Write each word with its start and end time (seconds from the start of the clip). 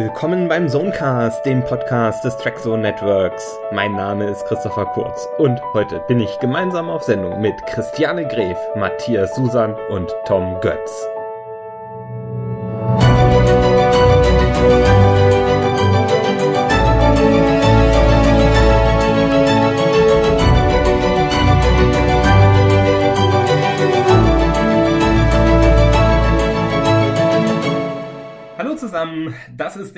Willkommen 0.00 0.48
beim 0.48 0.66
Zonecast, 0.66 1.44
dem 1.44 1.62
Podcast 1.62 2.24
des 2.24 2.34
Trackzone 2.38 2.80
Networks. 2.80 3.44
Mein 3.70 3.92
Name 3.92 4.30
ist 4.30 4.46
Christopher 4.46 4.86
Kurz 4.86 5.28
und 5.36 5.60
heute 5.74 6.00
bin 6.08 6.20
ich 6.20 6.38
gemeinsam 6.38 6.88
auf 6.88 7.02
Sendung 7.02 7.38
mit 7.42 7.54
Christiane 7.66 8.26
Gref, 8.26 8.56
Matthias 8.76 9.34
Susan 9.34 9.76
und 9.90 10.10
Tom 10.24 10.58
Götz. 10.62 11.06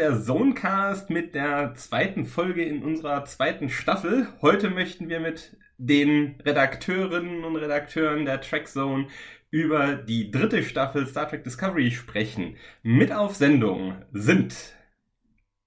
Der 0.02 0.20
Zonecast 0.20 1.10
mit 1.10 1.36
der 1.36 1.76
zweiten 1.76 2.24
Folge 2.24 2.64
in 2.64 2.82
unserer 2.82 3.24
zweiten 3.24 3.68
Staffel. 3.68 4.26
Heute 4.42 4.68
möchten 4.68 5.08
wir 5.08 5.20
mit 5.20 5.56
den 5.78 6.40
Redakteurinnen 6.44 7.44
und 7.44 7.54
Redakteuren 7.54 8.24
der 8.24 8.40
Trackzone 8.40 9.06
über 9.50 9.94
die 9.94 10.32
dritte 10.32 10.64
Staffel 10.64 11.06
Star 11.06 11.28
Trek 11.28 11.44
Discovery 11.44 11.92
sprechen. 11.92 12.56
Mit 12.82 13.12
auf 13.12 13.36
Sendung 13.36 13.94
sind 14.10 14.74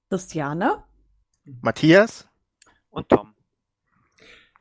Christiane, 0.09 0.84
Matthias 1.62 2.27
und 2.90 3.07
Tom. 3.07 3.34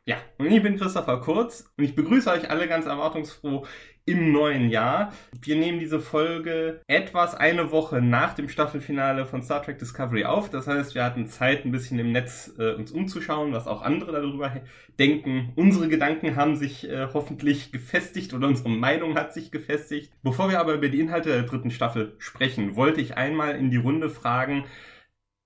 Ja, 0.04 0.18
und 0.38 0.52
ich 0.52 0.62
bin 0.62 0.78
Christopher 0.78 1.20
Kurz 1.20 1.72
und 1.76 1.82
ich 1.82 1.96
begrüße 1.96 2.30
euch 2.30 2.48
alle 2.48 2.68
ganz 2.68 2.86
erwartungsfroh 2.86 3.66
im 4.06 4.32
neuen 4.32 4.68
Jahr. 4.68 5.12
Wir 5.40 5.56
nehmen 5.56 5.78
diese 5.78 5.98
Folge 5.98 6.82
etwas 6.86 7.34
eine 7.34 7.70
Woche 7.70 8.02
nach 8.02 8.34
dem 8.34 8.48
Staffelfinale 8.48 9.24
von 9.24 9.42
Star 9.42 9.62
Trek 9.62 9.78
Discovery 9.78 10.24
auf. 10.24 10.50
Das 10.50 10.66
heißt, 10.66 10.94
wir 10.94 11.04
hatten 11.04 11.26
Zeit, 11.26 11.64
ein 11.64 11.72
bisschen 11.72 11.98
im 11.98 12.12
Netz 12.12 12.52
äh, 12.58 12.74
uns 12.74 12.92
umzuschauen, 12.92 13.52
was 13.52 13.66
auch 13.66 13.82
andere 13.82 14.12
darüber 14.12 14.52
denken. 14.98 15.52
Unsere 15.56 15.88
Gedanken 15.88 16.36
haben 16.36 16.56
sich 16.56 16.88
äh, 16.88 17.08
hoffentlich 17.14 17.72
gefestigt 17.72 18.34
oder 18.34 18.48
unsere 18.48 18.68
Meinung 18.68 19.16
hat 19.16 19.32
sich 19.32 19.50
gefestigt. 19.50 20.12
Bevor 20.22 20.50
wir 20.50 20.60
aber 20.60 20.74
über 20.74 20.88
die 20.88 21.00
Inhalte 21.00 21.30
der 21.30 21.42
dritten 21.42 21.70
Staffel 21.70 22.14
sprechen, 22.18 22.76
wollte 22.76 23.00
ich 23.00 23.16
einmal 23.16 23.56
in 23.56 23.70
die 23.70 23.78
Runde 23.78 24.10
fragen, 24.10 24.64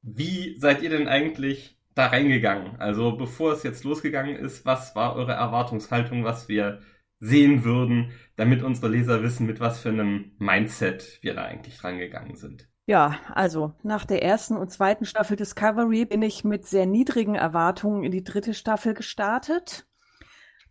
wie 0.03 0.57
seid 0.59 0.83
ihr 0.83 0.91
denn 0.91 1.07
eigentlich 1.07 1.77
da 1.95 2.07
reingegangen? 2.07 2.77
Also 2.81 3.17
bevor 3.17 3.53
es 3.53 3.63
jetzt 3.63 3.85
losgegangen 3.85 4.37
ist, 4.37 4.67
was 4.67 4.97
war 4.97 5.15
eure 5.15 5.33
Erwartungshaltung, 5.33 6.25
was 6.25 6.49
wir 6.49 6.81
sehen 7.21 7.65
würden, 7.65 8.13
damit 8.37 8.63
unsere 8.63 8.89
Leser 8.89 9.23
wissen, 9.23 9.47
mit 9.47 9.61
was 9.61 9.81
für 9.81 9.89
einem 9.89 10.33
Mindset 10.39 11.19
wir 11.23 11.35
da 11.35 11.45
eigentlich 11.45 11.83
rangegangen 11.83 12.37
sind? 12.37 12.69
Ja, 12.87 13.17
also 13.35 13.75
nach 13.83 14.07
der 14.07 14.23
ersten 14.23 14.57
und 14.57 14.71
zweiten 14.71 15.05
Staffel 15.05 15.37
Discovery 15.37 16.07
bin 16.07 16.23
ich 16.23 16.45
mit 16.45 16.67
sehr 16.67 16.87
niedrigen 16.87 17.35
Erwartungen 17.35 18.03
in 18.05 18.13
die 18.13 18.25
dritte 18.25 18.55
Staffel 18.55 18.95
gestartet. 18.95 19.87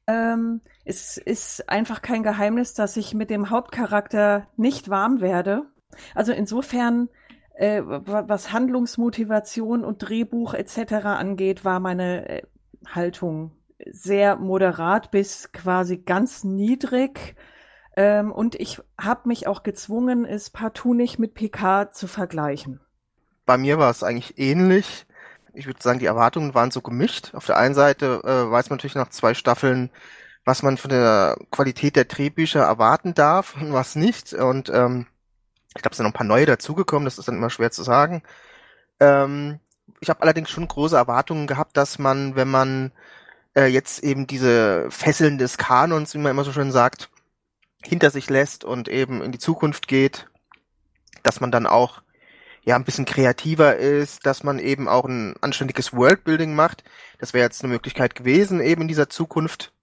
Ähm, 0.07 0.61
es 0.85 1.17
ist 1.17 1.69
einfach 1.69 2.01
kein 2.01 2.23
Geheimnis, 2.23 2.73
dass 2.73 2.97
ich 2.97 3.13
mit 3.13 3.29
dem 3.29 3.49
Hauptcharakter 3.49 4.47
nicht 4.55 4.89
warm 4.89 5.21
werde. 5.21 5.63
Also 6.15 6.31
insofern 6.31 7.09
äh, 7.57 7.81
was 7.85 8.51
Handlungsmotivation 8.53 9.83
und 9.83 9.97
Drehbuch 9.99 10.53
etc. 10.53 10.93
angeht, 11.05 11.65
war 11.65 11.79
meine 11.79 12.29
äh, 12.29 12.41
Haltung 12.87 13.56
sehr 13.85 14.35
moderat 14.37 15.11
bis 15.11 15.51
quasi 15.51 15.97
ganz 15.97 16.43
niedrig. 16.43 17.35
Ähm, 17.95 18.31
und 18.31 18.55
ich 18.55 18.81
habe 18.99 19.27
mich 19.27 19.47
auch 19.47 19.63
gezwungen, 19.63 20.25
es 20.25 20.49
partout 20.49 20.93
nicht 20.93 21.19
mit 21.19 21.33
PK 21.33 21.91
zu 21.91 22.07
vergleichen. 22.07 22.79
Bei 23.45 23.57
mir 23.57 23.79
war 23.79 23.89
es 23.89 24.03
eigentlich 24.03 24.37
ähnlich. 24.37 25.05
Ich 25.53 25.65
würde 25.65 25.81
sagen, 25.81 25.99
die 25.99 26.05
Erwartungen 26.05 26.53
waren 26.53 26.69
so 26.69 26.81
gemischt. 26.81 27.33
Auf 27.33 27.45
der 27.45 27.57
einen 27.57 27.73
Seite 27.73 28.21
äh, 28.23 28.51
weiß 28.51 28.69
man 28.69 28.77
natürlich 28.77 28.95
nach 28.95 29.09
zwei 29.09 29.33
Staffeln, 29.33 29.89
was 30.45 30.61
man 30.63 30.77
von 30.77 30.89
der 30.89 31.37
Qualität 31.49 31.95
der 31.95 32.05
Drehbücher 32.05 32.61
erwarten 32.61 33.13
darf 33.13 33.55
und 33.55 33.73
was 33.73 33.95
nicht. 33.95 34.33
Und 34.33 34.69
ähm, 34.69 35.07
ich 35.75 35.81
glaube, 35.81 35.93
es 35.93 35.97
sind 35.97 36.05
noch 36.05 36.11
ein 36.11 36.17
paar 36.17 36.27
neue 36.27 36.45
dazugekommen, 36.45 37.05
das 37.05 37.17
ist 37.17 37.27
dann 37.27 37.35
immer 37.35 37.49
schwer 37.49 37.71
zu 37.71 37.83
sagen. 37.83 38.21
Ähm, 38.99 39.59
ich 39.99 40.09
habe 40.09 40.21
allerdings 40.21 40.49
schon 40.49 40.67
große 40.67 40.95
Erwartungen 40.95 41.47
gehabt, 41.47 41.77
dass 41.77 41.97
man, 41.97 42.35
wenn 42.35 42.49
man 42.49 42.91
äh, 43.57 43.65
jetzt 43.65 44.03
eben 44.03 44.27
diese 44.27 44.89
Fesseln 44.89 45.37
des 45.37 45.57
Kanons, 45.57 46.13
wie 46.13 46.19
man 46.19 46.31
immer 46.31 46.43
so 46.43 46.53
schön 46.53 46.71
sagt, 46.71 47.09
hinter 47.83 48.11
sich 48.11 48.29
lässt 48.29 48.63
und 48.63 48.87
eben 48.87 49.21
in 49.21 49.31
die 49.31 49.39
Zukunft 49.39 49.87
geht, 49.87 50.27
dass 51.23 51.41
man 51.41 51.51
dann 51.51 51.65
auch 51.65 52.01
ja 52.63 52.75
ein 52.75 52.83
bisschen 52.83 53.05
kreativer 53.05 53.77
ist, 53.77 54.25
dass 54.25 54.43
man 54.43 54.59
eben 54.59 54.87
auch 54.87 55.05
ein 55.05 55.35
anständiges 55.41 55.93
Worldbuilding 55.93 56.53
macht. 56.53 56.83
Das 57.17 57.33
wäre 57.33 57.45
jetzt 57.45 57.63
eine 57.63 57.73
Möglichkeit 57.73 58.15
gewesen, 58.15 58.61
eben 58.61 58.83
in 58.83 58.87
dieser 58.87 59.09
Zukunft 59.09 59.73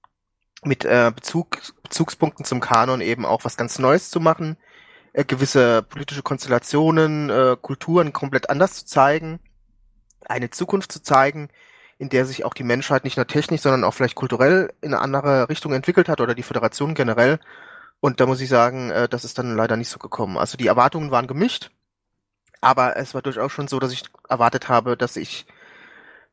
mit 0.62 0.84
äh, 0.84 1.10
Bezug, 1.14 1.58
Bezugspunkten 1.82 2.44
zum 2.44 2.60
Kanon 2.60 3.00
eben 3.00 3.26
auch 3.26 3.44
was 3.44 3.56
ganz 3.56 3.78
Neues 3.78 4.10
zu 4.10 4.20
machen 4.20 4.56
äh, 5.14 5.24
gewisse 5.24 5.82
politische 5.82 6.22
Konstellationen, 6.22 7.30
äh, 7.30 7.56
Kulturen 7.60 8.12
komplett 8.12 8.50
anders 8.50 8.74
zu 8.74 8.86
zeigen, 8.86 9.40
eine 10.26 10.50
Zukunft 10.50 10.92
zu 10.92 11.02
zeigen, 11.02 11.48
in 11.98 12.08
der 12.08 12.26
sich 12.26 12.44
auch 12.44 12.54
die 12.54 12.64
Menschheit 12.64 13.04
nicht 13.04 13.16
nur 13.16 13.26
technisch, 13.26 13.62
sondern 13.62 13.84
auch 13.84 13.94
vielleicht 13.94 14.14
kulturell 14.14 14.72
in 14.80 14.94
eine 14.94 15.02
andere 15.02 15.48
Richtung 15.48 15.72
entwickelt 15.72 16.08
hat 16.08 16.20
oder 16.20 16.34
die 16.34 16.42
Föderation 16.42 16.94
generell. 16.94 17.38
Und 18.00 18.20
da 18.20 18.26
muss 18.26 18.40
ich 18.40 18.48
sagen, 18.48 18.90
äh, 18.90 19.08
das 19.08 19.24
ist 19.24 19.38
dann 19.38 19.56
leider 19.56 19.76
nicht 19.76 19.88
so 19.88 19.98
gekommen. 19.98 20.36
Also 20.36 20.56
die 20.56 20.66
Erwartungen 20.66 21.10
waren 21.10 21.26
gemischt, 21.26 21.70
aber 22.60 22.96
es 22.96 23.14
war 23.14 23.22
durchaus 23.22 23.52
schon 23.52 23.68
so, 23.68 23.78
dass 23.78 23.92
ich 23.92 24.04
erwartet 24.28 24.68
habe, 24.68 24.96
dass 24.96 25.16
ich 25.16 25.46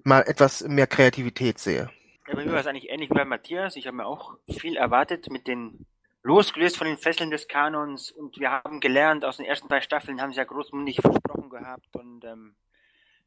mal 0.03 0.21
etwas 0.21 0.63
mehr 0.67 0.87
Kreativität 0.87 1.59
sehe. 1.59 1.89
Ja, 2.27 2.35
bei 2.35 2.45
mir 2.45 2.53
war 2.53 2.59
es 2.59 2.67
eigentlich 2.67 2.89
ähnlich 2.89 3.09
wie 3.09 3.15
bei 3.15 3.25
Matthias. 3.25 3.75
Ich 3.75 3.87
habe 3.87 3.97
mir 3.97 4.05
auch 4.05 4.35
viel 4.47 4.77
erwartet 4.77 5.29
mit 5.29 5.47
den 5.47 5.85
losgelöst 6.23 6.77
von 6.77 6.87
den 6.87 6.97
Fesseln 6.97 7.31
des 7.31 7.47
Kanons 7.47 8.11
und 8.11 8.39
wir 8.39 8.51
haben 8.51 8.79
gelernt, 8.79 9.25
aus 9.25 9.37
den 9.37 9.45
ersten 9.45 9.67
drei 9.67 9.81
Staffeln 9.81 10.21
haben 10.21 10.31
sie 10.31 10.37
ja 10.37 10.43
großmundig 10.43 11.01
versprochen 11.01 11.49
gehabt 11.49 11.95
und 11.95 12.23
ähm, 12.23 12.55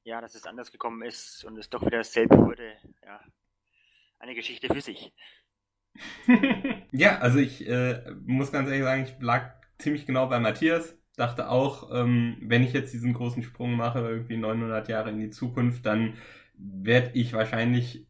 ja, 0.04 0.20
dass 0.20 0.34
es 0.34 0.47
anders 0.47 0.70
gekommen 0.70 1.03
ist 1.03 1.44
und 1.44 1.59
es 1.59 1.69
doch 1.70 1.82
wieder 1.82 1.98
dasselbe 1.98 2.37
wurde, 2.38 2.76
ja, 3.04 3.20
eine 4.19 4.34
Geschichte 4.34 4.72
für 4.72 4.81
sich. 4.81 5.12
ja, 6.92 7.19
also 7.19 7.38
ich 7.38 7.66
äh, 7.69 8.03
muss 8.25 8.53
ganz 8.53 8.69
ehrlich 8.69 8.84
sagen, 8.84 9.04
ich 9.04 9.15
lag 9.20 9.54
ziemlich 9.78 10.06
genau 10.06 10.26
bei 10.28 10.38
Matthias. 10.38 10.97
Dachte 11.16 11.48
auch, 11.48 11.91
ähm, 11.92 12.38
wenn 12.42 12.65
ich 12.65 12.72
jetzt 12.72 12.92
diesen 12.92 13.15
großen 13.15 13.42
Sprung 13.42 13.75
mache, 13.75 14.00
irgendwie 14.00 14.37
900 14.37 14.88
Jahre 14.88 15.10
in 15.10 15.20
die 15.20 15.31
Zukunft, 15.31 15.87
dann 15.87 16.16
werde 16.54 17.10
ich 17.15 17.32
wahrscheinlich 17.32 18.06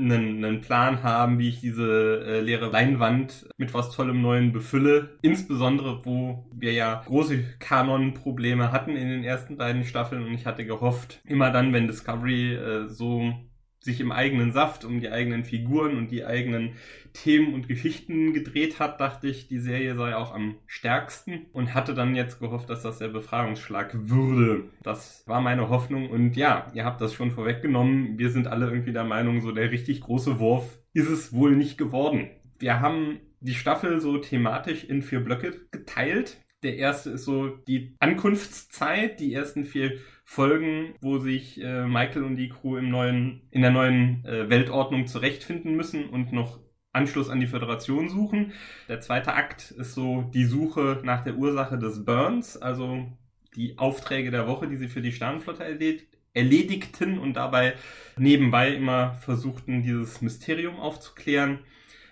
einen, 0.00 0.44
einen 0.44 0.60
Plan 0.60 1.02
haben, 1.02 1.38
wie 1.38 1.48
ich 1.48 1.60
diese 1.60 2.24
äh, 2.26 2.40
leere 2.40 2.70
Leinwand 2.70 3.48
mit 3.56 3.74
was 3.74 3.90
Tollem 3.90 4.22
Neuen 4.22 4.52
befülle. 4.52 5.18
Insbesondere, 5.22 6.04
wo 6.04 6.46
wir 6.52 6.72
ja 6.72 7.02
große 7.06 7.44
Kanon-Probleme 7.58 8.72
hatten 8.72 8.96
in 8.96 9.08
den 9.08 9.24
ersten 9.24 9.56
beiden 9.56 9.84
Staffeln 9.84 10.24
und 10.24 10.34
ich 10.34 10.46
hatte 10.46 10.64
gehofft, 10.64 11.20
immer 11.24 11.50
dann, 11.50 11.72
wenn 11.72 11.86
Discovery 11.86 12.54
äh, 12.54 12.88
so 12.88 13.32
sich 13.80 14.00
im 14.00 14.12
eigenen 14.12 14.52
Saft 14.52 14.84
um 14.84 15.00
die 15.00 15.10
eigenen 15.10 15.44
Figuren 15.44 15.96
und 15.96 16.10
die 16.10 16.24
eigenen 16.24 16.74
Themen 17.12 17.54
und 17.54 17.66
Geschichten 17.66 18.32
gedreht 18.32 18.78
hat, 18.78 19.00
dachte 19.00 19.26
ich, 19.28 19.48
die 19.48 19.58
Serie 19.58 19.96
sei 19.96 20.14
auch 20.14 20.34
am 20.34 20.56
stärksten 20.66 21.46
und 21.52 21.74
hatte 21.74 21.94
dann 21.94 22.14
jetzt 22.14 22.40
gehofft, 22.40 22.68
dass 22.68 22.82
das 22.82 22.98
der 22.98 23.08
Befragungsschlag 23.08 23.90
würde. 23.94 24.64
Das 24.82 25.24
war 25.26 25.40
meine 25.40 25.70
Hoffnung 25.70 26.10
und 26.10 26.36
ja, 26.36 26.70
ihr 26.74 26.84
habt 26.84 27.00
das 27.00 27.14
schon 27.14 27.30
vorweggenommen. 27.30 28.18
Wir 28.18 28.30
sind 28.30 28.46
alle 28.46 28.66
irgendwie 28.66 28.92
der 28.92 29.04
Meinung, 29.04 29.40
so 29.40 29.50
der 29.50 29.70
richtig 29.70 30.02
große 30.02 30.38
Wurf 30.38 30.78
ist 30.92 31.08
es 31.08 31.32
wohl 31.32 31.56
nicht 31.56 31.78
geworden. 31.78 32.30
Wir 32.58 32.80
haben 32.80 33.20
die 33.40 33.54
Staffel 33.54 34.00
so 34.00 34.18
thematisch 34.18 34.84
in 34.84 35.02
vier 35.02 35.20
Blöcke 35.20 35.66
geteilt. 35.70 36.36
Der 36.62 36.76
erste 36.76 37.10
ist 37.10 37.24
so 37.24 37.48
die 37.48 37.96
Ankunftszeit, 38.00 39.18
die 39.18 39.32
ersten 39.32 39.64
vier 39.64 39.98
Folgen, 40.30 40.94
wo 41.00 41.18
sich 41.18 41.60
äh, 41.60 41.84
Michael 41.88 42.22
und 42.22 42.36
die 42.36 42.50
Crew 42.50 42.76
im 42.76 42.88
neuen, 42.88 43.42
in 43.50 43.62
der 43.62 43.72
neuen 43.72 44.24
äh, 44.24 44.48
Weltordnung 44.48 45.08
zurechtfinden 45.08 45.74
müssen 45.74 46.08
und 46.08 46.32
noch 46.32 46.60
Anschluss 46.92 47.28
an 47.28 47.40
die 47.40 47.48
Föderation 47.48 48.08
suchen. 48.08 48.52
Der 48.88 49.00
zweite 49.00 49.34
Akt 49.34 49.72
ist 49.72 49.94
so 49.94 50.30
die 50.32 50.44
Suche 50.44 51.00
nach 51.02 51.24
der 51.24 51.34
Ursache 51.34 51.78
des 51.78 52.04
Burns, 52.04 52.56
also 52.56 53.08
die 53.56 53.76
Aufträge 53.76 54.30
der 54.30 54.46
Woche, 54.46 54.68
die 54.68 54.76
sie 54.76 54.86
für 54.86 55.02
die 55.02 55.10
Sternenflotte 55.10 55.64
erledigt, 55.64 56.06
erledigten 56.32 57.18
und 57.18 57.34
dabei 57.34 57.74
nebenbei 58.16 58.72
immer 58.72 59.14
versuchten, 59.14 59.82
dieses 59.82 60.22
Mysterium 60.22 60.76
aufzuklären. 60.76 61.58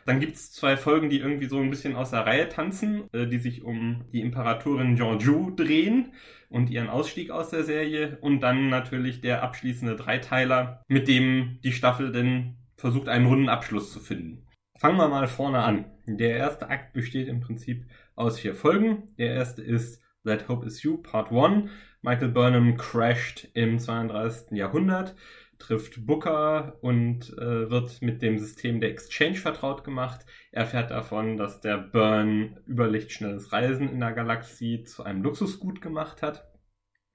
Dann 0.06 0.18
gibt's 0.18 0.50
zwei 0.50 0.76
Folgen, 0.76 1.08
die 1.08 1.20
irgendwie 1.20 1.46
so 1.46 1.60
ein 1.60 1.70
bisschen 1.70 1.94
aus 1.94 2.10
der 2.10 2.26
Reihe 2.26 2.48
tanzen, 2.48 3.04
äh, 3.12 3.28
die 3.28 3.38
sich 3.38 3.62
um 3.62 4.06
die 4.12 4.22
Imperatorin 4.22 4.96
Jean-Ju 4.96 5.54
drehen 5.54 6.12
und 6.48 6.70
ihren 6.70 6.88
Ausstieg 6.88 7.30
aus 7.30 7.50
der 7.50 7.64
Serie 7.64 8.18
und 8.20 8.40
dann 8.40 8.68
natürlich 8.68 9.20
der 9.20 9.42
abschließende 9.42 9.96
Dreiteiler, 9.96 10.82
mit 10.88 11.08
dem 11.08 11.58
die 11.62 11.72
Staffel 11.72 12.12
denn 12.12 12.56
versucht, 12.76 13.08
einen 13.08 13.26
runden 13.26 13.48
Abschluss 13.48 13.92
zu 13.92 14.00
finden. 14.00 14.46
Fangen 14.78 14.96
wir 14.96 15.08
mal 15.08 15.26
vorne 15.26 15.58
an. 15.58 15.86
Der 16.06 16.36
erste 16.36 16.68
Akt 16.70 16.92
besteht 16.92 17.28
im 17.28 17.40
Prinzip 17.40 17.84
aus 18.14 18.38
vier 18.38 18.54
Folgen. 18.54 19.14
Der 19.18 19.34
erste 19.34 19.62
ist 19.62 20.00
That 20.24 20.48
Hope 20.48 20.66
Is 20.66 20.82
You, 20.82 20.98
Part 20.98 21.32
1. 21.32 21.68
Michael 22.00 22.28
Burnham 22.28 22.76
crasht 22.76 23.48
im 23.54 23.78
32. 23.78 24.56
Jahrhundert, 24.56 25.16
trifft 25.58 26.06
Booker 26.06 26.78
und 26.82 27.36
äh, 27.38 27.70
wird 27.70 28.00
mit 28.02 28.22
dem 28.22 28.38
System 28.38 28.80
der 28.80 28.90
Exchange 28.90 29.36
vertraut 29.36 29.84
gemacht. 29.84 30.24
Er 30.52 30.62
erfährt 30.62 30.90
davon, 30.90 31.36
dass 31.36 31.60
der 31.60 31.78
Burn 31.78 32.60
überlichtschnelles 32.66 33.52
Reisen 33.52 33.88
in 33.88 34.00
der 34.00 34.12
Galaxie 34.12 34.84
zu 34.84 35.02
einem 35.02 35.22
Luxusgut 35.22 35.80
gemacht 35.80 36.22
hat. 36.22 36.48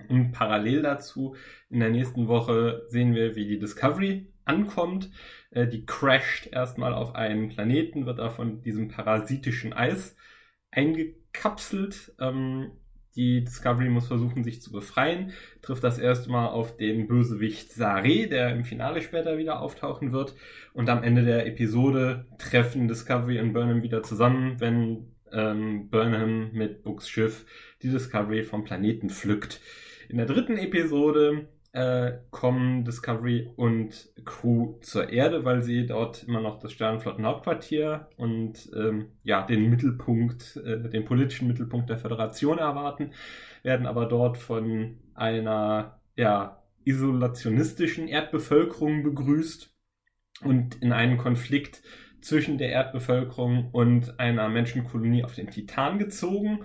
Und 0.10 0.32
parallel 0.32 0.82
dazu, 0.82 1.36
in 1.70 1.80
der 1.80 1.90
nächsten 1.90 2.28
Woche 2.28 2.86
sehen 2.90 3.16
wir, 3.16 3.36
wie 3.36 3.48
die 3.48 3.60
Discovery 3.60 4.34
ankommt. 4.46 5.10
Äh, 5.52 5.68
die 5.68 5.86
crasht 5.86 6.48
erstmal 6.52 6.94
auf 6.94 7.16
einen 7.16 7.50
Planeten, 7.50 8.06
wird 8.06 8.20
da 8.20 8.30
von 8.30 8.62
diesem 8.62 8.90
parasitischen 8.90 9.74
Eis 9.74 10.16
eingekapselt. 10.72 12.14
Ähm, 12.20 12.72
die 13.16 13.44
Discovery 13.44 13.90
muss 13.90 14.08
versuchen, 14.08 14.44
sich 14.44 14.62
zu 14.62 14.72
befreien, 14.72 15.32
trifft 15.62 15.84
das 15.84 16.00
erste 16.00 16.32
Mal 16.32 16.48
auf 16.48 16.78
den 16.78 17.08
Bösewicht 17.08 17.72
Sare, 17.72 18.28
der 18.28 18.50
im 18.50 18.64
Finale 18.64 19.02
später 19.02 19.38
wieder 19.38 19.62
auftauchen 19.62 20.12
wird. 20.12 20.36
Und 20.74 20.90
am 20.90 21.04
Ende 21.04 21.24
der 21.24 21.46
Episode 21.46 22.26
treffen 22.38 22.88
Discovery 22.88 23.40
und 23.40 23.54
Burnham 23.54 23.84
wieder 23.84 24.04
zusammen, 24.04 24.60
wenn 24.60 25.14
ähm, 25.32 25.90
Burnham 25.90 26.52
mit 26.54 26.84
Books 26.84 27.08
Schiff 27.08 27.46
die 27.82 27.90
Discovery 27.90 28.44
vom 28.44 28.64
Planeten 28.64 29.10
pflückt. 29.10 29.62
In 30.10 30.18
der 30.18 30.26
dritten 30.26 30.58
Episode 30.58 31.48
äh, 31.74 32.20
kommen 32.30 32.86
Discovery 32.86 33.52
und 33.56 34.10
Crew 34.26 34.76
zur 34.82 35.10
Erde, 35.10 35.44
weil 35.44 35.64
sie 35.64 35.88
dort 35.88 36.24
immer 36.24 36.40
noch 36.40 36.60
das 36.60 36.72
Sternenflottenhauptquartier 36.72 38.08
und 38.16 38.72
ähm, 38.76 39.08
ja 39.24 39.42
den 39.42 39.70
Mittelpunkt, 39.70 40.56
äh, 40.58 40.90
den 40.90 41.04
politischen 41.04 41.48
Mittelpunkt 41.48 41.90
der 41.90 41.98
Föderation 41.98 42.60
erwarten, 42.60 43.12
werden 43.64 43.88
aber 43.88 44.06
dort 44.06 44.38
von 44.38 45.00
einer 45.16 46.00
ja 46.16 46.64
isolationistischen 46.86 48.08
Erdbevölkerung 48.08 49.02
begrüßt 49.02 49.74
und 50.44 50.76
in 50.76 50.92
einen 50.92 51.18
Konflikt 51.18 51.82
zwischen 52.22 52.60
der 52.60 52.70
Erdbevölkerung 52.70 53.72
und 53.72 54.20
einer 54.20 54.48
Menschenkolonie 54.48 55.24
auf 55.24 55.34
den 55.34 55.50
Titan 55.50 55.98
gezogen 55.98 56.60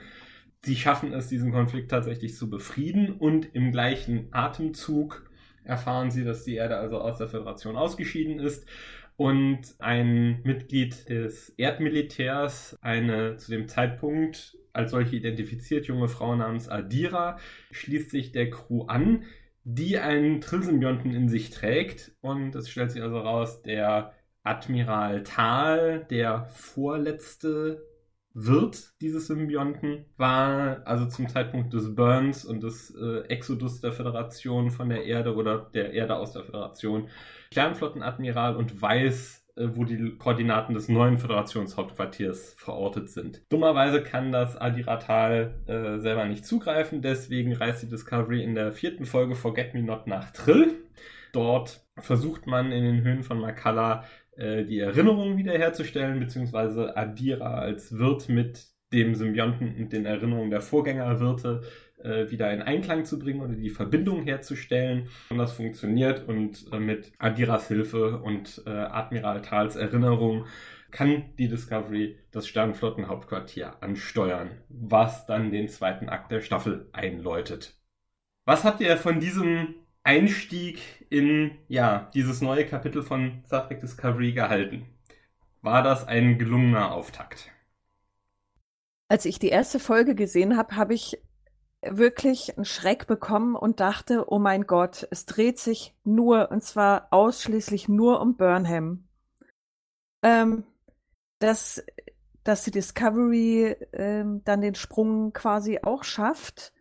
sie 0.65 0.77
schaffen 0.77 1.13
es, 1.13 1.29
diesen 1.29 1.53
Konflikt 1.53 1.91
tatsächlich 1.91 2.35
zu 2.37 2.51
befrieden 2.51 3.13
und 3.13 3.55
im 3.55 3.73
gleichen 3.73 4.29
Atemzug 4.33 5.29
erfahren 5.65 6.11
sie, 6.11 6.25
dass 6.25 6.45
die 6.45 6.55
Erde 6.55 6.77
also 6.79 7.01
aus 7.01 7.19
der 7.19 7.29
Föderation 7.29 7.77
ausgeschieden 7.77 8.41
ist 8.41 8.67
und 9.17 9.75
ein 9.79 10.41
Mitglied 10.45 11.09
des 11.09 11.51
Erdmilitärs, 11.51 12.79
eine 12.81 13.37
zu 13.37 13.51
dem 13.51 13.69
Zeitpunkt 13.69 14.57
als 14.73 14.93
solche 14.93 15.17
identifiziert 15.17 15.87
junge 15.87 16.09
Frau 16.09 16.37
namens 16.37 16.69
Adira, 16.69 17.39
schließt 17.73 18.11
sich 18.11 18.31
der 18.33 18.49
Crew 18.49 18.85
an, 18.85 19.25
die 19.65 19.99
einen 19.99 20.41
Trillsymbionten 20.41 21.13
in 21.13 21.29
sich 21.29 21.51
trägt 21.51 22.13
und 22.21 22.55
es 22.55 22.71
stellt 22.71 22.93
sich 22.93 23.03
also 23.03 23.19
raus, 23.19 23.63
der 23.63 24.15
Admiral 24.45 25.25
Thal, 25.25 26.07
der 26.09 26.47
vorletzte 26.53 27.88
wird 28.41 29.01
dieses 29.01 29.27
Symbionten, 29.27 30.05
war 30.17 30.83
also 30.85 31.07
zum 31.07 31.29
Zeitpunkt 31.29 31.73
des 31.73 31.95
Burns 31.95 32.45
und 32.45 32.63
des 32.63 32.95
äh, 32.95 33.23
Exodus 33.29 33.81
der 33.81 33.91
Föderation 33.91 34.71
von 34.71 34.89
der 34.89 35.05
Erde 35.05 35.35
oder 35.35 35.67
der 35.75 35.93
Erde 35.93 36.17
aus 36.17 36.33
der 36.33 36.45
Föderation 36.45 37.09
Sternflottenadmiral 37.53 38.55
und 38.55 38.81
weiß, 38.81 39.45
äh, 39.57 39.69
wo 39.73 39.83
die 39.83 40.17
Koordinaten 40.19 40.73
des 40.75 40.89
neuen 40.89 41.19
Föderationshauptquartiers 41.19 42.55
verortet 42.57 43.11
sind. 43.11 43.43
Dummerweise 43.49 44.03
kann 44.03 44.31
das 44.31 44.57
Adiratal 44.57 45.55
äh, 45.67 45.99
selber 45.99 46.25
nicht 46.27 46.47
zugreifen, 46.47 47.03
deswegen 47.03 47.55
reist 47.55 47.83
die 47.83 47.89
Discovery 47.89 48.45
in 48.45 48.55
der 48.55 48.71
vierten 48.71 49.05
Folge 49.05 49.35
Forget 49.35 49.75
Me 49.75 49.83
Not 49.83 50.07
nach 50.07 50.31
Trill. 50.31 50.77
Dort 51.33 51.81
versucht 51.99 52.47
man 52.47 52.71
in 52.71 52.85
den 52.85 53.03
Höhen 53.03 53.25
von 53.25 53.41
Makala 53.41 54.05
äh, 54.39 54.65
die 54.65 54.79
Erinnerungen 54.79 55.37
wiederherzustellen, 55.37 56.21
beziehungsweise 56.21 56.97
Adira 56.97 57.59
als 57.59 57.99
Wirt 57.99 58.29
mit 58.29 58.67
dem 58.93 59.15
Symbionten 59.15 59.77
und 59.77 59.93
den 59.93 60.07
Erinnerungen 60.07 60.51
der 60.51 60.63
Vorgängerwirte 60.63 61.63
äh, 62.03 62.31
wieder 62.31 62.53
in 62.53 62.63
Einklang 62.63 63.05
zu 63.05 63.19
bringen 63.19 63.41
oder 63.41 63.55
die 63.55 63.71
Verbindung 63.71 64.23
herzustellen. 64.23 65.09
Und 65.31 65.39
das 65.39 65.53
funktioniert 65.53 66.27
und 66.29 66.67
äh, 66.73 66.79
mit 66.79 67.13
Adiras 67.19 67.69
Hilfe 67.69 68.19
und 68.19 68.63
äh, 68.67 68.71
Admiral 68.71 69.43
Thals 69.43 69.77
Erinnerung 69.77 70.47
kann 70.91 71.25
die 71.39 71.49
Discovery 71.49 72.19
das 72.31 72.47
Sternenflottenhauptquartier 72.47 73.83
ansteuern, 73.83 74.53
was 74.69 75.27
dann 75.27 75.51
den 75.51 75.69
zweiten 75.69 76.09
Akt 76.09 76.31
der 76.31 76.41
Staffel 76.41 76.89
einläutet. 76.93 77.75
Was 78.47 78.65
habt 78.65 78.81
ihr 78.81 78.97
von 78.97 79.21
diesem 79.21 79.75
Einstieg 80.09 80.81
in 81.11 81.51
ja, 81.69 82.09
dieses 82.15 82.41
neue 82.41 82.65
Kapitel 82.65 83.03
von 83.03 83.43
Star 83.45 83.69
Trek 83.69 83.81
Discovery 83.81 84.33
gehalten? 84.33 84.87
War 85.61 85.83
das 85.83 86.09
ein 86.09 86.39
gelungener 86.39 86.93
Auftakt? 86.93 87.51
Als 89.09 89.27
ich 89.27 89.39
die 89.39 89.51
erste 89.51 89.79
Folge 89.79 90.15
gesehen 90.15 90.57
habe, 90.57 90.77
habe 90.77 90.95
ich 90.95 91.23
wirklich 91.83 92.57
einen 92.57 92.65
Schreck 92.65 93.07
bekommen 93.07 93.55
und 93.55 93.81
dachte, 93.81 94.25
oh 94.33 94.39
mein 94.39 94.67
Gott, 94.67 95.07
es 95.11 95.27
dreht 95.27 95.59
sich 95.59 95.95
nur, 96.05 96.51
und 96.51 96.65
zwar 96.65 97.09
ausschließlich 97.11 97.91
nur 97.91 98.23
um 98.23 98.39
Burnham. 98.39 99.07
Ähm, 100.23 100.65
dass, 101.39 101.85
dass 102.45 102.65
die 102.65 102.71
Discovery 102.71 103.77
ähm, 103.93 104.41
dann 104.45 104.63
den 104.63 104.75
Sprung 104.75 105.35
quasi 105.35 105.81
auch 105.83 106.03
schafft, 106.03 106.73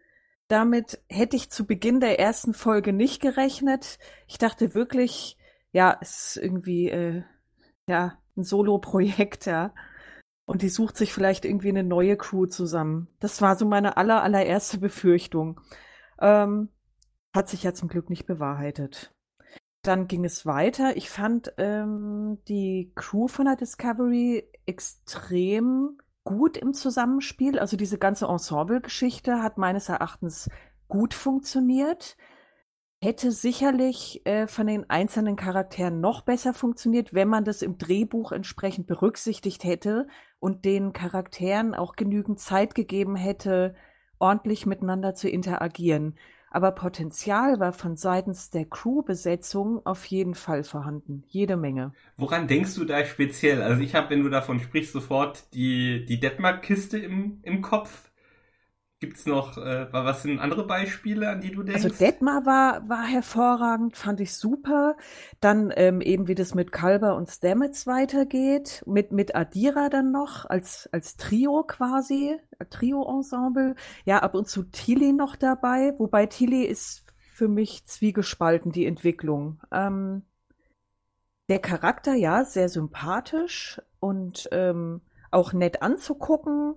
damit 0.48 1.02
hätte 1.10 1.36
ich 1.36 1.50
zu 1.50 1.66
Beginn 1.66 2.00
der 2.00 2.20
ersten 2.20 2.54
Folge 2.54 2.94
nicht 2.94 3.22
gerechnet. 3.22 4.00
Ich 4.28 4.38
dachte 4.38 4.74
wirklich, 4.74 5.38
ja, 5.72 5.98
es 6.02 6.36
ist 6.36 6.44
irgendwie 6.44 6.90
äh, 6.90 7.24
ja 7.88 8.18
ein 8.36 8.44
Solo-Projekt, 8.44 9.46
ja. 9.46 9.74
Und 10.46 10.62
die 10.62 10.70
sucht 10.70 10.96
sich 10.96 11.14
vielleicht 11.14 11.44
irgendwie 11.44 11.70
eine 11.70 11.84
neue 11.84 12.16
Crew 12.16 12.46
zusammen. 12.46 13.10
Das 13.20 13.42
war 13.42 13.58
so 13.58 13.66
meine 13.66 13.98
aller 13.98 14.24
allererste 14.24 14.78
Befürchtung. 14.78 15.60
Ähm, 16.20 16.70
hat 17.36 17.50
sich 17.50 17.64
ja 17.64 17.74
zum 17.74 17.90
Glück 17.90 18.10
nicht 18.10 18.26
bewahrheitet. 18.26 19.14
Dann 19.84 20.08
ging 20.08 20.24
es 20.24 20.46
weiter. 20.46 20.96
Ich 20.96 21.10
fand 21.10 21.54
ähm, 21.58 22.40
die 22.48 22.94
Crew 22.96 23.28
von 23.28 23.46
der 23.46 23.58
Discovery 23.58 24.50
extrem 24.66 25.98
gut 26.28 26.58
im 26.58 26.74
Zusammenspiel. 26.74 27.58
Also 27.58 27.78
diese 27.78 27.98
ganze 27.98 28.26
Ensemble-Geschichte 28.26 29.42
hat 29.42 29.58
meines 29.58 29.88
Erachtens 29.88 30.50
gut 30.90 31.14
funktioniert. 31.14 32.18
Hätte 33.02 33.31
sicherlich 33.31 34.26
äh, 34.26 34.46
von 34.48 34.68
den 34.68 34.90
einzelnen 34.90 35.38
Charakteren 35.38 36.02
noch 36.02 36.22
besser 36.22 36.54
funktioniert, 36.54 37.14
wenn 37.14 37.30
man 37.30 37.46
das 37.46 37.62
im 37.62 37.78
Drehbuch 37.78 38.34
entsprechend 38.34 38.88
berücksichtigt 38.88 39.64
hätte 39.64 40.07
und 40.40 40.66
den 40.66 40.92
Charakteren 40.92 41.74
auch 41.74 41.96
genügend 41.96 42.40
Zeit 42.40 42.76
gegeben 42.76 43.16
hätte, 43.16 43.76
ordentlich 44.19 44.66
miteinander 44.66 45.14
zu 45.14 45.30
interagieren. 45.30 46.18
Aber 46.57 46.71
Potenzial 46.71 47.59
war 47.59 47.71
von 47.71 47.95
seitens 47.95 48.49
der 48.49 48.66
Crew-Besetzung 48.66 49.85
auf 49.85 50.06
jeden 50.06 50.33
Fall 50.33 50.64
vorhanden. 50.64 51.23
Jede 51.28 51.56
Menge. 51.56 51.94
Woran 52.18 52.47
denkst 52.47 52.73
du 52.73 52.83
da 52.83 53.06
speziell? 53.06 53.61
Also 53.61 53.83
ich 53.83 53.94
habe, 53.94 54.09
wenn 54.09 54.23
du 54.23 54.30
davon 54.30 54.59
sprichst, 54.59 54.92
sofort 54.92 55.54
die, 55.54 56.04
die 56.06 56.19
Detmar-Kiste 56.19 56.97
im, 56.97 57.42
im 57.44 57.61
Kopf. 57.61 58.06
Gibt's 58.99 59.27
noch, 59.27 59.57
äh, 59.57 59.87
was 59.92 60.23
sind 60.23 60.39
andere 60.39 60.66
Beispiele, 60.66 61.30
an 61.30 61.39
die 61.39 61.51
du 61.51 61.61
denkst? 61.61 61.83
Also 61.83 61.95
Detmar 61.95 62.47
war, 62.47 62.89
war 62.89 63.04
hervorragend, 63.04 63.95
fand 63.95 64.19
ich 64.19 64.33
super. 64.33 64.97
Dann 65.39 65.71
ähm, 65.75 66.01
eben, 66.01 66.27
wie 66.27 66.33
das 66.33 66.56
mit 66.56 66.71
Kalber 66.71 67.16
und 67.16 67.30
Stamets 67.30 67.85
weitergeht, 67.85 68.83
mit, 68.87 69.11
mit 69.11 69.35
Adira 69.35 69.89
dann 69.89 70.11
noch 70.11 70.45
als, 70.45 70.89
als 70.92 71.16
Trio 71.16 71.63
quasi, 71.63 72.37
Trio-Ensemble. 72.71 73.75
Ja, 74.06 74.23
ab 74.23 74.33
und 74.33 74.47
zu 74.47 74.63
Tilly 74.63 75.13
noch 75.13 75.35
dabei, 75.35 75.94
wobei 75.99 76.25
Tilly 76.25 76.63
ist 76.63 77.06
für 77.33 77.47
mich 77.47 77.85
zwiegespalten, 77.85 78.71
die 78.71 78.87
Entwicklung. 78.87 79.59
Ähm, 79.71 80.23
der 81.49 81.59
Charakter, 81.59 82.16
ja, 82.16 82.44
sehr 82.45 82.68
sympathisch 82.68 83.80
und 83.99 84.49
ähm, 84.51 85.01
auch 85.30 85.54
nett 85.54 85.83
anzugucken, 85.83 86.75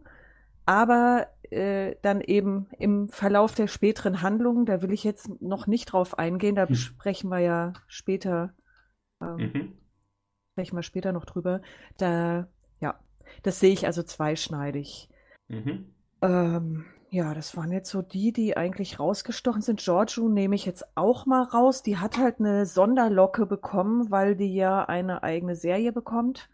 aber 0.70 1.26
äh, 1.50 1.96
dann 2.00 2.20
eben 2.20 2.68
im 2.78 3.08
Verlauf 3.08 3.56
der 3.56 3.66
späteren 3.66 4.22
Handlungen, 4.22 4.66
da 4.66 4.82
will 4.82 4.92
ich 4.92 5.02
jetzt 5.02 5.42
noch 5.42 5.66
nicht 5.66 5.86
drauf 5.86 6.16
eingehen, 6.16 6.54
da 6.54 6.64
besprechen 6.64 7.28
wir 7.28 7.40
ja 7.40 7.72
später, 7.88 8.54
ähm, 9.20 9.36
mhm. 9.36 9.72
sprechen 10.52 10.76
wir 10.76 10.84
später 10.84 11.10
noch 11.10 11.24
drüber. 11.24 11.60
Da, 11.98 12.46
ja, 12.78 13.00
das 13.42 13.58
sehe 13.58 13.72
ich 13.72 13.86
also 13.86 14.04
zweischneidig. 14.04 15.08
Mhm. 15.48 15.92
Ähm, 16.22 16.84
ja, 17.08 17.34
das 17.34 17.56
waren 17.56 17.72
jetzt 17.72 17.90
so 17.90 18.00
die, 18.00 18.32
die 18.32 18.56
eigentlich 18.56 19.00
rausgestochen 19.00 19.62
sind. 19.62 19.80
Giorgio 19.80 20.28
nehme 20.28 20.54
ich 20.54 20.66
jetzt 20.66 20.96
auch 20.96 21.26
mal 21.26 21.42
raus. 21.42 21.82
Die 21.82 21.96
hat 21.96 22.16
halt 22.16 22.38
eine 22.38 22.64
Sonderlocke 22.64 23.44
bekommen, 23.44 24.12
weil 24.12 24.36
die 24.36 24.54
ja 24.54 24.84
eine 24.84 25.24
eigene 25.24 25.56
Serie 25.56 25.90
bekommt. 25.92 26.48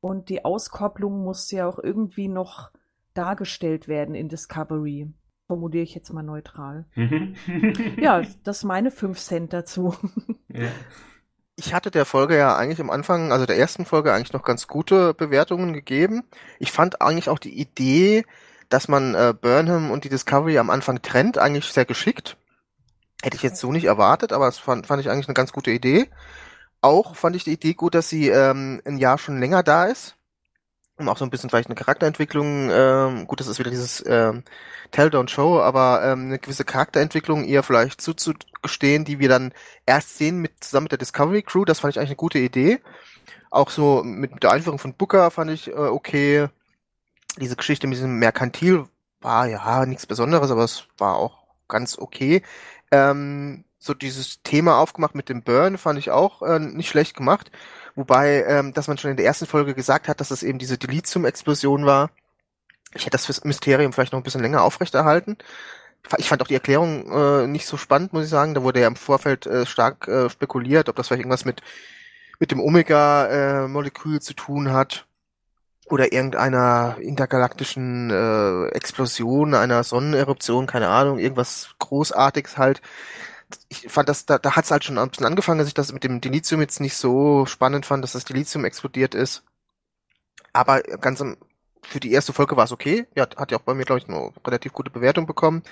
Und 0.00 0.30
die 0.30 0.46
Auskopplung 0.46 1.22
muss 1.22 1.50
ja 1.50 1.68
auch 1.68 1.78
irgendwie 1.78 2.28
noch 2.28 2.70
dargestellt 3.14 3.88
werden 3.88 4.14
in 4.14 4.28
Discovery. 4.28 5.12
Formuliere 5.46 5.82
ich 5.82 5.94
jetzt 5.94 6.12
mal 6.12 6.22
neutral. 6.22 6.86
Mhm. 6.94 7.34
ja, 7.98 8.22
das 8.44 8.58
ist 8.58 8.64
meine 8.64 8.90
5 8.90 9.18
Cent 9.18 9.52
dazu. 9.52 9.96
ja. 10.48 10.68
Ich 11.56 11.74
hatte 11.74 11.90
der 11.90 12.06
Folge 12.06 12.38
ja 12.38 12.56
eigentlich 12.56 12.80
am 12.80 12.88
Anfang, 12.88 13.32
also 13.32 13.44
der 13.44 13.58
ersten 13.58 13.84
Folge, 13.84 14.14
eigentlich 14.14 14.32
noch 14.32 14.44
ganz 14.44 14.66
gute 14.66 15.12
Bewertungen 15.12 15.74
gegeben. 15.74 16.22
Ich 16.58 16.72
fand 16.72 17.02
eigentlich 17.02 17.28
auch 17.28 17.38
die 17.38 17.60
Idee, 17.60 18.24
dass 18.70 18.88
man 18.88 19.14
äh, 19.14 19.34
Burnham 19.38 19.90
und 19.90 20.04
die 20.04 20.08
Discovery 20.08 20.56
am 20.58 20.70
Anfang 20.70 21.02
trennt, 21.02 21.36
eigentlich 21.36 21.66
sehr 21.66 21.84
geschickt. 21.84 22.38
Hätte 23.22 23.36
ich 23.36 23.42
jetzt 23.42 23.60
so 23.60 23.72
nicht 23.72 23.84
erwartet, 23.84 24.32
aber 24.32 24.46
das 24.46 24.58
fand, 24.58 24.86
fand 24.86 25.02
ich 25.02 25.10
eigentlich 25.10 25.28
eine 25.28 25.34
ganz 25.34 25.52
gute 25.52 25.70
Idee. 25.70 26.08
Auch 26.80 27.14
fand 27.14 27.36
ich 27.36 27.44
die 27.44 27.52
Idee 27.52 27.74
gut, 27.74 27.94
dass 27.94 28.08
sie 28.08 28.28
ähm, 28.28 28.80
ein 28.86 28.96
Jahr 28.96 29.18
schon 29.18 29.38
länger 29.38 29.62
da 29.62 29.84
ist. 29.84 30.16
Um 31.00 31.08
auch 31.08 31.16
so 31.16 31.24
ein 31.24 31.30
bisschen 31.30 31.48
vielleicht 31.48 31.68
eine 31.68 31.76
Charakterentwicklung, 31.76 32.70
ähm, 32.70 33.26
gut, 33.26 33.40
das 33.40 33.48
ist 33.48 33.58
wieder 33.58 33.70
dieses 33.70 34.04
ähm, 34.06 34.44
Tell, 34.90 35.08
Don't 35.08 35.30
Show, 35.30 35.58
aber 35.60 36.02
ähm, 36.04 36.26
eine 36.26 36.38
gewisse 36.38 36.64
Charakterentwicklung 36.64 37.44
ihr 37.44 37.62
vielleicht 37.62 38.02
zuzugestehen, 38.02 39.06
die 39.06 39.18
wir 39.18 39.30
dann 39.30 39.54
erst 39.86 40.18
sehen 40.18 40.38
mit 40.38 40.62
zusammen 40.62 40.84
mit 40.84 40.92
der 40.92 40.98
Discovery 40.98 41.42
Crew, 41.42 41.64
das 41.64 41.80
fand 41.80 41.94
ich 41.94 41.98
eigentlich 41.98 42.10
eine 42.10 42.16
gute 42.16 42.38
Idee. 42.38 42.80
Auch 43.50 43.70
so 43.70 44.02
mit, 44.04 44.34
mit 44.34 44.42
der 44.42 44.50
Einführung 44.50 44.78
von 44.78 44.92
Booker 44.92 45.30
fand 45.30 45.50
ich 45.50 45.68
äh, 45.68 45.72
okay. 45.74 46.48
Diese 47.38 47.56
Geschichte 47.56 47.86
mit 47.86 47.96
diesem 47.96 48.18
Merkantil 48.18 48.84
war 49.22 49.46
ja 49.46 49.86
nichts 49.86 50.06
Besonderes, 50.06 50.50
aber 50.50 50.64
es 50.64 50.84
war 50.98 51.16
auch 51.16 51.44
ganz 51.68 51.98
okay. 51.98 52.42
Ähm, 52.90 53.64
so 53.78 53.94
dieses 53.94 54.42
Thema 54.42 54.78
aufgemacht 54.78 55.14
mit 55.14 55.30
dem 55.30 55.42
Burn 55.42 55.78
fand 55.78 55.98
ich 55.98 56.10
auch 56.10 56.42
äh, 56.42 56.58
nicht 56.58 56.90
schlecht 56.90 57.16
gemacht. 57.16 57.50
Wobei, 57.94 58.44
ähm, 58.46 58.72
dass 58.72 58.88
man 58.88 58.98
schon 58.98 59.10
in 59.10 59.16
der 59.16 59.26
ersten 59.26 59.46
Folge 59.46 59.74
gesagt 59.74 60.08
hat, 60.08 60.20
dass 60.20 60.30
es 60.30 60.42
eben 60.42 60.58
diese 60.58 60.78
Dilithium-Explosion 60.78 61.86
war. 61.86 62.10
Ich 62.94 63.02
hätte 63.02 63.10
das 63.10 63.26
fürs 63.26 63.44
Mysterium 63.44 63.92
vielleicht 63.92 64.12
noch 64.12 64.20
ein 64.20 64.24
bisschen 64.24 64.42
länger 64.42 64.62
aufrechterhalten. 64.62 65.36
Ich 66.16 66.28
fand 66.28 66.42
auch 66.42 66.48
die 66.48 66.54
Erklärung 66.54 67.10
äh, 67.12 67.46
nicht 67.46 67.66
so 67.66 67.76
spannend, 67.76 68.12
muss 68.12 68.24
ich 68.24 68.30
sagen. 68.30 68.54
Da 68.54 68.62
wurde 68.62 68.80
ja 68.80 68.86
im 68.86 68.96
Vorfeld 68.96 69.46
äh, 69.46 69.66
stark 69.66 70.08
äh, 70.08 70.30
spekuliert, 70.30 70.88
ob 70.88 70.96
das 70.96 71.08
vielleicht 71.08 71.20
irgendwas 71.20 71.44
mit, 71.44 71.62
mit 72.38 72.50
dem 72.50 72.60
Omega-Molekül 72.60 74.20
zu 74.20 74.34
tun 74.34 74.72
hat 74.72 75.06
oder 75.90 76.12
irgendeiner 76.12 76.96
intergalaktischen 77.00 78.10
äh, 78.10 78.66
Explosion, 78.68 79.54
einer 79.54 79.82
Sonneneruption, 79.84 80.66
keine 80.66 80.88
Ahnung, 80.88 81.18
irgendwas 81.18 81.74
Großartiges 81.78 82.58
halt. 82.58 82.80
Ich 83.68 83.86
fand 83.88 84.08
das, 84.08 84.26
da, 84.26 84.38
da 84.38 84.56
hat 84.56 84.64
es 84.64 84.70
halt 84.70 84.84
schon 84.84 84.98
ein 84.98 85.08
bisschen 85.10 85.26
angefangen, 85.26 85.58
dass 85.58 85.68
ich 85.68 85.74
das 85.74 85.92
mit 85.92 86.04
dem 86.04 86.20
Dilithium 86.20 86.60
jetzt 86.60 86.80
nicht 86.80 86.96
so 86.96 87.46
spannend 87.46 87.86
fand, 87.86 88.04
dass 88.04 88.12
das 88.12 88.24
Dilithium 88.24 88.64
explodiert 88.64 89.14
ist. 89.14 89.42
Aber 90.52 90.82
ganz 90.82 91.20
am, 91.20 91.36
für 91.82 92.00
die 92.00 92.12
erste 92.12 92.32
Folge 92.32 92.56
war 92.56 92.64
es 92.64 92.72
okay. 92.72 93.06
Ja, 93.14 93.28
hat 93.36 93.50
ja 93.50 93.58
auch 93.58 93.62
bei 93.62 93.74
mir, 93.74 93.84
glaube 93.84 94.00
ich, 94.00 94.08
eine 94.08 94.32
relativ 94.46 94.72
gute 94.72 94.90
Bewertung 94.90 95.26
bekommen. 95.26 95.62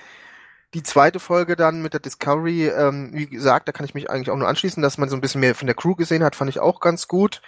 Die 0.73 0.83
zweite 0.83 1.19
Folge 1.19 1.55
dann 1.55 1.81
mit 1.81 1.93
der 1.93 1.99
Discovery, 1.99 2.67
ähm, 2.67 3.09
wie 3.13 3.25
gesagt, 3.25 3.67
da 3.67 3.71
kann 3.71 3.85
ich 3.85 3.95
mich 3.95 4.09
eigentlich 4.09 4.29
auch 4.29 4.37
nur 4.37 4.47
anschließen, 4.47 4.83
dass 4.83 4.97
man 4.97 5.09
so 5.09 5.15
ein 5.15 5.21
bisschen 5.21 5.41
mehr 5.41 5.55
von 5.55 5.65
der 5.65 5.75
Crew 5.75 5.95
gesehen 5.95 6.23
hat, 6.23 6.35
fand 6.35 6.49
ich 6.49 6.59
auch 6.59 6.79
ganz 6.79 7.07
gut 7.07 7.41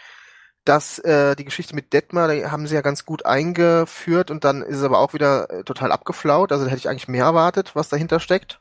dass 0.66 1.00
äh, 1.00 1.36
die 1.36 1.46
Geschichte 1.46 1.76
mit 1.76 1.92
Detmar, 1.94 2.28
da 2.28 2.52
haben 2.52 2.68
sie 2.68 2.76
ja 2.76 2.82
ganz 2.82 3.06
gut 3.06 3.26
eingeführt 3.26 4.30
und 4.30 4.44
dann 4.44 4.62
ist 4.62 4.78
es 4.78 4.84
aber 4.84 5.00
auch 5.00 5.14
wieder 5.14 5.50
äh, 5.50 5.64
total 5.64 5.92
abgeflaut. 5.92 6.52
Also 6.52 6.66
da 6.66 6.70
hätte 6.70 6.80
ich 6.80 6.90
eigentlich 6.90 7.08
mehr 7.08 7.26
erwartet, 7.26 7.76
was 7.76 7.90
dahinter 7.90 8.20
steckt. 8.20 8.60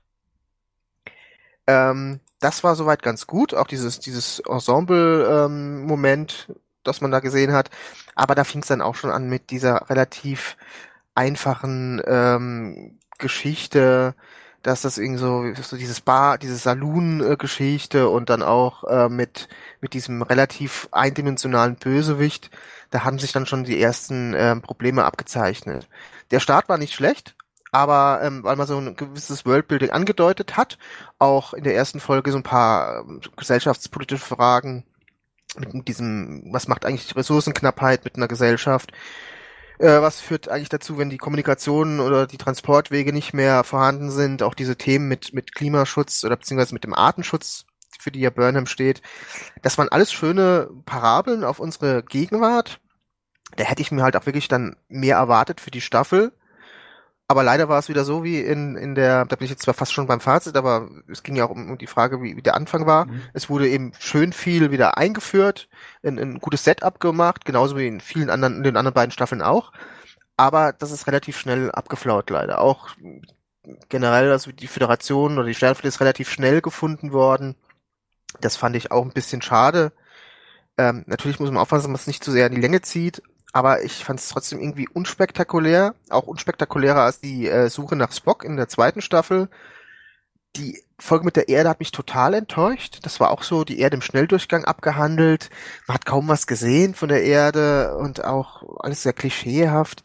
Ähm, 1.71 2.21
das 2.41 2.65
war 2.65 2.75
soweit 2.75 3.03
ganz 3.03 3.27
gut, 3.27 3.55
auch 3.55 3.67
dieses, 3.67 4.01
dieses 4.01 4.41
Ensemble-Moment, 4.41 6.47
ähm, 6.49 6.57
das 6.83 7.01
man 7.01 7.11
da 7.11 7.21
gesehen 7.21 7.53
hat. 7.53 7.71
Aber 8.15 8.35
da 8.35 8.45
fing 8.45 8.63
es 8.63 8.69
dann 8.69 8.83
auch 8.83 8.97
schon 8.97 9.11
an 9.11 9.29
mit 9.29 9.51
dieser 9.51 9.89
relativ 9.89 10.57
einfachen 11.15 12.03
ähm, 12.07 12.99
Geschichte, 13.19 14.15
dass 14.63 14.83
das 14.83 14.99
irgendwie 14.99 15.21
so, 15.21 15.55
so 15.63 15.77
dieses 15.77 16.01
Bar, 16.01 16.39
diese 16.39 16.57
Saloon-Geschichte 16.57 18.09
und 18.09 18.31
dann 18.31 18.43
auch 18.43 18.85
äh, 18.85 19.09
mit, 19.09 19.49
mit 19.81 19.95
diesem 19.95 20.23
relativ 20.23 20.89
eindimensionalen 20.93 21.77
Bösewicht, 21.77 22.51
da 22.91 23.05
haben 23.05 23.19
sich 23.19 23.33
dann 23.33 23.47
schon 23.47 23.65
die 23.65 23.81
ersten 23.81 24.35
äh, 24.35 24.57
Probleme 24.57 25.05
abgezeichnet. 25.05 25.89
Der 26.31 26.41
Start 26.41 26.69
war 26.69 26.79
nicht 26.79 26.95
schlecht, 26.95 27.35
aber 27.73 28.21
ähm, 28.23 28.43
weil 28.45 28.57
man 28.57 28.67
so 28.67 28.79
ein 28.79 28.97
gewisses 28.97 29.47
Worldbuilding 29.47 29.91
angedeutet 29.91 30.57
hat, 30.57 30.79
auch 31.19 31.55
in 31.55 31.65
der 31.65 31.75
ersten 31.75 32.01
Folge 32.01 32.33
so 32.33 32.39
ein 32.39 32.43
paar 32.43 33.01
ähm, 33.01 33.21
gesellschaftspolitische 33.37 34.25
Fragen 34.25 34.85
mit 35.59 35.89
diesem, 35.89 36.45
was 36.53 36.69
macht 36.69 36.85
eigentlich 36.85 37.15
Ressourcenknappheit 37.17 38.05
mit 38.05 38.17
einer 38.17 38.29
Gesellschaft, 38.29 38.93
äh, 39.79 40.01
was 40.01 40.21
führt 40.21 40.49
eigentlich 40.49 40.69
dazu, 40.69 40.99
wenn 40.99 41.11
die 41.11 41.19
Kommunikation 41.19 42.01
oder 42.01 42.27
die 42.27 42.39
Transportwege 42.39 43.13
nicht 43.13 43.33
mehr 43.33 43.65
vorhanden 43.65 44.11
sind, 44.11 44.43
auch 44.43 44.55
diese 44.55 44.77
Themen 44.77 45.09
mit, 45.09 45.33
mit 45.33 45.55
Klimaschutz 45.55 46.25
oder 46.25 46.37
beziehungsweise 46.37 46.75
mit 46.75 46.85
dem 46.85 46.95
Artenschutz, 46.95 47.65
für 47.99 48.11
die 48.11 48.21
ja 48.21 48.31
Burnham 48.31 48.67
steht. 48.67 49.03
Das 49.63 49.79
waren 49.79 49.89
alles 49.89 50.13
schöne 50.13 50.71
Parabeln 50.87 51.45
auf 51.45 51.61
unsere 51.61 52.03
Gegenwart. 52.03 52.81
Da 53.57 53.65
hätte 53.65 53.83
ich 53.83 53.91
mir 53.91 54.03
halt 54.03 54.17
auch 54.17 54.27
wirklich 54.27 54.49
dann 54.49 54.77
mehr 54.89 55.17
erwartet 55.17 55.61
für 55.61 55.71
die 55.71 55.81
Staffel. 55.81 56.33
Aber 57.31 57.45
leider 57.45 57.69
war 57.69 57.79
es 57.79 57.89
wieder 57.89 58.05
so 58.05 58.25
wie 58.25 58.41
in, 58.41 58.75
in 58.75 58.97
der, 58.97 59.25
da 59.25 59.37
bin 59.37 59.45
ich 59.45 59.53
jetzt 59.53 59.63
zwar 59.63 59.73
fast 59.73 59.93
schon 59.93 60.09
beim 60.09 60.19
Fazit, 60.19 60.57
aber 60.57 60.91
es 61.07 61.23
ging 61.23 61.37
ja 61.37 61.45
auch 61.45 61.51
um, 61.51 61.71
um 61.71 61.79
die 61.79 61.87
Frage, 61.87 62.21
wie, 62.21 62.37
wie 62.37 62.43
der 62.43 62.57
Anfang 62.57 62.87
war. 62.87 63.07
Mhm. 63.07 63.23
Es 63.33 63.49
wurde 63.49 63.69
eben 63.69 63.93
schön 64.01 64.33
viel 64.33 64.73
wieder 64.73 64.99
eingeführt, 64.99 65.69
ein, 66.03 66.19
ein 66.19 66.41
gutes 66.41 66.65
Setup 66.65 66.99
gemacht, 66.99 67.45
genauso 67.45 67.77
wie 67.77 67.87
in 67.87 68.01
vielen 68.01 68.31
anderen, 68.31 68.57
in 68.57 68.63
den 68.65 68.77
anderen 68.77 68.95
beiden 68.95 69.13
Staffeln 69.13 69.43
auch. 69.43 69.71
Aber 70.37 70.73
das 70.73 70.91
ist 70.91 71.07
relativ 71.07 71.39
schnell 71.39 71.71
abgeflaut 71.71 72.31
leider. 72.31 72.61
Auch 72.61 72.89
generell, 73.89 74.33
also 74.33 74.51
die 74.51 74.67
Föderation 74.67 75.39
oder 75.39 75.47
die 75.47 75.55
Sternflotte 75.55 75.87
ist 75.87 76.01
relativ 76.01 76.33
schnell 76.33 76.61
gefunden 76.61 77.13
worden. 77.13 77.55
Das 78.41 78.57
fand 78.57 78.75
ich 78.75 78.91
auch 78.91 79.05
ein 79.05 79.13
bisschen 79.13 79.41
schade. 79.41 79.93
Ähm, 80.77 81.05
natürlich 81.07 81.39
muss 81.39 81.49
man 81.49 81.63
aufpassen, 81.63 81.83
dass 81.83 81.91
man 81.91 81.95
es 81.95 82.09
nicht 82.09 82.25
zu 82.25 82.33
sehr 82.33 82.49
in 82.49 82.57
die 82.57 82.61
Länge 82.61 82.83
zieht, 82.83 83.23
aber 83.53 83.83
ich 83.83 84.05
fand 84.05 84.21
es 84.21 84.29
trotzdem 84.29 84.61
irgendwie 84.61 84.89
unspektakulär, 84.89 85.95
auch 86.09 86.27
unspektakulärer 86.27 87.03
als 87.03 87.21
die 87.21 87.49
äh, 87.49 87.69
Suche 87.69 87.97
nach 87.97 88.13
Spock 88.13 88.45
in 88.45 88.57
der 88.57 88.69
zweiten 88.69 89.03
Staffel. 89.03 89.49
Die 90.57 90.83
Folge 90.99 91.25
mit 91.25 91.37
der 91.37 91.49
Erde 91.49 91.69
hat 91.69 91.81
mich 91.81 91.93
total 91.93 92.35
enttäuscht. 92.35 92.99
Das 93.03 93.21
war 93.21 93.31
auch 93.31 93.43
so 93.43 93.65
die 93.65 93.79
Erde 93.81 93.97
im 93.97 94.03
Schnelldurchgang 94.03 94.65
abgehandelt. 94.65 95.51
Man 95.87 95.95
hat 95.95 96.07
kaum 96.07 96.29
was 96.29 96.47
gesehen 96.47 96.95
von 96.95 97.09
der 97.09 97.23
Erde 97.23 97.97
und 97.97 98.25
auch 98.25 98.63
alles 98.81 99.03
sehr 99.03 99.13
klischeehaft 99.13 100.03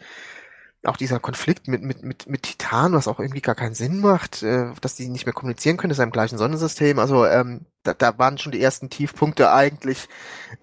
auch 0.88 0.98
dieser 0.98 1.20
Konflikt 1.20 1.68
mit, 1.68 1.82
mit, 1.82 2.04
mit, 2.04 2.28
mit 2.28 2.44
Titan, 2.44 2.94
was 2.94 3.08
auch 3.08 3.20
irgendwie 3.20 3.42
gar 3.42 3.56
keinen 3.56 3.76
Sinn 3.76 4.00
macht, 4.00 4.44
äh, 4.44 4.72
dass 4.82 4.96
die 4.96 5.10
nicht 5.10 5.26
mehr 5.26 5.34
kommunizieren 5.34 5.78
können, 5.78 5.92
ist 5.92 6.00
im 6.00 6.12
gleichen 6.12 6.38
Sonnensystem. 6.38 7.00
Also 7.00 7.26
ähm, 7.26 7.66
da, 7.84 7.94
da 7.94 8.18
waren 8.18 8.38
schon 8.38 8.52
die 8.52 8.62
ersten 8.62 8.90
Tiefpunkte 8.90 9.52
eigentlich. 9.52 10.08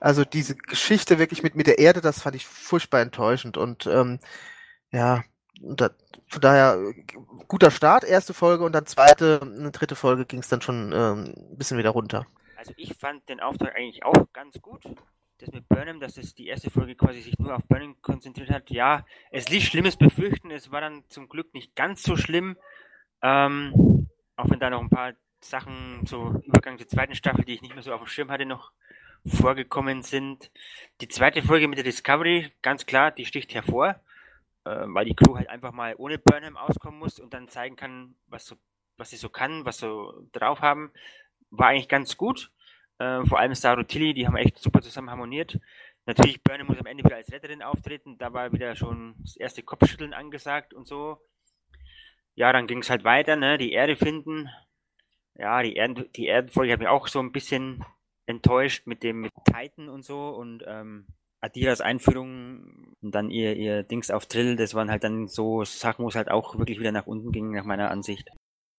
Also 0.00 0.24
diese 0.24 0.54
Geschichte 0.54 1.18
wirklich 1.18 1.42
mit, 1.42 1.54
mit 1.54 1.66
der 1.66 1.78
Erde, 1.78 2.00
das 2.00 2.20
fand 2.20 2.36
ich 2.36 2.46
furchtbar 2.46 3.00
enttäuschend. 3.00 3.56
Und 3.56 3.86
ähm, 3.86 4.18
ja, 4.92 5.22
da, 5.60 5.90
von 6.28 6.40
daher 6.40 6.78
guter 7.48 7.70
Start, 7.70 8.04
erste 8.04 8.34
Folge 8.34 8.64
und 8.64 8.72
dann 8.72 8.86
zweite, 8.86 9.40
eine 9.42 9.70
dritte 9.70 9.94
Folge 9.94 10.26
ging 10.26 10.40
es 10.40 10.48
dann 10.48 10.62
schon 10.62 10.92
ähm, 10.92 11.34
ein 11.36 11.56
bisschen 11.56 11.78
wieder 11.78 11.90
runter. 11.90 12.26
Also 12.56 12.72
ich 12.76 12.94
fand 12.94 13.28
den 13.28 13.40
Auftrag 13.40 13.74
eigentlich 13.76 14.04
auch 14.04 14.32
ganz 14.32 14.60
gut 14.60 14.84
das 15.42 15.52
mit 15.52 15.68
Burnham, 15.68 16.00
dass 16.00 16.16
es 16.16 16.34
die 16.34 16.46
erste 16.46 16.70
Folge 16.70 16.94
quasi 16.94 17.20
sich 17.20 17.38
nur 17.38 17.54
auf 17.54 17.66
Burnham 17.66 18.00
konzentriert 18.00 18.50
hat. 18.50 18.70
Ja, 18.70 19.04
es 19.30 19.48
ließ 19.48 19.64
Schlimmes 19.64 19.96
befürchten. 19.96 20.50
Es 20.50 20.70
war 20.70 20.80
dann 20.80 21.04
zum 21.08 21.28
Glück 21.28 21.52
nicht 21.52 21.74
ganz 21.74 22.02
so 22.02 22.16
schlimm. 22.16 22.56
Ähm, 23.22 24.08
auch 24.36 24.48
wenn 24.48 24.60
da 24.60 24.70
noch 24.70 24.80
ein 24.80 24.90
paar 24.90 25.14
Sachen 25.40 26.06
so 26.06 26.40
Übergang 26.44 26.78
zur 26.78 26.88
zweiten 26.88 27.14
Staffel, 27.14 27.44
die 27.44 27.54
ich 27.54 27.62
nicht 27.62 27.74
mehr 27.74 27.82
so 27.82 27.92
auf 27.92 28.00
dem 28.00 28.06
Schirm 28.06 28.30
hatte, 28.30 28.46
noch 28.46 28.72
vorgekommen 29.26 30.02
sind. 30.02 30.50
Die 31.00 31.08
zweite 31.08 31.42
Folge 31.42 31.68
mit 31.68 31.78
der 31.78 31.84
Discovery, 31.84 32.52
ganz 32.62 32.86
klar, 32.86 33.10
die 33.10 33.24
sticht 33.24 33.54
hervor, 33.54 34.00
äh, 34.64 34.84
weil 34.86 35.04
die 35.04 35.14
Crew 35.14 35.36
halt 35.36 35.48
einfach 35.48 35.72
mal 35.72 35.94
ohne 35.96 36.18
Burnham 36.18 36.56
auskommen 36.56 36.98
muss 36.98 37.20
und 37.20 37.34
dann 37.34 37.48
zeigen 37.48 37.76
kann, 37.76 38.14
was 38.26 38.46
so, 38.46 38.56
was 38.96 39.10
sie 39.10 39.16
so 39.16 39.28
kann, 39.28 39.64
was 39.64 39.78
so 39.78 40.26
drauf 40.32 40.60
haben. 40.60 40.92
War 41.50 41.68
eigentlich 41.68 41.88
ganz 41.88 42.16
gut. 42.16 42.50
Äh, 43.02 43.26
vor 43.26 43.40
allem 43.40 43.54
Star 43.54 43.76
und 43.76 43.88
Tilly, 43.88 44.14
die 44.14 44.26
haben 44.26 44.36
echt 44.36 44.58
super 44.58 44.80
zusammen 44.80 45.10
harmoniert. 45.10 45.58
Natürlich, 46.06 46.40
Burnham 46.42 46.68
muss 46.68 46.78
am 46.78 46.86
Ende 46.86 47.02
wieder 47.02 47.16
als 47.16 47.32
Retterin 47.32 47.62
auftreten. 47.62 48.16
Da 48.16 48.32
war 48.32 48.52
wieder 48.52 48.76
schon 48.76 49.16
das 49.20 49.36
erste 49.36 49.62
Kopfschütteln 49.64 50.14
angesagt 50.14 50.72
und 50.72 50.86
so. 50.86 51.18
Ja, 52.34 52.52
dann 52.52 52.68
ging 52.68 52.78
es 52.78 52.90
halt 52.90 53.02
weiter, 53.02 53.34
ne? 53.34 53.58
Die 53.58 53.72
Erde 53.72 53.96
finden. 53.96 54.48
Ja, 55.34 55.62
die, 55.62 55.74
Erden, 55.74 56.12
die 56.12 56.28
Erdenfolge 56.28 56.72
hat 56.72 56.78
mich 56.78 56.88
auch 56.88 57.08
so 57.08 57.18
ein 57.18 57.32
bisschen 57.32 57.84
enttäuscht 58.26 58.86
mit 58.86 59.02
dem 59.02 59.22
mit 59.22 59.32
Titan 59.44 59.88
und 59.88 60.04
so 60.04 60.28
und 60.28 60.62
ähm, 60.66 61.06
Adiras 61.40 61.80
Einführung 61.80 62.94
und 63.00 63.14
dann 63.14 63.30
ihr, 63.30 63.56
ihr 63.56 63.82
Dings 63.82 64.12
auf 64.12 64.26
Trill, 64.26 64.54
das 64.54 64.74
waren 64.74 64.90
halt 64.90 65.02
dann 65.02 65.26
so 65.26 65.64
Sachen, 65.64 66.04
wo 66.04 66.08
es 66.08 66.14
halt 66.14 66.30
auch 66.30 66.56
wirklich 66.56 66.78
wieder 66.78 66.92
nach 66.92 67.06
unten 67.06 67.32
ging, 67.32 67.50
nach 67.50 67.64
meiner 67.64 67.90
Ansicht. 67.90 68.30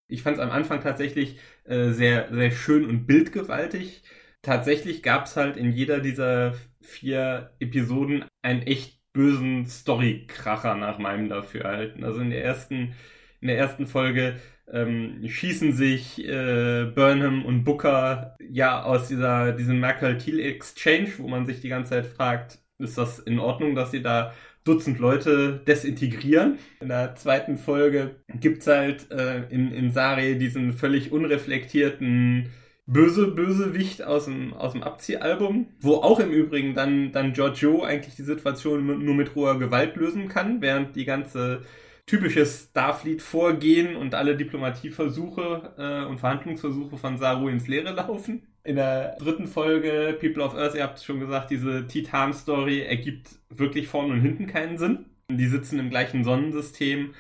Ich 0.08 0.22
fand 0.24 0.38
es 0.38 0.44
am 0.44 0.52
Anfang 0.52 0.82
tatsächlich 0.82 1.40
äh, 1.66 1.90
sehr, 1.92 2.30
sehr 2.34 2.52
schön 2.52 2.86
und 2.86 3.06
bildgewaltig. 3.08 4.04
Tatsächlich 4.42 5.02
gab 5.04 5.26
es 5.26 5.36
halt 5.38 5.58
in 5.58 5.72
jeder 5.72 6.00
dieser 6.00 6.54
vier 6.82 7.56
Episoden 7.60 8.26
einen 8.42 8.62
echt 8.64 9.00
bösen 9.14 9.66
Storykracher 9.68 10.76
nach 10.76 10.98
meinem 11.00 11.30
Dafürhalten. 11.30 12.04
Also 12.04 12.20
in 12.20 12.30
der 12.30 12.44
ersten 12.44 12.94
In 13.42 13.48
der 13.50 13.58
ersten 13.58 13.88
Folge 13.88 14.40
ähm, 14.72 15.22
schießen 15.28 15.74
sich 15.74 16.20
äh, 16.26 16.86
Burnham 16.96 17.46
und 17.46 17.64
Booker 17.66 18.36
ja 18.40 18.84
aus 18.84 19.08
dieser 19.10 19.52
diesem 19.54 19.80
Mercantile 19.80 20.44
Exchange, 20.44 21.10
wo 21.18 21.28
man 21.28 21.46
sich 21.46 21.62
die 21.62 21.70
ganze 21.70 21.92
Zeit 21.92 22.06
fragt, 22.08 22.60
ist 22.80 22.98
das 22.98 23.20
in 23.20 23.40
Ordnung, 23.40 23.76
dass 23.76 23.92
sie 23.92 24.02
da 24.02 24.34
Dutzend 24.64 25.00
Leute 25.00 25.62
desintegrieren. 25.68 26.58
In 26.80 26.90
der 26.90 27.16
zweiten 27.16 27.58
Folge 27.58 28.16
gibt's 28.40 28.68
halt 28.68 29.12
äh, 29.12 29.44
in, 29.50 29.72
in 29.72 29.92
Sari 29.92 30.38
diesen 30.38 30.74
völlig 30.74 31.12
unreflektierten 31.12 32.50
böse 32.86 33.28
Bösewicht 33.28 34.04
aus 34.04 34.26
dem, 34.26 34.54
aus 34.54 34.74
dem 34.74 34.84
Abziehalbum, 34.84 35.68
wo 35.80 35.96
auch 35.96 36.20
im 36.20 36.32
Übrigen 36.32 36.74
dann, 36.74 37.12
dann 37.12 37.34
Giorgio 37.34 37.84
eigentlich 37.84 38.16
die 38.16 38.24
Situation 38.24 39.04
nur 39.04 39.16
mit 39.16 39.36
roher 39.36 39.58
Gewalt 39.58 39.96
lösen 39.96 40.28
kann, 40.28 40.62
während 40.62 40.96
die 40.96 41.06
ganze 41.06 41.62
typische 42.06 42.46
Starfleet-Vorgehen 42.46 43.96
und 43.96 44.14
alle 44.14 44.36
Diplomatieversuche 44.36 45.74
äh, 45.78 46.06
und 46.10 46.20
Verhandlungsversuche 46.20 46.98
von 46.98 47.18
Saru 47.18 47.48
ins 47.48 47.68
Leere 47.68 47.94
laufen. 47.94 48.53
In 48.66 48.78
der 48.78 49.18
dritten 49.18 49.48
Folge 49.48 50.18
People 50.20 50.42
of 50.42 50.56
Earth, 50.56 50.76
ihr 50.76 50.84
habt 50.84 50.98
es 50.98 51.04
schon 51.04 51.20
gesagt, 51.20 51.52
diese 51.52 51.86
Titan-Story 51.86 52.82
ergibt 52.82 53.32
wirklich 53.50 53.90
vorne 53.90 54.14
und 54.14 54.22
hinten 54.22 54.48
keinen 54.48 54.78
Sinn. 54.78 55.06
Die 55.30 55.48
sitzen 55.48 55.80
im 55.80 55.90
gleichen 55.90 56.24
Sonnensystem 56.24 57.14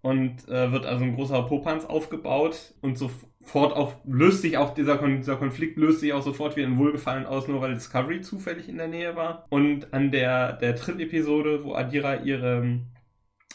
und 0.00 0.48
äh, 0.48 0.72
wird 0.72 0.86
also 0.86 1.04
ein 1.04 1.14
großer 1.14 1.42
Popanz 1.42 1.84
aufgebaut 1.84 2.74
und 2.80 2.96
sofort 2.96 3.74
auch 3.74 3.96
löst 4.06 4.40
sich 4.40 4.56
auch 4.56 4.72
dieser, 4.72 4.96
dieser 4.96 5.36
Konflikt 5.36 5.76
löst 5.76 6.00
sich 6.00 6.14
auch 6.14 6.22
sofort 6.22 6.56
wieder 6.56 6.66
in 6.66 6.78
Wohlgefallen 6.78 7.26
aus, 7.26 7.48
nur 7.48 7.60
weil 7.60 7.74
Discovery 7.74 8.22
zufällig 8.22 8.68
in 8.68 8.78
der 8.78 8.88
Nähe 8.88 9.14
war. 9.14 9.44
Und 9.50 9.92
an 9.92 10.10
der, 10.10 10.54
der 10.54 10.72
dritten 10.72 11.00
Episode, 11.00 11.64
wo 11.64 11.74
Adira 11.74 12.22
ihre 12.22 12.80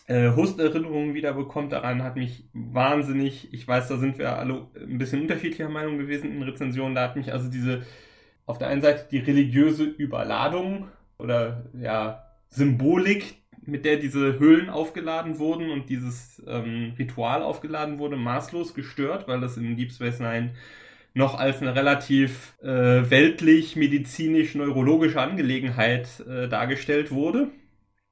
äh, 0.08 0.32
Host-Erinnerungen 0.32 1.14
wiederbekommt. 1.14 1.72
Daran 1.72 2.04
hat 2.04 2.16
mich 2.16 2.46
wahnsinnig, 2.54 3.54
ich 3.54 3.68
weiß, 3.68 3.88
da 3.88 3.98
sind 3.98 4.18
wir 4.18 4.38
alle 4.38 4.68
ein 4.76 4.98
bisschen 4.98 5.22
unterschiedlicher 5.22 5.70
Meinung 5.70 5.98
gewesen 5.98 6.32
in 6.32 6.44
Rezensionen, 6.44 6.96
da 6.96 7.04
hat 7.04 7.16
mich 7.16 7.32
also 7.32 7.50
diese, 7.50 7.84
auf 8.46 8.58
der 8.58 8.68
einen 8.68 8.82
Seite 8.82 9.08
die 9.12 9.20
religiöse 9.20 9.84
Überladung 9.84 10.88
oder 11.18 11.66
ja, 11.80 12.24
Symbolik, 12.50 13.36
mit 13.66 13.86
der 13.86 13.96
diese 13.96 14.40
Höhlen 14.40 14.70
aufgeladen 14.70 15.40
wurden 15.40 15.70
und 15.70 15.90
dieses 15.90 16.44
ähm, 16.46 16.94
Ritual 17.00 17.42
aufgeladen 17.42 17.98
wurde, 17.98 18.18
maßlos 18.18 18.74
gestört, 18.74 19.28
weil 19.28 19.40
das 19.40 19.56
in 19.56 19.78
Deep 19.78 19.92
Space 19.92 20.20
Nine 20.20 20.52
noch 21.14 21.40
als 21.40 21.62
eine 21.62 21.76
relativ 21.76 22.56
äh, 22.62 22.68
weltlich, 22.68 23.76
medizinisch, 23.76 24.56
neurologische 24.56 25.22
Angelegenheit 25.22 26.08
äh, 26.28 26.50
dargestellt 26.50 27.12
wurde. 27.12 27.50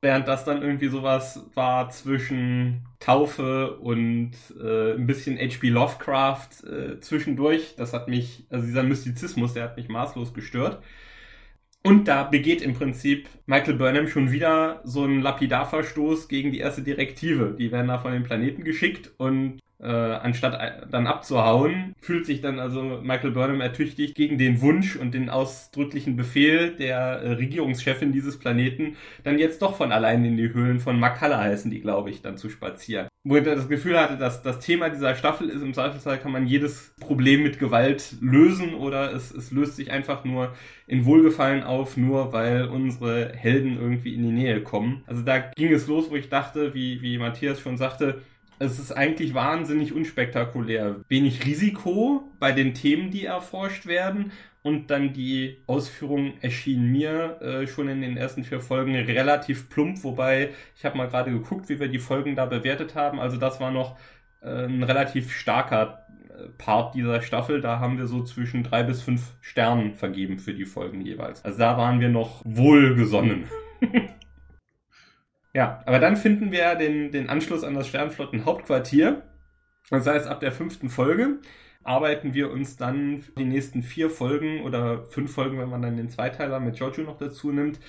Während 0.03 0.27
das 0.27 0.46
dann 0.46 0.63
irgendwie 0.63 0.88
sowas 0.88 1.46
war 1.53 1.89
zwischen 1.91 2.88
Taufe 3.00 3.77
und 3.77 4.31
äh, 4.60 4.93
ein 4.93 5.05
bisschen 5.05 5.38
H.P. 5.38 5.70
Lovecraft 5.70 6.63
äh, 6.63 7.00
zwischendurch. 7.00 7.75
Das 7.77 7.93
hat 7.93 8.08
mich, 8.08 8.46
also 8.50 8.65
dieser 8.65 8.81
Mystizismus, 8.81 9.53
der 9.53 9.63
hat 9.63 9.77
mich 9.77 9.89
maßlos 9.89 10.34
gestört. 10.34 10.81
Und 11.84 12.08
da 12.08 12.24
begeht 12.24 12.62
im 12.62 12.74
Prinzip 12.74 13.27
Michael 13.46 13.75
Burnham 13.75 14.08
schon 14.08 14.31
wieder 14.31 14.81
so 14.84 15.03
einen 15.03 15.22
Lapidarverstoß 15.22 16.27
gegen 16.27 16.51
die 16.51 16.60
erste 16.60 16.81
Direktive. 16.81 17.55
Die 17.58 17.72
werden 17.72 17.88
da 17.88 18.00
von 18.00 18.12
den 18.12 18.24
Planeten 18.24 18.63
geschickt 18.63 19.12
und 19.17 19.60
äh, 19.82 19.88
anstatt 19.88 20.88
dann 20.92 21.08
abzuhauen, 21.08 21.96
fühlt 22.00 22.26
sich 22.26 22.42
dann 22.42 22.60
also 22.60 23.00
Michael 23.02 23.32
Burnham 23.32 23.62
ertüchtigt 23.62 24.16
gegen 24.16 24.38
den 24.38 24.62
Wunsch 24.62 24.96
und 24.96 25.14
den 25.14 25.30
ausdrücklichen 25.30 26.16
Befehl 26.16 26.76
der 26.76 26.98
äh, 26.98 27.32
Regierungschefin 27.34 28.12
dieses 28.12 28.38
Planeten, 28.38 28.96
dann 29.24 29.40
jetzt 29.40 29.62
doch 29.62 29.76
von 29.78 29.92
allein 29.92 30.24
in 30.24 30.38
die 30.38 30.54
Höhlen 30.54 30.80
von 30.80 31.00
Makala 31.00 31.40
heißen 31.40 31.72
die, 31.72 31.82
glaube 31.82 32.12
ich, 32.12 32.22
dann 32.22 32.38
zu 32.38 32.50
spazieren. 32.50 33.08
Wo 33.24 33.36
er 33.36 33.42
das 33.42 33.70
Gefühl 33.70 34.00
hatte, 34.00 34.18
dass 34.18 34.42
das 34.42 34.60
Thema 34.60 34.90
dieser 34.90 35.16
Staffel 35.16 35.50
ist, 35.50 35.62
im 35.62 35.74
Zweifelsfall 35.74 36.18
kann 36.18 36.32
man 36.32 36.48
jedes 36.48 36.94
Problem 37.00 37.44
mit 37.44 37.60
Gewalt 37.60 38.16
lösen 38.20 38.74
oder 38.74 39.13
es, 39.13 39.32
es 39.32 39.52
löst 39.52 39.76
sich 39.76 39.91
einfach 39.91 40.26
nur 40.26 40.54
in 40.88 41.06
Wohlgefallen 41.06 41.63
auf, 41.63 41.98
nur 41.98 42.34
weil 42.34 42.65
unsere 42.65 43.32
Helden 43.34 43.78
irgendwie 43.80 44.15
in 44.15 44.24
die 44.24 44.32
Nähe 44.32 44.62
kommen. 44.62 45.04
Also 45.06 45.22
da 45.22 45.38
ging 45.38 45.72
es 45.72 45.88
los, 45.88 46.10
wo 46.10 46.15
ich 46.15 46.30
dachte, 46.30 46.74
wie, 46.74 47.02
wie 47.02 47.17
Matthias 47.17 47.60
schon 47.60 47.78
sagte, 47.78 48.22
es 48.62 48.78
ist 48.78 48.91
eigentlich 48.91 49.34
wahnsinnig 49.34 49.93
unspektakulär. 49.93 50.97
Wenig 51.08 51.45
Risiko 51.45 52.32
bei 52.39 52.52
den 52.52 52.74
Themen, 52.74 53.10
die 53.10 53.26
erforscht 53.26 53.88
werden. 53.88 54.32
Und 54.62 54.91
dann 54.91 55.13
die 55.13 55.63
Ausführung 55.65 56.34
erschien 56.41 56.86
mir 56.91 57.41
äh, 57.41 57.65
schon 57.65 57.89
in 57.89 58.02
den 58.02 58.15
ersten 58.15 58.43
vier 58.43 58.62
Folgen 58.62 58.95
relativ 58.95 59.69
plump, 59.69 60.04
wobei 60.04 60.52
ich 60.76 60.86
habe 60.86 60.97
mal 60.97 61.08
gerade 61.08 61.32
geguckt, 61.32 61.67
wie 61.69 61.80
wir 61.80 61.88
die 61.88 61.97
Folgen 61.97 62.36
da 62.36 62.45
bewertet 62.45 62.93
haben. 62.93 63.19
Also 63.19 63.38
das 63.38 63.60
war 63.60 63.71
noch 63.71 63.97
äh, 64.41 64.65
ein 64.65 64.84
relativ 64.84 65.32
starker 65.32 66.06
äh, 66.30 66.50
Part 66.60 66.93
dieser 66.93 67.24
Staffel. 67.24 67.62
Da 67.62 67.80
haben 67.80 67.97
wir 67.97 68.06
so 68.06 68.24
zwischen 68.24 68.62
drei 68.62 68.84
bis 68.84 69.02
fünf 69.02 69.32
Sternen 69.41 69.95
vergeben 69.95 70.38
für 70.38 70.54
die 70.54 70.65
Folgen 70.65 71.02
jeweils. 71.02 71.43
Also 71.43 71.58
da 71.58 71.76
waren 71.78 72.00
wir 72.00 72.10
noch 72.10 72.43
wohlgesonnen. 72.45 73.45
Ja, 75.54 75.82
aber 75.86 76.00
dann 76.00 76.16
finden 76.16 76.52
wir 76.52 76.76
den, 76.76 77.12
den 77.12 77.30
Anschluss 77.30 77.64
an 77.64 77.74
das 77.74 77.88
Sternflotten-Hauptquartier. 77.88 79.24
Das 79.90 80.08
heißt, 80.08 80.28
ab 80.28 80.40
der 80.40 80.52
fünften 80.52 80.90
Folge 80.90 81.40
arbeiten 81.84 82.34
wir 82.34 82.52
uns 82.52 82.78
dann 82.78 83.24
die 83.38 83.44
nächsten 83.44 83.84
vier 83.84 84.10
Folgen 84.10 84.62
oder 84.62 85.06
fünf 85.06 85.34
Folgen, 85.34 85.60
wenn 85.60 85.70
man 85.70 85.82
dann 85.82 85.98
den 85.98 86.10
Zweiteiler 86.10 86.60
mit 86.60 86.76
Giorgio 86.76 87.04
noch 87.04 87.18
dazu 87.18 87.52
nimmt, 87.52 87.80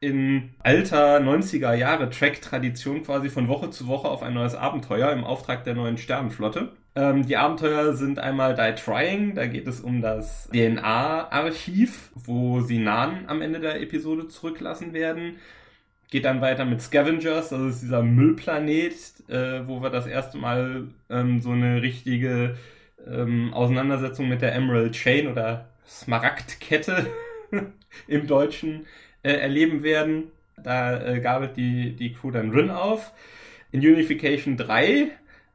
in 0.00 0.54
alter 0.60 1.18
90er 1.18 1.74
Jahre 1.74 2.10
Track-Tradition 2.10 3.02
quasi 3.02 3.28
von 3.28 3.48
Woche 3.48 3.70
zu 3.70 3.86
Woche 3.86 4.08
auf 4.08 4.22
ein 4.22 4.34
neues 4.34 4.54
Abenteuer 4.54 5.12
im 5.12 5.24
Auftrag 5.24 5.64
der 5.64 5.74
neuen 5.74 5.98
Sternenflotte. 5.98 6.72
Ähm, 6.94 7.26
die 7.26 7.36
Abenteuer 7.36 7.94
sind 7.94 8.18
einmal 8.18 8.54
Die 8.54 8.74
Trying, 8.74 9.34
da 9.34 9.46
geht 9.46 9.66
es 9.68 9.80
um 9.80 10.02
das 10.02 10.48
DNA-Archiv, 10.52 12.10
wo 12.14 12.60
sie 12.60 12.78
Nahen 12.78 13.28
am 13.28 13.42
Ende 13.42 13.60
der 13.60 13.80
Episode 13.80 14.28
zurücklassen 14.28 14.92
werden 14.92 15.36
geht 16.12 16.26
dann 16.26 16.42
weiter 16.42 16.66
mit 16.66 16.82
Scavengers, 16.82 17.48
das 17.48 17.60
ist 17.62 17.82
dieser 17.84 18.02
Müllplanet, 18.02 18.92
äh, 19.28 19.66
wo 19.66 19.80
wir 19.82 19.88
das 19.88 20.06
erste 20.06 20.36
Mal 20.36 20.88
ähm, 21.08 21.40
so 21.40 21.52
eine 21.52 21.80
richtige 21.80 22.58
ähm, 23.10 23.54
Auseinandersetzung 23.54 24.28
mit 24.28 24.42
der 24.42 24.54
Emerald 24.54 24.92
Chain 24.92 25.28
oder 25.28 25.70
Smaragdkette 25.88 27.06
im 28.08 28.26
Deutschen 28.26 28.86
äh, 29.22 29.32
erleben 29.32 29.82
werden. 29.82 30.24
Da 30.62 31.02
äh, 31.02 31.20
gabelt 31.20 31.56
die, 31.56 31.96
die 31.96 32.12
Crew 32.12 32.30
dann 32.30 32.50
Rin 32.50 32.68
auf. 32.68 33.12
In 33.70 33.80
Unification 33.80 34.58
3 34.58 35.08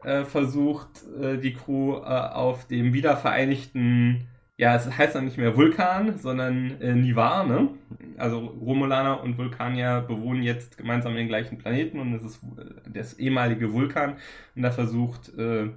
äh, 0.04 0.24
versucht 0.26 0.89
äh, 1.22 1.38
die 1.38 1.54
Crew 1.54 1.98
äh, 1.98 2.00
auf 2.00 2.65
dem 2.65 2.93
wiedervereinigten 2.93 4.26
ja, 4.58 4.76
es 4.76 4.98
heißt 4.98 5.15
dann 5.15 5.26
nicht 5.26 5.38
mehr 5.38 5.56
Vulkan, 5.56 6.17
sondern 6.17 6.82
äh, 6.82 6.96
Nivar, 6.96 7.46
ne? 7.46 7.70
Also 8.17 8.39
Romulaner 8.39 9.22
und 9.22 9.38
Vulkanier 9.38 10.02
bewohnen 10.02 10.41
jetzt 10.41 10.78
gemeinsam 10.78 11.15
den 11.15 11.28
gleichen 11.28 11.60
Planeten 11.60 12.00
und 12.00 12.13
es 12.13 12.24
ist 12.24 12.39
äh, 12.58 12.89
das 12.91 13.13
ehemalige 13.20 13.72
Vulkan 13.74 14.15
und 14.56 14.63
da 14.63 14.72
versucht 14.72 15.38
äh, 15.38 15.70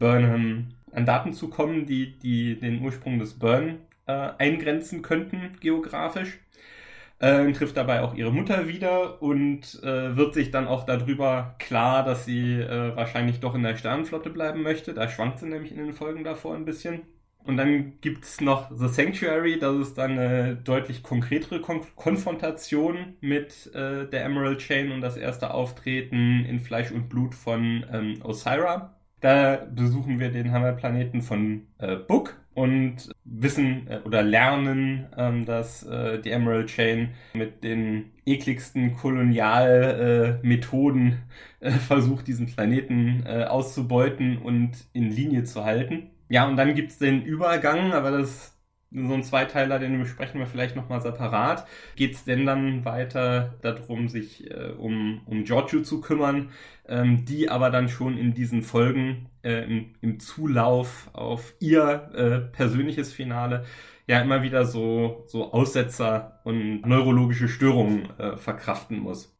Burnham 0.00 0.68
an 0.92 1.06
Daten 1.06 1.32
zu 1.32 1.48
kommen, 1.50 1.86
die, 1.86 2.18
die 2.18 2.58
den 2.58 2.82
Ursprung 2.82 3.18
des 3.20 3.34
Burn 3.34 3.78
äh, 4.06 4.30
eingrenzen 4.38 5.02
könnten, 5.02 5.56
geografisch. 5.60 6.38
Äh, 7.18 7.50
trifft 7.52 7.76
dabei 7.76 8.02
auch 8.02 8.14
ihre 8.14 8.32
Mutter 8.32 8.68
wieder 8.68 9.22
und 9.22 9.82
äh, 9.82 10.16
wird 10.16 10.34
sich 10.34 10.50
dann 10.50 10.68
auch 10.68 10.84
darüber 10.84 11.54
klar, 11.58 12.04
dass 12.04 12.26
sie 12.26 12.58
wahrscheinlich 12.60 13.40
doch 13.40 13.54
in 13.54 13.62
der 13.62 13.76
Sternenflotte 13.76 14.30
bleiben 14.30 14.62
möchte. 14.62 14.94
Da 14.94 15.08
schwankt 15.08 15.38
sie 15.38 15.46
nämlich 15.46 15.72
in 15.72 15.78
den 15.78 15.92
Folgen 15.94 16.24
davor 16.24 16.54
ein 16.54 16.64
bisschen. 16.66 17.02
Und 17.46 17.58
dann 17.58 18.00
gibt's 18.00 18.40
noch 18.40 18.72
The 18.76 18.88
Sanctuary, 18.88 19.60
das 19.60 19.76
ist 19.76 19.98
dann 19.98 20.18
eine 20.18 20.56
deutlich 20.56 21.04
konkretere 21.04 21.60
Kon 21.60 21.82
Konfrontation 21.94 23.14
mit 23.20 23.70
äh, 23.72 24.08
der 24.08 24.24
Emerald 24.24 24.58
Chain 24.58 24.90
und 24.90 25.00
das 25.00 25.16
erste 25.16 25.54
Auftreten 25.54 26.44
in 26.44 26.58
Fleisch 26.58 26.90
und 26.90 27.08
Blut 27.08 27.36
von 27.36 27.86
ähm, 27.92 28.20
Osira. 28.24 28.96
Da 29.20 29.64
besuchen 29.72 30.18
wir 30.18 30.30
den 30.30 30.50
Hammerplaneten 30.50 31.22
von 31.22 31.68
äh, 31.78 31.94
Book 31.96 32.36
und 32.54 33.10
wissen 33.24 33.86
äh, 33.88 34.00
oder 34.04 34.22
lernen, 34.22 35.06
ähm, 35.16 35.44
dass 35.44 35.84
äh, 35.84 36.20
die 36.20 36.30
Emerald 36.30 36.66
Chain 36.68 37.10
mit 37.32 37.62
den 37.62 38.10
ekligsten 38.24 38.96
Kolonialmethoden 38.96 41.18
äh, 41.60 41.70
versucht, 41.70 42.26
diesen 42.26 42.46
Planeten 42.46 43.22
äh, 43.26 43.44
auszubeuten 43.44 44.38
und 44.38 44.72
in 44.92 45.12
Linie 45.12 45.44
zu 45.44 45.64
halten. 45.64 46.10
Ja, 46.28 46.46
und 46.48 46.56
dann 46.56 46.74
gibt's 46.74 46.98
den 46.98 47.22
Übergang, 47.22 47.92
aber 47.92 48.10
das 48.10 48.56
so 48.92 49.14
ein 49.14 49.24
Zweiteiler, 49.24 49.78
den 49.78 49.98
besprechen 49.98 50.40
wir 50.40 50.46
vielleicht 50.46 50.76
nochmal 50.76 51.00
separat. 51.00 51.66
Geht's 51.96 52.24
denn 52.24 52.46
dann 52.46 52.84
weiter 52.84 53.54
darum, 53.62 54.08
sich 54.08 54.50
äh, 54.50 54.72
um, 54.78 55.22
um 55.26 55.44
Giorgio 55.44 55.82
zu 55.82 56.00
kümmern, 56.00 56.50
ähm, 56.86 57.24
die 57.24 57.50
aber 57.50 57.70
dann 57.70 57.88
schon 57.88 58.16
in 58.16 58.32
diesen 58.34 58.62
Folgen 58.62 59.28
äh, 59.42 59.64
im, 59.64 59.94
im 60.00 60.20
Zulauf 60.20 61.10
auf 61.12 61.54
ihr 61.60 62.10
äh, 62.14 62.38
persönliches 62.56 63.12
Finale 63.12 63.64
ja 64.06 64.20
immer 64.20 64.42
wieder 64.42 64.64
so, 64.64 65.24
so 65.26 65.52
Aussetzer 65.52 66.40
und 66.44 66.82
neurologische 66.86 67.48
Störungen 67.48 68.08
äh, 68.18 68.36
verkraften 68.36 69.00
muss. 69.00 69.36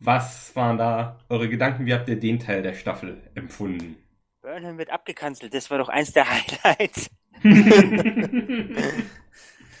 Was 0.00 0.54
waren 0.56 0.78
da 0.78 1.18
eure 1.28 1.48
Gedanken? 1.48 1.86
Wie 1.86 1.94
habt 1.94 2.08
ihr 2.08 2.18
den 2.18 2.38
Teil 2.38 2.62
der 2.62 2.74
Staffel 2.74 3.22
empfunden? 3.34 3.96
Burnham 4.48 4.78
wird 4.78 4.88
abgekanzelt, 4.88 5.52
das 5.52 5.70
war 5.70 5.76
doch 5.76 5.90
eins 5.90 6.14
der 6.14 6.24
Highlights. 6.30 7.10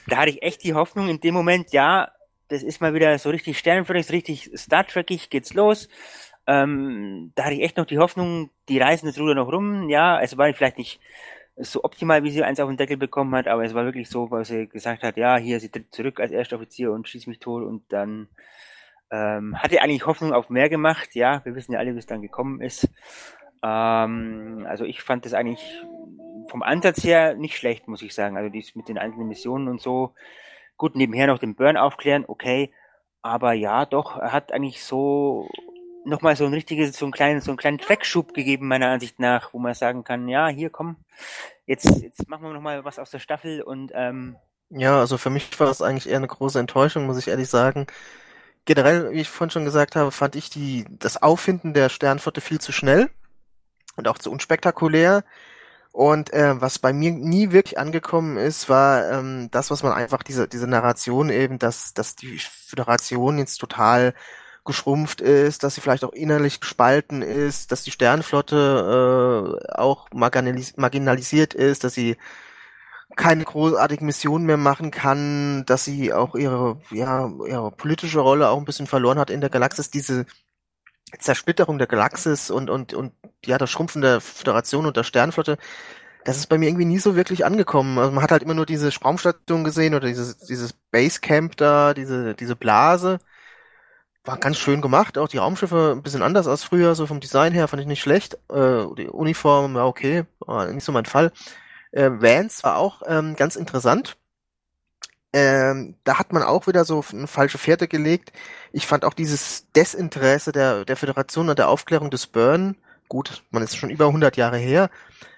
da 0.06 0.18
hatte 0.18 0.28
ich 0.28 0.42
echt 0.42 0.62
die 0.62 0.74
Hoffnung 0.74 1.08
in 1.08 1.20
dem 1.20 1.32
Moment, 1.32 1.72
ja, 1.72 2.12
das 2.48 2.62
ist 2.62 2.82
mal 2.82 2.92
wieder 2.92 3.18
so 3.18 3.30
richtig 3.30 3.58
Sternenförmig, 3.58 4.10
richtig 4.12 4.50
Star 4.54 4.86
Trekig, 4.86 5.30
geht's 5.30 5.54
los. 5.54 5.88
Ähm, 6.46 7.32
da 7.34 7.44
hatte 7.44 7.54
ich 7.54 7.62
echt 7.62 7.78
noch 7.78 7.86
die 7.86 7.96
Hoffnung, 7.96 8.50
die 8.68 8.78
reißen 8.78 9.08
das 9.08 9.18
Ruder 9.18 9.34
noch 9.34 9.50
rum. 9.50 9.88
Ja, 9.88 10.20
es 10.20 10.36
war 10.36 10.52
vielleicht 10.52 10.76
nicht 10.76 11.00
so 11.56 11.82
optimal, 11.82 12.22
wie 12.22 12.30
sie 12.30 12.44
eins 12.44 12.60
auf 12.60 12.68
den 12.68 12.76
Deckel 12.76 12.98
bekommen 12.98 13.34
hat, 13.34 13.48
aber 13.48 13.64
es 13.64 13.72
war 13.72 13.86
wirklich 13.86 14.10
so, 14.10 14.30
weil 14.30 14.44
sie 14.44 14.66
gesagt 14.66 15.02
hat, 15.02 15.16
ja, 15.16 15.38
hier, 15.38 15.60
sie 15.60 15.70
tritt 15.70 15.94
zurück 15.94 16.20
als 16.20 16.30
Erstoffizier 16.30 16.92
und 16.92 17.08
schießt 17.08 17.26
mich 17.26 17.38
tot 17.38 17.64
und 17.64 17.90
dann 17.90 18.28
ähm, 19.10 19.56
hatte 19.62 19.80
eigentlich 19.80 20.04
Hoffnung 20.04 20.34
auf 20.34 20.50
mehr 20.50 20.68
gemacht. 20.68 21.14
Ja, 21.14 21.42
wir 21.46 21.54
wissen 21.54 21.72
ja 21.72 21.78
alle, 21.78 21.94
wie 21.94 21.98
es 21.98 22.06
dann 22.06 22.20
gekommen 22.20 22.60
ist. 22.60 22.86
Ähm, 23.62 24.66
also 24.68 24.84
ich 24.84 25.02
fand 25.02 25.24
das 25.24 25.34
eigentlich 25.34 25.60
vom 26.48 26.62
Ansatz 26.62 27.04
her 27.04 27.34
nicht 27.34 27.56
schlecht, 27.56 27.88
muss 27.88 28.02
ich 28.02 28.14
sagen. 28.14 28.36
Also 28.36 28.50
dies 28.50 28.74
mit 28.74 28.88
den 28.88 28.98
einzelnen 28.98 29.28
Missionen 29.28 29.68
und 29.68 29.80
so. 29.80 30.14
Gut, 30.76 30.96
nebenher 30.96 31.26
noch 31.26 31.38
den 31.38 31.54
Burn 31.54 31.76
aufklären, 31.76 32.24
okay. 32.26 32.72
Aber 33.22 33.52
ja, 33.52 33.84
doch, 33.84 34.16
er 34.16 34.32
hat 34.32 34.52
eigentlich 34.52 34.82
so 34.84 35.48
nochmal 36.04 36.36
so 36.36 36.46
ein 36.46 36.54
richtiges, 36.54 36.96
so 36.96 37.04
einen 37.04 37.12
kleinen, 37.12 37.40
so 37.40 37.50
einen 37.50 37.58
kleinen 37.58 37.78
Trackschub 37.78 38.32
gegeben, 38.34 38.68
meiner 38.68 38.88
Ansicht 38.88 39.18
nach, 39.18 39.52
wo 39.52 39.58
man 39.58 39.74
sagen 39.74 40.04
kann, 40.04 40.28
ja, 40.28 40.48
hier 40.48 40.70
komm, 40.70 40.96
jetzt, 41.66 42.02
jetzt 42.02 42.28
machen 42.28 42.44
wir 42.44 42.52
nochmal 42.52 42.84
was 42.84 42.98
aus 42.98 43.10
der 43.10 43.18
Staffel 43.18 43.62
und 43.62 43.92
ähm, 43.94 44.36
Ja, 44.70 44.98
also 45.00 45.18
für 45.18 45.30
mich 45.30 45.58
war 45.60 45.66
das 45.66 45.82
eigentlich 45.82 46.08
eher 46.08 46.16
eine 46.18 46.28
große 46.28 46.58
Enttäuschung, 46.58 47.06
muss 47.06 47.18
ich 47.18 47.28
ehrlich 47.28 47.48
sagen. 47.48 47.86
Generell, 48.64 49.12
wie 49.12 49.20
ich 49.20 49.28
vorhin 49.28 49.50
schon 49.50 49.64
gesagt 49.64 49.96
habe, 49.96 50.12
fand 50.12 50.36
ich 50.36 50.50
die, 50.50 50.84
das 50.90 51.22
Auffinden 51.22 51.74
der 51.74 51.88
Sternflotte 51.88 52.40
viel 52.40 52.60
zu 52.60 52.72
schnell 52.72 53.10
und 53.98 54.08
auch 54.08 54.18
zu 54.18 54.30
unspektakulär. 54.30 55.24
Und 55.92 56.32
äh, 56.32 56.60
was 56.60 56.78
bei 56.78 56.92
mir 56.92 57.10
nie 57.12 57.52
wirklich 57.52 57.78
angekommen 57.78 58.36
ist, 58.36 58.68
war 58.68 59.10
ähm, 59.10 59.48
das, 59.50 59.70
was 59.70 59.82
man 59.82 59.92
einfach 59.92 60.22
diese 60.22 60.46
diese 60.48 60.68
Narration 60.68 61.30
eben, 61.30 61.58
dass 61.58 61.94
dass 61.94 62.14
die 62.16 62.38
Föderation 62.38 63.38
jetzt 63.38 63.58
total 63.58 64.14
geschrumpft 64.64 65.20
ist, 65.20 65.64
dass 65.64 65.74
sie 65.74 65.80
vielleicht 65.80 66.04
auch 66.04 66.12
innerlich 66.12 66.60
gespalten 66.60 67.22
ist, 67.22 67.72
dass 67.72 67.82
die 67.84 67.90
Sternflotte 67.90 69.58
äh, 69.66 69.72
auch 69.72 70.08
marginalis 70.14 70.76
marginalisiert 70.76 71.54
ist, 71.54 71.84
dass 71.84 71.94
sie 71.94 72.16
keine 73.16 73.44
großartigen 73.44 74.06
Missionen 74.06 74.46
mehr 74.46 74.56
machen 74.58 74.90
kann, 74.90 75.64
dass 75.66 75.84
sie 75.84 76.12
auch 76.12 76.34
ihre 76.36 76.80
ja 76.90 77.30
ihre 77.48 77.72
politische 77.72 78.20
Rolle 78.20 78.48
auch 78.50 78.58
ein 78.58 78.64
bisschen 78.66 78.86
verloren 78.86 79.18
hat 79.18 79.30
in 79.30 79.40
der 79.40 79.50
Galaxis. 79.50 79.90
Diese 79.90 80.26
Zersplitterung 81.18 81.78
der 81.78 81.86
Galaxis 81.86 82.50
und, 82.50 82.70
und, 82.70 82.94
und 82.94 83.12
ja, 83.44 83.58
das 83.58 83.70
Schrumpfen 83.70 84.02
der 84.02 84.20
Föderation 84.20 84.86
und 84.86 84.96
der 84.96 85.04
Sternflotte, 85.04 85.58
das 86.24 86.36
ist 86.36 86.48
bei 86.48 86.58
mir 86.58 86.68
irgendwie 86.68 86.84
nie 86.84 86.98
so 86.98 87.16
wirklich 87.16 87.44
angekommen. 87.44 87.98
Also 87.98 88.12
man 88.12 88.22
hat 88.22 88.32
halt 88.32 88.42
immer 88.42 88.54
nur 88.54 88.66
diese 88.66 88.90
Raumstation 89.02 89.64
gesehen 89.64 89.94
oder 89.94 90.08
dieses, 90.08 90.38
dieses 90.38 90.72
Basecamp 90.72 91.56
da, 91.56 91.94
diese, 91.94 92.34
diese 92.34 92.56
Blase. 92.56 93.18
War 94.24 94.36
ganz 94.36 94.58
schön 94.58 94.82
gemacht, 94.82 95.16
auch 95.16 95.28
die 95.28 95.38
Raumschiffe 95.38 95.94
ein 95.96 96.02
bisschen 96.02 96.22
anders 96.22 96.46
als 96.46 96.62
früher, 96.64 96.94
so 96.94 97.06
vom 97.06 97.20
Design 97.20 97.52
her 97.52 97.66
fand 97.66 97.80
ich 97.80 97.88
nicht 97.88 98.02
schlecht. 98.02 98.34
Äh, 98.52 98.84
die 98.98 99.08
Uniform 99.08 99.74
war 99.74 99.86
okay, 99.86 100.24
war 100.40 100.66
nicht 100.66 100.84
so 100.84 100.92
mein 100.92 101.06
Fall. 101.06 101.32
Äh, 101.92 102.10
Vans 102.10 102.62
war 102.62 102.76
auch 102.76 103.02
ähm, 103.06 103.36
ganz 103.36 103.56
interessant 103.56 104.18
ähm, 105.32 105.94
da 106.04 106.18
hat 106.18 106.32
man 106.32 106.42
auch 106.42 106.66
wieder 106.66 106.84
so 106.84 107.04
eine 107.12 107.26
falsche 107.26 107.58
Fährte 107.58 107.88
gelegt. 107.88 108.32
Ich 108.72 108.86
fand 108.86 109.04
auch 109.04 109.14
dieses 109.14 109.70
Desinteresse 109.72 110.52
der, 110.52 110.84
der 110.84 110.96
Föderation 110.96 111.48
und 111.48 111.58
der 111.58 111.68
Aufklärung 111.68 112.10
des 112.10 112.26
Burn, 112.26 112.76
gut, 113.08 113.42
man 113.50 113.62
ist 113.62 113.76
schon 113.76 113.90
über 113.90 114.06
100 114.06 114.36
Jahre 114.36 114.58
her, 114.58 114.90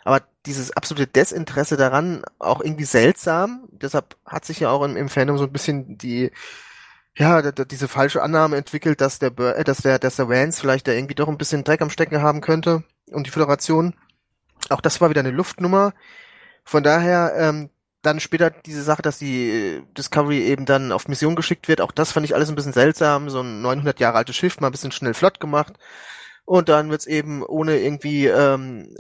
aber 0.05 0.23
dieses 0.47 0.77
absolute 0.77 1.07
Desinteresse 1.07 1.77
daran 1.77 2.23
auch 2.39 2.61
irgendwie 2.61 2.85
seltsam. 2.85 3.69
Deshalb 3.71 4.17
hat 4.25 4.45
sich 4.45 4.61
ja 4.61 4.71
auch 4.71 4.83
im, 4.83 4.97
im 4.97 5.09
Fandom 5.09 5.39
so 5.39 5.45
ein 5.45 5.53
bisschen 5.53 5.99
die, 5.99 6.31
ja, 7.17 7.43
diese 7.53 7.89
falsche 7.89 8.23
Annahme 8.23 8.57
entwickelt, 8.57 9.01
dass 9.01 9.19
der, 9.19 9.31
Bur 9.31 9.57
äh, 9.57 9.65
dass 9.65 9.79
der, 9.79 9.99
dass 9.99 10.17
der 10.17 10.29
Vance 10.29 10.61
vielleicht 10.61 10.89
da 10.89 10.93
irgendwie 10.93 11.15
doch 11.15 11.29
ein 11.29 11.39
bisschen 11.39 11.65
Dreck 11.65 11.83
am 11.83 11.91
Stecken 11.91 12.23
haben 12.23 12.41
könnte 12.41 12.85
und 13.11 13.27
die 13.27 13.31
Föderation. 13.31 13.95
Auch 14.69 14.81
das 14.81 15.01
war 15.01 15.11
wieder 15.11 15.21
eine 15.21 15.31
Luftnummer. 15.31 15.93
Von 16.65 16.83
daher, 16.83 17.35
ähm, 17.37 17.71
dann 18.03 18.21
später 18.21 18.51
diese 18.51 18.83
Sache, 18.83 19.03
dass 19.03 19.19
die 19.19 19.51
äh, 19.51 19.83
Discovery 19.97 20.43
eben 20.43 20.67
dann 20.67 20.93
auf 20.93 21.09
Mission 21.09 21.37
geschickt 21.37 21.69
wird, 21.69 21.81
auch 21.81 21.93
das 21.93 22.13
fand 22.13 22.25
ich 22.25 22.35
alles 22.35 22.49
ein 22.49 22.55
bisschen 22.55 22.73
seltsam, 22.73 23.31
so 23.31 23.41
ein 23.41 23.63
900 23.63 24.01
Jahre 24.01 24.19
altes 24.19 24.37
Schiff, 24.37 24.61
mal 24.61 24.69
ein 24.69 24.73
bisschen 24.73 24.93
schnell 24.93 25.15
flott 25.15 25.41
gemacht. 25.41 25.75
Und 26.45 26.69
dann 26.69 26.91
wird's 26.91 27.07
eben 27.07 27.43
ohne 27.45 27.79
irgendwie 27.79 28.27
ähm, 28.27 28.95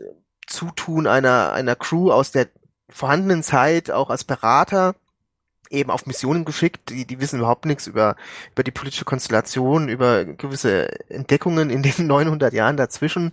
Zutun 0.46 1.06
einer 1.06 1.52
einer 1.52 1.76
Crew 1.76 2.12
aus 2.12 2.32
der 2.32 2.48
vorhandenen 2.88 3.42
Zeit 3.42 3.90
auch 3.90 4.10
als 4.10 4.24
Berater 4.24 4.94
eben 5.70 5.90
auf 5.90 6.06
Missionen 6.06 6.44
geschickt, 6.44 6.90
die, 6.90 7.06
die 7.06 7.20
wissen 7.20 7.38
überhaupt 7.38 7.64
nichts 7.64 7.86
über, 7.86 8.16
über 8.52 8.64
die 8.64 8.72
politische 8.72 9.04
Konstellation, 9.04 9.88
über 9.88 10.24
gewisse 10.24 10.88
Entdeckungen 11.08 11.70
in 11.70 11.82
den 11.82 11.94
900 12.06 12.52
Jahren 12.52 12.76
dazwischen. 12.76 13.32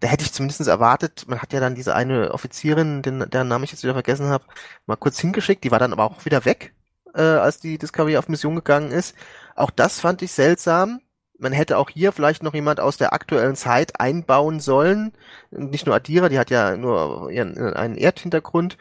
Da 0.00 0.08
hätte 0.08 0.24
ich 0.24 0.32
zumindest 0.32 0.66
erwartet, 0.66 1.24
man 1.28 1.40
hat 1.40 1.52
ja 1.52 1.60
dann 1.60 1.74
diese 1.74 1.94
eine 1.94 2.32
Offizierin, 2.32 3.02
den, 3.02 3.28
deren 3.30 3.48
Namen 3.48 3.64
ich 3.64 3.72
jetzt 3.72 3.82
wieder 3.82 3.94
vergessen 3.94 4.26
habe, 4.26 4.44
mal 4.86 4.96
kurz 4.96 5.18
hingeschickt, 5.18 5.64
die 5.64 5.70
war 5.70 5.78
dann 5.78 5.92
aber 5.92 6.04
auch 6.04 6.24
wieder 6.24 6.44
weg, 6.44 6.74
äh, 7.14 7.22
als 7.22 7.60
die 7.60 7.78
Discovery 7.78 8.16
auf 8.16 8.28
Mission 8.28 8.56
gegangen 8.56 8.92
ist. 8.92 9.14
Auch 9.54 9.70
das 9.70 10.00
fand 10.00 10.22
ich 10.22 10.32
seltsam. 10.32 11.00
Man 11.38 11.52
hätte 11.52 11.78
auch 11.78 11.90
hier 11.90 12.12
vielleicht 12.12 12.42
noch 12.42 12.54
jemand 12.54 12.80
aus 12.80 12.96
der 12.96 13.12
aktuellen 13.12 13.56
Zeit 13.56 14.00
einbauen 14.00 14.60
sollen. 14.60 15.12
Nicht 15.50 15.86
nur 15.86 15.94
Adira, 15.94 16.28
die 16.28 16.38
hat 16.38 16.50
ja 16.50 16.76
nur 16.76 17.30
ihren, 17.30 17.58
einen 17.74 17.96
Erdhintergrund. 17.96 18.78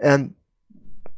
Ähm, 0.00 0.34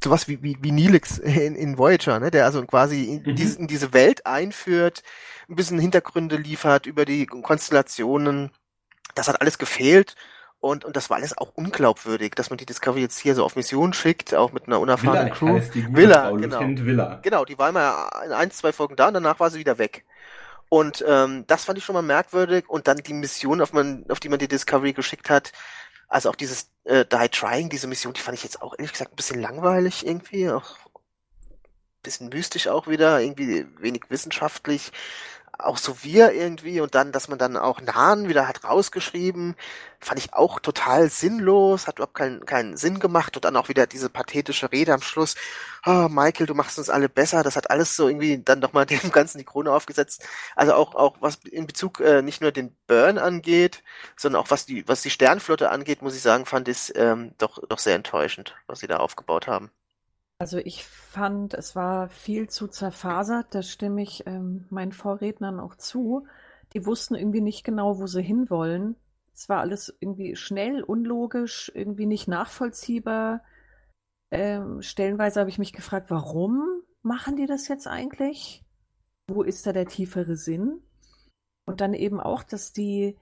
sowas 0.03 0.29
wie, 0.29 0.43
wie, 0.43 0.57
wie 0.61 0.73
Nilix 0.73 1.19
in, 1.19 1.55
in 1.55 1.79
Voyager, 1.79 2.19
ne, 2.21 2.31
der 2.31 2.45
also 2.45 2.65
quasi 2.65 3.05
in, 3.05 3.23
mhm. 3.23 3.37
diese, 3.37 3.59
in 3.59 3.67
diese 3.67 3.93
Welt 3.93 4.27
einführt, 4.27 5.03
ein 5.49 5.57
bisschen 5.57 5.79
Hintergründe 5.79 6.37
liefert 6.37 6.87
über 6.87 7.05
die 7.05 7.27
Konstellationen. 7.27 8.51
Das 9.15 9.29
hat 9.29 9.41
alles 9.41 9.59
gefehlt. 9.59 10.15
Und, 10.61 10.85
und 10.85 10.95
das 10.95 11.09
war 11.09 11.17
alles 11.17 11.37
auch 11.39 11.53
unglaubwürdig, 11.55 12.33
dass 12.35 12.51
man 12.51 12.59
die 12.59 12.67
Discovery 12.67 13.01
jetzt 13.01 13.19
hier 13.19 13.35
so 13.35 13.45
auf 13.45 13.57
Mission 13.57 13.95
schickt, 13.95 14.35
auch 14.35 14.53
mit 14.53 14.67
einer 14.67 14.79
unerfahrenen 14.79 15.29
Villa 15.29 15.35
Crew. 15.35 15.55
Heißt 15.55 15.75
die 15.75 15.97
Villa, 15.97 16.29
Frau, 16.29 16.37
genau. 16.37 16.61
Villa. 16.61 17.19
Genau, 17.23 17.45
die 17.47 17.59
war 17.59 17.71
immer 17.71 18.11
in 18.27 18.33
ein, 18.33 18.51
zwei 18.51 18.71
Folgen 18.73 18.95
da 18.95 19.09
und 19.09 19.15
danach 19.15 19.41
war 19.41 19.51
sie 19.51 19.59
wieder 19.59 19.79
weg. 19.79 20.05
Und 20.69 21.03
ähm, 21.09 21.45
das 21.47 21.65
fand 21.65 21.79
ich 21.79 21.85
schon 21.85 21.95
mal 21.95 22.03
merkwürdig. 22.03 22.69
Und 22.69 22.89
dann 22.89 22.99
die 22.99 23.15
Mission, 23.15 23.63
auf, 23.63 23.73
man, 23.73 24.05
auf 24.11 24.21
die 24.21 24.29
man 24.29 24.39
die 24.39 24.49
Discovery 24.49 24.93
geschickt 24.93 25.31
hat, 25.31 25.53
also 26.09 26.29
auch 26.29 26.37
dieses 26.37 26.71
äh, 26.85 27.07
Die 27.07 27.29
Trying, 27.29 27.71
diese 27.71 27.87
Mission, 27.87 28.13
die 28.13 28.21
fand 28.21 28.37
ich 28.37 28.45
jetzt 28.45 28.61
auch 28.61 28.75
ehrlich 28.77 28.93
gesagt 28.93 29.13
ein 29.13 29.17
bisschen 29.17 29.41
langweilig 29.41 30.07
irgendwie, 30.07 30.51
auch 30.51 30.77
ein 30.87 32.03
bisschen 32.03 32.29
mystisch 32.29 32.69
auch 32.69 32.87
wieder, 32.87 33.21
irgendwie 33.21 33.67
wenig 33.79 34.03
wissenschaftlich 34.11 34.93
auch 35.65 35.79
so 35.79 36.03
wir 36.03 36.33
irgendwie 36.33 36.81
und 36.81 36.95
dann, 36.95 37.13
dass 37.13 37.29
man 37.29 37.39
dann 37.39 37.57
auch 37.57 37.81
Nahen 37.81 38.29
wieder 38.29 38.49
hat 38.49 38.65
rausgeschrieben, 38.65 39.57
fand 40.01 40.19
ich 40.19 40.35
auch 40.35 40.61
total 40.61 41.11
sinnlos, 41.11 41.87
hat 41.87 41.99
überhaupt 41.99 42.15
keinen, 42.15 42.47
keinen 42.47 42.77
Sinn 42.77 42.99
gemacht 42.99 43.37
und 43.37 43.45
dann 43.45 43.57
auch 43.57 43.69
wieder 43.69 43.87
diese 43.87 44.09
pathetische 44.11 44.73
Rede 44.73 44.95
am 44.95 45.03
Schluss, 45.03 45.37
oh, 45.87 46.09
Michael, 46.09 46.47
du 46.47 46.55
machst 46.55 46.79
uns 46.79 46.91
alle 46.91 47.09
besser, 47.09 47.43
das 47.43 47.57
hat 47.57 47.71
alles 47.71 47.97
so 47.97 48.09
irgendwie 48.09 48.39
dann 48.43 48.61
nochmal 48.61 48.87
dem 48.87 49.13
Ganzen 49.13 49.39
die 49.39 49.45
Krone 49.45 49.73
aufgesetzt. 49.73 50.27
Also 50.57 50.75
auch, 50.75 50.95
auch 50.95 51.17
was 51.21 51.37
in 51.45 51.67
Bezug 51.67 52.01
äh, 52.01 52.23
nicht 52.23 52.41
nur 52.41 52.53
den 52.53 52.77
Burn 52.87 53.19
angeht, 53.19 53.83
sondern 54.17 54.43
auch 54.43 54.51
was 54.51 54.67
die, 54.67 54.87
was 54.89 55.03
die 55.03 55.11
Sternflotte 55.11 55.71
angeht, 55.71 56.03
muss 56.03 56.17
ich 56.17 56.23
sagen, 56.23 56.47
fand 56.47 56.69
ich 56.69 56.93
ähm, 56.97 57.33
doch, 57.39 57.59
doch 57.69 57.79
sehr 57.79 57.97
enttäuschend, 57.97 58.57
was 58.67 58.81
sie 58.81 58.87
da 58.87 58.99
aufgebaut 58.99 59.47
haben. 59.47 59.71
Also 60.41 60.57
ich 60.57 60.87
fand, 60.87 61.53
es 61.53 61.77
war 61.77 62.09
viel 62.09 62.49
zu 62.49 62.67
zerfasert, 62.67 63.55
da 63.55 63.63
stimme 63.63 64.01
ich 64.01 64.27
ähm, 64.27 64.65
meinen 64.71 64.93
Vorrednern 64.93 65.61
auch 65.61 65.77
zu. 65.77 66.27
Die 66.73 66.87
wussten 66.87 67.15
irgendwie 67.15 67.43
nicht 67.43 67.63
genau, 67.63 67.99
wo 67.99 68.07
sie 68.07 68.23
hinwollen. 68.23 68.97
Es 69.35 69.51
war 69.51 69.61
alles 69.61 69.95
irgendwie 70.01 70.37
schnell, 70.37 70.83
unlogisch, 70.83 71.71
irgendwie 71.75 72.07
nicht 72.07 72.27
nachvollziehbar. 72.27 73.45
Ähm, 74.31 74.81
stellenweise 74.81 75.41
habe 75.41 75.51
ich 75.51 75.59
mich 75.59 75.75
gefragt, 75.75 76.11
warum 76.11 76.85
machen 77.03 77.37
die 77.37 77.47
das 77.47 77.69
jetzt 77.69 77.87
eigentlich? 77.87 78.65
Wo 79.29 79.43
ist 79.43 79.67
da 79.67 79.75
der 79.75 79.89
tiefere 79.89 80.37
Sinn? 80.37 80.81
Und 81.67 81.83
dann 81.83 81.93
eben 81.93 82.19
auch, 82.19 82.45
dass 82.45 82.73
die 82.73 83.19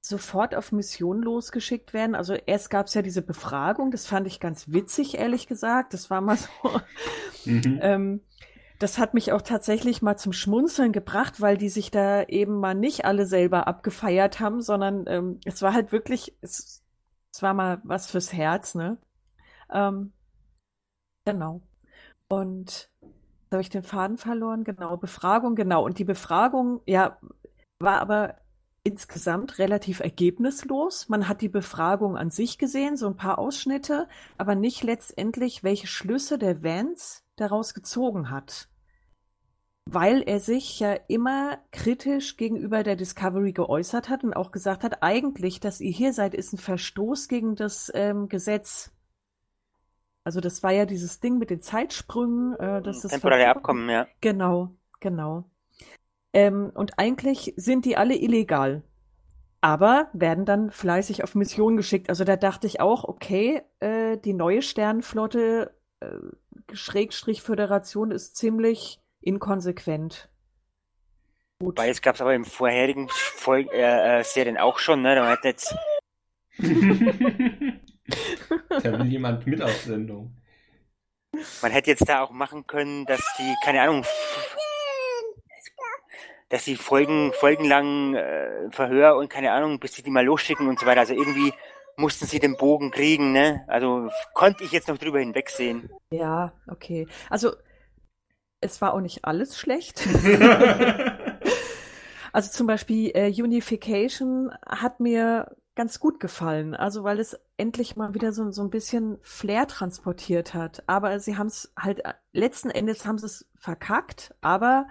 sofort 0.00 0.54
auf 0.54 0.72
Mission 0.72 1.22
losgeschickt 1.22 1.92
werden. 1.92 2.14
Also 2.14 2.34
erst 2.34 2.70
gab 2.70 2.86
es 2.86 2.94
ja 2.94 3.02
diese 3.02 3.22
Befragung, 3.22 3.90
das 3.90 4.06
fand 4.06 4.26
ich 4.26 4.40
ganz 4.40 4.72
witzig, 4.72 5.18
ehrlich 5.18 5.46
gesagt. 5.46 5.94
Das 5.94 6.10
war 6.10 6.20
mal 6.20 6.36
so. 6.36 6.80
Mhm. 7.44 7.78
ähm, 7.82 8.20
das 8.78 8.96
hat 8.96 9.12
mich 9.12 9.32
auch 9.32 9.42
tatsächlich 9.42 10.00
mal 10.00 10.16
zum 10.16 10.32
Schmunzeln 10.32 10.92
gebracht, 10.92 11.42
weil 11.42 11.58
die 11.58 11.68
sich 11.68 11.90
da 11.90 12.22
eben 12.22 12.60
mal 12.60 12.74
nicht 12.74 13.04
alle 13.04 13.26
selber 13.26 13.68
abgefeiert 13.68 14.40
haben, 14.40 14.62
sondern 14.62 15.04
ähm, 15.06 15.38
es 15.44 15.60
war 15.60 15.74
halt 15.74 15.92
wirklich, 15.92 16.34
es, 16.40 16.82
es 17.32 17.42
war 17.42 17.52
mal 17.52 17.82
was 17.84 18.10
fürs 18.10 18.32
Herz, 18.32 18.74
ne? 18.74 18.96
Ähm, 19.70 20.12
genau. 21.26 21.60
Und 22.28 22.90
habe 23.50 23.60
ich 23.60 23.68
den 23.68 23.82
Faden 23.82 24.16
verloren? 24.16 24.64
Genau, 24.64 24.96
Befragung, 24.96 25.56
genau. 25.56 25.84
Und 25.84 25.98
die 25.98 26.04
Befragung, 26.04 26.80
ja, 26.86 27.18
war 27.80 28.00
aber 28.00 28.36
insgesamt 28.82 29.58
relativ 29.58 30.00
ergebnislos. 30.00 31.08
Man 31.08 31.28
hat 31.28 31.42
die 31.42 31.48
Befragung 31.48 32.16
an 32.16 32.30
sich 32.30 32.58
gesehen, 32.58 32.96
so 32.96 33.06
ein 33.06 33.16
paar 33.16 33.38
Ausschnitte, 33.38 34.08
aber 34.38 34.54
nicht 34.54 34.82
letztendlich, 34.82 35.62
welche 35.62 35.86
Schlüsse 35.86 36.38
der 36.38 36.62
Vance 36.62 37.22
daraus 37.36 37.74
gezogen 37.74 38.30
hat. 38.30 38.68
Weil 39.84 40.22
er 40.22 40.40
sich 40.40 40.78
ja 40.80 40.94
immer 41.08 41.58
kritisch 41.72 42.36
gegenüber 42.36 42.82
der 42.82 42.96
Discovery 42.96 43.52
geäußert 43.52 44.08
hat 44.08 44.24
und 44.24 44.34
auch 44.34 44.50
gesagt 44.52 44.84
hat, 44.84 45.02
eigentlich, 45.02 45.60
dass 45.60 45.80
ihr 45.80 45.92
hier 45.92 46.12
seid, 46.12 46.34
ist 46.34 46.52
ein 46.52 46.58
Verstoß 46.58 47.28
gegen 47.28 47.56
das 47.56 47.90
ähm, 47.94 48.28
Gesetz. 48.28 48.92
Also 50.22 50.40
das 50.40 50.62
war 50.62 50.70
ja 50.70 50.86
dieses 50.86 51.20
Ding 51.20 51.38
mit 51.38 51.50
den 51.50 51.60
Zeitsprüngen. 51.60 52.54
Äh, 52.54 52.82
das 52.82 53.04
ist 53.04 53.10
Temporale 53.10 53.48
Abkommen, 53.48 53.88
ja. 53.88 54.06
Genau, 54.20 54.70
genau. 55.00 55.44
Ähm, 56.32 56.70
und 56.74 56.98
eigentlich 56.98 57.54
sind 57.56 57.84
die 57.84 57.96
alle 57.96 58.16
illegal. 58.16 58.82
Aber 59.60 60.08
werden 60.12 60.46
dann 60.46 60.70
fleißig 60.70 61.22
auf 61.22 61.34
Mission 61.34 61.76
geschickt. 61.76 62.08
Also 62.08 62.24
da 62.24 62.36
dachte 62.36 62.66
ich 62.66 62.80
auch, 62.80 63.04
okay, 63.04 63.62
äh, 63.80 64.16
die 64.16 64.32
neue 64.32 64.62
Sternenflotte, 64.62 65.76
äh, 66.00 66.06
Schrägstrich 66.72 67.42
Föderation, 67.42 68.10
ist 68.10 68.36
ziemlich 68.36 69.00
inkonsequent. 69.20 70.30
Gut. 71.58 71.76
Weil 71.78 71.90
es 71.90 72.00
gab 72.00 72.14
es 72.14 72.22
aber 72.22 72.34
im 72.34 72.46
vorherigen 72.46 73.08
Vol 73.10 73.68
äh, 73.72 74.20
äh, 74.20 74.24
Serien 74.24 74.56
auch 74.56 74.78
schon, 74.78 75.02
ne? 75.02 75.14
Da 75.14 75.28
hat 75.28 75.44
jetzt. 75.44 75.74
da 76.58 76.64
will 78.98 79.06
jemand 79.06 79.46
mit 79.46 79.60
auf 79.60 79.76
Sendung. 79.82 80.34
Man 81.60 81.70
hätte 81.70 81.90
jetzt 81.90 82.08
da 82.08 82.22
auch 82.22 82.30
machen 82.30 82.66
können, 82.66 83.04
dass 83.04 83.20
die, 83.38 83.54
keine 83.62 83.82
Ahnung, 83.82 84.04
dass 86.50 86.64
sie 86.64 86.76
folgen, 86.76 87.32
folgenlang 87.32 88.14
äh, 88.14 88.70
Verhör 88.70 89.16
und 89.16 89.30
keine 89.30 89.52
Ahnung, 89.52 89.80
bis 89.80 89.94
sie 89.94 90.02
die 90.02 90.10
mal 90.10 90.24
losschicken 90.24 90.68
und 90.68 90.78
so 90.78 90.84
weiter. 90.84 91.00
Also 91.00 91.14
irgendwie 91.14 91.54
mussten 91.96 92.26
sie 92.26 92.40
den 92.40 92.56
Bogen 92.56 92.90
kriegen, 92.90 93.32
ne? 93.32 93.64
Also 93.68 94.10
konnte 94.34 94.64
ich 94.64 94.72
jetzt 94.72 94.88
noch 94.88 94.98
drüber 94.98 95.20
hinwegsehen. 95.20 95.90
Ja, 96.10 96.52
okay. 96.66 97.06
Also 97.28 97.52
es 98.60 98.80
war 98.80 98.94
auch 98.94 99.00
nicht 99.00 99.24
alles 99.24 99.58
schlecht. 99.58 100.06
also 102.32 102.50
zum 102.50 102.66
Beispiel 102.66 103.12
äh, 103.14 103.30
Unification 103.30 104.50
hat 104.66 104.98
mir 104.98 105.54
ganz 105.76 106.00
gut 106.00 106.18
gefallen. 106.18 106.74
Also 106.74 107.04
weil 107.04 107.20
es 107.20 107.38
endlich 107.58 107.94
mal 107.94 108.12
wieder 108.12 108.32
so, 108.32 108.50
so 108.50 108.62
ein 108.62 108.70
bisschen 108.70 109.18
Flair 109.22 109.68
transportiert 109.68 110.52
hat. 110.52 110.82
Aber 110.88 111.20
sie 111.20 111.38
haben 111.38 111.46
es 111.46 111.72
halt, 111.78 112.02
letzten 112.32 112.70
Endes 112.70 113.06
haben 113.06 113.18
sie 113.18 113.26
es 113.26 113.48
verkackt, 113.54 114.34
aber 114.40 114.88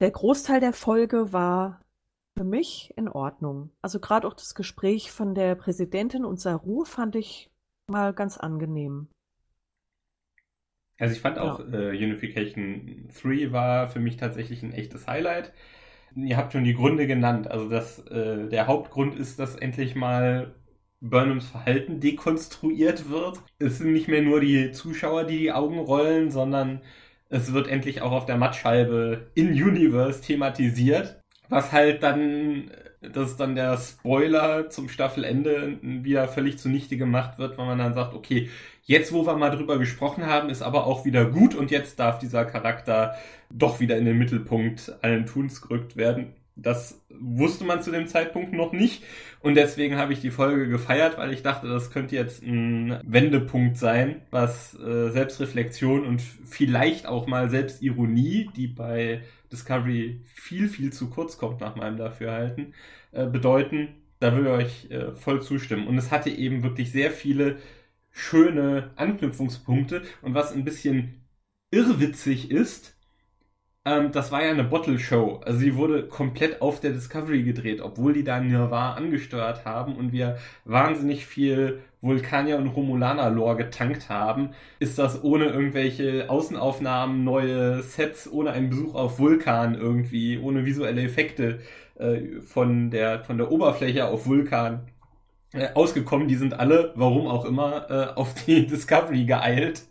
der 0.00 0.10
Großteil 0.10 0.60
der 0.60 0.72
Folge 0.72 1.32
war 1.32 1.80
für 2.36 2.44
mich 2.44 2.92
in 2.96 3.08
Ordnung. 3.08 3.70
Also 3.80 3.98
gerade 3.98 4.26
auch 4.26 4.34
das 4.34 4.54
Gespräch 4.54 5.10
von 5.10 5.34
der 5.34 5.54
Präsidentin 5.54 6.24
und 6.24 6.40
Saru 6.40 6.84
fand 6.84 7.16
ich 7.16 7.50
mal 7.86 8.12
ganz 8.12 8.36
angenehm. 8.36 9.08
Also 10.98 11.14
ich 11.14 11.20
fand 11.20 11.38
auch 11.38 11.60
ja. 11.60 11.66
äh, 11.66 11.88
Unification 11.90 13.08
3 13.22 13.52
war 13.52 13.88
für 13.88 14.00
mich 14.00 14.16
tatsächlich 14.16 14.62
ein 14.62 14.72
echtes 14.72 15.06
Highlight. 15.06 15.52
Ihr 16.14 16.36
habt 16.36 16.52
schon 16.52 16.64
die 16.64 16.74
Gründe 16.74 17.06
genannt. 17.06 17.50
Also 17.50 17.68
das, 17.68 17.98
äh, 18.06 18.48
der 18.48 18.66
Hauptgrund 18.66 19.14
ist, 19.14 19.38
dass 19.38 19.56
endlich 19.56 19.94
mal 19.94 20.54
Burnhams 21.00 21.48
Verhalten 21.48 22.00
dekonstruiert 22.00 23.10
wird. 23.10 23.42
Es 23.58 23.78
sind 23.78 23.92
nicht 23.92 24.08
mehr 24.08 24.22
nur 24.22 24.40
die 24.40 24.72
Zuschauer, 24.72 25.24
die 25.24 25.38
die 25.38 25.52
Augen 25.52 25.78
rollen, 25.78 26.30
sondern 26.30 26.80
es 27.28 27.52
wird 27.52 27.68
endlich 27.68 28.02
auch 28.02 28.12
auf 28.12 28.26
der 28.26 28.36
Mattscheibe 28.36 29.30
in 29.34 29.48
Universe 29.48 30.20
thematisiert, 30.20 31.20
was 31.48 31.72
halt 31.72 32.02
dann, 32.02 32.70
das 33.00 33.32
ist 33.32 33.40
dann 33.40 33.54
der 33.54 33.76
Spoiler 33.78 34.70
zum 34.70 34.88
Staffelende 34.88 35.78
wieder 35.82 36.28
völlig 36.28 36.58
zunichte 36.58 36.96
gemacht 36.96 37.38
wird, 37.38 37.58
weil 37.58 37.66
man 37.66 37.78
dann 37.78 37.94
sagt, 37.94 38.14
okay, 38.14 38.48
jetzt 38.84 39.12
wo 39.12 39.26
wir 39.26 39.36
mal 39.36 39.50
drüber 39.50 39.78
gesprochen 39.78 40.26
haben, 40.26 40.48
ist 40.48 40.62
aber 40.62 40.86
auch 40.86 41.04
wieder 41.04 41.24
gut 41.26 41.54
und 41.54 41.70
jetzt 41.70 41.98
darf 41.98 42.18
dieser 42.18 42.44
Charakter 42.44 43.14
doch 43.50 43.80
wieder 43.80 43.96
in 43.96 44.04
den 44.04 44.18
Mittelpunkt 44.18 44.96
allen 45.02 45.26
Tuns 45.26 45.60
gerückt 45.60 45.96
werden. 45.96 46.34
Das 46.58 47.04
wusste 47.10 47.64
man 47.64 47.82
zu 47.82 47.90
dem 47.90 48.06
Zeitpunkt 48.06 48.54
noch 48.54 48.72
nicht. 48.72 49.04
Und 49.40 49.56
deswegen 49.56 49.96
habe 49.96 50.14
ich 50.14 50.20
die 50.20 50.30
Folge 50.30 50.68
gefeiert, 50.68 51.18
weil 51.18 51.32
ich 51.32 51.42
dachte, 51.42 51.68
das 51.68 51.90
könnte 51.90 52.16
jetzt 52.16 52.42
ein 52.42 52.98
Wendepunkt 53.04 53.76
sein, 53.76 54.22
was 54.30 54.74
äh, 54.80 55.10
Selbstreflexion 55.10 56.06
und 56.06 56.22
vielleicht 56.22 57.06
auch 57.06 57.26
mal 57.26 57.50
Selbstironie, 57.50 58.48
die 58.56 58.68
bei 58.68 59.22
Discovery 59.52 60.22
viel, 60.24 60.68
viel 60.68 60.92
zu 60.92 61.10
kurz 61.10 61.36
kommt 61.36 61.60
nach 61.60 61.76
meinem 61.76 61.98
Dafürhalten, 61.98 62.74
äh, 63.12 63.26
bedeuten. 63.26 63.88
Da 64.18 64.34
würde 64.34 64.48
ich 64.48 64.88
euch 64.88 64.90
äh, 64.90 65.14
voll 65.14 65.42
zustimmen. 65.42 65.86
Und 65.86 65.98
es 65.98 66.10
hatte 66.10 66.30
eben 66.30 66.62
wirklich 66.62 66.90
sehr 66.90 67.10
viele 67.10 67.58
schöne 68.10 68.92
Anknüpfungspunkte. 68.96 70.02
Und 70.22 70.32
was 70.32 70.52
ein 70.52 70.64
bisschen 70.64 71.26
irrwitzig 71.70 72.50
ist, 72.50 72.95
ähm, 73.86 74.10
das 74.10 74.32
war 74.32 74.44
ja 74.44 74.50
eine 74.50 74.64
Bottle 74.64 74.98
Show. 74.98 75.40
Also 75.44 75.60
sie 75.60 75.76
wurde 75.76 76.08
komplett 76.08 76.60
auf 76.60 76.80
der 76.80 76.90
Discovery 76.90 77.44
gedreht, 77.44 77.80
obwohl 77.80 78.12
die 78.12 78.24
da 78.24 78.40
Nirvar 78.40 78.96
angesteuert 78.96 79.64
haben 79.64 79.96
und 79.96 80.12
wir 80.12 80.38
wahnsinnig 80.64 81.24
viel 81.24 81.80
Vulkanier 82.00 82.58
und 82.58 82.66
Romulaner-Lore 82.66 83.56
getankt 83.56 84.08
haben, 84.10 84.50
ist 84.80 84.98
das 84.98 85.22
ohne 85.22 85.46
irgendwelche 85.46 86.28
Außenaufnahmen, 86.28 87.22
neue 87.24 87.82
Sets, 87.82 88.30
ohne 88.30 88.50
einen 88.50 88.70
Besuch 88.70 88.94
auf 88.96 89.18
Vulkan 89.20 89.76
irgendwie, 89.76 90.38
ohne 90.38 90.66
visuelle 90.66 91.02
Effekte 91.02 91.60
äh, 91.98 92.40
von, 92.40 92.90
der, 92.90 93.22
von 93.24 93.38
der 93.38 93.52
Oberfläche 93.52 94.06
auf 94.08 94.26
Vulkan 94.26 94.88
äh, 95.52 95.68
ausgekommen. 95.74 96.26
Die 96.26 96.34
sind 96.34 96.58
alle, 96.58 96.92
warum 96.96 97.28
auch 97.28 97.44
immer, 97.44 97.90
äh, 97.90 98.18
auf 98.18 98.34
die 98.34 98.66
Discovery 98.68 99.24
geeilt, 99.26 99.82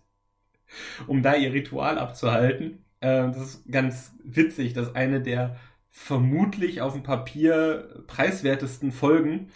um 1.07 1.21
da 1.21 1.35
ihr 1.35 1.53
Ritual 1.53 1.97
abzuhalten. 1.97 2.84
Äh, 3.05 3.31
das 3.31 3.37
ist 3.37 3.71
ganz 3.71 4.13
witzig, 4.23 4.73
dass 4.73 4.95
eine 4.95 5.21
der 5.21 5.57
vermutlich 5.91 6.81
auf 6.81 6.93
dem 6.93 7.03
Papier 7.03 8.03
preiswertesten 8.07 8.91
Folgen 8.91 9.49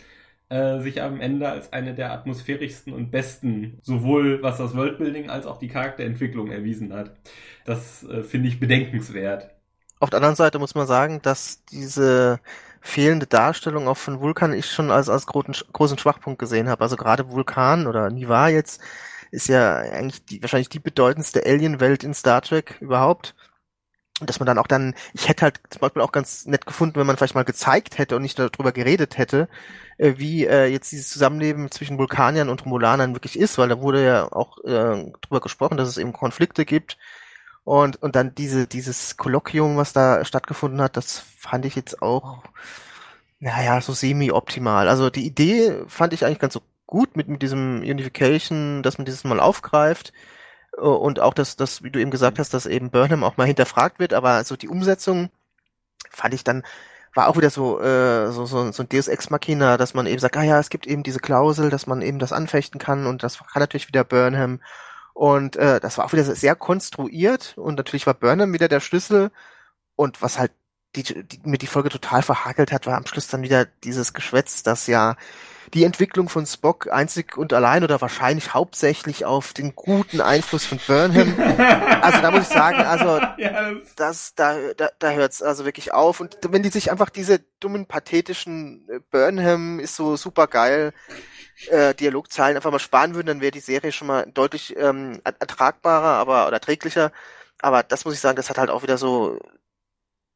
äh, 0.50 0.80
sich 0.82 1.02
am 1.02 1.20
Ende 1.20 1.50
als 1.50 1.74
eine 1.74 1.96
der 1.96 2.12
atmosphärischsten 2.14 2.94
und 2.94 3.12
besten, 3.12 3.80
sowohl 3.82 4.42
was 4.44 4.58
das 4.58 4.76
Worldbuilding 4.76 5.30
als 5.30 5.48
auch 5.48 5.58
die 5.58 5.68
Charakterentwicklung 5.68 6.52
erwiesen 6.52 6.94
hat. 6.94 7.18
Das 7.66 8.04
äh, 8.04 8.24
finde 8.24 8.50
ich 8.50 8.60
bedenkenswert. 8.60 9.50
Auf 10.00 10.12
der 10.12 10.18
anderen 10.18 10.36
Seite 10.36 10.60
muss 10.60 10.76
man 10.76 10.88
sagen, 10.88 11.22
dass 11.24 11.66
diese 11.66 12.40
fehlende 12.82 13.28
Darstellung 13.28 13.88
auch 13.88 13.98
von 13.98 14.22
Vulkan 14.22 14.54
ich 14.54 14.68
schon 14.68 14.92
als, 14.92 15.10
als 15.10 15.26
großen, 15.26 15.56
großen 15.74 15.98
Schwachpunkt 15.98 16.40
gesehen 16.40 16.70
habe. 16.70 16.84
Also 16.84 16.96
gerade 16.96 17.32
Vulkan 17.32 17.88
oder 17.88 18.10
Niva 18.10 18.48
jetzt 18.48 18.80
ist 19.32 19.48
ja 19.48 19.78
eigentlich 19.78 20.26
die, 20.26 20.42
wahrscheinlich 20.42 20.70
die 20.70 20.80
bedeutendste 20.80 21.46
Alien-Welt 21.46 22.04
in 22.04 22.13
Star 22.13 22.42
Trek 22.42 22.78
überhaupt. 22.82 23.36
Und 24.20 24.30
dass 24.30 24.39
man 24.39 24.48
dann 24.48 24.58
auch 24.58 24.68
dann, 24.68 24.96
ich 25.13 25.30
hätte 25.30 25.44
halt 25.44 25.62
zum 25.70 25.80
Beispiel 25.80 26.02
auch 26.02 26.12
ganz 26.12 26.46
nett 26.46 26.65
gefunden, 26.65 27.00
wenn 27.00 27.08
man 27.08 27.15
vielleicht 27.15 27.36
mal 27.36 27.46
gezeigt 27.46 27.98
hätte 27.98 28.15
und 28.18 28.22
nicht 28.22 28.38
darüber 28.38 28.74
geredet 28.74 29.18
hätte, 29.18 29.48
äh, 29.98 30.15
wie 30.18 30.46
äh, 30.46 30.65
jetzt 30.65 30.92
dieses 30.92 31.10
Zusammenleben 31.10 31.72
zwischen 31.72 31.98
Vulkaniern 31.98 32.50
und 32.50 32.65
Romulanern 32.65 33.15
wirklich 33.15 33.39
ist, 33.39 33.58
weil 33.58 33.70
da 33.70 33.80
wurde 33.80 34.04
ja 34.04 34.32
auch 34.32 34.58
äh, 34.65 35.12
drüber 35.22 35.39
gesprochen, 35.42 35.78
dass 35.78 35.88
es 35.88 35.98
eben 35.98 36.12
Konflikte 36.13 36.65
gibt. 36.65 36.98
Und, 37.63 38.02
und 38.02 38.15
dann 38.15 38.34
diese, 38.36 38.68
dieses 38.68 39.15
Kolloquium, 39.15 39.78
was 39.78 39.94
da 39.94 40.26
stattgefunden 40.26 40.82
hat, 40.82 40.98
das 40.98 41.24
fand 41.38 41.65
ich 41.65 41.76
jetzt 41.76 42.02
auch, 42.02 42.44
naja, 43.39 43.80
so 43.82 43.94
semi-optimal. 43.94 44.89
Also 44.89 45.10
die 45.10 45.26
Idee 45.26 45.84
fand 45.88 46.13
ich 46.13 46.26
eigentlich 46.26 46.39
ganz 46.39 46.54
so 46.56 46.62
gut 46.89 47.15
mit, 47.15 47.28
mit 47.28 47.43
diesem 47.43 47.82
Unification, 47.82 48.82
dass 48.82 48.97
man 48.97 49.06
dieses 49.06 49.23
mal 49.23 49.39
aufgreift. 49.39 50.12
Äh, 50.75 50.82
und 50.82 51.19
auch, 51.19 51.36
dass, 51.36 51.56
dass, 51.56 51.84
wie 51.84 51.91
du 51.91 51.99
eben 51.99 52.12
gesagt 52.12 52.39
hast, 52.39 52.54
dass 52.54 52.65
eben 52.65 52.89
Burnham 52.89 53.23
auch 53.23 53.38
mal 53.38 53.45
hinterfragt 53.47 53.99
wird, 53.99 54.13
aber 54.13 54.43
so 54.43 54.56
die 54.56 54.69
Umsetzung 54.69 55.30
fand 56.10 56.34
ich 56.34 56.43
dann, 56.43 56.63
war 57.13 57.28
auch 57.28 57.38
wieder 57.38 57.52
so, 57.52 57.80
äh, 57.80 58.32
so, 58.32 58.45
so, 58.47 58.71
so 58.71 58.84
ein 58.84 58.89
Deus 58.89 59.08
Ex 59.08 59.30
Machina, 59.30 59.78
dass 59.78 59.93
man 59.93 60.08
eben 60.08 60.19
sagt, 60.19 60.36
ah 60.38 60.43
ja, 60.43 60.60
es 60.60 60.69
gibt 60.71 60.88
eben 60.88 61.04
diese 61.04 61.19
Klausel, 61.19 61.69
dass 61.69 61.86
man 61.86 62.02
eben 62.02 62.17
das 62.17 62.34
anfechten 62.34 62.80
kann 62.80 63.06
und 63.06 63.21
das 63.21 63.38
kann 63.38 63.62
natürlich 63.62 63.88
wieder 63.88 64.04
Burnham. 64.04 64.60
Und 65.13 65.58
äh, 65.58 65.80
das 65.80 65.97
war 65.97 66.06
auch 66.06 66.13
wieder 66.13 66.23
sehr 66.23 66.56
konstruiert 66.56 67.56
und 67.58 67.75
natürlich 67.75 68.08
war 68.08 68.13
Burnham 68.15 68.54
wieder 68.54 68.67
der 68.67 68.80
Schlüssel. 68.80 69.32
Und 69.95 70.21
was 70.21 70.39
halt 70.39 70.54
die, 70.95 71.04
die, 71.04 71.41
mir 71.43 71.58
die 71.60 71.67
Folge 71.67 71.89
total 71.89 72.23
verhakelt 72.23 72.71
hat, 72.71 72.88
war 72.88 72.97
am 72.97 73.06
Schluss 73.06 73.28
dann 73.28 73.43
wieder 73.43 73.65
dieses 73.84 74.13
Geschwätz, 74.13 74.63
dass 74.63 74.88
ja 74.88 75.17
die 75.74 75.84
Entwicklung 75.84 76.30
von 76.30 76.46
Spock 76.46 76.92
einzig 76.92 77.38
und 77.38 77.54
allein 77.54 77.84
oder 77.84 78.02
wahrscheinlich 78.02 78.54
hauptsächlich 78.54 79.26
auf 79.26 79.54
den 79.54 79.76
guten 79.76 80.22
Einfluss 80.22 80.66
von 80.66 80.80
Burnham. 80.86 81.36
also 82.02 82.22
da 82.22 82.32
muss 82.32 82.44
ich 82.44 82.48
sagen, 82.48 82.80
also 82.80 83.20
das, 83.96 84.36
da, 84.36 84.74
da, 84.76 84.90
da 85.00 85.12
hört's 85.12 85.42
also 85.42 85.66
wirklich 85.66 85.94
auf. 85.94 86.20
Und 86.20 86.38
wenn 86.50 86.64
die 86.64 86.70
sich 86.70 86.92
einfach 86.92 87.10
diese 87.10 87.40
dummen, 87.60 87.86
pathetischen 87.86 88.88
äh, 88.90 89.00
Burnham 89.12 89.80
ist 89.80 89.96
so 89.96 90.16
super 90.16 90.48
geil, 90.48 90.94
äh, 91.68 91.94
Dialogzeilen 91.94 92.56
einfach 92.56 92.72
mal 92.72 92.80
sparen 92.80 93.16
würden, 93.16 93.28
dann 93.28 93.42
wäre 93.42 93.52
die 93.52 93.60
Serie 93.60 93.92
schon 93.92 94.08
mal 94.08 94.26
deutlich 94.34 94.76
ähm, 94.78 95.22
ertragbarer, 95.24 96.18
aber 96.18 96.48
oder 96.48 96.58
erträglicher. 96.58 97.12
Aber 97.62 97.84
das 97.84 98.06
muss 98.06 98.14
ich 98.14 98.20
sagen, 98.22 98.38
das 98.38 98.50
hat 98.50 98.58
halt 98.58 98.70
auch 98.70 98.84
wieder 98.84 98.98
so 98.98 99.40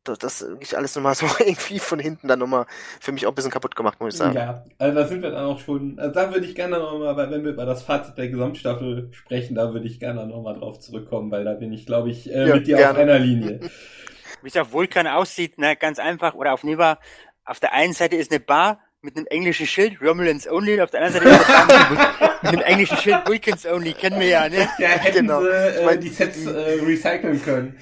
das, 0.04 0.20
das 0.20 0.46
nicht 0.60 0.76
alles 0.76 0.96
nochmal 0.96 1.16
so 1.16 1.26
irgendwie 1.40 1.80
von 1.80 2.00
hinten 2.00 2.28
dann 2.28 2.40
nochmal 2.40 2.66
für 3.00 3.12
mich 3.12 3.26
auch 3.26 3.32
ein 3.32 3.36
bisschen 3.36 3.52
kaputt 3.52 3.76
gemacht, 3.76 4.00
muss 4.00 4.14
ich 4.14 4.20
sagen. 4.20 4.36
Ja, 4.36 4.64
also 4.78 4.96
da 5.00 5.08
sind 5.08 5.22
wir 5.22 5.32
dann 5.32 5.46
auch 5.46 5.60
schon, 5.60 5.98
also 6.00 6.14
da 6.14 6.34
würde 6.34 6.46
ich 6.46 6.56
gerne 6.56 6.80
nochmal, 6.80 7.32
wenn 7.32 7.44
wir 7.44 7.52
über 7.52 7.66
das 7.66 7.84
Fazit 7.84 8.18
der 8.18 8.30
Gesamtstaffel 8.30 9.10
sprechen, 9.12 9.56
da 9.56 9.74
würde 9.74 9.88
ich 9.88 10.00
gerne 10.00 10.26
nochmal 10.28 10.60
drauf 10.60 10.80
zurückkommen, 10.80 11.32
weil 11.32 11.46
da 11.46 11.54
bin 11.54 11.72
ich, 11.72 11.86
glaube 11.86 12.10
ich, 12.10 12.30
äh, 12.30 12.48
ja, 12.48 12.56
mit 12.56 12.68
dir 12.68 12.78
gerne. 12.78 12.92
auf 12.92 12.98
einer 12.98 13.20
Linie. 13.20 13.60
Wie 14.42 14.50
es 14.50 14.58
auf 14.58 14.74
Vulkan 14.74 15.08
aussieht, 15.08 15.58
ne, 15.58 15.78
ganz 15.78 16.00
einfach, 16.00 16.34
oder 16.34 16.54
auf 16.54 16.64
Neva, 16.64 17.00
auf 17.46 17.62
der 17.62 17.74
einen 17.74 17.94
Seite 17.94 18.18
ist 18.18 18.32
eine 18.32 18.42
Bar 18.42 18.80
mit 19.02 19.16
einem 19.16 19.26
englischen 19.28 19.68
Schild, 19.68 20.02
Romulans 20.02 20.50
Only, 20.50 20.76
und 20.76 20.82
auf 20.82 20.90
der 20.90 21.02
anderen 21.02 21.26
Seite 21.26 21.36
ist 21.36 21.50
eine 21.50 21.68
Bar 21.68 22.40
mit 22.42 22.52
einem 22.52 22.62
englischen 22.62 22.98
Schild, 22.98 23.26
Vulcans 23.26 23.66
Only, 23.66 23.94
kennen 23.94 24.20
wir 24.20 24.28
ja, 24.28 24.50
ne? 24.50 24.68
Ja, 24.80 24.90
hätten 24.90 25.28
genau. 25.28 25.42
sie 25.42 25.48
äh, 25.48 25.98
die 25.98 26.10
Sets 26.10 26.46
äh, 26.46 26.80
recyceln 26.82 27.42
können. 27.42 27.78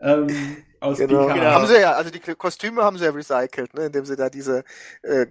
Ähm, 0.00 0.28
aus 0.80 0.98
genau. 0.98 1.26
genau. 1.26 1.44
Haben 1.44 1.66
sie 1.66 1.80
ja, 1.80 1.92
also 1.92 2.10
die 2.10 2.20
Kostüme 2.20 2.82
haben 2.82 2.98
sie 2.98 3.04
ja 3.04 3.10
recycelt, 3.10 3.74
ne, 3.74 3.86
indem 3.86 4.04
sie 4.04 4.16
da 4.16 4.30
diese 4.30 4.64
äh, 5.02 5.26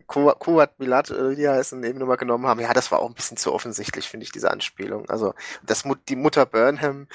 Milat, 0.77 1.09
äh, 1.11 1.35
die 1.35 1.47
heißen, 1.47 1.83
eben 1.83 1.99
nochmal 1.99 2.17
genommen 2.17 2.47
haben. 2.47 2.59
Ja, 2.59 2.73
das 2.73 2.91
war 2.91 2.99
auch 2.99 3.09
ein 3.09 3.15
bisschen 3.15 3.37
zu 3.37 3.53
offensichtlich, 3.53 4.07
finde 4.07 4.23
ich, 4.25 4.31
diese 4.31 4.51
Anspielung. 4.51 5.09
Also, 5.09 5.33
dass 5.63 5.83
die 6.07 6.15
Mutter 6.15 6.45
Burnham 6.45 7.07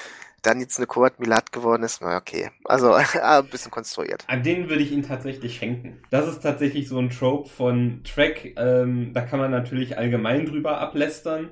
dann 0.42 0.60
jetzt 0.60 0.78
eine 0.78 0.86
Kuat 0.86 1.20
Milat 1.20 1.52
geworden 1.52 1.82
ist, 1.82 2.00
na 2.00 2.16
okay. 2.16 2.50
Also 2.64 2.92
ein 3.22 3.46
bisschen 3.46 3.70
konstruiert. 3.70 4.24
An 4.26 4.42
denen 4.42 4.68
würde 4.68 4.82
ich 4.82 4.92
ihn 4.92 5.02
tatsächlich 5.02 5.56
schenken. 5.56 5.98
Das 6.10 6.28
ist 6.28 6.40
tatsächlich 6.40 6.88
so 6.88 6.98
ein 6.98 7.10
Trope 7.10 7.48
von 7.48 8.02
Track. 8.04 8.54
Ähm, 8.56 9.12
da 9.12 9.22
kann 9.22 9.38
man 9.38 9.50
natürlich 9.50 9.98
allgemein 9.98 10.46
drüber 10.46 10.78
ablästern. 10.80 11.50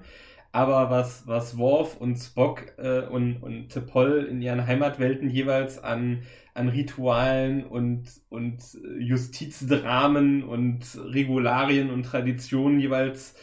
Aber 0.50 0.90
was, 0.90 1.26
was 1.26 1.58
Worf 1.58 1.98
und 1.98 2.16
Spock 2.16 2.72
äh, 2.78 3.00
und, 3.00 3.42
und 3.42 3.70
T'Pol 3.70 4.24
in 4.24 4.40
ihren 4.40 4.66
Heimatwelten 4.66 5.28
jeweils 5.28 5.82
an 5.82 6.22
an 6.58 6.68
Ritualen 6.68 7.64
und, 7.64 8.04
und 8.28 8.58
Justizdramen 8.98 10.42
und 10.44 10.84
Regularien 10.96 11.90
und 11.90 12.04
Traditionen 12.04 12.80
jeweils 12.80 13.34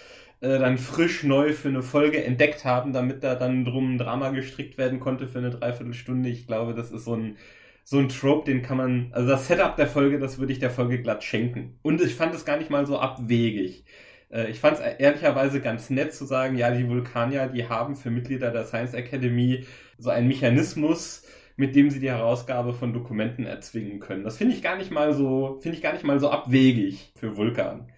äh, 0.42 0.60
dann 0.60 0.78
frisch 0.78 1.24
neu 1.24 1.54
für 1.54 1.70
eine 1.70 1.82
Folge 1.82 2.24
entdeckt 2.24 2.66
haben, 2.66 2.94
damit 2.94 3.24
da 3.24 3.36
dann 3.36 3.66
drum 3.66 3.96
ein 3.96 3.98
Drama 3.98 4.30
gestrickt 4.30 4.78
werden 4.78 5.00
konnte 5.00 5.28
für 5.28 5.40
eine 5.40 5.50
Dreiviertelstunde. 5.50 6.30
Ich 6.30 6.46
glaube, 6.46 6.74
das 6.74 6.92
ist 6.92 7.06
so 7.06 7.16
ein, 7.16 7.38
so 7.84 7.98
ein 8.00 8.10
Trope, 8.10 8.52
den 8.52 8.62
kann 8.62 8.78
man, 8.78 9.10
also 9.12 9.30
das 9.30 9.48
Setup 9.48 9.76
der 9.76 9.88
Folge, 9.88 10.20
das 10.20 10.38
würde 10.38 10.54
ich 10.54 10.60
der 10.60 10.72
Folge 10.72 11.02
glatt 11.02 11.24
schenken. 11.24 11.80
Und 11.82 12.02
ich 12.02 12.16
fand 12.16 12.36
es 12.36 12.46
gar 12.46 12.58
nicht 12.58 12.70
mal 12.70 12.86
so 12.86 13.00
abwegig. 13.00 13.86
Äh, 14.30 14.50
ich 14.52 14.60
fand 14.60 14.78
es 14.78 14.82
ehrlicherweise 14.82 15.62
ganz 15.62 15.90
nett 15.90 16.14
zu 16.14 16.26
sagen, 16.26 16.58
ja, 16.58 16.72
die 16.72 16.88
Vulkanier, 16.88 17.48
die 17.48 17.68
haben 17.70 17.96
für 17.96 18.12
Mitglieder 18.12 18.52
der 18.52 18.66
Science 18.66 18.94
Academy 18.94 19.66
so 19.98 20.10
einen 20.10 20.28
Mechanismus, 20.28 21.24
mit 21.58 21.76
dem 21.76 21.90
sie 21.90 22.00
die 22.00 22.10
Herausgabe 22.10 22.74
von 22.74 22.94
Dokumenten 22.94 23.46
erzwingen 23.46 24.00
können. 24.00 24.24
Das 24.24 24.38
finde 24.38 24.54
ich 24.54 24.62
gar 24.62 24.78
nicht 24.78 24.92
mal 24.92 25.14
so, 25.14 25.60
finde 25.62 25.78
ich 25.78 25.84
gar 25.84 25.94
nicht 25.94 26.04
mal 26.04 26.20
so 26.20 26.30
abwegig 26.30 27.14
für 27.16 27.38
Vulkan. 27.38 27.90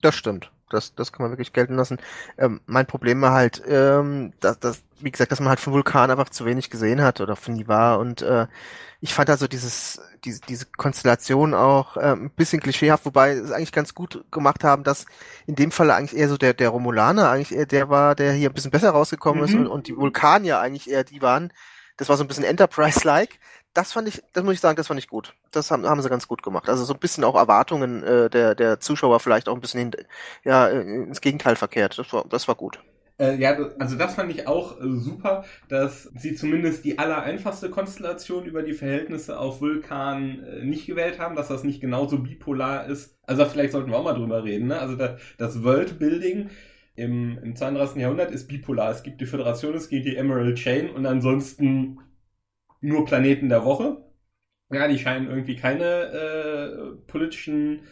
Das 0.00 0.14
stimmt. 0.14 0.50
Das, 0.70 0.94
das 0.94 1.12
kann 1.12 1.22
man 1.22 1.30
wirklich 1.30 1.52
gelten 1.52 1.76
lassen. 1.76 1.98
Ähm, 2.38 2.60
mein 2.66 2.86
Problem 2.86 3.20
war 3.20 3.32
halt, 3.32 3.62
ähm, 3.68 4.32
dass, 4.40 4.58
dass, 4.58 4.82
wie 5.00 5.10
gesagt, 5.10 5.30
dass 5.30 5.38
man 5.38 5.50
halt 5.50 5.60
von 5.60 5.72
Vulkan 5.72 6.10
einfach 6.10 6.30
zu 6.30 6.46
wenig 6.46 6.70
gesehen 6.70 7.02
hat 7.02 7.20
oder 7.20 7.36
von 7.36 7.54
Nivar 7.54 7.98
und 8.00 8.22
äh, 8.22 8.46
ich 9.00 9.12
fand 9.12 9.28
also 9.28 9.46
dieses, 9.46 10.00
diese, 10.24 10.40
diese 10.48 10.64
Konstellation 10.64 11.52
auch 11.52 11.98
äh, 11.98 12.12
ein 12.12 12.30
bisschen 12.30 12.60
klischeehaft, 12.60 13.04
wobei 13.04 13.32
es 13.32 13.52
eigentlich 13.52 13.70
ganz 13.70 13.94
gut 13.94 14.24
gemacht 14.30 14.64
haben, 14.64 14.82
dass 14.82 15.04
in 15.46 15.56
dem 15.56 15.70
Fall 15.70 15.90
eigentlich 15.90 16.18
eher 16.18 16.30
so 16.30 16.38
der, 16.38 16.54
der 16.54 16.70
Romulaner 16.70 17.28
eigentlich 17.28 17.54
eher 17.54 17.66
der 17.66 17.90
war, 17.90 18.14
der 18.14 18.32
hier 18.32 18.48
ein 18.48 18.54
bisschen 18.54 18.70
besser 18.70 18.90
rausgekommen 18.90 19.42
mhm. 19.42 19.48
ist 19.48 19.54
und, 19.54 19.66
und 19.66 19.88
die 19.88 19.96
Vulkanier 19.96 20.58
eigentlich 20.58 20.90
eher 20.90 21.04
die 21.04 21.20
waren, 21.20 21.52
das 21.96 22.08
war 22.08 22.16
so 22.16 22.24
ein 22.24 22.28
bisschen 22.28 22.44
Enterprise-like. 22.44 23.38
Das 23.72 23.92
fand 23.92 24.06
ich, 24.08 24.22
das 24.32 24.44
muss 24.44 24.54
ich 24.54 24.60
sagen, 24.60 24.76
das 24.76 24.86
fand 24.86 25.00
ich 25.00 25.08
gut. 25.08 25.34
Das 25.50 25.70
haben, 25.70 25.86
haben 25.86 26.00
sie 26.00 26.08
ganz 26.08 26.28
gut 26.28 26.42
gemacht. 26.42 26.68
Also 26.68 26.84
so 26.84 26.94
ein 26.94 27.00
bisschen 27.00 27.24
auch 27.24 27.34
Erwartungen 27.34 28.04
äh, 28.04 28.30
der, 28.30 28.54
der 28.54 28.78
Zuschauer 28.80 29.18
vielleicht 29.20 29.48
auch 29.48 29.54
ein 29.54 29.60
bisschen 29.60 29.80
hin, 29.80 29.90
ja, 30.44 30.68
äh, 30.68 30.80
ins 30.80 31.20
Gegenteil 31.20 31.56
verkehrt. 31.56 31.98
Das 31.98 32.12
war, 32.12 32.24
das 32.28 32.46
war 32.46 32.54
gut. 32.54 32.78
Äh, 33.18 33.36
ja, 33.36 33.56
also 33.78 33.96
das 33.96 34.14
fand 34.14 34.32
ich 34.32 34.48
auch 34.48 34.80
äh, 34.80 34.90
super, 34.96 35.44
dass 35.68 36.10
sie 36.16 36.34
zumindest 36.34 36.84
die 36.84 36.98
allereinfachste 36.98 37.70
Konstellation 37.70 38.44
über 38.44 38.62
die 38.62 38.72
Verhältnisse 38.72 39.38
auf 39.38 39.60
Vulkan 39.60 40.42
äh, 40.42 40.64
nicht 40.64 40.86
gewählt 40.86 41.20
haben, 41.20 41.36
dass 41.36 41.48
das 41.48 41.62
nicht 41.62 41.80
genauso 41.80 42.18
bipolar 42.18 42.86
ist. 42.86 43.16
Also 43.22 43.44
vielleicht 43.46 43.72
sollten 43.72 43.90
wir 43.90 43.98
auch 43.98 44.04
mal 44.04 44.14
drüber 44.14 44.42
reden. 44.42 44.66
Ne? 44.68 44.80
Also 44.80 44.96
das, 44.96 45.20
das 45.38 45.62
Worldbuilding 45.62 46.50
im, 46.96 47.38
im 47.38 47.56
32. 47.56 48.00
Jahrhundert 48.00 48.30
ist 48.30 48.46
bipolar. 48.46 48.90
Es 48.90 49.02
gibt 49.02 49.20
die 49.20 49.26
Föderation, 49.26 49.74
es 49.74 49.88
gibt 49.88 50.06
die 50.06 50.16
Emerald 50.16 50.56
Chain 50.56 50.90
und 50.90 51.06
ansonsten 51.06 51.98
nur 52.80 53.04
Planeten 53.04 53.48
der 53.48 53.64
Woche. 53.64 54.04
Ja, 54.70 54.88
die 54.88 54.98
scheinen 54.98 55.28
irgendwie 55.28 55.56
keine 55.56 55.84
äh, 55.84 56.96
politischen 57.06 57.82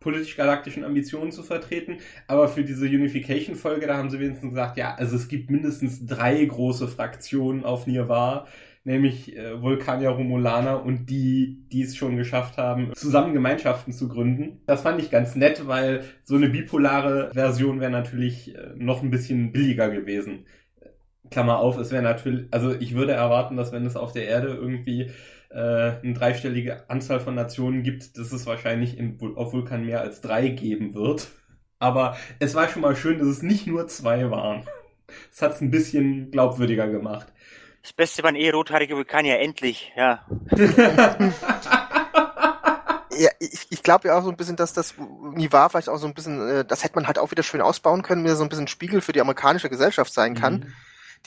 politisch-galaktischen 0.00 0.84
Ambitionen 0.84 1.32
zu 1.32 1.42
vertreten. 1.42 1.98
Aber 2.28 2.48
für 2.48 2.62
diese 2.62 2.86
Unification-Folge, 2.86 3.88
da 3.88 3.96
haben 3.96 4.10
sie 4.10 4.20
wenigstens 4.20 4.50
gesagt, 4.50 4.76
ja, 4.76 4.94
also 4.94 5.16
es 5.16 5.26
gibt 5.26 5.50
mindestens 5.50 6.06
drei 6.06 6.44
große 6.44 6.86
Fraktionen 6.86 7.64
auf 7.64 7.86
Nirvar 7.88 8.46
nämlich 8.86 9.36
äh, 9.36 9.60
Vulkanier 9.60 10.10
Romulaner 10.10 10.84
und 10.84 11.10
die, 11.10 11.66
die 11.72 11.82
es 11.82 11.96
schon 11.96 12.16
geschafft 12.16 12.56
haben, 12.56 12.92
zusammen 12.94 13.34
Gemeinschaften 13.34 13.92
zu 13.92 14.08
gründen. 14.08 14.60
Das 14.66 14.82
fand 14.82 15.02
ich 15.02 15.10
ganz 15.10 15.34
nett, 15.34 15.66
weil 15.66 16.04
so 16.22 16.36
eine 16.36 16.48
bipolare 16.48 17.30
Version 17.34 17.80
wäre 17.80 17.90
natürlich 17.90 18.54
äh, 18.54 18.70
noch 18.76 19.02
ein 19.02 19.10
bisschen 19.10 19.52
billiger 19.52 19.90
gewesen. 19.90 20.46
Klammer 21.30 21.58
auf, 21.58 21.76
es 21.78 21.90
wäre 21.90 22.04
natürlich, 22.04 22.46
also 22.52 22.72
ich 22.78 22.94
würde 22.94 23.12
erwarten, 23.12 23.56
dass 23.56 23.72
wenn 23.72 23.84
es 23.84 23.96
auf 23.96 24.12
der 24.12 24.28
Erde 24.28 24.48
irgendwie 24.54 25.10
äh, 25.50 25.58
eine 25.58 26.14
dreistellige 26.14 26.88
Anzahl 26.88 27.18
von 27.18 27.34
Nationen 27.34 27.82
gibt, 27.82 28.16
dass 28.16 28.30
es 28.30 28.46
wahrscheinlich 28.46 28.96
in, 28.96 29.18
auf 29.34 29.52
Vulkan 29.52 29.84
mehr 29.84 30.02
als 30.02 30.20
drei 30.20 30.48
geben 30.48 30.94
wird. 30.94 31.28
Aber 31.80 32.16
es 32.38 32.54
war 32.54 32.68
schon 32.68 32.82
mal 32.82 32.94
schön, 32.94 33.18
dass 33.18 33.26
es 33.26 33.42
nicht 33.42 33.66
nur 33.66 33.88
zwei 33.88 34.30
waren. 34.30 34.62
Das 35.30 35.42
hat 35.42 35.54
es 35.54 35.60
ein 35.60 35.72
bisschen 35.72 36.30
glaubwürdiger 36.30 36.88
gemacht. 36.88 37.32
Das 37.86 37.92
Beste 37.92 38.24
waren 38.24 38.34
eh 38.34 38.50
rothaarige 38.50 38.96
Vulkanier, 38.96 39.38
endlich, 39.38 39.92
ja. 39.94 40.26
ja, 43.16 43.30
ich, 43.38 43.68
ich 43.70 43.82
glaube 43.84 44.08
ja 44.08 44.18
auch 44.18 44.24
so 44.24 44.30
ein 44.30 44.36
bisschen, 44.36 44.56
dass 44.56 44.72
das 44.72 44.94
Nivar 44.98 45.70
vielleicht 45.70 45.88
auch 45.88 45.98
so 45.98 46.08
ein 46.08 46.14
bisschen, 46.14 46.48
äh, 46.48 46.64
das 46.64 46.82
hätte 46.82 46.96
man 46.96 47.06
halt 47.06 47.20
auch 47.20 47.30
wieder 47.30 47.44
schön 47.44 47.60
ausbauen 47.60 48.02
können, 48.02 48.24
wie 48.24 48.30
so 48.30 48.42
ein 48.42 48.48
bisschen 48.48 48.66
Spiegel 48.66 49.02
für 49.02 49.12
die 49.12 49.20
amerikanische 49.20 49.70
Gesellschaft 49.70 50.12
sein 50.12 50.34
kann, 50.34 50.54
mhm. 50.54 50.72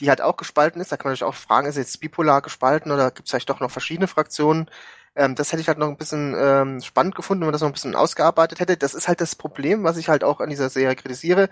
die 0.00 0.10
halt 0.10 0.20
auch 0.20 0.36
gespalten 0.36 0.82
ist. 0.82 0.92
Da 0.92 0.98
kann 0.98 1.08
man 1.08 1.14
sich 1.14 1.24
auch 1.24 1.34
fragen, 1.34 1.66
ist 1.66 1.78
jetzt 1.78 1.98
bipolar 1.98 2.42
gespalten 2.42 2.92
oder 2.92 3.10
gibt 3.10 3.26
es 3.26 3.30
vielleicht 3.30 3.48
doch 3.48 3.60
noch 3.60 3.70
verschiedene 3.70 4.06
Fraktionen? 4.06 4.70
Ähm, 5.16 5.36
das 5.36 5.52
hätte 5.52 5.62
ich 5.62 5.68
halt 5.68 5.78
noch 5.78 5.88
ein 5.88 5.96
bisschen 5.96 6.36
ähm, 6.38 6.82
spannend 6.82 7.14
gefunden, 7.14 7.40
wenn 7.40 7.46
man 7.46 7.52
das 7.54 7.62
noch 7.62 7.70
ein 7.70 7.72
bisschen 7.72 7.96
ausgearbeitet 7.96 8.60
hätte. 8.60 8.76
Das 8.76 8.92
ist 8.92 9.08
halt 9.08 9.22
das 9.22 9.34
Problem, 9.34 9.82
was 9.82 9.96
ich 9.96 10.10
halt 10.10 10.24
auch 10.24 10.40
an 10.40 10.50
dieser 10.50 10.68
Serie 10.68 10.94
kritisiere, 10.94 11.48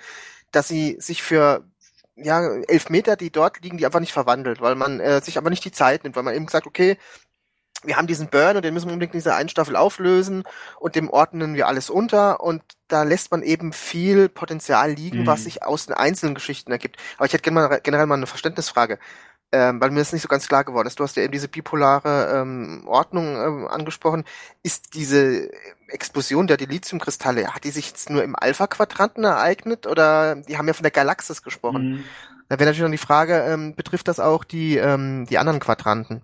dass 0.53 0.69
sie 0.69 0.97
sich 1.01 1.23
für 1.23 1.65
ja, 2.23 2.43
elf 2.69 2.91
Meter, 2.91 3.17
die 3.17 3.31
dort 3.31 3.61
liegen, 3.63 3.79
die 3.79 3.87
einfach 3.87 4.01
nicht 4.01 4.13
verwandelt, 4.13 4.61
weil 4.61 4.75
man 4.75 5.01
äh, 5.01 5.21
sich 5.23 5.39
aber 5.39 5.51
nicht 5.51 5.65
die 5.65 5.73
Zeit 5.73 6.05
nimmt, 6.05 6.17
weil 6.17 6.23
man 6.23 6.35
eben 6.35 6.47
gesagt, 6.47 6.67
okay, 6.67 6.97
wir 7.85 7.97
haben 7.97 8.09
diesen 8.09 8.29
Burn 8.29 8.57
und 8.57 8.65
den 8.65 8.75
müssen 8.75 8.89
wir 8.89 8.93
unbedingt 8.93 9.15
in 9.15 9.21
dieser 9.21 9.37
einen 9.37 9.49
Staffel 9.49 9.77
auflösen 9.77 10.43
und 10.81 10.97
dem 10.97 11.09
ordnen 11.09 11.55
wir 11.55 11.69
alles 11.69 11.91
unter 11.91 12.41
und 12.41 12.63
da 12.89 13.05
lässt 13.05 13.31
man 13.31 13.43
eben 13.43 13.73
viel 13.73 14.29
Potenzial 14.29 14.91
liegen, 14.91 15.21
mhm. 15.21 15.27
was 15.27 15.45
sich 15.45 15.63
aus 15.63 15.87
den 15.87 15.95
einzelnen 15.95 16.35
Geschichten 16.35 16.73
ergibt. 16.73 16.97
Aber 17.17 17.27
ich 17.27 17.33
hätte 17.33 17.51
generell 17.83 18.07
mal 18.07 18.15
eine 18.15 18.27
Verständnisfrage 18.27 18.99
ähm, 19.53 19.81
weil 19.81 19.91
mir 19.91 20.01
das 20.01 20.13
nicht 20.13 20.23
so 20.23 20.29
ganz 20.29 20.47
klar 20.47 20.65
geworden 20.65 20.87
ist. 20.87 20.99
Du 21.01 21.05
hast 21.05 21.17
ja 21.17 21.23
eben 21.23 21.33
diese 21.33 21.49
bipolare 21.49 22.41
ähm, 22.41 22.83
Ordnung 22.87 23.37
ähm, 23.37 23.69
angesprochen. 23.69 24.25
Ist 24.63 24.95
diese 24.95 25.51
Explosion 25.89 26.47
der 26.47 26.59
Dilithiumkristalle, 26.59 27.55
hat 27.55 27.65
die 27.65 27.71
sich 27.71 27.89
jetzt 27.89 28.11
nur 28.11 28.23
im 28.23 28.37
Alpha-Quadranten 28.37 29.25
ereignet 29.25 29.87
oder 29.87 30.37
die 30.37 30.59
haben 30.59 30.69
ja 30.69 30.75
von 30.75 30.83
der 30.83 30.91
Galaxis 30.91 31.43
gesprochen? 31.43 31.91
Mhm. 31.91 32.05
Da 32.49 32.59
wäre 32.59 32.67
natürlich 32.67 32.85
dann 32.85 32.93
die 32.93 32.99
Frage, 32.99 33.43
ähm, 33.43 33.75
betrifft 33.75 34.09
das 34.09 34.21
auch 34.21 34.45
die, 34.45 34.77
ähm, 34.77 35.27
die 35.27 35.39
anderen 35.39 35.61
Quadranten? 35.61 36.23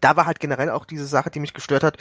Da 0.00 0.16
war 0.16 0.26
halt 0.26 0.40
generell 0.40 0.70
auch 0.70 0.84
diese 0.84 1.06
Sache, 1.06 1.30
die 1.30 1.40
mich 1.40 1.54
gestört 1.54 1.84
hat, 1.84 1.98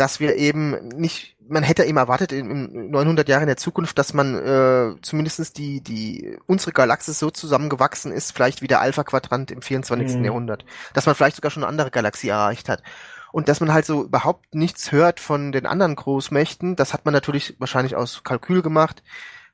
dass 0.00 0.18
wir 0.18 0.36
eben 0.36 0.88
nicht, 0.88 1.36
man 1.46 1.62
hätte 1.62 1.84
eben 1.84 1.98
erwartet 1.98 2.32
in, 2.32 2.90
900 2.90 3.28
Jahren 3.28 3.42
in 3.42 3.48
der 3.48 3.58
Zukunft, 3.58 3.98
dass 3.98 4.14
man 4.14 4.34
äh, 4.34 4.94
zumindestens 5.02 5.52
die, 5.52 5.82
die, 5.82 6.38
unsere 6.46 6.72
Galaxis 6.72 7.18
so 7.18 7.30
zusammengewachsen 7.30 8.10
ist, 8.10 8.32
vielleicht 8.32 8.62
wie 8.62 8.66
der 8.66 8.80
Alpha-Quadrant 8.80 9.50
im 9.50 9.60
24. 9.60 10.16
Mhm. 10.16 10.24
Jahrhundert. 10.24 10.64
Dass 10.94 11.04
man 11.04 11.14
vielleicht 11.14 11.36
sogar 11.36 11.50
schon 11.50 11.62
eine 11.62 11.68
andere 11.68 11.90
Galaxie 11.90 12.30
erreicht 12.30 12.70
hat. 12.70 12.82
Und 13.30 13.48
dass 13.48 13.60
man 13.60 13.74
halt 13.74 13.84
so 13.84 14.04
überhaupt 14.04 14.54
nichts 14.54 14.90
hört 14.90 15.20
von 15.20 15.52
den 15.52 15.66
anderen 15.66 15.96
Großmächten, 15.96 16.76
das 16.76 16.94
hat 16.94 17.04
man 17.04 17.12
natürlich 17.12 17.56
wahrscheinlich 17.58 17.94
aus 17.94 18.24
Kalkül 18.24 18.62
gemacht, 18.62 19.02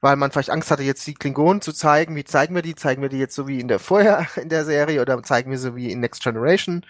weil 0.01 0.15
man 0.15 0.31
vielleicht 0.31 0.51
Angst 0.51 0.71
hatte, 0.71 0.85
jetzt 0.85 1.07
die 1.09 1.15
Klingonen 1.15 1.61
zu 1.61 1.73
zeigen. 1.73 2.15
Wie 2.15 2.25
zeigen 2.25 2.55
wir 2.55 2.63
die? 2.63 2.77
Zeigen 2.77 3.03
wir 3.03 3.09
die 3.09 3.19
jetzt 3.19 3.35
so 3.35 3.49
wie 3.49 3.59
in 3.59 3.69
der 3.69 3.79
vorher 3.81 4.27
in 4.37 4.49
der 4.49 4.65
Serie 4.65 5.03
oder 5.03 5.21
zeigen 5.25 5.51
wir 5.51 5.59
so 5.59 5.75
wie 5.75 5.91
in 5.91 5.99
Next 5.99 6.23
Generation? 6.23 6.87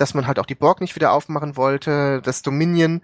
Dass 0.00 0.14
man 0.14 0.26
halt 0.26 0.38
auch 0.38 0.46
die 0.46 0.54
Borg 0.54 0.80
nicht 0.80 0.96
wieder 0.96 1.12
aufmachen 1.12 1.56
wollte, 1.56 2.20
das 2.22 2.42
Dominion. 2.42 3.02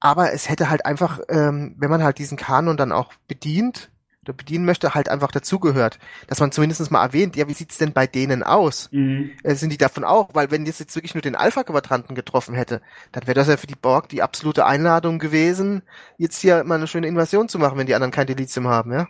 Aber 0.00 0.32
es 0.32 0.48
hätte 0.48 0.68
halt 0.70 0.84
einfach, 0.84 1.20
ähm, 1.28 1.74
wenn 1.78 1.90
man 1.90 2.02
halt 2.02 2.18
diesen 2.18 2.36
Kanon 2.36 2.76
dann 2.76 2.92
auch 2.92 3.12
bedient, 3.28 3.90
oder 4.26 4.34
bedienen 4.34 4.64
möchte, 4.64 4.94
halt 4.94 5.08
einfach 5.08 5.30
dazugehört. 5.30 5.98
Dass 6.26 6.40
man 6.40 6.52
zumindest 6.52 6.90
mal 6.90 7.02
erwähnt, 7.02 7.36
ja, 7.36 7.48
wie 7.48 7.52
sieht's 7.52 7.78
denn 7.78 7.92
bei 7.92 8.06
denen 8.06 8.42
aus? 8.42 8.88
Mhm. 8.92 9.30
Äh, 9.42 9.54
sind 9.54 9.70
die 9.70 9.78
davon 9.78 10.04
auch? 10.04 10.30
Weil 10.32 10.50
wenn 10.50 10.64
das 10.64 10.78
jetzt 10.78 10.94
wirklich 10.96 11.14
nur 11.14 11.22
den 11.22 11.36
Alpha-Quadranten 11.36 12.14
getroffen 12.14 12.54
hätte, 12.54 12.82
dann 13.12 13.26
wäre 13.26 13.34
das 13.34 13.48
ja 13.48 13.56
für 13.56 13.66
die 13.66 13.76
Borg 13.76 14.08
die 14.08 14.22
absolute 14.22 14.66
Einladung 14.66 15.18
gewesen, 15.18 15.82
jetzt 16.18 16.40
hier 16.40 16.64
mal 16.64 16.76
eine 16.76 16.86
schöne 16.86 17.06
Invasion 17.06 17.48
zu 17.48 17.58
machen, 17.58 17.78
wenn 17.78 17.86
die 17.86 17.94
anderen 17.94 18.12
kein 18.12 18.26
Delizium 18.26 18.68
haben, 18.68 18.92
ja? 18.92 19.06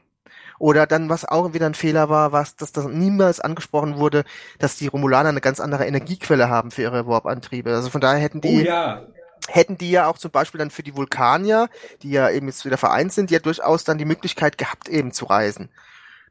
Oder 0.58 0.86
dann, 0.86 1.08
was 1.08 1.24
auch 1.24 1.52
wieder 1.52 1.66
ein 1.66 1.74
Fehler 1.74 2.08
war, 2.08 2.32
was, 2.32 2.56
dass 2.56 2.72
das 2.72 2.86
niemals 2.86 3.40
angesprochen 3.40 3.96
wurde, 3.96 4.24
dass 4.58 4.76
die 4.76 4.86
Romulaner 4.88 5.28
eine 5.30 5.40
ganz 5.40 5.60
andere 5.60 5.86
Energiequelle 5.86 6.48
haben 6.48 6.70
für 6.70 6.82
ihre 6.82 7.06
Warp-Antriebe. 7.06 7.74
Also 7.74 7.90
von 7.90 8.00
daher 8.00 8.20
hätten 8.20 8.40
die, 8.40 8.62
Oh 8.62 8.66
ja. 8.66 9.02
hätten 9.48 9.78
die 9.78 9.90
ja 9.90 10.06
auch 10.06 10.18
zum 10.18 10.30
Beispiel 10.30 10.58
dann 10.58 10.70
für 10.70 10.82
die 10.82 10.96
Vulkanier, 10.96 11.68
die 12.02 12.10
ja 12.10 12.30
eben 12.30 12.46
jetzt 12.48 12.64
wieder 12.64 12.78
vereint 12.78 13.12
sind, 13.12 13.30
ja 13.30 13.38
durchaus 13.38 13.84
dann 13.84 13.98
die 13.98 14.04
Möglichkeit 14.04 14.58
gehabt, 14.58 14.88
eben 14.88 15.12
zu 15.12 15.26
reisen. 15.26 15.68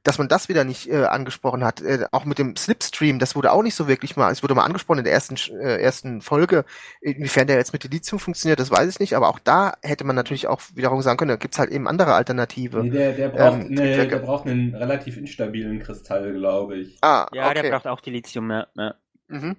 Dass 0.06 0.20
man 0.20 0.28
das 0.28 0.50
wieder 0.50 0.64
nicht 0.64 0.88
äh, 0.88 1.04
angesprochen 1.06 1.64
hat, 1.66 1.82
äh, 1.82 2.06
auch 2.12 2.26
mit 2.26 2.38
dem 2.38 2.56
Slipstream, 2.56 3.18
das 3.20 3.36
wurde 3.36 3.52
auch 3.52 3.64
nicht 3.64 3.74
so 3.76 3.88
wirklich 3.88 4.16
mal, 4.16 4.32
es 4.32 4.44
wurde 4.44 4.54
mal 4.54 4.64
angesprochen 4.64 5.00
in 5.00 5.04
der 5.04 5.14
ersten 5.14 5.36
äh, 5.60 5.82
ersten 5.82 6.22
Folge, 6.22 6.64
inwiefern 7.02 7.48
der 7.48 7.58
jetzt 7.58 7.74
mit 7.74 7.84
Delizium 7.84 8.20
funktioniert, 8.20 8.60
das 8.60 8.70
weiß 8.70 8.88
ich 8.88 9.00
nicht, 9.00 9.16
aber 9.16 9.28
auch 9.30 9.40
da 9.40 9.74
hätte 9.82 10.04
man 10.04 10.16
natürlich 10.16 10.48
auch 10.48 10.62
wiederum 10.76 11.02
sagen 11.02 11.18
können, 11.18 11.30
da 11.30 11.36
gibt's 11.38 11.58
halt 11.58 11.72
eben 11.72 11.88
andere 11.88 12.14
Alternative. 12.14 12.84
Nee, 12.84 12.92
der, 12.92 13.12
der, 13.14 13.30
braucht 13.30 13.60
Ähm, 13.62 13.70
ne, 13.74 13.82
Triebwerke- 13.82 14.10
der 14.10 14.20
braucht 14.20 14.46
einen 14.46 14.76
relativ 14.76 15.18
instabilen 15.18 15.80
Kristall, 15.80 16.34
glaube 16.34 16.78
ich. 16.78 17.00
Ah, 17.02 17.28
Ja, 17.34 17.50
okay. 17.50 17.62
der 17.64 17.72
braucht 17.72 17.88
auch 17.88 18.00
die 18.00 18.12
Lithium, 18.12 18.52
ja. 18.52 18.68
ja. 18.78 18.94
mhm. 19.28 19.56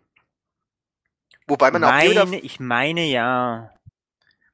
Wobei 1.49 1.70
man 1.70 1.84
auch 1.84 1.97
hier 1.99 2.11
wieder 2.12 2.24
Meine, 2.26 2.40
ich 2.40 2.61
meine 2.61 3.05
ja. 3.05 3.72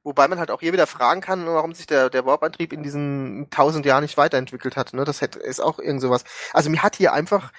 Wobei 0.03 0.27
man 0.27 0.39
halt 0.39 0.51
auch 0.51 0.59
hier 0.59 0.73
wieder 0.73 0.87
fragen 0.87 1.21
kann, 1.21 1.45
warum 1.45 1.73
sich 1.73 1.87
der, 1.87 2.09
der 2.09 2.25
Warp-Antrieb 2.25 2.73
in 2.73 2.83
diesen 2.83 3.49
tausend 3.49 3.85
Jahren 3.85 4.03
nicht 4.03 4.17
weiterentwickelt 4.17 4.75
hat. 4.75 4.93
Ne? 4.93 5.05
Das 5.05 5.21
hätte, 5.21 5.39
ist 5.39 5.61
auch 5.61 5.79
irgend 5.79 6.01
sowas. 6.01 6.25
Also 6.51 6.69
mir 6.69 6.83
hat 6.83 6.97
hier 6.97 7.13
einfach 7.13 7.51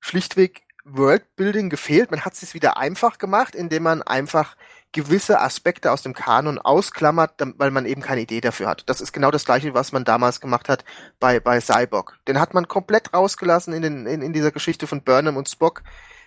schlichtweg 0.00 0.62
Worldbuilding 0.84 1.70
gefehlt. 1.70 2.10
Man 2.10 2.24
hat 2.24 2.32
es 2.32 2.40
sich 2.40 2.54
wieder 2.54 2.76
einfach 2.76 3.18
gemacht, 3.18 3.54
indem 3.54 3.84
man 3.84 4.02
einfach 4.02 4.56
gewisse 4.92 5.40
Aspekte 5.40 5.90
aus 5.90 6.02
dem 6.02 6.12
Kanon 6.12 6.58
ausklammert, 6.58 7.34
weil 7.56 7.70
man 7.70 7.86
eben 7.86 8.02
keine 8.02 8.20
Idee 8.20 8.40
dafür 8.40 8.68
hat. 8.68 8.84
Das 8.86 9.00
ist 9.00 9.12
genau 9.12 9.30
das 9.30 9.44
gleiche, 9.44 9.74
was 9.74 9.92
man 9.92 10.04
damals 10.04 10.40
gemacht 10.40 10.68
hat 10.68 10.84
bei, 11.18 11.40
bei 11.40 11.60
Cyborg. 11.60 12.18
Den 12.28 12.38
hat 12.38 12.52
man 12.52 12.68
komplett 12.68 13.14
rausgelassen 13.14 13.72
in, 13.72 13.82
den, 13.82 14.06
in, 14.06 14.22
in 14.22 14.32
dieser 14.32 14.50
Geschichte 14.50 14.86
von 14.86 15.02
Burnham 15.02 15.36
und 15.36 15.48
Spock, 15.48 15.82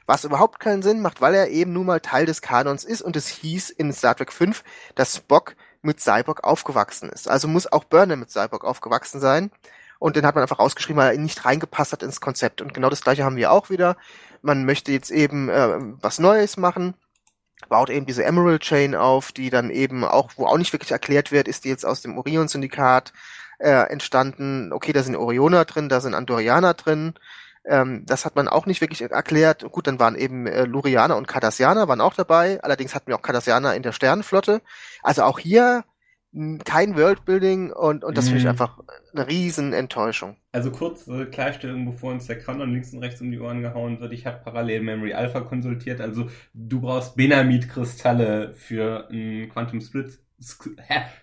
was 0.06 0.24
überhaupt 0.24 0.60
keinen 0.60 0.84
Sinn 0.84 1.02
macht, 1.02 1.22
weil 1.22 1.34
er 1.34 1.50
eben 1.50 1.74
nun 1.74 1.88
mal 1.88 2.00
Teil 2.00 2.26
des 2.26 2.42
Kanons 2.42 2.84
ist 2.84 3.02
und 3.02 3.16
es 3.16 3.28
hieß 3.28 3.72
in 3.72 3.92
Star 3.92 4.16
Trek 4.16 4.32
5, 4.32 4.64
dass 4.96 5.16
Spock 5.16 5.56
mit 5.82 6.00
Cyborg 6.00 6.44
aufgewachsen 6.44 7.10
ist. 7.10 7.30
Also 7.30 7.48
muss 7.48 7.72
auch 7.72 7.84
Burnham 7.84 8.20
mit 8.20 8.32
Cyborg 8.32 8.64
aufgewachsen 8.64 9.20
sein. 9.20 9.52
Und 9.98 10.16
den 10.16 10.26
hat 10.26 10.36
man 10.36 10.42
einfach 10.42 10.60
rausgeschrieben, 10.60 11.02
weil 11.02 11.16
er 11.16 11.22
nicht 11.22 11.46
reingepasst 11.46 11.94
hat 11.94 12.04
ins 12.04 12.20
Konzept. 12.20 12.62
Und 12.62 12.74
genau 12.74 12.90
das 12.90 13.02
gleiche 13.02 13.24
haben 13.24 13.38
wir 13.38 13.52
auch 13.52 13.70
wieder. 13.70 13.96
Man 14.42 14.66
möchte 14.66 14.92
jetzt 14.92 15.10
eben 15.10 15.50
äh, 15.50 15.78
was 16.02 16.20
Neues 16.20 16.58
machen, 16.58 16.96
baut 17.70 17.90
eben 17.90 18.06
diese 18.06 18.24
Emerald 18.24 18.62
Chain 18.62 18.94
auf, 18.94 19.32
die 19.32 19.50
dann 19.50 19.70
eben 19.70 20.04
auch, 20.04 20.32
wo 20.36 20.46
auch 20.46 20.58
nicht 20.58 20.74
wirklich 20.74 20.92
erklärt 20.92 21.32
wird, 21.32 21.48
ist 21.48 21.64
die 21.64 21.70
jetzt 21.70 21.86
aus 21.86 22.02
dem 22.02 22.18
Orion-Syndikat 22.18 23.14
äh, 23.60 23.90
entstanden. 23.90 24.74
Okay, 24.74 24.94
da 24.94 25.02
sind 25.02 25.16
Orioner 25.16 25.66
drin, 25.66 25.90
da 25.90 26.02
sind 26.02 26.14
Andorianer 26.14 26.74
drin. 26.74 27.14
Ähm, 27.68 28.04
das 28.06 28.26
hat 28.26 28.36
man 28.36 28.48
auch 28.48 28.66
nicht 28.66 28.82
wirklich 28.82 29.02
erklärt. 29.02 29.64
Gut, 29.72 29.88
dann 29.88 30.00
waren 30.00 30.16
eben 30.16 30.48
äh, 30.48 30.66
Lurianer 30.66 31.18
und 31.18 31.28
Cardassianer 31.28 31.88
waren 31.88 32.02
auch 32.02 32.14
dabei. 32.14 32.62
Allerdings 32.64 32.96
hatten 32.96 33.08
wir 33.08 33.16
auch 33.16 33.22
Cardassianer 33.22 33.76
in 33.76 33.84
der 33.84 33.92
Sternenflotte. 33.92 34.62
Also 35.04 35.24
auch 35.24 35.40
hier 35.40 35.84
mh, 36.32 36.64
kein 36.66 36.96
Worldbuilding 36.98 37.72
und, 37.72 38.04
und 38.04 38.18
das 38.18 38.26
finde 38.30 38.40
ich 38.40 38.46
Mhm. 38.46 38.50
einfach 38.50 38.80
eine 39.14 39.28
riesen 39.28 39.74
Enttäuschung. 39.74 40.38
Also 40.52 40.72
kurze 40.72 41.26
Klarstellung, 41.28 41.86
bevor 41.86 42.12
uns 42.14 42.28
der 42.28 42.40
Kanon 42.40 42.72
links 42.72 42.94
und 42.94 43.00
rechts 43.00 43.20
um 43.22 43.30
die 43.32 43.40
Ohren 43.40 43.62
gehauen 43.62 44.00
wird. 44.00 44.14
Ich 44.14 44.26
habe 44.26 44.40
parallel 44.44 44.82
Memory 44.84 45.14
Alpha 45.14 45.42
konsultiert. 45.42 46.00
Also 46.02 46.30
du 46.54 46.82
brauchst 46.82 47.16
Benamid-Kristalle 47.18 48.54
für 48.54 49.10
einen 49.10 49.50
Quantum 49.50 49.82
Split? 49.82 50.20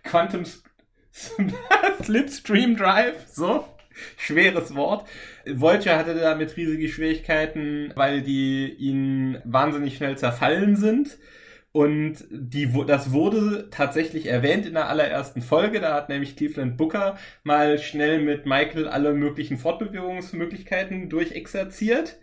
Quantum 0.04 0.42
Sp 0.44 0.64
Slipstream 2.02 2.76
Drive. 2.76 3.26
So 3.28 3.64
schweres 4.16 4.74
Wort. 4.74 5.08
Voyager 5.46 5.98
hatte 5.98 6.14
damit 6.14 6.56
riesige 6.56 6.88
Schwierigkeiten, 6.88 7.92
weil 7.94 8.22
die 8.22 8.72
ihnen 8.72 9.38
wahnsinnig 9.44 9.96
schnell 9.96 10.16
zerfallen 10.18 10.76
sind. 10.76 11.18
Und 11.72 12.24
die, 12.30 12.70
das 12.86 13.12
wurde 13.12 13.68
tatsächlich 13.70 14.26
erwähnt 14.26 14.66
in 14.66 14.74
der 14.74 14.90
allerersten 14.90 15.40
Folge. 15.40 15.80
Da 15.80 15.94
hat 15.94 16.10
nämlich 16.10 16.36
Cleveland 16.36 16.76
Booker 16.76 17.18
mal 17.44 17.78
schnell 17.78 18.20
mit 18.20 18.44
Michael 18.44 18.88
alle 18.88 19.14
möglichen 19.14 19.56
Fortbewegungsmöglichkeiten 19.56 21.08
durchexerziert. 21.08 22.18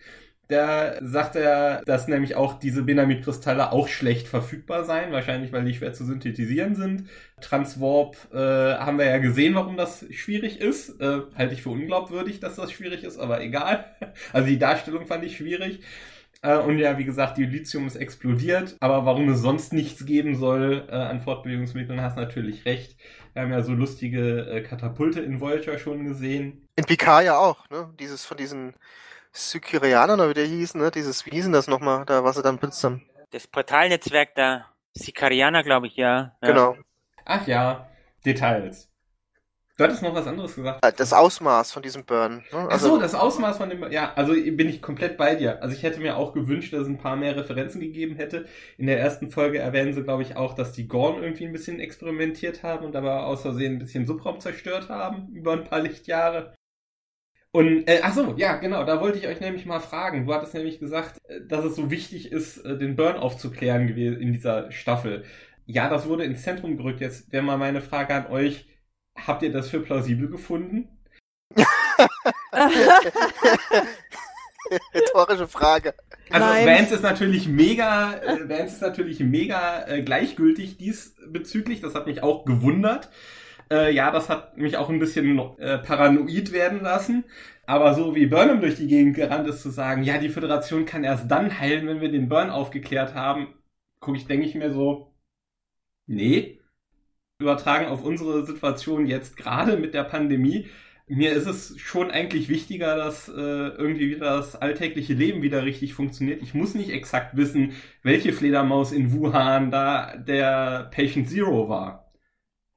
Da 0.49 0.95
sagt 0.99 1.35
er, 1.35 1.83
dass 1.85 2.07
nämlich 2.07 2.35
auch 2.35 2.57
diese 2.57 2.81
Benamid-Kristalle 2.81 3.71
auch 3.71 3.87
schlecht 3.87 4.27
verfügbar 4.27 4.83
seien, 4.83 5.11
wahrscheinlich 5.11 5.51
weil 5.51 5.63
die 5.63 5.75
schwer 5.75 5.93
zu 5.93 6.05
synthetisieren 6.05 6.73
sind. 6.73 7.07
Transwarp 7.39 8.17
äh, 8.33 8.37
haben 8.37 8.97
wir 8.97 9.05
ja 9.05 9.19
gesehen, 9.19 9.53
warum 9.53 9.77
das 9.77 10.05
schwierig 10.09 10.59
ist. 10.59 10.99
Äh, 10.99 11.21
halte 11.37 11.53
ich 11.53 11.61
für 11.61 11.69
unglaubwürdig, 11.69 12.39
dass 12.39 12.55
das 12.55 12.71
schwierig 12.71 13.03
ist, 13.03 13.19
aber 13.19 13.41
egal. 13.41 13.85
Also 14.33 14.47
die 14.47 14.57
Darstellung 14.57 15.05
fand 15.05 15.23
ich 15.23 15.37
schwierig. 15.37 15.81
Äh, 16.41 16.57
und 16.57 16.79
ja, 16.79 16.97
wie 16.97 17.05
gesagt, 17.05 17.37
die 17.37 17.45
Lithium 17.45 17.85
ist 17.85 17.95
explodiert, 17.95 18.75
aber 18.79 19.05
warum 19.05 19.29
es 19.29 19.41
sonst 19.41 19.71
nichts 19.71 20.07
geben 20.07 20.35
soll 20.35 20.87
äh, 20.89 20.95
an 20.95 21.19
Fortbewegungsmitteln, 21.19 22.01
hast 22.01 22.17
natürlich 22.17 22.65
recht. 22.65 22.97
Wir 23.33 23.43
haben 23.43 23.51
ja 23.51 23.61
so 23.61 23.73
lustige 23.73 24.47
äh, 24.49 24.61
Katapulte 24.61 25.19
in 25.19 25.39
Voyager 25.41 25.77
schon 25.77 26.05
gesehen. 26.05 26.67
In 26.75 26.85
Picard 26.85 27.25
ja 27.25 27.37
auch, 27.37 27.69
ne? 27.69 27.93
Dieses 27.99 28.25
von 28.25 28.37
diesen 28.37 28.73
Sykirianern 29.31 30.19
oder 30.19 30.29
wie 30.29 30.33
der 30.33 30.45
hieß, 30.45 30.75
ne? 30.75 30.91
Dieses, 30.91 31.25
wie 31.25 31.31
hießen 31.31 31.53
das 31.53 31.67
nochmal, 31.67 32.05
da 32.05 32.23
was 32.23 32.35
sie 32.35 32.41
dann 32.41 32.59
benutzt 32.59 32.83
haben. 32.83 33.03
Das 33.31 33.47
Portalnetzwerk 33.47 34.33
da, 34.35 34.65
Sicarianer, 34.93 35.63
glaube 35.63 35.87
ich, 35.87 35.95
ja. 35.95 36.35
ja. 36.41 36.47
Genau. 36.47 36.75
Ach 37.25 37.45
ja, 37.47 37.87
Details. 38.25 38.89
Du 39.79 39.85
hattest 39.85 40.03
noch 40.03 40.13
was 40.13 40.27
anderes 40.27 40.55
gesagt. 40.55 40.83
Äh, 40.83 40.91
Das 40.91 41.13
Ausmaß 41.13 41.71
von 41.71 41.81
diesem 41.81 42.03
Burn. 42.03 42.43
Ne? 42.51 42.67
Ach 42.69 42.79
so, 42.79 42.99
das 42.99 43.15
Ausmaß 43.15 43.55
von 43.55 43.69
dem, 43.69 43.89
ja, 43.93 44.11
also 44.13 44.33
bin 44.33 44.67
ich 44.67 44.81
komplett 44.81 45.15
bei 45.15 45.35
dir. 45.35 45.63
Also 45.63 45.73
ich 45.73 45.83
hätte 45.83 46.01
mir 46.01 46.17
auch 46.17 46.33
gewünscht, 46.33 46.73
dass 46.73 46.81
es 46.81 46.87
ein 46.89 46.97
paar 46.97 47.15
mehr 47.15 47.37
Referenzen 47.37 47.79
gegeben 47.79 48.17
hätte. 48.17 48.45
In 48.77 48.87
der 48.87 48.99
ersten 48.99 49.29
Folge 49.29 49.59
erwähnen 49.59 49.93
sie, 49.93 50.03
glaube 50.03 50.23
ich, 50.23 50.35
auch, 50.35 50.53
dass 50.53 50.73
die 50.73 50.89
Gorn 50.89 51.23
irgendwie 51.23 51.45
ein 51.45 51.53
bisschen 51.53 51.79
experimentiert 51.79 52.61
haben 52.61 52.85
und 52.85 52.93
aber 52.97 53.25
aus 53.25 53.43
Versehen 53.43 53.75
ein 53.75 53.79
bisschen 53.79 54.05
Subraum 54.05 54.41
zerstört 54.41 54.89
haben 54.89 55.29
über 55.29 55.53
ein 55.53 55.63
paar 55.63 55.79
Lichtjahre. 55.79 56.53
Und, 57.51 57.87
äh, 57.87 58.01
ach 58.03 58.13
so, 58.13 58.35
ja, 58.37 58.57
genau, 58.57 58.83
da 58.85 59.01
wollte 59.01 59.17
ich 59.17 59.27
euch 59.27 59.39
nämlich 59.39 59.65
mal 59.65 59.79
fragen. 59.79 60.27
Du 60.27 60.33
hattest 60.33 60.53
nämlich 60.53 60.79
gesagt, 60.79 61.17
äh, 61.27 61.41
dass 61.47 61.65
es 61.65 61.75
so 61.75 61.89
wichtig 61.89 62.31
ist, 62.31 62.59
äh, 62.59 62.77
den 62.77 62.95
Burn 62.95 63.17
aufzuklären 63.17 63.87
gewesen 63.87 64.21
in 64.21 64.33
dieser 64.33 64.71
Staffel. 64.71 65.23
Ja, 65.65 65.89
das 65.89 66.07
wurde 66.07 66.25
ins 66.25 66.43
Zentrum 66.43 66.77
gerückt. 66.77 67.01
Jetzt 67.01 67.31
wäre 67.31 67.43
mal 67.43 67.57
meine 67.57 67.81
Frage 67.81 68.13
an 68.13 68.27
euch. 68.27 68.67
Habt 69.15 69.41
ihr 69.41 69.51
das 69.51 69.69
für 69.69 69.79
plausibel 69.79 70.29
gefunden? 70.29 70.89
Rhetorische 74.93 75.47
Frage. 75.47 75.95
Also 76.29 76.45
Nein. 76.45 76.67
Vance 76.67 76.93
ist 76.93 77.01
natürlich 77.01 77.47
mega, 77.47 78.13
äh, 78.17 78.47
Vance 78.47 78.75
ist 78.75 78.81
natürlich 78.81 79.19
mega 79.19 79.87
äh, 79.87 80.03
gleichgültig 80.03 80.77
diesbezüglich. 80.77 81.81
Das 81.81 81.95
hat 81.95 82.05
mich 82.05 82.21
auch 82.21 82.45
gewundert. 82.45 83.09
Äh, 83.71 83.93
ja, 83.93 84.11
das 84.11 84.29
hat 84.29 84.57
mich 84.57 84.77
auch 84.77 84.89
ein 84.89 84.99
bisschen 84.99 85.39
äh, 85.57 85.77
paranoid 85.77 86.51
werden 86.51 86.81
lassen. 86.81 87.25
Aber 87.65 87.93
so 87.93 88.15
wie 88.15 88.25
Burnham 88.25 88.61
durch 88.61 88.75
die 88.75 88.87
Gegend 88.87 89.15
gerannt 89.15 89.47
ist, 89.47 89.61
zu 89.61 89.69
sagen, 89.69 90.03
ja, 90.03 90.17
die 90.17 90.29
Föderation 90.29 90.85
kann 90.85 91.03
erst 91.03 91.29
dann 91.29 91.59
heilen, 91.59 91.87
wenn 91.87 92.01
wir 92.01 92.11
den 92.11 92.27
Burn 92.27 92.49
aufgeklärt 92.49 93.13
haben, 93.13 93.53
gucke 93.99 94.17
ich, 94.17 94.25
denke 94.25 94.47
ich 94.47 94.55
mir 94.55 94.73
so, 94.73 95.13
nee. 96.07 96.59
Übertragen 97.39 97.85
auf 97.85 98.03
unsere 98.03 98.45
Situation 98.45 99.05
jetzt 99.05 99.37
gerade 99.37 99.77
mit 99.77 99.93
der 99.93 100.03
Pandemie. 100.03 100.67
Mir 101.07 101.33
ist 101.33 101.47
es 101.47 101.79
schon 101.79 102.11
eigentlich 102.11 102.49
wichtiger, 102.49 102.95
dass 102.95 103.29
äh, 103.29 103.31
irgendwie 103.31 104.09
wieder 104.09 104.37
das 104.37 104.55
alltägliche 104.55 105.13
Leben 105.13 105.41
wieder 105.41 105.63
richtig 105.63 105.93
funktioniert. 105.93 106.41
Ich 106.41 106.53
muss 106.53 106.75
nicht 106.75 106.89
exakt 106.89 107.37
wissen, 107.37 107.73
welche 108.03 108.33
Fledermaus 108.33 108.91
in 108.91 109.13
Wuhan 109.13 109.71
da 109.71 110.17
der 110.17 110.89
Patient 110.93 111.29
Zero 111.29 111.69
war. 111.69 112.11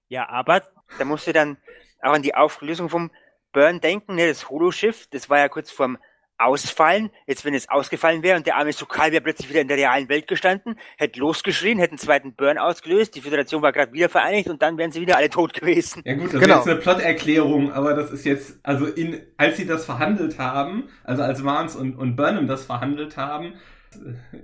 Ja, 0.08 0.28
aber 0.28 0.62
da 0.98 1.04
musst 1.04 1.26
du 1.26 1.32
dann 1.32 1.56
auch 2.02 2.12
an 2.12 2.22
die 2.22 2.34
Auflösung 2.34 2.88
vom 2.88 3.10
Burn 3.52 3.80
denken, 3.80 4.14
ne? 4.14 4.28
Das 4.28 4.48
Holoschiff, 4.48 5.06
das 5.10 5.28
war 5.30 5.38
ja 5.38 5.48
kurz 5.48 5.70
vorm 5.70 5.98
Ausfallen. 6.38 7.10
Jetzt, 7.26 7.44
wenn 7.44 7.54
es 7.54 7.68
ausgefallen 7.68 8.22
wäre 8.24 8.36
und 8.36 8.46
der 8.46 8.56
arme 8.56 8.72
Sukal 8.72 9.12
wäre 9.12 9.22
plötzlich 9.22 9.48
wieder 9.48 9.60
in 9.60 9.68
der 9.68 9.76
realen 9.76 10.08
Welt 10.08 10.26
gestanden, 10.26 10.76
hätte 10.96 11.20
losgeschrien, 11.20 11.78
hätte 11.78 11.92
einen 11.92 11.98
zweiten 11.98 12.34
Burn 12.34 12.58
ausgelöst, 12.58 13.14
die 13.14 13.20
Föderation 13.20 13.62
war 13.62 13.70
gerade 13.72 13.92
wieder 13.92 14.08
vereinigt 14.08 14.48
und 14.48 14.60
dann 14.60 14.76
wären 14.76 14.90
sie 14.90 15.00
wieder 15.00 15.16
alle 15.16 15.30
tot 15.30 15.52
gewesen. 15.54 16.02
Ja 16.04 16.14
gut, 16.14 16.34
das 16.34 16.40
Genau. 16.40 16.58
ist 16.60 16.66
jetzt 16.66 16.68
eine 16.72 16.80
Plot-Erklärung, 16.80 17.72
aber 17.72 17.94
das 17.94 18.10
ist 18.10 18.24
jetzt, 18.24 18.58
also 18.64 18.86
in, 18.86 19.20
als 19.36 19.56
sie 19.56 19.66
das 19.66 19.84
verhandelt 19.84 20.38
haben, 20.38 20.88
also 21.04 21.22
als 21.22 21.44
Vance 21.44 21.78
und, 21.78 21.94
und 21.94 22.16
Burnham 22.16 22.48
das 22.48 22.64
verhandelt 22.64 23.16
haben, 23.16 23.54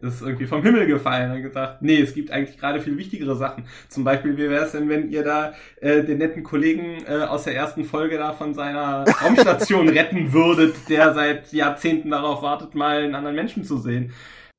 ist 0.03 0.23
irgendwie 0.23 0.47
vom 0.47 0.63
Himmel 0.63 0.87
gefallen 0.87 1.33
und 1.33 1.43
gesagt, 1.43 1.83
nee, 1.83 2.01
es 2.01 2.15
gibt 2.15 2.31
eigentlich 2.31 2.59
gerade 2.59 2.81
viel 2.81 2.97
wichtigere 2.99 3.37
Sachen. 3.37 3.65
Zum 3.89 4.05
Beispiel, 4.05 4.37
wie 4.37 4.51
wäre 4.51 4.65
es 4.65 4.73
denn, 4.73 4.89
wenn 4.89 5.11
ihr 5.11 5.25
da 5.25 5.55
äh, 5.81 6.03
den 6.03 6.19
netten 6.19 6.43
Kollegen 6.43 7.05
äh, 7.07 7.25
aus 7.25 7.45
der 7.45 7.55
ersten 7.55 7.85
Folge 7.85 8.19
da 8.19 8.33
von 8.33 8.55
seiner 8.55 9.05
Raumstation 9.23 9.89
retten 9.89 10.33
würdet, 10.33 10.75
der 10.89 11.15
seit 11.15 11.53
Jahrzehnten 11.53 12.11
darauf 12.11 12.43
wartet, 12.43 12.75
mal 12.75 13.03
einen 13.03 13.15
anderen 13.15 13.37
Menschen 13.37 13.65
zu 13.65 13.79
sehen? 13.79 14.13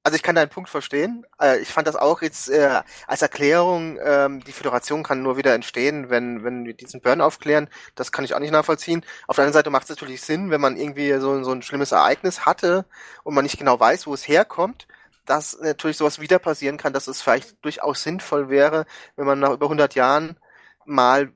Also 0.04 0.16
ich 0.16 0.24
kann 0.24 0.36
deinen 0.36 0.50
Punkt 0.50 0.70
verstehen. 0.70 1.26
Äh, 1.42 1.60
ich 1.60 1.70
fand 1.70 1.88
das 1.88 1.96
auch 1.96 2.22
jetzt 2.22 2.50
äh, 2.50 2.82
als 3.06 3.22
Erklärung, 3.22 4.00
ähm, 4.02 4.44
die 4.44 4.54
Föderation 4.54 5.04
kann 5.04 5.22
nur 5.22 5.38
wieder 5.38 5.54
entstehen, 5.54 6.10
wenn, 6.10 6.44
wenn 6.44 6.66
wir 6.66 6.74
diesen 6.74 7.02
Burn 7.02 7.22
aufklären. 7.22 7.70
Das 7.96 8.12
kann 8.12 8.24
ich 8.24 8.34
auch 8.34 8.40
nicht 8.40 8.52
nachvollziehen. 8.52 9.06
Auf 9.28 9.36
der 9.36 9.44
anderen 9.44 9.60
Seite 9.60 9.70
macht 9.70 9.84
es 9.84 9.90
natürlich 9.90 10.22
Sinn, 10.22 10.52
wenn 10.52 10.62
man 10.62 10.78
irgendwie 10.78 11.14
so, 11.20 11.44
so 11.44 11.52
ein 11.52 11.62
schlimmes 11.62 11.92
Ereignis 11.92 12.46
hatte 12.46 12.86
und 13.24 13.34
man 13.36 13.44
nicht 13.44 13.60
genau 13.60 13.80
weiß, 13.80 14.08
wo 14.08 14.14
es 14.14 14.28
herkommt, 14.28 14.88
dass 15.26 15.60
natürlich 15.60 15.98
sowas 15.98 16.20
wieder 16.20 16.40
passieren 16.40 16.78
kann, 16.78 16.94
dass 16.94 17.08
es 17.08 17.22
vielleicht 17.22 17.64
durchaus 17.64 18.02
sinnvoll 18.02 18.50
wäre, 18.50 18.86
wenn 19.16 19.26
man 19.28 19.40
nach 19.40 19.52
über 19.52 19.66
100 19.66 19.96
Jahren 19.96 20.38
mal 20.86 21.32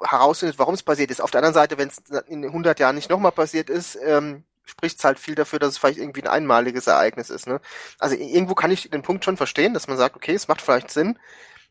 herausfindet, 0.00 0.58
warum 0.58 0.74
es 0.74 0.82
passiert 0.82 1.10
ist. 1.10 1.20
Auf 1.20 1.30
der 1.30 1.40
anderen 1.40 1.54
Seite, 1.54 1.78
wenn 1.78 1.88
es 1.88 1.98
in 2.26 2.44
100 2.44 2.78
Jahren 2.80 2.94
nicht 2.94 3.10
nochmal 3.10 3.32
passiert 3.32 3.70
ist, 3.70 3.98
ähm, 4.02 4.44
spricht 4.72 4.98
es 4.98 5.04
halt 5.04 5.18
viel 5.18 5.34
dafür, 5.34 5.58
dass 5.58 5.70
es 5.70 5.78
vielleicht 5.78 5.98
irgendwie 5.98 6.22
ein 6.22 6.28
einmaliges 6.28 6.86
Ereignis 6.86 7.28
ist. 7.30 7.46
Ne? 7.46 7.60
Also 7.98 8.16
irgendwo 8.16 8.54
kann 8.54 8.70
ich 8.70 8.88
den 8.88 9.02
Punkt 9.02 9.24
schon 9.24 9.36
verstehen, 9.36 9.74
dass 9.74 9.86
man 9.86 9.98
sagt, 9.98 10.16
okay, 10.16 10.34
es 10.34 10.48
macht 10.48 10.62
vielleicht 10.62 10.90
Sinn, 10.90 11.18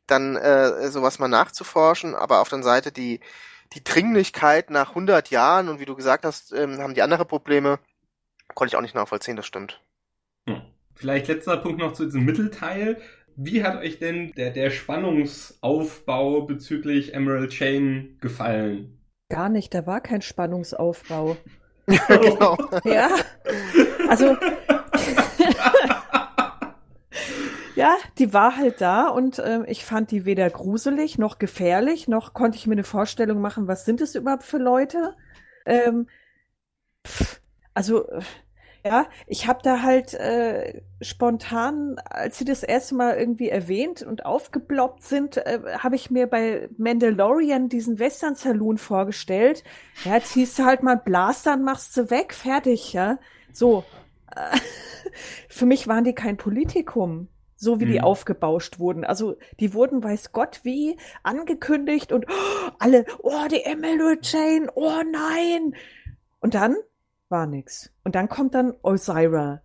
dann 0.08 0.36
äh, 0.36 0.90
sowas 0.90 1.20
mal 1.20 1.28
nachzuforschen, 1.28 2.16
aber 2.16 2.42
auf 2.42 2.50
der 2.50 2.58
anderen 2.58 2.76
Seite 2.76 2.92
die, 2.92 3.20
die 3.74 3.84
Dringlichkeit 3.84 4.70
nach 4.70 4.90
100 4.90 5.32
Jahren 5.32 5.68
und 5.68 5.80
wie 5.80 5.86
du 5.86 5.96
gesagt 5.96 6.26
hast, 6.26 6.54
ähm, 6.54 6.80
haben 6.80 6.94
die 6.94 7.02
andere 7.02 7.26
Probleme, 7.26 7.80
konnte 8.54 8.74
ich 8.74 8.78
auch 8.78 8.82
nicht 8.82 8.96
nachvollziehen, 8.96 9.36
das 9.36 9.48
stimmt. 9.48 9.82
Hm. 10.48 10.62
Vielleicht 10.94 11.28
letzter 11.28 11.58
Punkt 11.58 11.80
noch 11.80 11.94
zu 11.94 12.06
diesem 12.06 12.24
Mittelteil. 12.24 13.02
Wie 13.36 13.64
hat 13.64 13.78
euch 13.78 13.98
denn 13.98 14.34
der, 14.34 14.52
der 14.52 14.70
Spannungsaufbau 14.70 16.42
bezüglich 16.42 17.16
Emerald 17.16 17.52
Chain 17.52 18.20
gefallen? 18.22 19.00
Gar 19.30 19.50
nicht, 19.50 19.74
da 19.74 19.88
war 19.88 20.02
kein 20.02 20.22
Spannungsaufbau. 20.22 21.38
genau. 21.88 22.58
Ja, 22.84 23.10
also 24.08 24.38
ja, 27.76 27.96
die 28.18 28.34
war 28.34 28.58
halt 28.58 28.82
da 28.82 29.08
und 29.08 29.40
äh, 29.40 29.64
ich 29.68 29.86
fand 29.86 30.12
die 30.12 30.26
weder 30.26 30.50
gruselig 30.50 31.18
noch 31.18 31.40
gefährlich, 31.40 32.08
noch 32.08 32.34
konnte 32.34 32.58
ich 32.58 32.68
mir 32.68 32.74
eine 32.74 32.84
Vorstellung 32.84 33.42
machen, 33.42 33.68
was 33.68 33.86
sind 33.86 34.02
es 34.02 34.16
überhaupt 34.16 34.44
für 34.44 34.58
Leute. 34.58 35.16
Ähm, 35.66 36.08
pff, 37.06 37.42
also 37.74 38.08
ja, 38.84 39.06
ich 39.28 39.48
habe 39.48 39.60
da 39.64 39.82
halt 39.84 40.14
äh, 40.16 40.82
spontan, 41.02 41.98
als 42.06 42.38
sie 42.38 42.46
das 42.46 42.64
erste 42.64 42.96
Mal 42.96 43.18
irgendwie 43.18 43.50
erwähnt 43.50 44.02
und 44.02 44.26
aufgeploppt 44.26 45.04
sind, 45.04 45.38
äh, 45.38 45.60
habe 45.78 45.96
ich 45.96 46.10
mir 46.10 46.28
bei 46.28 46.68
Mandalorian 46.78 47.70
diesen 47.70 48.00
Western 48.00 48.36
Saloon 48.36 48.78
vorgestellt. 48.78 49.64
Ja, 50.04 50.20
ziehst 50.22 50.58
du 50.58 50.66
halt 50.66 50.82
mal 50.82 50.98
Blaster 50.98 51.54
und 51.54 51.64
machst 51.64 51.94
sie 51.94 52.10
weg, 52.10 52.34
fertig, 52.34 52.94
ja. 52.94 53.20
So. 53.54 53.84
Äh, 54.36 54.58
für 55.48 55.66
mich 55.66 55.88
waren 55.88 56.04
die 56.04 56.16
kein 56.16 56.38
Politikum 56.38 57.28
so 57.62 57.80
wie 57.80 57.86
mhm. 57.86 57.92
die 57.92 58.02
aufgebauscht 58.02 58.80
wurden. 58.80 59.06
Also 59.06 59.36
die 59.60 59.76
wurden, 59.76 60.04
weiß 60.04 60.32
Gott 60.32 60.62
wie, 60.64 60.98
angekündigt 61.22 62.12
und 62.12 62.26
oh, 62.28 62.72
alle, 62.80 63.06
oh, 63.20 63.48
die 63.52 63.62
Emerald 63.62 64.24
Chain, 64.24 64.68
oh 64.74 65.04
nein. 65.12 65.76
Und 66.40 66.56
dann 66.56 66.76
war 67.32 67.48
nix. 67.48 67.92
Und 68.04 68.16
dann 68.16 68.30
kommt 68.30 68.54
dann 68.54 68.74
Osira. 68.82 69.62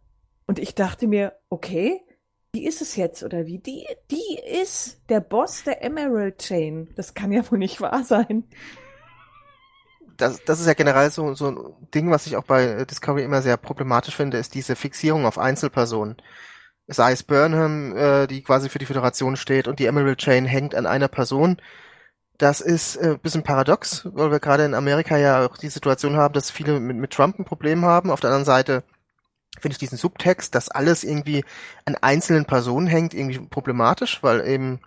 Und 0.46 0.58
ich 0.58 0.74
dachte 0.74 1.06
mir, 1.06 1.32
okay, 1.50 2.00
die 2.54 2.64
ist 2.64 2.80
es 2.80 2.96
jetzt 2.96 3.22
oder 3.22 3.46
wie? 3.46 3.58
Die, 3.58 3.86
die 4.10 4.38
ist 4.62 5.00
der 5.10 5.20
Boss 5.20 5.64
der 5.64 5.82
Emerald 5.82 6.38
Chain. 6.38 6.88
Das 6.96 7.12
kann 7.12 7.32
ja 7.32 7.48
wohl 7.50 7.58
nicht 7.58 7.80
wahr 7.80 8.02
sein. 8.04 8.44
Das, 10.16 10.42
das 10.44 10.60
ist 10.60 10.66
ja 10.66 10.72
generell 10.72 11.10
so, 11.10 11.34
so 11.34 11.48
ein 11.48 11.58
Ding, 11.94 12.10
was 12.10 12.26
ich 12.26 12.36
auch 12.36 12.44
bei 12.44 12.86
Discovery 12.86 13.24
immer 13.24 13.42
sehr 13.42 13.58
problematisch 13.58 14.16
finde, 14.16 14.38
ist 14.38 14.54
diese 14.54 14.74
Fixierung 14.74 15.26
auf 15.26 15.36
Einzelpersonen. 15.36 16.16
Sei 16.86 17.12
es 17.12 17.22
Burnham, 17.22 17.94
äh, 17.94 18.26
die 18.26 18.42
quasi 18.42 18.70
für 18.70 18.78
die 18.78 18.86
Föderation 18.86 19.36
steht 19.36 19.68
und 19.68 19.78
die 19.78 19.86
Emerald 19.86 20.18
Chain 20.18 20.46
hängt 20.46 20.74
an 20.74 20.86
einer 20.86 21.08
Person 21.08 21.60
das 22.38 22.60
ist 22.60 22.96
äh, 22.96 23.18
bisschen 23.20 23.42
paradox, 23.42 24.08
weil 24.12 24.30
wir 24.30 24.40
gerade 24.40 24.64
in 24.64 24.74
Amerika 24.74 25.16
ja 25.16 25.46
auch 25.46 25.56
die 25.56 25.68
Situation 25.68 26.16
haben, 26.16 26.34
dass 26.34 26.50
viele 26.50 26.80
mit, 26.80 26.96
mit 26.96 27.12
Trump 27.12 27.38
ein 27.38 27.44
Problem 27.44 27.84
haben. 27.84 28.10
Auf 28.10 28.20
der 28.20 28.30
anderen 28.30 28.44
Seite 28.44 28.82
finde 29.58 29.72
ich 29.72 29.78
diesen 29.78 29.98
Subtext, 29.98 30.54
dass 30.54 30.68
alles 30.68 31.02
irgendwie 31.02 31.44
an 31.86 31.96
einzelnen 31.96 32.44
Personen 32.44 32.86
hängt, 32.86 33.14
irgendwie 33.14 33.38
problematisch, 33.38 34.22
weil 34.22 34.46
eben 34.46 34.80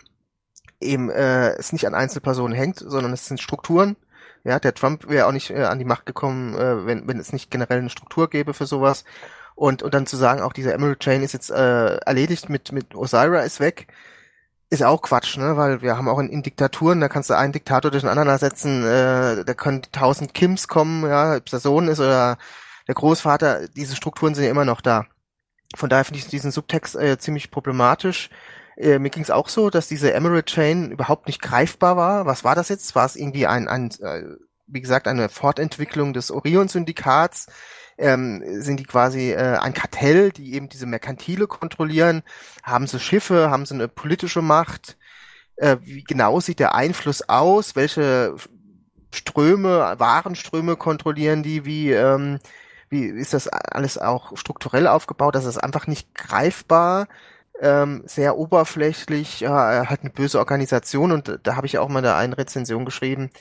eben 0.80 1.10
äh, 1.10 1.50
es 1.58 1.74
nicht 1.74 1.88
an 1.88 1.96
Einzelpersonen 1.96 2.56
hängt, 2.56 2.78
sondern 2.78 3.12
es 3.12 3.26
sind 3.26 3.42
Strukturen. 3.42 3.98
Ja, 4.46 4.60
der 4.60 4.74
Trump 4.74 5.10
wäre 5.10 5.28
auch 5.28 5.34
nicht 5.34 5.50
äh, 5.50 5.64
an 5.64 5.80
die 5.80 5.86
Macht 5.86 6.06
gekommen, 6.06 6.56
äh, 6.56 6.86
wenn, 6.86 7.08
wenn 7.08 7.20
es 7.20 7.34
nicht 7.34 7.52
generell 7.52 7.80
eine 7.80 7.90
Struktur 7.90 8.30
gäbe 8.30 8.54
für 8.54 8.66
sowas. 8.66 9.04
Und, 9.56 9.84
und 9.84 9.94
dann 9.94 10.06
zu 10.06 10.16
sagen, 10.16 10.42
auch 10.42 10.54
diese 10.54 10.72
Emerald 10.72 11.02
Chain 11.02 11.22
ist 11.22 11.34
jetzt 11.34 11.52
äh, 11.52 11.98
erledigt 11.98 12.48
mit, 12.50 12.72
mit 12.72 12.96
Osira 12.96 13.42
ist 13.42 13.60
weg 13.60 13.88
ist 14.70 14.84
auch 14.84 15.02
Quatsch, 15.02 15.38
ne? 15.38 15.58
Weil 15.58 15.82
wir 15.82 15.98
haben 15.98 16.08
auch 16.08 16.20
in, 16.20 16.30
in 16.30 16.44
Diktaturen, 16.44 17.00
da 17.00 17.10
kannst 17.10 17.30
du 17.30 17.36
einen 17.36 17.54
Diktator 17.54 17.92
durch 17.92 18.04
den 18.04 18.10
anderen 18.10 18.30
ersetzen, 18.30 18.84
äh, 18.86 19.44
da 19.44 19.54
können 19.54 19.82
tausend 19.92 20.34
Kims 20.34 20.68
kommen, 20.68 21.08
ja, 21.08 21.38
ob 21.38 21.46
es 21.46 21.52
der 21.52 21.60
Sohn 21.60 21.88
ist 21.88 22.00
oder 22.00 22.38
der 22.88 22.96
Großvater, 22.96 23.68
diese 23.70 23.96
Strukturen 23.96 24.36
sind 24.36 24.46
ja 24.46 24.52
immer 24.52 24.66
noch 24.66 24.82
da. 24.82 25.06
Von 25.76 25.90
daher 25.90 26.06
finde 26.06 26.20
ich 26.20 26.28
diesen 26.28 26.52
Subtext 26.52 26.96
äh, 26.96 27.18
ziemlich 27.20 27.52
problematisch. 27.52 28.30
Äh, 28.78 29.00
mir 29.00 29.10
ging 29.10 29.24
es 29.24 29.32
auch 29.32 29.50
so, 29.50 29.70
dass 29.70 29.88
diese 29.88 30.14
Emerald 30.14 30.48
Chain 30.48 30.92
überhaupt 30.92 31.28
nicht 31.28 31.42
greifbar 31.42 31.98
war. 31.98 32.26
Was 32.26 32.44
war 32.44 32.56
das 32.56 32.70
jetzt? 32.70 32.96
War 32.96 33.06
es 33.06 33.16
irgendwie 33.16 33.46
ein, 33.46 33.68
ein 33.68 33.92
äh, 34.02 34.24
wie 34.68 34.82
gesagt, 34.82 35.08
eine 35.08 35.30
Fortentwicklung 35.30 36.14
des 36.14 36.32
Orion-Syndikats? 36.32 37.48
Ähm, 38.00 38.44
sind 38.62 38.80
die 38.80 38.86
quasi 38.86 39.32
äh, 39.32 39.58
ein 39.58 39.74
Kartell, 39.74 40.32
die 40.32 40.54
eben 40.54 40.70
diese 40.70 40.86
Merkantile 40.86 41.48
kontrollieren. 41.48 42.24
Haben 42.64 42.88
sie 42.88 43.00
Schiffe, 43.00 43.50
haben 43.52 43.66
sie 43.66 43.76
eine 43.76 43.88
politische 43.88 44.42
Macht? 44.42 44.98
Äh, 45.58 45.78
wie 45.82 46.04
genau 46.04 46.40
sieht 46.40 46.60
der 46.60 46.76
Einfluss 46.76 47.28
aus? 47.28 47.76
Welche 47.76 48.36
Ströme, 49.14 49.96
Warenströme 49.98 50.78
kontrollieren 50.78 51.44
die? 51.44 51.66
Wie, 51.66 51.92
ähm, 51.92 52.40
wie 52.90 53.06
ist 53.06 53.34
das 53.34 53.48
alles 53.48 53.98
auch 53.98 54.38
strukturell 54.38 54.88
aufgebaut? 54.88 55.36
Das 55.36 55.46
ist 55.46 55.58
einfach 55.58 55.88
nicht 55.88 56.16
greifbar. 56.16 57.08
Ähm, 57.62 58.04
sehr 58.06 58.38
oberflächlich, 58.38 59.42
ja, 59.42 59.90
halt 59.90 60.02
eine 60.02 60.12
böse 60.12 60.40
Organisation 60.40 61.12
und 61.12 61.40
da 61.44 61.58
habe 61.58 61.68
ich 61.68 61.78
auch 61.78 61.90
mal 61.90 62.02
da 62.02 62.18
eine 62.18 62.38
Rezension 62.38 62.86
geschrieben, 62.86 63.32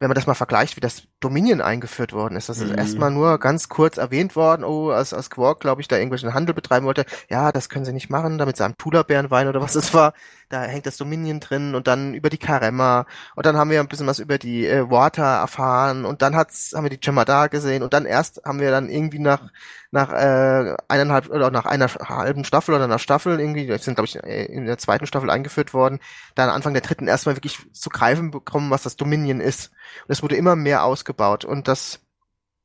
wenn 0.00 0.08
man 0.08 0.16
das 0.16 0.26
mal 0.26 0.34
vergleicht, 0.34 0.74
wie 0.76 0.80
das 0.80 1.04
Dominion 1.22 1.60
eingeführt 1.60 2.12
worden 2.12 2.36
ist. 2.36 2.48
Das 2.48 2.58
ist 2.58 2.72
mhm. 2.72 2.78
erstmal 2.78 3.10
nur 3.10 3.38
ganz 3.38 3.68
kurz 3.68 3.96
erwähnt 3.96 4.36
worden, 4.36 4.64
oh, 4.64 4.90
als, 4.90 5.14
als 5.14 5.30
Quark, 5.30 5.60
glaube 5.60 5.80
ich, 5.80 5.88
da 5.88 5.96
irgendwelchen 5.96 6.34
Handel 6.34 6.54
betreiben 6.54 6.86
wollte. 6.86 7.04
Ja, 7.28 7.52
das 7.52 7.68
können 7.68 7.84
sie 7.84 7.92
nicht 7.92 8.10
machen, 8.10 8.38
damit 8.38 8.56
sie 8.56 8.64
am 8.64 8.76
Tula-Bärenwein 8.76 9.48
oder 9.48 9.60
was 9.60 9.74
es 9.74 9.94
war. 9.94 10.12
Da 10.48 10.62
hängt 10.62 10.84
das 10.84 10.98
Dominion 10.98 11.40
drin 11.40 11.74
und 11.74 11.86
dann 11.86 12.12
über 12.12 12.28
die 12.28 12.38
Karema 12.38 13.06
und 13.36 13.46
dann 13.46 13.56
haben 13.56 13.70
wir 13.70 13.80
ein 13.80 13.88
bisschen 13.88 14.06
was 14.06 14.18
über 14.18 14.36
die 14.36 14.66
äh, 14.66 14.90
Water 14.90 15.24
erfahren 15.24 16.04
und 16.04 16.20
dann 16.20 16.36
hat's, 16.36 16.72
haben 16.74 16.84
wir 16.84 16.90
die 16.90 17.00
Jemadar 17.02 17.48
gesehen 17.48 17.82
und 17.82 17.94
dann 17.94 18.04
erst 18.04 18.42
haben 18.44 18.60
wir 18.60 18.70
dann 18.70 18.90
irgendwie 18.90 19.18
nach 19.18 19.50
nach 19.92 20.10
äh, 20.10 20.74
eineinhalb 20.88 21.28
oder 21.28 21.50
nach 21.50 21.66
einer 21.66 21.86
halben 21.86 22.44
Staffel 22.44 22.74
oder 22.74 22.84
einer 22.84 22.98
Staffel 22.98 23.38
irgendwie, 23.38 23.66
die 23.66 23.78
sind 23.78 23.94
glaube 23.94 24.06
ich 24.06 24.16
äh, 24.16 24.46
in 24.46 24.64
der 24.64 24.78
zweiten 24.78 25.06
Staffel 25.06 25.30
eingeführt 25.30 25.74
worden, 25.74 26.00
dann 26.34 26.48
Anfang 26.48 26.72
der 26.72 26.82
dritten 26.82 27.08
erstmal 27.08 27.36
wirklich 27.36 27.58
zu 27.72 27.90
greifen 27.90 28.30
bekommen, 28.30 28.70
was 28.70 28.82
das 28.82 28.96
Dominion 28.96 29.40
ist. 29.40 29.70
Und 30.06 30.12
es 30.12 30.22
wurde 30.22 30.36
immer 30.36 30.56
mehr 30.56 30.84
ausgebaut 30.84 31.11
und 31.44 31.68
das 31.68 32.00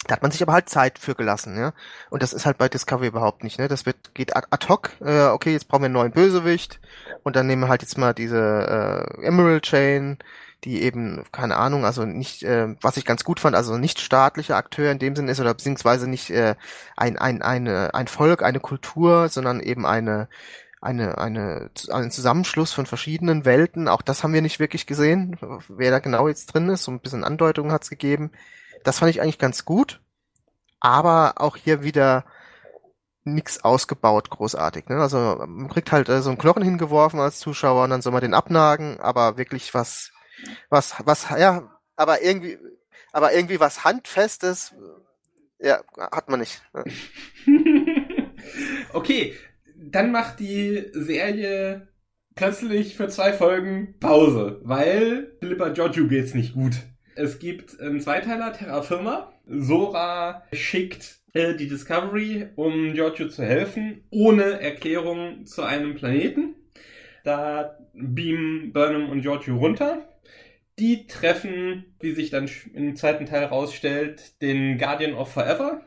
da 0.05 0.13
hat 0.13 0.21
man 0.21 0.31
sich 0.31 0.41
aber 0.41 0.53
halt 0.53 0.69
Zeit 0.69 0.99
für 0.99 1.15
gelassen, 1.15 1.57
ja. 1.57 1.73
Und 2.09 2.21
das 2.23 2.31
ist 2.33 2.45
halt 2.45 2.57
bei 2.57 2.69
Discovery 2.69 3.07
überhaupt 3.07 3.43
nicht, 3.43 3.59
ne? 3.59 3.67
Das 3.67 3.85
wird, 3.85 4.13
geht 4.13 4.35
ad, 4.35 4.67
hoc, 4.69 4.91
äh, 5.01 5.25
okay, 5.25 5.51
jetzt 5.51 5.67
brauchen 5.67 5.81
wir 5.81 5.85
einen 5.87 5.95
neuen 5.95 6.11
Bösewicht 6.11 6.79
und 7.23 7.35
dann 7.35 7.47
nehmen 7.47 7.63
wir 7.63 7.67
halt 7.67 7.81
jetzt 7.81 7.97
mal 7.97 8.13
diese 8.13 8.37
äh, 9.19 9.25
Emerald 9.25 9.63
Chain, 9.63 10.17
die 10.63 10.81
eben, 10.81 11.23
keine 11.31 11.57
Ahnung, 11.57 11.83
also 11.85 12.05
nicht, 12.05 12.43
äh, 12.43 12.75
was 12.81 12.97
ich 12.97 13.05
ganz 13.05 13.23
gut 13.23 13.39
fand, 13.39 13.55
also 13.55 13.77
nicht 13.77 13.99
staatlicher 13.99 14.55
Akteur 14.55 14.91
in 14.91 14.99
dem 14.99 15.15
Sinne 15.15 15.31
ist 15.31 15.39
oder 15.39 15.53
beziehungsweise 15.53 16.09
nicht 16.09 16.29
äh, 16.29 16.55
ein, 16.95 17.17
ein, 17.17 17.41
eine, 17.41 17.93
ein 17.93 18.07
Volk, 18.07 18.43
eine 18.43 18.59
Kultur, 18.59 19.29
sondern 19.29 19.59
eben 19.59 19.85
eine, 19.85 20.29
eine, 20.81 21.17
eine, 21.17 21.71
ein 21.89 22.11
Zusammenschluss 22.11 22.73
von 22.73 22.85
verschiedenen 22.85 23.45
Welten. 23.45 23.87
Auch 23.87 24.01
das 24.01 24.23
haben 24.23 24.33
wir 24.33 24.41
nicht 24.41 24.59
wirklich 24.59 24.85
gesehen, 24.85 25.37
wer 25.67 25.91
da 25.91 25.99
genau 25.99 26.27
jetzt 26.27 26.47
drin 26.47 26.69
ist. 26.69 26.83
So 26.83 26.91
ein 26.91 26.99
bisschen 26.99 27.23
Andeutungen 27.23 27.71
hat's 27.71 27.89
gegeben. 27.89 28.31
Das 28.83 28.99
fand 28.99 29.09
ich 29.09 29.21
eigentlich 29.21 29.39
ganz 29.39 29.65
gut. 29.65 30.01
Aber 30.79 31.35
auch 31.37 31.55
hier 31.55 31.83
wieder 31.83 32.25
nix 33.23 33.63
ausgebaut 33.63 34.29
großartig. 34.29 34.87
Ne? 34.87 34.97
Also 34.97 35.43
man 35.45 35.67
kriegt 35.69 35.91
halt 35.91 36.07
äh, 36.07 36.21
so 36.21 36.29
einen 36.29 36.37
Knochen 36.37 36.63
hingeworfen 36.63 37.19
als 37.19 37.39
Zuschauer 37.39 37.83
und 37.83 37.89
dann 37.89 38.01
soll 38.01 38.13
man 38.13 38.21
den 38.21 38.33
abnagen, 38.33 39.01
aber 39.01 39.37
wirklich 39.37 39.73
was 39.73 40.11
was, 40.69 40.95
was, 41.05 41.29
ja, 41.29 41.69
aber 41.95 42.21
irgendwie, 42.21 42.57
aber 43.11 43.33
irgendwie 43.33 43.59
was 43.59 43.83
Handfestes, 43.83 44.73
ja, 45.59 45.81
hat 45.97 46.29
man 46.29 46.39
nicht. 46.39 46.61
okay, 48.93 49.35
dann 49.77 50.11
macht 50.11 50.39
die 50.39 50.85
Serie 50.93 51.87
plötzlich 52.35 52.95
für 52.95 53.07
zwei 53.07 53.33
Folgen 53.33 53.95
Pause, 53.99 54.61
weil 54.63 55.35
Philippa 55.39 55.69
Giorgio 55.69 56.07
geht's 56.07 56.33
nicht 56.33 56.53
gut. 56.53 56.73
Es 57.15 57.39
gibt 57.39 57.79
einen 57.79 57.99
Zweiteiler, 57.99 58.53
Terra 58.53 58.81
Firma. 58.81 59.33
Sora 59.47 60.43
schickt 60.53 61.19
äh, 61.33 61.55
die 61.55 61.67
Discovery, 61.67 62.47
um 62.55 62.93
Giorgio 62.93 63.27
zu 63.27 63.43
helfen, 63.43 64.03
ohne 64.11 64.61
Erklärung 64.61 65.45
zu 65.45 65.63
einem 65.63 65.95
Planeten. 65.95 66.55
Da 67.23 67.77
beamen 67.93 68.71
Burnham 68.71 69.09
und 69.09 69.21
Giorgio 69.21 69.57
runter. 69.57 70.07
Die 70.79 71.07
treffen, 71.07 71.95
wie 71.99 72.13
sich 72.13 72.29
dann 72.29 72.47
im 72.73 72.95
zweiten 72.95 73.25
Teil 73.25 73.45
rausstellt, 73.45 74.41
den 74.43 74.77
Guardian 74.77 75.15
of 75.15 75.33
Forever, 75.33 75.81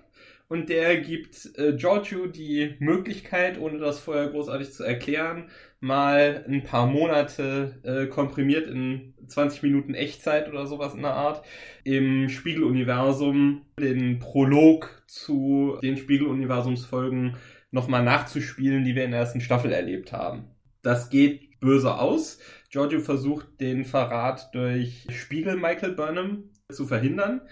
und 0.50 0.68
der 0.68 1.00
gibt 1.00 1.48
äh, 1.58 1.74
Giorgio 1.74 2.26
die 2.26 2.74
Möglichkeit, 2.80 3.58
ohne 3.60 3.78
das 3.78 4.00
vorher 4.00 4.26
großartig 4.26 4.72
zu 4.72 4.82
erklären, 4.82 5.48
mal 5.78 6.44
ein 6.48 6.64
paar 6.64 6.88
Monate 6.88 7.78
äh, 7.84 8.06
komprimiert 8.06 8.66
in 8.66 9.14
20 9.28 9.62
Minuten 9.62 9.94
Echtzeit 9.94 10.48
oder 10.48 10.66
sowas 10.66 10.94
in 10.94 11.02
der 11.02 11.14
Art 11.14 11.46
im 11.84 12.28
Spiegeluniversum 12.28 13.64
den 13.78 14.18
Prolog 14.18 15.04
zu 15.06 15.78
den 15.84 15.96
Spiegeluniversumsfolgen 15.96 17.36
nochmal 17.70 18.02
nachzuspielen, 18.02 18.82
die 18.82 18.96
wir 18.96 19.04
in 19.04 19.12
der 19.12 19.20
ersten 19.20 19.40
Staffel 19.40 19.72
erlebt 19.72 20.12
haben. 20.12 20.48
Das 20.82 21.10
geht 21.10 21.60
böse 21.60 21.96
aus. 21.96 22.40
Giorgio 22.70 22.98
versucht 22.98 23.60
den 23.60 23.84
Verrat 23.84 24.52
durch 24.52 25.06
Spiegel 25.10 25.54
Michael 25.54 25.92
Burnham 25.92 26.50
zu 26.72 26.86
verhindern 26.86 27.42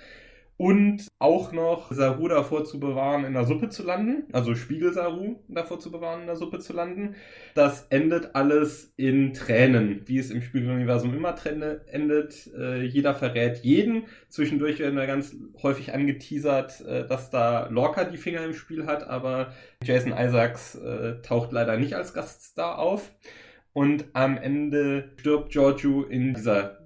und 0.58 1.06
auch 1.20 1.52
noch 1.52 1.92
Saru 1.92 2.26
davor 2.26 2.64
zu 2.64 2.80
bewahren, 2.80 3.24
in 3.24 3.32
der 3.32 3.44
Suppe 3.44 3.68
zu 3.68 3.84
landen, 3.84 4.24
also 4.32 4.56
Spiegel 4.56 4.92
Saru 4.92 5.36
davor 5.46 5.78
zu 5.78 5.92
bewahren, 5.92 6.22
in 6.22 6.26
der 6.26 6.34
Suppe 6.34 6.58
zu 6.58 6.72
landen. 6.72 7.14
Das 7.54 7.86
endet 7.90 8.34
alles 8.34 8.92
in 8.96 9.32
Tränen, 9.34 10.02
wie 10.06 10.18
es 10.18 10.32
im 10.32 10.42
Spiegeluniversum 10.42 11.14
immer 11.14 11.36
Träne 11.36 11.82
endet. 11.86 12.50
Äh, 12.58 12.82
jeder 12.82 13.14
verrät 13.14 13.58
jeden. 13.58 14.06
Zwischendurch 14.28 14.80
werden 14.80 14.96
wir 14.96 15.06
ganz 15.06 15.36
häufig 15.62 15.94
angeteasert, 15.94 16.80
äh, 16.80 17.06
dass 17.06 17.30
da 17.30 17.68
Lorca 17.68 18.02
die 18.02 18.16
Finger 18.16 18.44
im 18.44 18.52
Spiel 18.52 18.84
hat, 18.84 19.06
aber 19.08 19.52
Jason 19.84 20.12
Isaacs 20.12 20.74
äh, 20.74 21.22
taucht 21.22 21.52
leider 21.52 21.76
nicht 21.76 21.94
als 21.94 22.14
Gaststar 22.14 22.80
auf. 22.80 23.12
Und 23.72 24.06
am 24.12 24.36
Ende 24.36 25.10
stirbt 25.20 25.52
Giorgio 25.52 26.02
in 26.02 26.34
dieser 26.34 26.77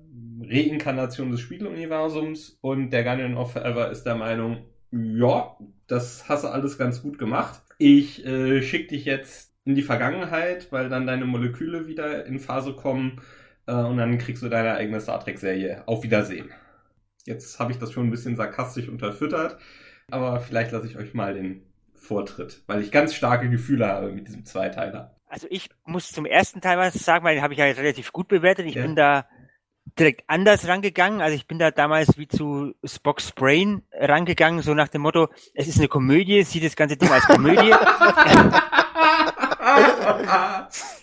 Reinkarnation 0.53 1.31
des 1.31 1.41
Spiegeluniversums 1.41 2.59
und 2.61 2.91
der 2.91 3.05
Guardian 3.05 3.37
of 3.37 3.53
Forever 3.53 3.91
ist 3.91 4.05
der 4.05 4.17
Meinung, 4.17 4.65
ja, 4.91 5.57
das 5.87 6.29
hast 6.29 6.45
du 6.45 6.49
alles 6.49 6.79
ganz 6.79 7.03
gut 7.03 7.19
gemacht. 7.19 7.63
Ich 7.79 8.25
äh, 8.27 8.63
schick 8.63 8.89
dich 8.89 9.05
jetzt 9.05 9.53
in 9.65 9.75
die 9.75 9.83
Vergangenheit, 9.83 10.71
weil 10.71 10.89
dann 10.89 11.07
deine 11.07 11.25
Moleküle 11.25 11.87
wieder 11.87 12.27
in 12.27 12.39
Phase 12.39 12.75
kommen 12.75 13.21
äh, 13.67 13.75
und 13.75 13.97
dann 13.97 14.19
kriegst 14.19 14.43
du 14.43 14.49
deine 14.49 14.75
eigene 14.75 15.01
Star 15.01 15.21
Trek-Serie. 15.21 15.85
Auf 15.87 16.03
Wiedersehen. 16.03 16.51
Jetzt 17.25 17.59
habe 17.59 17.73
ich 17.73 17.79
das 17.79 17.93
schon 17.93 18.07
ein 18.07 18.11
bisschen 18.11 18.37
sarkastisch 18.37 18.89
unterfüttert, 18.89 19.57
aber 20.11 20.41
vielleicht 20.41 20.73
lasse 20.73 20.87
ich 20.87 20.97
euch 20.97 21.15
mal 21.15 21.35
den 21.35 21.63
Vortritt, 21.95 22.63
weil 22.67 22.83
ich 22.83 22.91
ganz 22.91 23.15
starke 23.15 23.49
Gefühle 23.49 23.87
habe 23.87 24.11
mit 24.11 24.27
diesem 24.27 24.45
Zweiteiler. 24.45 25.17
Also 25.27 25.47
ich 25.49 25.71
muss 25.85 26.11
zum 26.11 26.27
ersten 26.27 26.61
Teil 26.61 26.77
was 26.77 26.95
sagen, 26.95 27.25
weil 27.25 27.37
den 27.37 27.43
habe 27.43 27.55
ich 27.55 27.61
ja 27.61 27.67
relativ 27.67 28.13
gut 28.13 28.29
bewertet. 28.29 28.67
Ich 28.67 28.75
ja. 28.75 28.83
bin 28.83 28.97
da 28.97 29.27
direkt 29.99 30.25
anders 30.27 30.67
rangegangen. 30.67 31.21
Also 31.21 31.37
ich 31.37 31.47
bin 31.47 31.59
da 31.59 31.71
damals 31.71 32.17
wie 32.19 32.29
zu 32.29 32.75
Spock's 32.85 33.33
Brain 33.33 33.83
rangegangen, 33.93 34.63
so 34.63 34.75
nach 34.75 34.89
dem 34.89 35.03
Motto, 35.03 35.29
es 35.55 35.69
ist 35.69 35.79
eine 35.79 35.89
Komödie, 35.89 36.43
sieht 36.43 36.65
das 36.65 36.77
ganze 36.77 36.97
Ding 36.97 37.11
als 37.11 37.25
Komödie. 37.27 37.73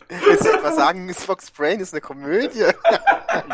Willst 0.10 0.44
du 0.44 0.50
etwas 0.50 0.76
sagen, 0.76 1.14
Spock's 1.14 1.52
Brain 1.52 1.80
ist 1.80 1.94
eine 1.94 2.02
Komödie? 2.02 2.66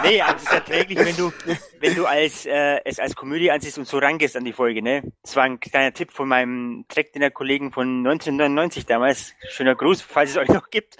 nee, 0.03 0.21
also 0.21 0.37
es 0.37 0.43
ist 0.43 0.53
erträglich, 0.53 0.97
wenn 0.99 1.17
du, 1.17 1.33
wenn 1.79 1.95
du 1.95 2.05
als, 2.05 2.45
äh, 2.45 2.79
es 2.85 2.99
als 2.99 3.15
Komödie 3.15 3.51
ansiehst 3.51 3.77
und 3.77 3.87
so 3.87 3.97
rangehst 3.97 4.37
an 4.37 4.45
die 4.45 4.53
Folge, 4.53 4.81
ne? 4.81 5.03
Das 5.21 5.35
war 5.35 5.43
ein 5.43 5.59
kleiner 5.59 5.93
Tipp 5.93 6.11
von 6.11 6.29
meinem 6.29 6.85
Track-Dinner-Kollegen 6.87 7.73
von 7.73 7.99
1999 7.99 8.85
damals. 8.85 9.33
Schöner 9.49 9.75
Gruß, 9.75 10.01
falls 10.01 10.31
es 10.31 10.37
euch 10.37 10.49
noch 10.49 10.69
gibt. 10.69 10.95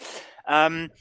Ähm, 0.48 0.92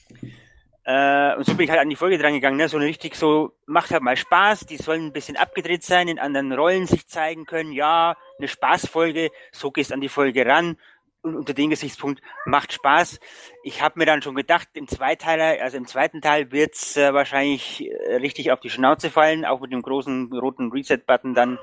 äh, 0.85 1.35
und 1.37 1.47
so 1.47 1.55
bin 1.55 1.64
ich 1.64 1.70
halt 1.70 1.80
an 1.80 1.89
die 1.89 1.97
Folge 1.97 2.18
dran 2.18 2.35
gegangen, 2.35 2.57
ne? 2.57 2.68
so 2.68 2.76
eine 2.76 2.87
richtig 2.87 3.16
so, 3.16 3.53
macht 3.66 3.91
halt 3.91 4.03
mal 4.03 4.16
Spaß, 4.16 4.66
die 4.66 4.76
sollen 4.76 5.07
ein 5.07 5.12
bisschen 5.12 5.37
abgedreht 5.37 5.82
sein, 5.82 6.09
in 6.09 6.18
anderen 6.18 6.53
Rollen 6.53 6.87
sich 6.87 7.07
zeigen 7.07 7.47
können, 7.47 7.72
ja, 7.72 8.16
eine 8.39 8.49
Spaßfolge, 8.49 9.30
so 9.53 9.70
gehst 9.70 9.93
an 9.93 10.01
die 10.01 10.09
Folge 10.09 10.45
ran 10.45 10.76
und 11.24 11.37
unter 11.37 11.55
dem 11.55 11.70
Gesichtspunkt 11.70 12.20
macht 12.45 12.72
Spaß. 12.72 13.18
Ich 13.62 13.80
habe 13.80 13.99
mir 13.99 14.05
dann 14.05 14.20
schon 14.20 14.35
gedacht, 14.35 14.68
im 14.74 14.87
Zweiteiler, 14.87 15.62
also 15.62 15.78
im 15.78 15.87
zweiten 15.87 16.20
Teil 16.20 16.53
wird's 16.53 16.97
äh, 16.99 17.14
wahrscheinlich 17.14 17.91
äh, 17.91 18.16
richtig 18.16 18.53
auf 18.53 18.61
die 18.61 18.70
Schnauze 18.70 19.11
fallen, 19.11 19.47
auch 19.47 19.61
mit 19.61 19.72
dem 19.72 19.80
großen 19.80 20.30
roten 20.32 20.70
Reset-Button 20.70 21.35
dann. 21.35 21.59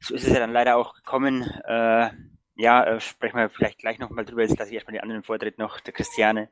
So 0.00 0.14
ist 0.14 0.26
es 0.26 0.32
ja 0.32 0.40
dann 0.40 0.52
leider 0.52 0.76
auch 0.76 0.94
gekommen. 0.94 1.42
Äh, 1.42 2.10
ja, 2.56 2.84
äh, 2.84 3.00
sprechen 3.00 3.38
wir 3.38 3.48
vielleicht 3.48 3.78
gleich 3.78 3.98
nochmal 4.00 4.24
drüber. 4.24 4.42
Jetzt 4.42 4.58
lasse 4.58 4.70
ich 4.70 4.74
erstmal 4.74 4.94
die 4.94 5.02
anderen 5.02 5.22
Vortritt 5.22 5.58
noch, 5.58 5.78
der 5.78 5.92
Christiane. 5.92 6.50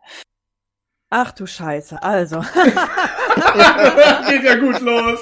Ach 1.10 1.32
du 1.32 1.46
Scheiße, 1.46 2.02
also. 2.02 2.40
Geht 4.28 4.44
ja 4.44 4.56
gut 4.56 4.80
los. 4.80 5.20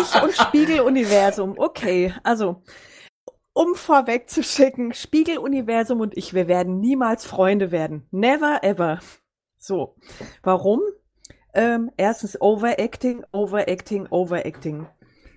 ich 0.00 0.22
und 0.22 0.34
Spiegeluniversum, 0.34 1.54
okay. 1.56 2.14
Also, 2.22 2.62
um 3.54 3.74
vorweg 3.74 4.28
zu 4.28 4.42
schicken, 4.42 4.92
Spiegeluniversum 4.92 6.00
und 6.00 6.16
ich, 6.16 6.34
wir 6.34 6.48
werden 6.48 6.80
niemals 6.80 7.24
Freunde 7.24 7.70
werden. 7.70 8.06
Never 8.10 8.62
ever. 8.62 9.00
So. 9.56 9.96
Warum? 10.42 10.80
Ähm, 11.54 11.90
erstens 11.96 12.40
Overacting, 12.40 13.24
Overacting, 13.32 14.06
Overacting. 14.10 14.86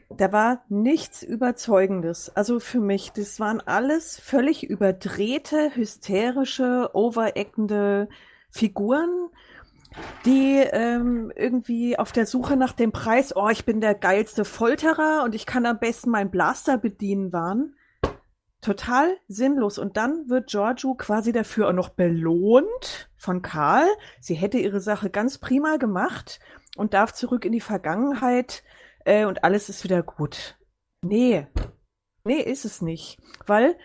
Da 0.09 0.31
war 0.31 0.63
nichts 0.69 1.23
Überzeugendes. 1.23 2.29
Also 2.35 2.59
für 2.59 2.79
mich, 2.79 3.11
das 3.13 3.39
waren 3.39 3.61
alles 3.61 4.19
völlig 4.19 4.63
überdrehte, 4.63 5.71
hysterische, 5.73 6.91
overactende 6.93 8.09
Figuren, 8.53 9.29
die 10.25 10.57
ähm, 10.57 11.31
irgendwie 11.35 11.97
auf 11.97 12.11
der 12.11 12.25
Suche 12.25 12.55
nach 12.55 12.73
dem 12.73 12.91
Preis, 12.91 13.35
oh, 13.35 13.49
ich 13.49 13.65
bin 13.65 13.81
der 13.81 13.95
geilste 13.95 14.45
Folterer 14.45 15.23
und 15.23 15.33
ich 15.33 15.45
kann 15.45 15.65
am 15.65 15.79
besten 15.79 16.11
meinen 16.11 16.29
Blaster 16.29 16.77
bedienen 16.77 17.33
waren. 17.33 17.75
Total 18.61 19.17
sinnlos. 19.27 19.77
Und 19.77 19.97
dann 19.97 20.29
wird 20.29 20.49
Giorgio 20.49 20.93
quasi 20.93 21.31
dafür 21.31 21.67
auch 21.67 21.73
noch 21.73 21.89
belohnt 21.89 23.09
von 23.17 23.41
Karl. 23.41 23.87
Sie 24.21 24.35
hätte 24.35 24.57
ihre 24.59 24.79
Sache 24.79 25.09
ganz 25.09 25.39
prima 25.39 25.77
gemacht 25.77 26.39
und 26.77 26.93
darf 26.93 27.11
zurück 27.11 27.43
in 27.43 27.51
die 27.51 27.59
Vergangenheit 27.59 28.63
äh, 29.03 29.25
und 29.25 29.43
alles 29.43 29.67
ist 29.67 29.83
wieder 29.83 30.03
gut. 30.03 30.57
Nee. 31.01 31.47
Nee, 32.23 32.39
ist 32.39 32.65
es 32.65 32.81
nicht. 32.81 33.19
Weil 33.45 33.77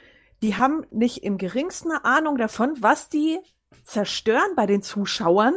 die 0.43 0.57
haben 0.57 0.87
nicht 0.91 1.25
im 1.25 1.39
geringsten 1.39 1.91
Ahnung 1.91 2.37
davon, 2.37 2.75
was 2.81 3.09
die 3.09 3.41
zerstören 3.85 4.55
bei 4.57 4.67
den 4.67 4.83
Zuschauern 4.83 5.55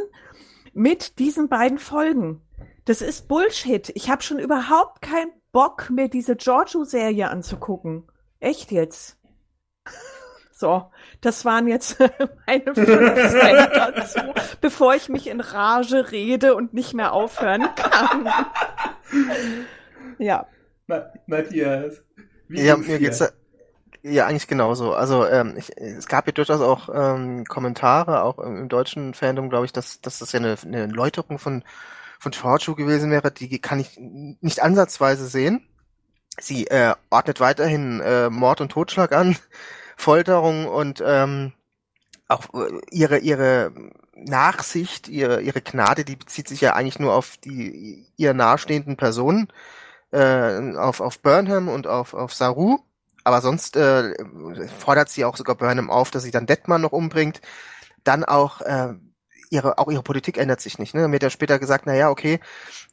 mit 0.74 1.20
diesen 1.20 1.50
beiden 1.50 1.78
Folgen. 1.78 2.42
Das 2.86 3.02
ist 3.02 3.28
Bullshit. 3.28 3.92
Ich 3.96 4.10
habe 4.10 4.24
schon 4.24 4.40
überhaupt 4.40 5.02
keinen 5.02 5.32
Bock, 5.52 5.90
mir 5.90 6.10
diese 6.10 6.36
Giorgio-Serie 6.36 7.30
anzugucken. 7.30 8.08
Echt 8.40 8.72
jetzt. 8.72 9.18
So, 10.54 10.92
das 11.22 11.44
waren 11.44 11.68
jetzt 11.68 11.98
meine 12.46 12.76
fünf 12.76 12.86
Cent 12.86 13.70
dazu, 13.74 14.20
bevor 14.62 14.94
ich 14.94 15.10
mich 15.10 15.26
in 15.26 15.40
Rage 15.42 16.12
rede 16.12 16.54
und 16.54 16.72
nicht 16.72 16.94
mehr 16.94 17.14
aufhören 17.14 17.68
kann. 17.76 18.30
ja. 20.20 20.46
Matthias. 21.26 22.04
Wie 22.48 22.62
ja, 22.62 22.78
mir 22.78 23.00
geht's 23.00 23.24
ja, 24.04 24.26
eigentlich 24.26 24.48
genauso. 24.48 24.94
Also 24.94 25.28
ähm, 25.28 25.56
ich, 25.58 25.78
es 25.78 26.08
gab 26.08 26.26
ja 26.26 26.32
durchaus 26.32 26.62
auch 26.62 26.90
ähm, 26.94 27.46
Kommentare, 27.46 28.24
auch 28.24 28.40
im, 28.40 28.58
im 28.58 28.70
deutschen 28.70 29.14
Fandom, 29.14 29.50
glaube 29.50 29.66
ich, 29.66 29.74
dass, 29.74 30.02
dass 30.02 30.20
das 30.20 30.32
ja 30.32 30.40
eine, 30.40 30.56
eine 30.64 30.88
Läuterung 30.88 31.38
von, 31.38 31.64
von 32.20 32.32
Giorgio 32.32 32.76
gewesen 32.76 33.12
wäre. 33.12 33.32
Die 33.32 33.60
kann 33.60 33.80
ich 33.80 33.98
nicht 34.00 34.64
ansatzweise 34.64 35.28
sehen. 35.28 35.68
Sie 36.40 36.68
äh, 36.68 36.96
ordnet 37.12 37.40
weiterhin 37.40 38.00
äh, 38.02 38.30
Mord 38.30 38.62
und 38.62 38.72
Totschlag 38.72 39.12
an, 39.12 39.36
Folterung 39.98 40.68
und 40.68 41.04
ähm, 41.06 41.54
auch 42.28 42.54
äh, 42.56 42.80
ihre 42.90 43.20
ihre 43.20 43.72
Nachsicht, 44.16 45.10
ihre 45.10 45.42
ihre 45.42 45.62
Gnade, 45.62 46.06
die 46.06 46.16
bezieht 46.16 46.48
sich 46.48 46.62
ja 46.62 46.74
eigentlich 46.74 47.00
nur 47.00 47.14
auf 47.14 47.38
die 47.38 48.08
ihr 48.18 48.34
nahestehenden 48.34 48.98
Personen, 48.98 49.52
äh, 50.12 50.76
auf 50.78 51.02
auf 51.02 51.20
Burnham 51.20 51.68
und 51.68 51.86
auf 51.88 52.14
auf 52.14 52.34
Saru 52.34 52.80
aber 53.24 53.42
sonst 53.42 53.76
äh, 53.76 54.14
fordert 54.80 55.10
sie 55.10 55.26
auch 55.26 55.38
sogar 55.38 55.56
Burnham 55.56 55.90
auf, 55.90 56.12
dass 56.12 56.24
sie 56.24 56.32
dann 56.32 56.46
Detman 56.46 56.82
noch 56.82 56.92
umbringt. 56.92 57.42
Dann 58.04 58.24
auch 58.24 58.62
äh, 58.62 58.94
ihre 59.50 59.78
auch 59.78 59.92
ihre 59.92 60.04
Politik 60.04 60.38
ändert 60.38 60.62
sich 60.62 60.80
nicht. 60.80 60.96
Ne? 60.96 61.02
Dann 61.02 61.12
wird 61.12 61.24
ja 61.24 61.30
später 61.30 61.60
gesagt, 61.60 61.86
na 61.86 61.96
ja, 61.96 62.10
okay, 62.10 62.40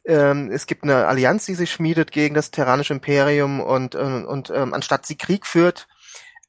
ähm, 0.05 0.51
es 0.53 0.67
gibt 0.67 0.85
eine 0.85 1.07
Allianz, 1.07 1.47
die 1.47 1.55
sich 1.55 1.71
schmiedet 1.71 2.13
gegen 2.13 2.35
das 2.35 2.51
Terranische 2.51 2.95
Imperium 2.95 3.61
und 3.61 3.95
äh, 3.95 3.99
und 3.99 4.51
ähm, 4.51 4.75
anstatt 4.75 5.07
sie 5.07 5.17
Krieg 5.17 5.47
führt, 5.47 5.89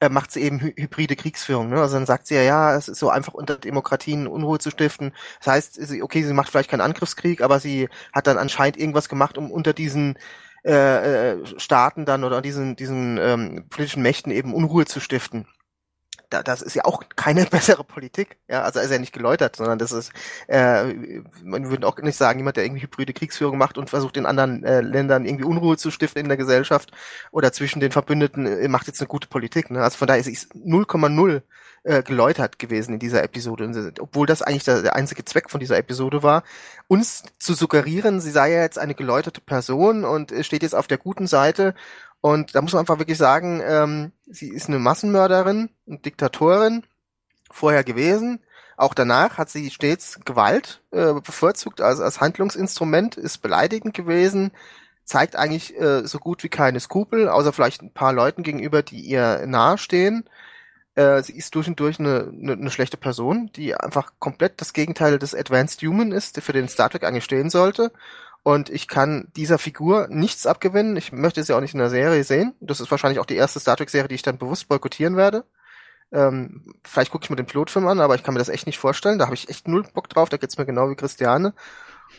äh, 0.00 0.08
macht 0.08 0.32
sie 0.32 0.42
eben 0.42 0.60
hy 0.60 0.74
hybride 0.76 1.16
Kriegsführung. 1.16 1.70
Ne? 1.70 1.80
Also 1.80 1.94
dann 1.94 2.06
sagt 2.06 2.26
sie 2.26 2.34
ja, 2.34 2.42
ja, 2.42 2.76
es 2.76 2.88
ist 2.88 2.98
so 2.98 3.10
einfach 3.10 3.34
unter 3.34 3.56
Demokratien 3.56 4.26
Unruhe 4.26 4.58
zu 4.58 4.70
stiften. 4.70 5.12
Das 5.38 5.46
heißt, 5.54 5.74
sie, 5.74 6.02
okay, 6.02 6.22
sie 6.24 6.32
macht 6.32 6.50
vielleicht 6.50 6.70
keinen 6.70 6.80
Angriffskrieg, 6.80 7.42
aber 7.42 7.60
sie 7.60 7.88
hat 8.12 8.26
dann 8.26 8.38
anscheinend 8.38 8.78
irgendwas 8.78 9.08
gemacht, 9.08 9.38
um 9.38 9.50
unter 9.50 9.72
diesen 9.72 10.18
äh, 10.64 11.32
äh 11.32 11.46
Staaten 11.58 12.04
dann 12.04 12.24
oder 12.24 12.42
diesen, 12.42 12.76
diesen 12.76 13.18
ähm, 13.18 13.64
politischen 13.70 14.02
Mächten 14.02 14.32
eben 14.32 14.54
Unruhe 14.54 14.86
zu 14.86 15.00
stiften 15.00 15.46
da, 16.30 16.42
das 16.42 16.62
ist 16.62 16.74
ja 16.74 16.84
auch 16.84 17.02
keine 17.16 17.44
bessere 17.50 17.84
Politik. 17.84 18.38
Ja, 18.48 18.62
also 18.62 18.80
ist 18.80 18.90
ja 18.90 18.98
nicht 18.98 19.12
geläutert, 19.12 19.56
sondern 19.56 19.78
das 19.78 19.92
ist, 19.92 20.12
äh, 20.48 20.84
man 21.44 21.68
würde 21.68 21.86
auch 21.86 21.98
nicht 21.98 22.16
sagen, 22.16 22.38
jemand, 22.38 22.56
der 22.56 22.64
irgendwie 22.64 22.82
hybride 22.82 23.12
Kriegsführung 23.12 23.58
macht 23.58 23.76
und 23.76 23.90
versucht 23.90 24.16
in 24.16 24.26
anderen 24.26 24.64
äh, 24.64 24.80
Ländern 24.80 25.24
irgendwie 25.24 25.44
Unruhe 25.44 25.76
zu 25.76 25.90
stiften 25.90 26.22
in 26.22 26.28
der 26.28 26.36
Gesellschaft 26.36 26.92
oder 27.32 27.52
zwischen 27.52 27.80
den 27.80 27.92
Verbündeten, 27.92 28.46
äh, 28.46 28.68
macht 28.68 28.86
jetzt 28.86 29.00
eine 29.00 29.08
gute 29.08 29.28
Politik. 29.28 29.70
Ne? 29.70 29.82
Also 29.82 29.98
von 29.98 30.08
daher 30.08 30.20
ist 30.20 30.28
es 30.28 30.50
0,0 30.50 31.42
äh, 31.82 32.02
geläutert 32.02 32.58
gewesen 32.58 32.94
in 32.94 32.98
dieser 32.98 33.22
Episode, 33.22 33.92
obwohl 34.00 34.26
das 34.26 34.42
eigentlich 34.42 34.64
der, 34.64 34.82
der 34.82 34.96
einzige 34.96 35.24
Zweck 35.24 35.50
von 35.50 35.60
dieser 35.60 35.78
Episode 35.78 36.22
war, 36.22 36.42
uns 36.88 37.22
zu 37.38 37.54
suggerieren, 37.54 38.20
sie 38.20 38.30
sei 38.30 38.52
ja 38.52 38.60
jetzt 38.60 38.78
eine 38.78 38.94
geläuterte 38.94 39.40
Person 39.40 40.04
und 40.04 40.32
steht 40.42 40.62
jetzt 40.62 40.74
auf 40.74 40.88
der 40.88 40.98
guten 40.98 41.26
Seite 41.26 41.74
und 42.20 42.54
da 42.54 42.62
muss 42.62 42.72
man 42.72 42.80
einfach 42.80 42.98
wirklich 42.98 43.18
sagen, 43.18 43.62
ähm, 43.64 44.12
sie 44.26 44.48
ist 44.48 44.68
eine 44.68 44.78
Massenmörderin 44.78 45.70
und 45.86 46.04
Diktatorin 46.04 46.84
vorher 47.50 47.84
gewesen. 47.84 48.40
Auch 48.76 48.94
danach 48.94 49.38
hat 49.38 49.50
sie 49.50 49.70
stets 49.70 50.20
Gewalt 50.24 50.82
äh, 50.90 51.12
bevorzugt, 51.14 51.80
also 51.80 52.02
als 52.02 52.20
Handlungsinstrument, 52.20 53.16
ist 53.16 53.38
beleidigend 53.38 53.94
gewesen, 53.94 54.52
zeigt 55.04 55.36
eigentlich 55.36 55.78
äh, 55.78 56.06
so 56.06 56.18
gut 56.18 56.42
wie 56.44 56.48
keine 56.48 56.80
Skrupel, 56.80 57.28
außer 57.28 57.52
vielleicht 57.52 57.82
ein 57.82 57.92
paar 57.92 58.12
Leuten 58.12 58.42
gegenüber, 58.42 58.82
die 58.82 59.00
ihr 59.00 59.46
nahestehen. 59.46 60.28
Äh, 60.94 61.22
sie 61.22 61.36
ist 61.36 61.54
durch 61.54 61.68
und 61.68 61.80
durch 61.80 61.98
eine, 61.98 62.32
eine, 62.32 62.52
eine 62.52 62.70
schlechte 62.70 62.96
Person, 62.96 63.50
die 63.54 63.74
einfach 63.74 64.12
komplett 64.18 64.60
das 64.60 64.72
Gegenteil 64.72 65.18
des 65.18 65.34
Advanced 65.34 65.82
Human 65.82 66.12
ist, 66.12 66.36
der 66.36 66.42
für 66.42 66.52
den 66.52 66.68
Star 66.68 66.90
Trek 66.90 67.04
eigentlich 67.04 67.24
stehen 67.24 67.50
sollte. 67.50 67.92
Und 68.42 68.70
ich 68.70 68.88
kann 68.88 69.28
dieser 69.36 69.58
Figur 69.58 70.08
nichts 70.08 70.46
abgewinnen. 70.46 70.96
Ich 70.96 71.12
möchte 71.12 71.42
sie 71.42 71.54
auch 71.54 71.60
nicht 71.60 71.74
in 71.74 71.80
der 71.80 71.90
Serie 71.90 72.24
sehen. 72.24 72.54
Das 72.60 72.80
ist 72.80 72.90
wahrscheinlich 72.90 73.18
auch 73.18 73.26
die 73.26 73.36
erste 73.36 73.60
Star 73.60 73.76
Trek-Serie, 73.76 74.08
die 74.08 74.14
ich 74.14 74.22
dann 74.22 74.38
bewusst 74.38 74.68
boykottieren 74.68 75.16
werde. 75.16 75.44
Ähm, 76.12 76.74
vielleicht 76.84 77.10
gucke 77.10 77.24
ich 77.24 77.30
mir 77.30 77.36
den 77.36 77.46
Pilotfilm 77.46 77.86
an, 77.86 78.00
aber 78.00 78.14
ich 78.14 78.22
kann 78.22 78.34
mir 78.34 78.40
das 78.40 78.48
echt 78.48 78.66
nicht 78.66 78.78
vorstellen. 78.78 79.18
Da 79.18 79.26
habe 79.26 79.34
ich 79.34 79.48
echt 79.48 79.68
null 79.68 79.84
Bock 79.92 80.08
drauf. 80.08 80.28
Da 80.28 80.38
geht's 80.38 80.58
mir 80.58 80.66
genau 80.66 80.88
wie 80.90 80.96
Christiane. 80.96 81.54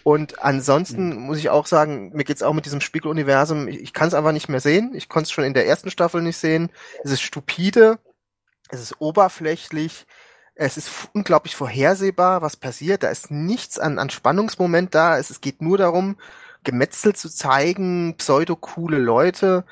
Und 0.03 0.41
ansonsten 0.41 1.09
mhm. 1.09 1.21
muss 1.23 1.37
ich 1.37 1.49
auch 1.49 1.65
sagen, 1.65 2.11
mir 2.13 2.23
geht's 2.23 2.43
auch 2.43 2.53
mit 2.53 2.65
diesem 2.65 2.81
Spiegeluniversum. 2.81 3.67
Ich, 3.67 3.81
ich 3.81 3.93
kann 3.93 4.07
es 4.07 4.13
einfach 4.13 4.31
nicht 4.31 4.49
mehr 4.49 4.61
sehen. 4.61 4.93
Ich 4.95 5.09
konnte 5.09 5.25
es 5.25 5.31
schon 5.31 5.43
in 5.43 5.53
der 5.53 5.67
ersten 5.67 5.91
Staffel 5.91 6.21
nicht 6.21 6.37
sehen. 6.37 6.71
Es 7.03 7.11
ist 7.11 7.21
stupide. 7.21 7.99
Es 8.69 8.81
ist 8.81 9.01
oberflächlich. 9.01 10.05
Es 10.63 10.77
ist 10.77 10.91
unglaublich 11.13 11.55
vorhersehbar, 11.55 12.43
was 12.43 12.55
passiert. 12.55 13.01
Da 13.01 13.09
ist 13.09 13.31
nichts 13.31 13.79
an, 13.79 13.97
an 13.97 14.11
Spannungsmoment 14.11 14.93
da. 14.93 15.17
Es, 15.17 15.31
es 15.31 15.41
geht 15.41 15.59
nur 15.59 15.79
darum, 15.79 16.17
Gemetzel 16.63 17.15
zu 17.15 17.29
zeigen, 17.29 18.13
pseudo-coole 18.15 18.99
Leute. 18.99 19.65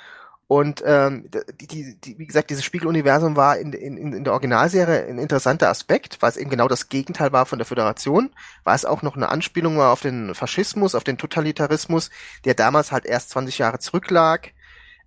Und 0.47 0.81
ähm, 0.83 1.29
die, 1.61 1.67
die, 1.67 1.95
die, 1.95 2.17
wie 2.17 2.25
gesagt, 2.25 2.49
dieses 2.49 2.63
Spiegeluniversum 2.63 3.35
war 3.35 3.59
in, 3.59 3.71
in, 3.73 4.13
in 4.13 4.23
der 4.23 4.33
Originalserie 4.33 5.05
ein 5.05 5.19
interessanter 5.19 5.69
Aspekt, 5.69 6.23
weil 6.23 6.31
es 6.31 6.37
eben 6.37 6.49
genau 6.49 6.67
das 6.67 6.89
Gegenteil 6.89 7.31
war 7.31 7.45
von 7.45 7.59
der 7.59 7.67
Föderation, 7.67 8.31
weil 8.63 8.75
es 8.75 8.85
auch 8.85 9.03
noch 9.03 9.15
eine 9.15 9.29
Anspielung 9.29 9.77
war 9.77 9.93
auf 9.93 10.01
den 10.01 10.33
Faschismus, 10.33 10.95
auf 10.95 11.03
den 11.03 11.19
Totalitarismus, 11.19 12.09
der 12.45 12.55
damals 12.55 12.91
halt 12.91 13.05
erst 13.05 13.29
20 13.29 13.59
Jahre 13.59 13.77
zurücklag. 13.77 14.53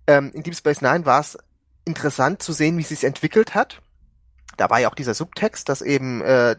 Ähm, 0.07 0.31
in 0.33 0.43
Deep 0.43 0.55
Space 0.55 0.81
Nine 0.81 1.05
war 1.05 1.19
es 1.19 1.37
interessant 1.83 2.41
zu 2.41 2.53
sehen, 2.53 2.77
wie 2.77 2.83
es 2.83 2.89
sich 2.89 3.03
entwickelt 3.03 3.53
hat 3.53 3.82
da 4.57 4.69
war 4.69 4.79
ja 4.79 4.89
auch 4.89 4.95
dieser 4.95 5.13
Subtext, 5.13 5.69
dass 5.69 5.81
eben 5.81 6.21
äh, 6.21 6.55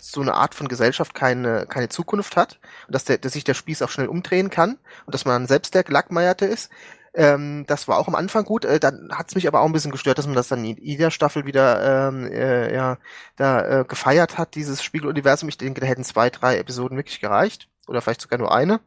so 0.00 0.20
eine 0.20 0.34
Art 0.34 0.54
von 0.54 0.68
Gesellschaft 0.68 1.14
keine, 1.14 1.66
keine 1.66 1.88
Zukunft 1.88 2.36
hat 2.36 2.58
und 2.86 2.94
dass, 2.94 3.04
der, 3.04 3.18
dass 3.18 3.32
sich 3.32 3.44
der 3.44 3.54
Spieß 3.54 3.82
auch 3.82 3.90
schnell 3.90 4.08
umdrehen 4.08 4.50
kann 4.50 4.78
und 5.06 5.14
dass 5.14 5.24
man 5.24 5.46
selbst 5.46 5.74
der 5.74 5.84
Gelackmeierte 5.84 6.46
ist. 6.46 6.70
Ähm, 7.14 7.64
das 7.68 7.86
war 7.86 7.98
auch 7.98 8.08
am 8.08 8.16
Anfang 8.16 8.44
gut. 8.44 8.64
Äh, 8.64 8.80
dann 8.80 9.10
hat 9.12 9.28
es 9.28 9.34
mich 9.36 9.46
aber 9.46 9.60
auch 9.60 9.66
ein 9.66 9.72
bisschen 9.72 9.92
gestört, 9.92 10.18
dass 10.18 10.26
man 10.26 10.34
das 10.34 10.48
dann 10.48 10.64
in 10.64 10.76
jeder 10.78 11.10
Staffel 11.10 11.46
wieder 11.46 12.08
ähm, 12.08 12.26
äh, 12.26 12.74
ja, 12.74 12.98
da 13.36 13.80
äh, 13.80 13.84
gefeiert 13.84 14.36
hat, 14.36 14.56
dieses 14.56 14.82
Spiegeluniversum. 14.82 15.48
Ich 15.48 15.58
denke, 15.58 15.80
da 15.80 15.86
hätten 15.86 16.04
zwei, 16.04 16.28
drei 16.28 16.58
Episoden 16.58 16.96
wirklich 16.96 17.20
gereicht. 17.20 17.68
Oder 17.86 18.00
vielleicht 18.00 18.22
sogar 18.22 18.38
nur 18.38 18.52
eine. 18.52 18.80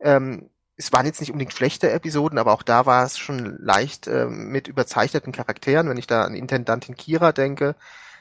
Ähm, 0.00 0.48
es 0.76 0.92
waren 0.92 1.06
jetzt 1.06 1.20
nicht 1.20 1.30
unbedingt 1.30 1.54
schlechte 1.54 1.90
Episoden, 1.90 2.38
aber 2.38 2.52
auch 2.52 2.62
da 2.62 2.84
war 2.86 3.04
es 3.04 3.18
schon 3.18 3.56
leicht 3.60 4.06
äh, 4.06 4.26
mit 4.26 4.68
überzeichneten 4.68 5.32
Charakteren. 5.32 5.88
Wenn 5.88 5.96
ich 5.96 6.06
da 6.06 6.24
an 6.24 6.34
Intendantin 6.34 6.96
Kira 6.96 7.32
denke, 7.32 7.74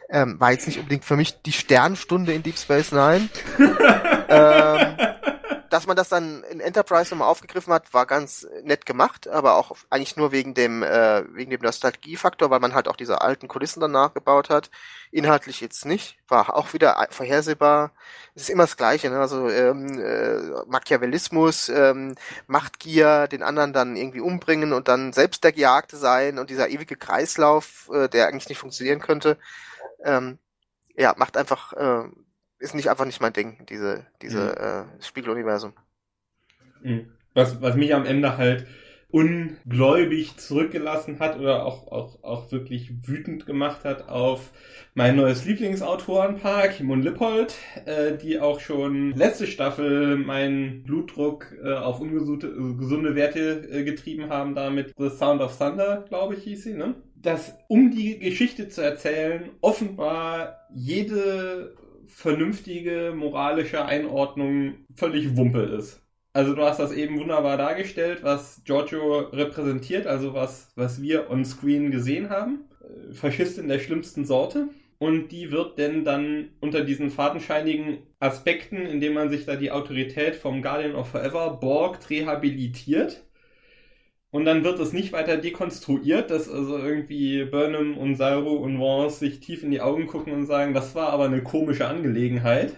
ähm, 0.09 0.39
war 0.39 0.51
jetzt 0.51 0.67
nicht 0.67 0.79
unbedingt 0.79 1.03
für 1.03 1.17
mich 1.17 1.41
die 1.41 1.51
Sternstunde 1.51 2.33
in 2.33 2.43
Deep 2.43 2.57
Space 2.57 2.91
Nine. 2.91 3.27
ähm, 4.29 4.95
dass 5.75 5.87
man 5.87 5.97
das 5.97 6.07
dann 6.07 6.41
in 6.45 6.61
Enterprise 6.61 7.13
nochmal 7.13 7.27
aufgegriffen 7.27 7.73
hat, 7.73 7.93
war 7.93 8.05
ganz 8.05 8.47
nett 8.63 8.85
gemacht, 8.85 9.27
aber 9.27 9.55
auch 9.55 9.75
eigentlich 9.89 10.15
nur 10.15 10.31
wegen 10.31 10.53
dem 10.53 10.83
äh, 10.83 11.25
wegen 11.35 11.51
dem 11.51 11.59
Nostalgiefaktor, 11.59 12.49
weil 12.49 12.61
man 12.61 12.73
halt 12.73 12.87
auch 12.87 12.95
diese 12.95 13.19
alten 13.19 13.49
Kulissen 13.49 13.81
danach 13.81 14.13
gebaut 14.13 14.49
hat. 14.49 14.69
Inhaltlich 15.11 15.59
jetzt 15.59 15.85
nicht, 15.85 16.17
war 16.29 16.55
auch 16.55 16.71
wieder 16.71 17.05
vorhersehbar. 17.09 17.91
Es 18.35 18.43
ist 18.43 18.49
immer 18.49 18.63
das 18.63 18.77
Gleiche, 18.77 19.09
ne? 19.09 19.19
also 19.19 19.49
ähm, 19.49 19.99
äh, 19.99 20.63
Machiavellismus, 20.65 21.67
ähm, 21.67 22.15
Machtgier, 22.47 23.27
den 23.27 23.43
anderen 23.43 23.73
dann 23.73 23.97
irgendwie 23.97 24.21
umbringen 24.21 24.71
und 24.71 24.87
dann 24.87 25.11
selbst 25.11 25.43
der 25.43 25.51
Gejagte 25.51 25.97
sein 25.97 26.39
und 26.39 26.49
dieser 26.49 26.69
ewige 26.69 26.95
Kreislauf, 26.95 27.89
äh, 27.93 28.07
der 28.07 28.27
eigentlich 28.27 28.47
nicht 28.47 28.59
funktionieren 28.59 29.01
könnte. 29.01 29.37
Ähm, 30.05 30.39
ja, 30.95 31.13
macht 31.17 31.35
einfach 31.35 31.73
äh, 31.73 32.07
ist 32.65 32.75
nicht 32.75 32.89
einfach 32.89 33.05
nicht 33.05 33.21
mein 33.21 33.33
Ding, 33.33 33.65
diese, 33.69 34.05
diese 34.21 34.55
mhm. 34.89 34.97
äh, 34.99 35.03
Spiegeluniversum. 35.03 35.73
Mhm. 36.81 37.11
Was, 37.33 37.61
was 37.61 37.75
mich 37.75 37.93
am 37.93 38.05
Ende 38.05 38.37
halt 38.37 38.65
ungläubig 39.09 40.35
zurückgelassen 40.37 41.19
hat 41.19 41.39
oder 41.39 41.65
auch, 41.65 41.89
auch, 41.89 42.23
auch 42.23 42.51
wirklich 42.51 43.07
wütend 43.07 43.45
gemacht 43.45 43.85
hat 43.85 44.09
auf 44.09 44.51
mein 44.93 45.15
neues 45.15 45.45
Lieblingsautorenpaar, 45.45 46.69
Kim 46.69 46.89
und 46.89 47.01
Lippold, 47.01 47.55
äh, 47.85 48.17
die 48.17 48.39
auch 48.39 48.59
schon 48.59 49.13
letzte 49.13 49.47
Staffel 49.47 50.17
meinen 50.17 50.83
Blutdruck 50.83 51.55
äh, 51.63 51.73
auf 51.75 52.01
ungesunde 52.01 53.15
Werte 53.15 53.69
äh, 53.71 53.83
getrieben 53.83 54.29
haben, 54.29 54.55
damit 54.55 54.93
The 54.97 55.09
Sound 55.09 55.41
of 55.41 55.57
Thunder, 55.57 56.03
glaube 56.09 56.35
ich, 56.35 56.43
hieß 56.43 56.63
sie, 56.63 56.73
ne? 56.73 56.95
Dass, 57.15 57.57
um 57.69 57.91
die 57.91 58.19
Geschichte 58.19 58.67
zu 58.67 58.81
erzählen, 58.81 59.49
offenbar 59.61 60.67
jede 60.73 61.75
vernünftige 62.15 63.13
moralische 63.13 63.83
Einordnung 63.83 64.75
völlig 64.93 65.35
Wumpe 65.35 65.59
ist. 65.59 66.01
Also 66.31 66.55
du 66.55 66.61
hast 66.61 66.79
das 66.79 66.93
eben 66.93 67.19
wunderbar 67.19 67.57
dargestellt, 67.57 68.19
was 68.23 68.61
Giorgio 68.63 69.19
repräsentiert, 69.19 70.07
also 70.07 70.33
was, 70.33 70.71
was 70.75 71.01
wir 71.01 71.29
on 71.29 71.43
screen 71.43 71.91
gesehen 71.91 72.29
haben. 72.29 72.69
Faschistin 73.11 73.67
der 73.67 73.79
schlimmsten 73.79 74.23
Sorte. 74.23 74.69
Und 74.97 75.33
die 75.33 75.51
wird 75.51 75.77
denn 75.77 76.05
dann 76.05 76.51
unter 76.61 76.85
diesen 76.85 77.11
fadenscheinigen 77.11 77.97
Aspekten, 78.19 78.77
indem 78.77 79.13
man 79.13 79.29
sich 79.29 79.45
da 79.45 79.57
die 79.57 79.71
Autorität 79.71 80.37
vom 80.37 80.61
Guardian 80.61 80.95
of 80.95 81.09
Forever 81.09 81.57
borgt, 81.59 82.09
rehabilitiert 82.09 83.24
und 84.35 84.43
dann 84.43 84.65
wird 84.65 84.81
es 84.81 84.91
nicht 84.91 85.13
weiter 85.13 85.37
dekonstruiert, 85.37 86.29
dass 86.29 86.49
also 86.49 86.77
irgendwie 86.77 87.45
Burnham 87.45 87.97
und 87.97 88.15
Saru 88.15 88.57
und 88.57 88.81
Vance 88.81 89.19
sich 89.19 89.39
tief 89.39 89.63
in 89.63 89.71
die 89.71 89.79
Augen 89.79 90.07
gucken 90.07 90.33
und 90.33 90.45
sagen, 90.45 90.73
das 90.73 90.93
war 90.93 91.11
aber 91.11 91.23
eine 91.23 91.41
komische 91.41 91.87
Angelegenheit. 91.87 92.73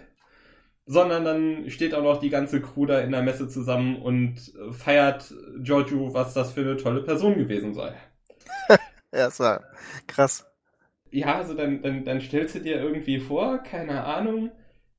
Sondern 0.86 1.26
dann 1.26 1.70
steht 1.72 1.96
auch 1.96 2.04
noch 2.04 2.20
die 2.20 2.30
ganze 2.30 2.62
Crew 2.62 2.86
da 2.86 3.00
in 3.00 3.12
der 3.12 3.24
Messe 3.24 3.50
zusammen 3.50 4.00
und 4.00 4.54
feiert 4.72 5.34
Giorgio, 5.58 6.14
was 6.14 6.36
das 6.36 6.52
für 6.52 6.62
eine 6.62 6.78
tolle 6.78 7.02
Person 7.02 7.40
gewesen 7.40 7.74
sei. 7.74 7.96
ja, 8.70 8.78
das 9.12 9.40
war 9.40 9.64
krass. 10.06 10.46
Ja, 11.10 11.38
also 11.38 11.56
dann, 11.56 11.82
dann, 11.82 12.06
dann 12.06 12.22
stellst 12.22 12.54
du 12.54 12.60
dir 12.60 12.80
irgendwie 12.80 13.20
vor, 13.20 13.64
keine 13.64 14.04
Ahnung, 14.04 14.52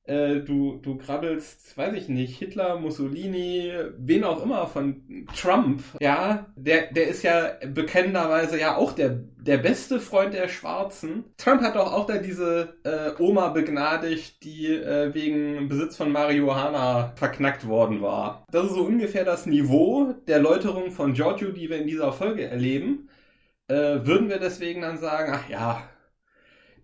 äh, 0.09 0.39
du, 0.41 0.79
du 0.81 0.97
krabbelst, 0.97 1.77
weiß 1.77 1.93
ich 1.93 2.09
nicht, 2.09 2.37
Hitler, 2.37 2.79
Mussolini, 2.79 3.71
wen 3.97 4.23
auch 4.23 4.43
immer 4.43 4.67
von 4.67 5.27
Trump, 5.35 5.83
ja, 6.01 6.47
der, 6.55 6.91
der 6.91 7.07
ist 7.07 7.23
ja 7.23 7.51
bekennenderweise 7.73 8.59
ja 8.59 8.75
auch 8.75 8.93
der, 8.93 9.19
der 9.37 9.59
beste 9.59 9.99
Freund 9.99 10.33
der 10.33 10.49
Schwarzen. 10.49 11.25
Trump 11.37 11.61
hat 11.61 11.75
doch 11.75 11.93
auch 11.93 12.07
da 12.07 12.17
diese 12.17 12.75
äh, 12.83 13.21
Oma 13.21 13.49
begnadigt, 13.49 14.43
die 14.43 14.67
äh, 14.67 15.13
wegen 15.13 15.69
Besitz 15.69 15.95
von 15.95 16.11
Marihuana 16.11 17.13
verknackt 17.15 17.67
worden 17.67 18.01
war. 18.01 18.45
Das 18.51 18.65
ist 18.65 18.73
so 18.73 18.81
ungefähr 18.81 19.25
das 19.25 19.45
Niveau 19.45 20.15
der 20.27 20.39
Läuterung 20.39 20.91
von 20.91 21.13
Giorgio, 21.13 21.51
die 21.51 21.69
wir 21.69 21.77
in 21.77 21.87
dieser 21.87 22.11
Folge 22.11 22.45
erleben. 22.45 23.09
Äh, 23.67 24.05
würden 24.05 24.29
wir 24.29 24.39
deswegen 24.39 24.81
dann 24.81 24.97
sagen, 24.97 25.31
ach 25.35 25.47
ja, 25.47 25.83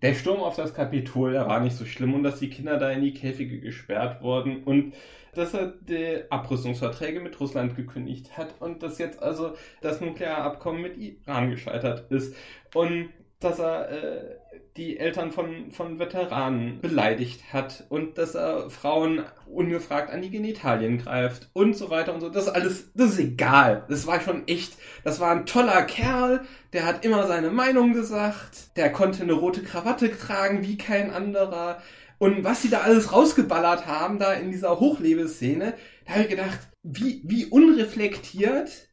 der 0.02 0.14
Sturm 0.14 0.40
auf 0.40 0.56
das 0.56 0.74
Kapitol, 0.74 1.32
der 1.32 1.46
war 1.46 1.60
nicht 1.60 1.76
so 1.76 1.84
schlimm 1.84 2.14
und 2.14 2.22
dass 2.22 2.38
die 2.38 2.50
Kinder 2.50 2.78
da 2.78 2.90
in 2.90 3.02
die 3.02 3.14
Käfige 3.14 3.60
gesperrt 3.60 4.22
wurden 4.22 4.64
und 4.64 4.94
dass 5.34 5.54
er 5.54 5.74
die 5.80 6.22
Abrüstungsverträge 6.30 7.20
mit 7.20 7.38
Russland 7.40 7.76
gekündigt 7.76 8.36
hat 8.36 8.54
und 8.60 8.82
dass 8.82 8.98
jetzt 8.98 9.22
also 9.22 9.54
das 9.82 10.00
Nuklearabkommen 10.00 10.82
mit 10.82 10.96
Iran 10.96 11.50
gescheitert 11.50 12.10
ist. 12.10 12.34
Und 12.74 13.10
dass 13.38 13.58
er 13.58 13.90
äh, 13.90 14.36
die 14.76 14.98
Eltern 14.98 15.32
von, 15.32 15.70
von 15.70 15.98
Veteranen 15.98 16.80
beleidigt 16.80 17.52
hat 17.52 17.84
und 17.88 18.18
dass 18.18 18.34
er 18.34 18.70
Frauen 18.70 19.24
ungefragt 19.46 20.10
an 20.10 20.22
die 20.22 20.30
Genitalien 20.30 20.98
greift 20.98 21.48
und 21.52 21.76
so 21.76 21.90
weiter 21.90 22.14
und 22.14 22.20
so. 22.20 22.28
Das 22.28 22.44
ist 22.44 22.52
alles, 22.52 22.92
das 22.94 23.12
ist 23.12 23.18
egal. 23.18 23.84
Das 23.88 24.06
war 24.06 24.20
schon 24.20 24.46
echt, 24.46 24.74
das 25.04 25.20
war 25.20 25.32
ein 25.32 25.46
toller 25.46 25.82
Kerl, 25.82 26.44
der 26.72 26.84
hat 26.84 27.04
immer 27.04 27.26
seine 27.26 27.50
Meinung 27.50 27.92
gesagt, 27.92 28.76
der 28.76 28.92
konnte 28.92 29.22
eine 29.22 29.32
rote 29.32 29.62
Krawatte 29.62 30.16
tragen 30.16 30.62
wie 30.62 30.76
kein 30.76 31.10
anderer. 31.10 31.80
Und 32.18 32.44
was 32.44 32.62
sie 32.62 32.70
da 32.70 32.80
alles 32.80 33.12
rausgeballert 33.12 33.86
haben, 33.86 34.18
da 34.18 34.32
in 34.32 34.50
dieser 34.50 34.80
Hochlebensszene, 34.80 35.74
da 36.06 36.12
habe 36.12 36.22
ich 36.22 36.30
gedacht, 36.30 36.58
wie, 36.82 37.22
wie 37.24 37.46
unreflektiert 37.46 38.88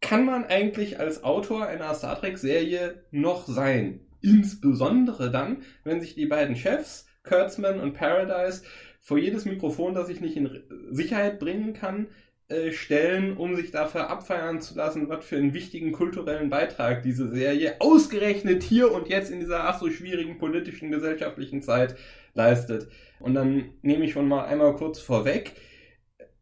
kann 0.00 0.24
man 0.24 0.44
eigentlich 0.44 1.00
als 1.00 1.24
Autor 1.24 1.66
einer 1.66 1.92
Star 1.94 2.20
Trek-Serie 2.20 3.04
noch 3.10 3.46
sein? 3.46 4.07
Insbesondere 4.20 5.30
dann, 5.30 5.58
wenn 5.84 6.00
sich 6.00 6.14
die 6.14 6.26
beiden 6.26 6.56
Chefs, 6.56 7.06
Kurtzman 7.22 7.80
und 7.80 7.94
Paradise, 7.94 8.62
vor 9.00 9.18
jedes 9.18 9.44
Mikrofon, 9.44 9.94
das 9.94 10.08
ich 10.08 10.20
nicht 10.20 10.36
in 10.36 10.62
Sicherheit 10.90 11.38
bringen 11.38 11.72
kann, 11.72 12.08
äh, 12.48 12.72
stellen, 12.72 13.36
um 13.36 13.56
sich 13.56 13.70
dafür 13.70 14.08
abfeiern 14.08 14.60
zu 14.62 14.74
lassen, 14.74 15.08
was 15.10 15.24
für 15.24 15.36
einen 15.36 15.52
wichtigen 15.52 15.92
kulturellen 15.92 16.48
Beitrag 16.48 17.02
diese 17.02 17.28
Serie 17.28 17.76
ausgerechnet 17.78 18.62
hier 18.62 18.90
und 18.90 19.08
jetzt 19.08 19.30
in 19.30 19.40
dieser 19.40 19.64
ach 19.68 19.78
so 19.78 19.90
schwierigen 19.90 20.38
politischen, 20.38 20.90
gesellschaftlichen 20.90 21.60
Zeit 21.60 21.96
leistet. 22.32 22.88
Und 23.20 23.34
dann 23.34 23.74
nehme 23.82 24.06
ich 24.06 24.12
schon 24.12 24.28
mal 24.28 24.46
einmal 24.46 24.74
kurz 24.76 24.98
vorweg, 24.98 25.52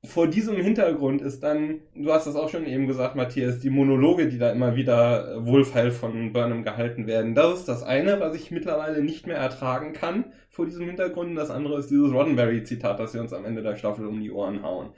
vor 0.06 0.28
diesem 0.28 0.56
Hintergrund 0.56 1.20
ist 1.20 1.42
dann, 1.42 1.80
du 1.94 2.12
hast 2.12 2.26
es 2.26 2.36
auch 2.36 2.48
schon 2.48 2.66
eben 2.66 2.86
gesagt, 2.86 3.16
Matthias, 3.16 3.58
die 3.58 3.70
Monologe, 3.70 4.28
die 4.28 4.38
da 4.38 4.50
immer 4.50 4.76
wieder 4.76 5.34
äh, 5.34 5.46
wohlfeil 5.46 5.90
von 5.90 6.32
Burnham 6.32 6.62
gehalten 6.62 7.06
werden. 7.06 7.34
Das 7.34 7.60
ist 7.60 7.68
das 7.68 7.82
eine, 7.82 8.20
was 8.20 8.34
ich 8.34 8.50
mittlerweile 8.50 9.02
nicht 9.02 9.26
mehr 9.26 9.36
ertragen 9.36 9.92
kann 9.92 10.32
vor 10.48 10.66
diesem 10.66 10.86
Hintergrund. 10.86 11.36
Das 11.36 11.50
andere 11.50 11.78
ist 11.78 11.90
dieses 11.90 12.12
Roddenberry-Zitat, 12.12 12.98
das 12.98 13.14
wir 13.14 13.20
uns 13.20 13.32
am 13.32 13.44
Ende 13.44 13.62
der 13.62 13.76
Staffel 13.76 14.06
um 14.06 14.20
die 14.20 14.30
Ohren 14.30 14.62
hauen. 14.62 14.90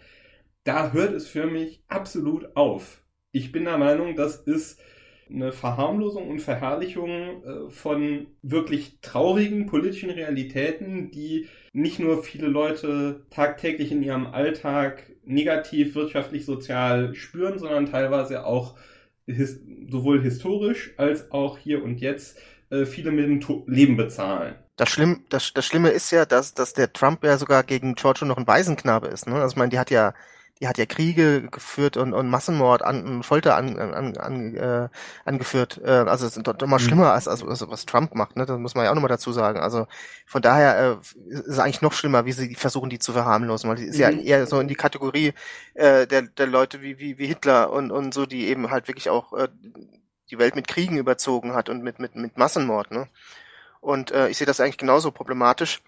Da 0.64 0.92
hört 0.92 1.14
es 1.14 1.26
für 1.26 1.46
mich 1.46 1.82
absolut 1.88 2.56
auf. 2.56 3.02
Ich 3.32 3.52
bin 3.52 3.64
der 3.64 3.78
Meinung, 3.78 4.16
das 4.16 4.36
ist 4.36 4.80
eine 5.31 5.53
Verharmlosung 5.53 6.29
und 6.29 6.41
Verherrlichung 6.41 7.11
äh, 7.11 7.70
von 7.70 8.26
wirklich 8.43 8.99
traurigen 9.03 9.66
politischen 9.66 10.11
Realitäten, 10.11 11.11
die 11.11 11.49
nicht 11.72 11.99
nur 11.99 12.22
viele 12.22 12.49
Leute 12.49 13.26
tagtäglich 13.31 13.93
in 13.93 14.03
ihrem 14.03 14.26
Alltag 14.26 15.11
negativ 15.24 15.95
wirtschaftlich, 15.95 16.45
sozial 16.45 17.14
spüren, 17.14 17.59
sondern 17.59 17.87
teilweise 17.87 18.47
auch 18.47 18.76
his 19.26 19.61
sowohl 19.91 20.22
historisch 20.22 20.95
als 20.97 21.31
auch 21.31 21.59
hier 21.59 21.83
und 21.83 22.01
jetzt 22.01 22.39
äh, 22.70 22.85
viele 22.85 23.11
mit 23.11 23.24
dem 23.24 23.41
to 23.41 23.64
Leben 23.66 23.97
bezahlen. 23.97 24.55
Das, 24.76 24.89
Schlimm, 24.91 25.24
das, 25.29 25.53
das 25.53 25.66
Schlimme 25.66 25.91
ist 25.91 26.11
ja, 26.11 26.24
dass, 26.24 26.55
dass 26.55 26.72
der 26.72 26.93
Trump 26.93 27.24
ja 27.24 27.37
sogar 27.37 27.64
gegen 27.64 27.95
Giorgio 27.95 28.26
noch 28.26 28.37
ein 28.37 28.47
Waisenknabe 28.47 29.09
ist. 29.09 29.26
Ne? 29.26 29.35
Also 29.35 29.55
ich 29.55 29.57
meine, 29.57 29.70
die 29.70 29.79
hat 29.79 29.91
ja 29.91 30.14
die 30.61 30.66
hat 30.66 30.78
ja 30.78 30.86
Kriege 30.86 31.42
geführt 31.50 31.96
und, 31.96 32.12
und 32.12 32.28
Massenmord 32.28 32.82
an, 32.82 33.06
und 33.06 33.22
Folter 33.22 33.56
an, 33.56 33.78
an, 33.78 34.16
an, 34.16 34.54
äh, 34.56 34.88
angeführt. 35.24 35.80
Äh, 35.84 35.90
also 35.90 36.26
es 36.26 36.36
ist 36.36 36.46
doch 36.46 36.59
immer 36.61 36.78
mhm. 36.78 36.82
schlimmer 36.82 37.12
als, 37.12 37.28
als, 37.28 37.42
als 37.44 37.68
was 37.68 37.86
Trump 37.86 38.14
macht, 38.14 38.36
ne? 38.36 38.44
Das 38.44 38.59
muss 38.59 38.74
man 38.74 38.84
ja 38.84 38.90
auch 38.90 38.94
nochmal 38.94 39.09
dazu 39.09 39.32
sagen. 39.32 39.61
Also 39.61 39.86
von 40.26 40.42
daher 40.42 40.98
äh, 41.00 41.30
ist 41.30 41.46
es 41.46 41.59
eigentlich 41.59 41.82
noch 41.82 41.92
schlimmer, 41.92 42.24
wie 42.24 42.32
sie 42.32 42.54
versuchen, 42.54 42.90
die 42.90 42.98
zu 42.98 43.12
verharmlosen, 43.12 43.70
weil 43.70 43.76
die 43.76 43.84
ist 43.84 43.96
mhm. 43.96 44.00
ja 44.00 44.11
eher 44.11 44.46
so 44.46 44.59
in 44.61 44.68
die 44.68 44.74
Kategorie 44.74 45.32
äh, 45.74 46.06
der, 46.06 46.22
der 46.22 46.46
Leute 46.46 46.82
wie, 46.82 46.98
wie, 46.98 47.18
wie 47.18 47.26
Hitler 47.26 47.72
und, 47.72 47.92
und 47.92 48.12
so, 48.12 48.26
die 48.26 48.48
eben 48.48 48.70
halt 48.70 48.88
wirklich 48.88 49.11
auch 49.11 49.32
äh, 49.34 49.48
die 50.30 50.38
Welt 50.38 50.56
mit 50.56 50.68
Kriegen 50.68 50.98
überzogen 50.98 51.54
hat 51.54 51.68
und 51.68 51.82
mit, 51.82 52.00
mit, 52.00 52.16
mit 52.16 52.36
Massenmord, 52.36 52.90
ne? 52.90 53.09
Und 53.80 54.11
äh, 54.11 54.28
ich 54.28 54.38
sehe 54.38 54.46
das 54.46 54.61
eigentlich 54.61 54.76
genauso 54.76 55.12
problematisch 55.12 55.80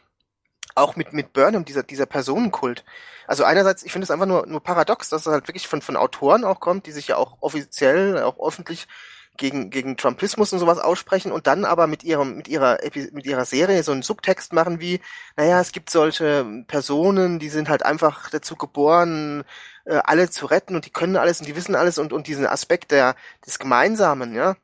auch 0.75 0.97
mit, 0.97 1.13
mit 1.13 1.33
Burnham, 1.33 1.65
dieser, 1.65 1.83
dieser 1.83 2.07
Personenkult. 2.07 2.85
Also 3.27 3.45
einerseits, 3.45 3.83
ich 3.83 3.93
finde 3.93 4.05
es 4.05 4.11
einfach 4.11 4.27
nur, 4.27 4.47
nur 4.47 4.63
paradox, 4.63 5.09
dass 5.09 5.27
es 5.27 5.33
halt 5.33 5.49
wirklich 5.49 5.69
von, 5.69 5.83
von 5.83 5.97
Autoren 5.97 6.45
auch 6.45 6.61
kommt, 6.61 6.87
die 6.87 6.93
sich 6.93 7.09
ja 7.09 7.17
auch 7.17 7.37
offiziell, 7.41 8.23
auch 8.23 8.39
öffentlich 8.41 8.89
gegen, 9.37 9.71
gegen 9.71 9.97
Trumpismus 9.97 10.53
und 10.53 10.59
sowas 10.59 10.79
aussprechen 10.79 11.33
und 11.33 11.47
dann 11.47 11.65
aber 11.65 11.87
mit 11.87 12.05
ihrem, 12.05 12.37
mit 12.37 12.49
ihrer, 12.49 12.79
mit 13.13 13.27
ihrer 13.27 13.45
Serie 13.45 13.83
so 13.83 13.93
einen 13.93 14.03
Subtext 14.03 14.53
machen 14.53 14.81
wie, 14.81 15.01
naja, 15.37 15.61
es 15.61 15.73
gibt 15.73 15.91
solche 15.91 16.45
Personen, 16.67 17.39
die 17.39 17.49
sind 17.49 17.69
halt 17.69 17.85
einfach 17.85 18.29
dazu 18.31 18.57
geboren, 18.57 19.45
äh, 19.85 20.01
alle 20.05 20.29
zu 20.29 20.47
retten 20.47 20.75
und 20.75 20.85
die 20.85 20.91
können 20.91 21.17
alles 21.17 21.41
und 21.41 21.47
die 21.47 21.57
wissen 21.57 21.75
alles 21.75 21.99
und, 21.99 22.13
und 22.13 22.27
diesen 22.27 22.47
Aspekt 22.47 22.91
der, 22.91 23.17
des 23.47 23.59
Gemeinsamen, 23.59 24.35
ja, 24.35 24.57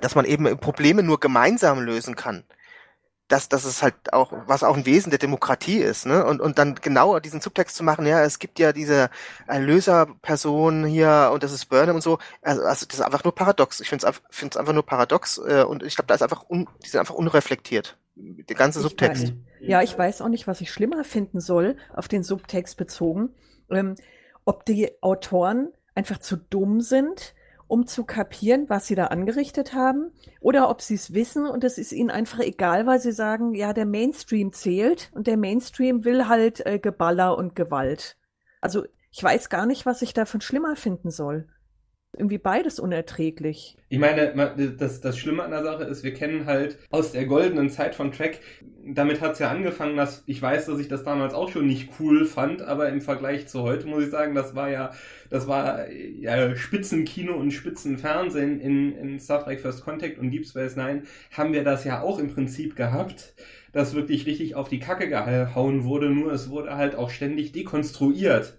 dass 0.00 0.14
man 0.14 0.24
eben 0.24 0.58
Probleme 0.58 1.02
nur 1.02 1.20
gemeinsam 1.20 1.80
lösen 1.80 2.16
kann 2.16 2.44
dass 3.28 3.48
das 3.48 3.64
ist 3.64 3.82
halt 3.82 4.12
auch, 4.12 4.32
was 4.46 4.62
auch 4.62 4.76
ein 4.76 4.86
Wesen 4.86 5.10
der 5.10 5.18
Demokratie 5.18 5.78
ist, 5.78 6.06
ne? 6.06 6.24
Und, 6.24 6.40
und 6.40 6.58
dann 6.58 6.76
genau 6.76 7.18
diesen 7.18 7.40
Subtext 7.40 7.74
zu 7.76 7.82
machen, 7.82 8.06
ja, 8.06 8.22
es 8.22 8.38
gibt 8.38 8.58
ja 8.58 8.72
diese 8.72 9.10
Erlöserperson 9.46 10.84
hier 10.84 11.30
und 11.32 11.42
das 11.42 11.52
ist 11.52 11.66
Burnham 11.66 11.96
und 11.96 12.02
so, 12.02 12.18
also, 12.42 12.62
also 12.62 12.86
das 12.86 12.98
ist 12.98 13.04
einfach 13.04 13.24
nur 13.24 13.34
paradox. 13.34 13.80
Ich 13.80 13.88
finde 13.88 14.06
es 14.06 14.22
find's 14.30 14.56
einfach 14.56 14.72
nur 14.72 14.86
paradox 14.86 15.38
äh, 15.38 15.64
und 15.64 15.82
ich 15.82 15.96
glaube, 15.96 16.06
da 16.06 16.14
ist 16.14 16.22
einfach, 16.22 16.48
un, 16.48 16.68
die 16.84 16.88
sind 16.88 17.00
einfach 17.00 17.14
unreflektiert. 17.14 17.98
Der 18.14 18.56
ganze 18.56 18.78
ich 18.78 18.84
Subtext. 18.84 19.24
Weiß. 19.24 19.34
Ja, 19.60 19.82
ich 19.82 19.96
weiß 19.96 20.22
auch 20.22 20.28
nicht, 20.28 20.46
was 20.46 20.60
ich 20.60 20.70
schlimmer 20.70 21.04
finden 21.04 21.40
soll, 21.40 21.76
auf 21.92 22.08
den 22.08 22.22
Subtext 22.22 22.76
bezogen. 22.76 23.30
Ähm, 23.70 23.96
ob 24.44 24.64
die 24.64 24.90
Autoren 25.02 25.72
einfach 25.94 26.18
zu 26.18 26.36
dumm 26.36 26.80
sind, 26.80 27.34
um 27.68 27.86
zu 27.86 28.04
kapieren, 28.04 28.68
was 28.68 28.86
sie 28.86 28.94
da 28.94 29.06
angerichtet 29.06 29.74
haben, 29.74 30.12
oder 30.40 30.70
ob 30.70 30.80
sie 30.80 30.94
es 30.94 31.14
wissen 31.14 31.46
und 31.46 31.64
es 31.64 31.78
ist 31.78 31.92
ihnen 31.92 32.10
einfach 32.10 32.40
egal, 32.40 32.86
weil 32.86 33.00
sie 33.00 33.12
sagen, 33.12 33.54
ja, 33.54 33.72
der 33.72 33.86
Mainstream 33.86 34.52
zählt 34.52 35.10
und 35.14 35.26
der 35.26 35.36
Mainstream 35.36 36.04
will 36.04 36.28
halt 36.28 36.64
äh, 36.64 36.78
Geballer 36.78 37.36
und 37.36 37.56
Gewalt. 37.56 38.16
Also 38.60 38.84
ich 39.10 39.22
weiß 39.22 39.48
gar 39.48 39.66
nicht, 39.66 39.86
was 39.86 40.02
ich 40.02 40.12
davon 40.12 40.40
schlimmer 40.40 40.76
finden 40.76 41.10
soll 41.10 41.48
irgendwie 42.18 42.38
beides 42.38 42.78
unerträglich. 42.78 43.76
Ich 43.88 43.98
meine, 43.98 44.34
das, 44.78 45.00
das 45.00 45.18
Schlimme 45.18 45.44
an 45.44 45.50
der 45.50 45.62
Sache 45.62 45.84
ist, 45.84 46.02
wir 46.02 46.12
kennen 46.12 46.46
halt 46.46 46.78
aus 46.90 47.12
der 47.12 47.26
goldenen 47.26 47.70
Zeit 47.70 47.94
von 47.94 48.10
Track, 48.10 48.40
damit 48.84 49.20
hat 49.20 49.32
es 49.32 49.38
ja 49.38 49.50
angefangen, 49.50 49.96
dass 49.96 50.22
ich 50.26 50.40
weiß, 50.40 50.66
dass 50.66 50.78
ich 50.78 50.88
das 50.88 51.04
damals 51.04 51.34
auch 51.34 51.50
schon 51.50 51.66
nicht 51.66 51.90
cool 52.00 52.24
fand, 52.24 52.62
aber 52.62 52.88
im 52.88 53.00
Vergleich 53.00 53.46
zu 53.48 53.62
heute 53.62 53.86
muss 53.86 54.04
ich 54.04 54.10
sagen, 54.10 54.34
das 54.34 54.54
war 54.54 54.70
ja, 54.70 54.90
das 55.30 55.46
war 55.46 55.90
ja 55.90 56.56
Spitzenkino 56.56 57.34
und 57.34 57.52
Spitzenfernsehen 57.52 58.60
in, 58.60 58.96
in 58.96 59.20
Star 59.20 59.44
Trek 59.44 59.60
First 59.60 59.82
Contact 59.82 60.18
und 60.18 60.30
Deep 60.30 60.46
Space 60.46 60.76
Nine 60.76 61.02
haben 61.30 61.52
wir 61.52 61.64
das 61.64 61.84
ja 61.84 62.02
auch 62.02 62.18
im 62.18 62.32
Prinzip 62.32 62.76
gehabt 62.76 63.34
dass 63.76 63.94
wirklich 63.94 64.24
richtig 64.24 64.54
auf 64.54 64.70
die 64.70 64.78
Kacke 64.78 65.06
gehauen 65.06 65.84
wurde, 65.84 66.08
nur 66.08 66.32
es 66.32 66.48
wurde 66.48 66.76
halt 66.78 66.94
auch 66.94 67.10
ständig 67.10 67.52
dekonstruiert. 67.52 68.58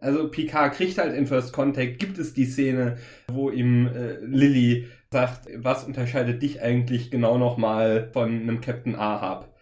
Also 0.00 0.28
Picard 0.28 0.74
kriegt 0.74 0.98
halt 0.98 1.14
in 1.14 1.26
First 1.26 1.52
Contact, 1.52 1.98
gibt 1.98 2.18
es 2.18 2.34
die 2.34 2.46
Szene, 2.46 2.98
wo 3.28 3.50
ihm 3.50 3.86
äh, 3.86 4.16
Lilly 4.20 4.88
sagt, 5.10 5.48
was 5.56 5.84
unterscheidet 5.84 6.42
dich 6.42 6.60
eigentlich 6.60 7.10
genau 7.10 7.38
nochmal 7.38 8.10
von 8.12 8.28
einem 8.28 8.60
Captain 8.60 8.96
Ahab? 8.96 9.54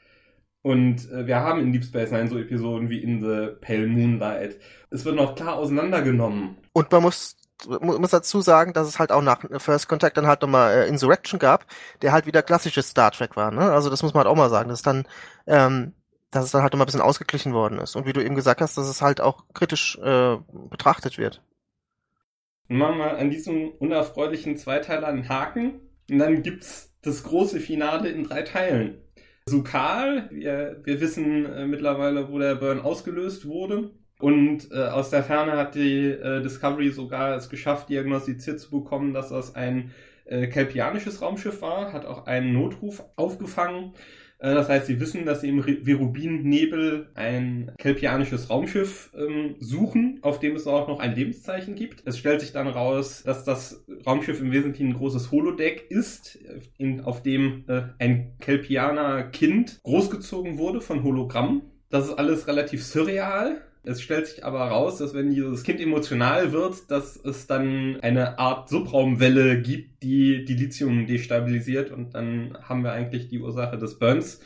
Und 0.62 1.10
äh, 1.10 1.26
wir 1.26 1.40
haben 1.40 1.60
in 1.60 1.72
Deep 1.72 1.84
Space 1.84 2.10
Nine 2.10 2.28
so 2.28 2.38
Episoden 2.38 2.88
wie 2.88 3.02
in 3.02 3.20
The 3.20 3.54
Pale 3.60 3.86
Moonlight. 3.86 4.58
Es 4.90 5.04
wird 5.04 5.16
noch 5.16 5.34
klar 5.34 5.56
auseinandergenommen. 5.56 6.56
Und 6.72 6.90
man 6.90 7.02
muss 7.02 7.36
muss 7.68 8.10
dazu 8.10 8.40
sagen, 8.40 8.72
dass 8.72 8.88
es 8.88 8.98
halt 8.98 9.12
auch 9.12 9.22
nach 9.22 9.44
First 9.58 9.88
Contact 9.88 10.16
dann 10.16 10.26
halt 10.26 10.42
nochmal 10.42 10.74
äh, 10.74 10.88
Insurrection 10.88 11.38
gab, 11.38 11.66
der 12.00 12.12
halt 12.12 12.26
wieder 12.26 12.42
klassisches 12.42 12.88
Star 12.88 13.12
Trek 13.12 13.36
war. 13.36 13.50
Ne? 13.50 13.70
Also 13.72 13.90
das 13.90 14.02
muss 14.02 14.14
man 14.14 14.24
halt 14.24 14.32
auch 14.32 14.36
mal 14.36 14.50
sagen. 14.50 14.68
Das 14.68 14.80
ist 14.80 14.86
dann 14.86 15.06
ähm, 15.46 15.92
dass 16.32 16.46
es 16.46 16.50
dann 16.50 16.62
halt 16.62 16.74
immer 16.74 16.84
ein 16.84 16.86
bisschen 16.86 17.00
ausgeglichen 17.00 17.52
worden 17.52 17.78
ist. 17.78 17.94
Und 17.94 18.06
wie 18.06 18.12
du 18.12 18.24
eben 18.24 18.34
gesagt 18.34 18.60
hast, 18.60 18.76
dass 18.76 18.88
es 18.88 19.02
halt 19.02 19.20
auch 19.20 19.44
kritisch 19.54 19.98
äh, 20.02 20.38
betrachtet 20.70 21.18
wird. 21.18 21.42
Machen 22.68 22.98
wir 22.98 23.18
an 23.18 23.30
diesem 23.30 23.68
unerfreulichen 23.68 24.56
Zweiteiler 24.56 25.06
einen 25.06 25.28
Haken 25.28 25.80
und 26.10 26.18
dann 26.18 26.42
gibt's 26.42 26.94
das 27.02 27.22
große 27.22 27.60
Finale 27.60 28.08
in 28.08 28.24
drei 28.24 28.42
Teilen. 28.42 28.98
Sukal, 29.46 30.28
wir, 30.30 30.80
wir 30.84 31.00
wissen 31.00 31.44
äh, 31.44 31.66
mittlerweile, 31.66 32.30
wo 32.30 32.38
der 32.38 32.54
Burn 32.54 32.80
ausgelöst 32.80 33.46
wurde. 33.46 33.90
Und 34.18 34.70
äh, 34.70 34.86
aus 34.86 35.10
der 35.10 35.24
Ferne 35.24 35.52
hat 35.56 35.74
die 35.74 36.06
äh, 36.06 36.40
Discovery 36.42 36.90
sogar 36.92 37.36
es 37.36 37.50
geschafft, 37.50 37.88
diagnostiziert 37.88 38.60
zu 38.60 38.70
bekommen, 38.70 39.12
dass 39.12 39.30
das 39.30 39.54
ein 39.54 39.90
äh, 40.24 40.46
kelpianisches 40.46 41.20
Raumschiff 41.20 41.60
war, 41.60 41.92
hat 41.92 42.06
auch 42.06 42.26
einen 42.26 42.52
Notruf 42.52 43.02
aufgefangen 43.16 43.94
das 44.50 44.68
heißt, 44.68 44.86
sie 44.86 44.98
wissen, 44.98 45.24
dass 45.24 45.40
sie 45.40 45.48
im 45.48 45.62
Verubin-Nebel 45.62 47.10
ein 47.14 47.70
kelpianisches 47.78 48.50
Raumschiff 48.50 49.12
ähm, 49.16 49.54
suchen, 49.60 50.18
auf 50.22 50.40
dem 50.40 50.56
es 50.56 50.66
auch 50.66 50.88
noch 50.88 50.98
ein 50.98 51.14
Lebenszeichen 51.14 51.76
gibt. 51.76 52.02
Es 52.06 52.18
stellt 52.18 52.40
sich 52.40 52.52
dann 52.52 52.66
raus, 52.66 53.22
dass 53.24 53.44
das 53.44 53.84
Raumschiff 54.04 54.40
im 54.40 54.50
Wesentlichen 54.50 54.88
ein 54.88 54.94
großes 54.94 55.30
Holodeck 55.30 55.86
ist, 55.90 56.40
in, 56.76 57.02
auf 57.02 57.22
dem 57.22 57.64
äh, 57.68 57.82
ein 57.98 58.32
Kelpianer 58.40 59.22
Kind 59.24 59.80
großgezogen 59.84 60.58
wurde 60.58 60.80
von 60.80 61.04
Hologramm. 61.04 61.62
Das 61.88 62.06
ist 62.08 62.14
alles 62.14 62.48
relativ 62.48 62.84
surreal. 62.84 63.62
Es 63.84 64.00
stellt 64.00 64.28
sich 64.28 64.44
aber 64.44 64.60
raus, 64.60 64.98
dass 64.98 65.12
wenn 65.12 65.30
dieses 65.30 65.64
Kind 65.64 65.80
emotional 65.80 66.52
wird, 66.52 66.88
dass 66.90 67.16
es 67.16 67.48
dann 67.48 67.98
eine 68.00 68.38
Art 68.38 68.68
Subraumwelle 68.68 69.60
gibt, 69.60 70.04
die 70.04 70.44
die 70.44 70.54
Lithium 70.54 71.06
destabilisiert 71.06 71.90
und 71.90 72.14
dann 72.14 72.56
haben 72.62 72.84
wir 72.84 72.92
eigentlich 72.92 73.26
die 73.28 73.40
Ursache 73.40 73.78
des 73.78 73.98
Burns 73.98 74.40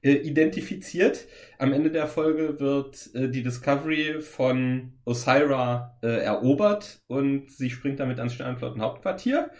äh, 0.00 0.12
identifiziert. 0.12 1.26
Am 1.58 1.74
Ende 1.74 1.90
der 1.90 2.06
Folge 2.06 2.60
wird 2.60 3.10
äh, 3.14 3.28
die 3.28 3.42
Discovery 3.42 4.22
von 4.22 4.92
Osira 5.04 5.98
äh, 6.02 6.24
erobert 6.24 7.00
und 7.08 7.50
sie 7.50 7.68
springt 7.68 8.00
damit 8.00 8.18
ans 8.18 8.34
Sternflottenhauptquartier. 8.34 9.50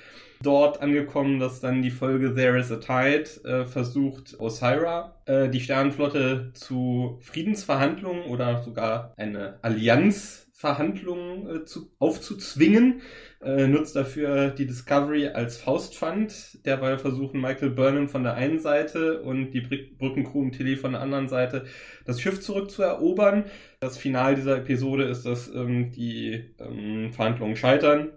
Dort 0.43 0.81
angekommen, 0.81 1.41
dass 1.41 1.61
dann 1.61 1.83
die 1.83 1.91
Folge 1.91 2.33
There 2.35 2.59
is 2.59 2.71
a 2.71 2.77
Tide 2.77 3.29
äh, 3.45 3.65
versucht, 3.67 4.39
Osira 4.39 5.17
äh, 5.27 5.49
die 5.49 5.61
Sternenflotte 5.61 6.53
zu 6.55 7.19
Friedensverhandlungen 7.23 8.25
oder 8.25 8.63
sogar 8.63 9.15
eine 9.17 9.59
Allianzverhandlung 9.63 11.49
äh, 11.49 11.65
zu, 11.65 11.91
aufzuzwingen 11.99 13.03
äh, 13.41 13.69
nutzt 13.69 13.95
dafür 13.95 14.51
die 14.51 14.67
Discovery 14.67 15.29
als 15.29 15.59
Faustpfand. 15.59 16.65
Derweil 16.67 16.99
versuchen 16.99 17.41
Michael 17.41 17.71
Burnham 17.71 18.09
von 18.09 18.25
der 18.25 18.35
einen 18.35 18.59
Seite 18.59 19.23
und 19.23 19.53
die 19.53 19.61
Brückencrew 19.61 20.41
und 20.41 20.53
Tilly 20.53 20.77
von 20.77 20.93
der 20.93 21.01
anderen 21.01 21.29
Seite 21.29 21.65
das 22.05 22.21
Schiff 22.21 22.41
zurückzuerobern. 22.41 23.45
Das 23.81 23.97
Final 23.97 24.35
dieser 24.35 24.57
Episode 24.59 25.05
ist, 25.05 25.25
dass 25.25 25.53
ähm, 25.55 25.91
die 25.93 26.55
ähm, 26.59 27.13
Verhandlungen 27.13 27.55
scheitern. 27.55 28.11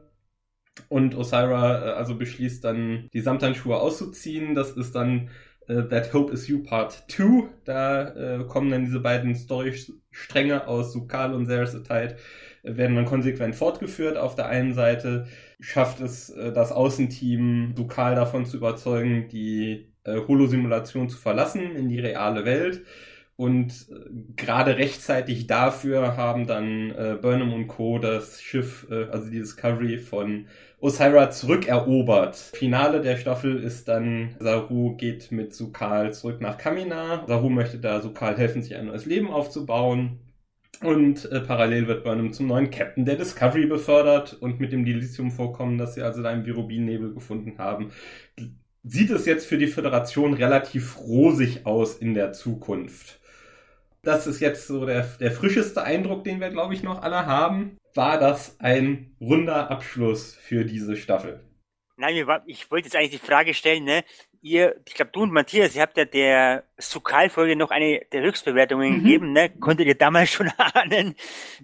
Und 0.89 1.15
Osira 1.15 1.87
äh, 1.87 1.91
also 1.91 2.15
beschließt 2.15 2.63
dann, 2.63 3.09
die 3.13 3.21
Samthandschuhe 3.21 3.77
auszuziehen. 3.77 4.55
Das 4.55 4.71
ist 4.71 4.95
dann 4.95 5.29
äh, 5.67 5.83
That 5.83 6.13
Hope 6.13 6.33
Is 6.33 6.47
You 6.47 6.63
Part 6.63 7.05
2. 7.09 7.49
Da 7.65 8.07
äh, 8.39 8.43
kommen 8.45 8.71
dann 8.71 8.85
diese 8.85 8.99
beiden 8.99 9.35
Storystränge 9.35 10.67
aus 10.67 10.93
Sukal 10.93 11.33
und 11.33 11.47
There's 11.47 11.75
a 11.75 11.79
Tide 11.79 12.17
werden 12.63 12.95
dann 12.95 13.05
konsequent 13.05 13.55
fortgeführt. 13.55 14.17
Auf 14.17 14.35
der 14.35 14.47
einen 14.47 14.73
Seite 14.73 15.27
schafft 15.59 15.99
es 15.99 16.29
äh, 16.29 16.51
das 16.51 16.71
Außenteam 16.71 17.73
Sukal 17.75 18.15
davon 18.15 18.45
zu 18.45 18.57
überzeugen, 18.57 19.27
die 19.29 19.91
äh, 20.03 20.17
Holosimulation 20.27 21.09
zu 21.09 21.17
verlassen 21.17 21.75
in 21.75 21.89
die 21.89 21.99
reale 21.99 22.45
Welt. 22.45 22.83
Und 23.41 23.87
äh, 23.89 23.95
gerade 24.35 24.77
rechtzeitig 24.77 25.47
dafür 25.47 26.15
haben 26.15 26.45
dann 26.45 26.91
äh, 26.91 27.17
Burnham 27.19 27.53
und 27.53 27.65
Co. 27.65 27.97
das 27.97 28.39
Schiff, 28.39 28.85
äh, 28.91 29.05
also 29.05 29.31
die 29.31 29.39
Discovery 29.39 29.97
von 29.97 30.45
Osira 30.79 31.31
zurückerobert. 31.31 32.35
Finale 32.35 33.01
der 33.01 33.17
Staffel 33.17 33.57
ist 33.57 33.87
dann, 33.87 34.35
Saru 34.37 34.95
geht 34.95 35.31
mit 35.31 35.55
Sukal 35.55 36.13
zurück 36.13 36.39
nach 36.39 36.59
Kamina. 36.59 37.25
Saru 37.25 37.49
möchte 37.49 37.79
da 37.79 37.99
Sukal 37.99 38.37
helfen, 38.37 38.61
sich 38.61 38.75
ein 38.75 38.85
neues 38.85 39.07
Leben 39.07 39.31
aufzubauen. 39.31 40.19
Und 40.83 41.25
äh, 41.31 41.39
parallel 41.39 41.87
wird 41.87 42.03
Burnham 42.03 42.33
zum 42.33 42.45
neuen 42.45 42.69
Captain 42.69 43.05
der 43.05 43.15
Discovery 43.15 43.65
befördert 43.65 44.33
und 44.33 44.59
mit 44.59 44.71
dem 44.71 44.85
Dilithium-Vorkommen, 44.85 45.79
das 45.79 45.95
sie 45.95 46.03
also 46.03 46.21
da 46.21 46.31
im 46.31 46.45
Virubin-Nebel 46.45 47.15
gefunden 47.15 47.57
haben, 47.57 47.89
sieht 48.83 49.09
es 49.09 49.25
jetzt 49.25 49.47
für 49.47 49.57
die 49.57 49.65
Föderation 49.65 50.35
relativ 50.35 50.99
rosig 50.99 51.65
aus 51.65 51.95
in 51.97 52.13
der 52.13 52.33
Zukunft. 52.33 53.17
Das 54.03 54.25
ist 54.25 54.39
jetzt 54.39 54.65
so 54.65 54.85
der, 54.85 55.03
der 55.19 55.31
frischeste 55.31 55.83
Eindruck, 55.83 56.23
den 56.23 56.39
wir, 56.39 56.49
glaube 56.49 56.73
ich, 56.73 56.81
noch 56.81 57.03
alle 57.03 57.27
haben. 57.27 57.77
War 57.93 58.19
das 58.19 58.59
ein 58.59 59.15
runder 59.21 59.69
Abschluss 59.69 60.33
für 60.33 60.65
diese 60.65 60.97
Staffel? 60.97 61.43
Nein, 61.97 62.15
ich 62.47 62.71
wollte 62.71 62.87
jetzt 62.87 62.95
eigentlich 62.95 63.21
die 63.21 63.27
Frage 63.27 63.53
stellen, 63.53 63.83
ne? 63.83 64.03
Ihr, 64.41 64.75
ich 64.87 64.95
glaube, 64.95 65.11
du 65.13 65.21
und 65.21 65.31
Matthias, 65.31 65.75
ihr 65.75 65.81
habt 65.81 65.97
ja 65.97 66.05
der 66.05 66.63
Sukal-Folge 66.77 67.55
noch 67.55 67.71
eine 67.71 68.01
der 68.11 68.21
Höchstbewertungen 68.21 68.91
mhm. 68.91 69.03
gegeben, 69.03 69.33
ne? 69.33 69.49
Konntet 69.49 69.87
ihr 69.87 69.95
damals 69.95 70.31
schon 70.31 70.49
ahnen, 70.57 71.15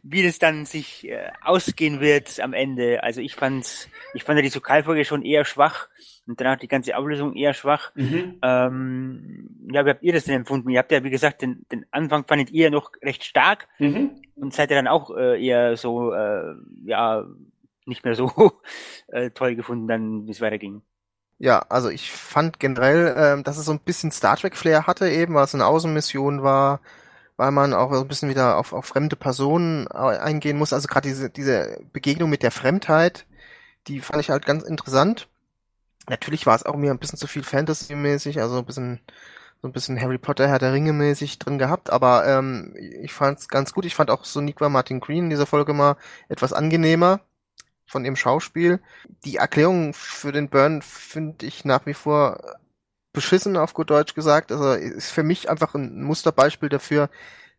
wie 0.03 0.23
das 0.23 0.39
dann 0.39 0.65
sich 0.65 1.07
äh, 1.07 1.31
ausgehen 1.43 1.99
wird 1.99 2.39
am 2.39 2.53
Ende? 2.53 3.03
Also 3.03 3.21
ich 3.21 3.35
fand's, 3.35 3.89
ich 4.13 4.23
fand 4.23 4.37
ja 4.37 4.43
die 4.43 4.49
Sukal-Folge 4.49 5.05
schon 5.05 5.23
eher 5.23 5.45
schwach 5.45 5.89
und 6.27 6.39
danach 6.39 6.57
die 6.57 6.67
ganze 6.67 6.95
Auflösung 6.95 7.35
eher 7.35 7.53
schwach. 7.53 7.91
Mhm. 7.95 8.39
Ähm, 8.43 9.49
ja, 9.71 9.85
wie 9.85 9.89
habt 9.89 10.03
ihr 10.03 10.13
das 10.13 10.25
denn 10.25 10.35
empfunden? 10.35 10.69
Ihr 10.69 10.79
habt 10.79 10.91
ja, 10.91 11.03
wie 11.03 11.09
gesagt, 11.09 11.41
den, 11.41 11.65
den 11.71 11.85
Anfang 11.91 12.25
fandet 12.27 12.51
ihr 12.51 12.69
noch 12.69 12.91
recht 13.01 13.23
stark 13.23 13.67
mhm. 13.79 14.11
und 14.35 14.53
seid 14.53 14.69
ihr 14.69 14.77
dann 14.77 14.87
auch 14.87 15.15
äh, 15.15 15.43
eher 15.43 15.77
so, 15.77 16.13
äh, 16.13 16.53
ja, 16.85 17.25
nicht 17.85 18.03
mehr 18.03 18.15
so 18.15 18.31
äh, 19.07 19.31
toll 19.31 19.55
gefunden, 19.55 19.87
dann 19.87 20.27
wie 20.27 20.31
es 20.31 20.41
weiterging. 20.41 20.81
Ja, 21.39 21.59
also 21.69 21.89
ich 21.89 22.11
fand 22.11 22.59
generell, 22.59 23.13
ähm, 23.17 23.43
dass 23.43 23.57
es 23.57 23.65
so 23.65 23.71
ein 23.71 23.79
bisschen 23.79 24.11
Star 24.11 24.37
Trek-Flair 24.37 24.87
hatte 24.87 25.09
eben, 25.09 25.35
weil 25.35 25.43
es 25.43 25.53
eine 25.53 25.67
Außenmission 25.67 26.41
war, 26.41 26.81
weil 27.37 27.51
man 27.51 27.73
auch 27.73 27.93
so 27.93 28.01
ein 28.01 28.07
bisschen 28.07 28.29
wieder 28.29 28.57
auf, 28.57 28.73
auf 28.73 28.85
fremde 28.85 29.15
Personen 29.15 29.87
eingehen 29.89 30.57
muss. 30.57 30.73
Also 30.73 30.87
gerade 30.87 31.07
diese, 31.09 31.29
diese 31.29 31.79
Begegnung 31.93 32.29
mit 32.29 32.43
der 32.43 32.51
Fremdheit, 32.51 33.27
die 33.87 34.01
fand 34.01 34.21
ich 34.21 34.31
halt 34.31 34.45
ganz 34.45 34.63
interessant. 34.63 35.29
Natürlich 36.09 36.45
war 36.47 36.55
es 36.55 36.65
auch 36.65 36.75
mir 36.77 36.91
ein 36.91 36.99
bisschen 36.99 37.19
zu 37.19 37.27
viel 37.27 37.43
Fantasy-mäßig, 37.43 38.41
also 38.41 38.59
ein 38.59 38.65
bisschen 38.65 39.01
so 39.61 39.67
ein 39.69 39.73
bisschen 39.73 39.99
Harry 40.01 40.17
Potter, 40.19 40.47
Herr 40.49 40.59
der 40.59 40.73
Ringe 40.73 40.93
mäßig 40.93 41.39
drin 41.39 41.57
gehabt, 41.59 41.89
aber 41.91 42.27
ähm, 42.27 42.75
ich 43.01 43.13
fand 43.13 43.39
es 43.39 43.47
ganz 43.49 43.73
gut. 43.73 43.85
Ich 43.85 43.95
fand 43.95 44.11
auch 44.11 44.25
Soniqua 44.25 44.69
Martin 44.69 44.99
Green 45.01 45.25
in 45.25 45.29
dieser 45.31 45.47
Folge 45.47 45.73
mal 45.73 45.97
etwas 46.29 46.53
angenehmer 46.53 47.21
von 47.87 48.03
dem 48.03 48.15
Schauspiel. 48.15 48.79
Die 49.25 49.37
Erklärung 49.37 49.93
für 49.93 50.31
den 50.31 50.49
Burn 50.49 50.81
finde 50.81 51.45
ich 51.45 51.65
nach 51.65 51.85
wie 51.85 51.93
vor 51.93 52.39
beschissen, 53.13 53.57
auf 53.57 53.73
gut 53.73 53.89
Deutsch 53.89 54.13
gesagt. 54.13 54.51
Also 54.51 54.73
ist 54.73 55.09
für 55.09 55.23
mich 55.23 55.49
einfach 55.49 55.73
ein 55.73 56.03
Musterbeispiel 56.03 56.69
dafür, 56.69 57.09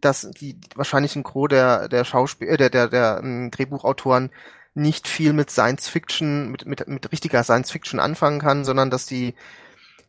dass 0.00 0.30
die 0.30 0.60
wahrscheinlich 0.76 1.16
ein 1.16 1.24
Gros 1.24 1.48
der 1.48 1.88
der 1.88 2.04
Schauspiel 2.04 2.48
äh, 2.48 2.56
der 2.56 2.70
der 2.70 2.88
der 2.88 3.20
ähm, 3.22 3.50
Drehbuchautoren 3.50 4.30
nicht 4.74 5.08
viel 5.08 5.32
mit 5.32 5.50
Science 5.50 5.88
Fiction 5.88 6.50
mit 6.52 6.66
mit 6.66 6.86
mit 6.86 7.10
richtiger 7.10 7.42
Science 7.42 7.72
Fiction 7.72 7.98
anfangen 7.98 8.40
kann, 8.40 8.64
sondern 8.64 8.90
dass 8.90 9.06
die 9.06 9.34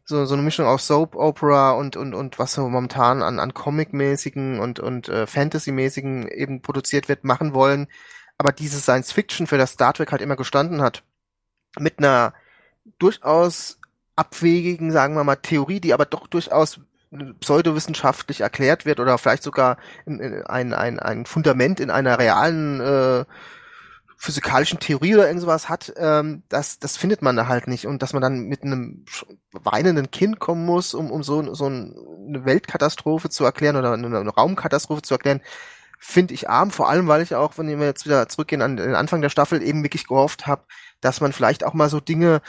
so 0.06 0.26
so 0.26 0.36
eine 0.36 0.44
Mischung 0.44 0.68
aus 0.68 0.86
Soap 0.88 1.16
Opera 1.16 1.72
und 1.72 1.96
und 1.98 2.14
und 2.14 2.38
was 2.40 2.54
so 2.54 2.70
momentan 2.70 3.24
an 3.24 3.40
an 3.40 3.54
Comic-mäßigen 3.54 4.60
und 4.60 4.80
und 4.80 5.10
äh, 5.10 5.26
Fantasy-mäßigen 5.26 6.28
eben 6.28 6.62
produziert 6.62 7.10
wird 7.10 7.24
machen 7.24 7.54
wollen 7.54 7.88
aber 8.40 8.54
diese 8.54 8.80
Science 8.80 9.12
Fiction, 9.12 9.46
für 9.46 9.58
das 9.58 9.74
Star 9.74 9.94
Trek 9.94 10.12
halt 10.12 10.22
immer 10.22 10.38
gestanden 10.38 10.82
hat, 10.82 11.04
mit 11.78 12.00
einer 12.00 12.34
durchaus 12.98 13.78
abwegigen, 14.16 14.92
sagen 14.92 15.14
wir 15.14 15.24
mal, 15.24 15.36
Theorie, 15.36 15.82
die 15.82 15.94
aber 15.94 16.06
doch 16.06 16.26
durchaus 16.26 16.80
pseudowissenschaftlich 17.42 18.42
erklärt 18.42 18.86
wird 18.86 19.00
oder 19.00 19.18
vielleicht 19.18 19.44
sogar 19.44 19.78
ein, 20.06 20.74
ein, 20.74 21.00
ein 21.00 21.26
Fundament 21.26 21.80
in 21.80 21.90
einer 21.90 22.18
realen 22.18 22.80
äh, 22.80 23.26
physikalischen 24.16 24.80
Theorie 24.80 25.16
oder 25.16 25.28
irgendwas 25.28 25.70
hat, 25.70 25.94
ähm, 25.98 26.44
das, 26.50 26.80
das 26.80 26.98
findet 26.98 27.22
man 27.22 27.36
da 27.36 27.48
halt 27.48 27.68
nicht. 27.68 27.88
Und 27.88 28.04
dass 28.04 28.14
man 28.14 28.22
dann 28.22 28.42
mit 28.42 28.64
einem 28.64 29.06
weinenden 29.52 30.12
Kind 30.12 30.40
kommen 30.40 30.66
muss, 30.66 30.94
um, 30.94 31.12
um 31.12 31.24
so, 31.24 31.54
so 31.56 31.66
eine 31.66 32.46
Weltkatastrophe 32.46 33.30
zu 33.30 33.44
erklären 33.44 33.76
oder 33.76 33.94
eine, 33.94 34.20
eine 34.20 34.30
Raumkatastrophe 34.30 35.02
zu 35.02 35.14
erklären, 35.14 35.42
finde 36.00 36.34
ich 36.34 36.50
arm, 36.50 36.72
vor 36.72 36.90
allem 36.90 37.08
weil 37.08 37.22
ich 37.22 37.36
auch, 37.36 37.58
wenn 37.58 37.68
wir 37.68 37.86
jetzt 37.86 38.06
wieder 38.06 38.28
zurückgehen 38.30 38.62
an 38.62 38.78
den 38.78 38.96
Anfang 38.96 39.22
der 39.22 39.30
Staffel, 39.30 39.62
eben 39.62 39.84
wirklich 39.84 40.08
gehofft 40.08 40.48
habe, 40.48 40.64
dass 41.02 41.22
man 41.22 41.34
vielleicht 41.34 41.64
auch 41.64 41.74
mal 41.74 41.90
so 41.90 42.00
Dinge 42.00 42.42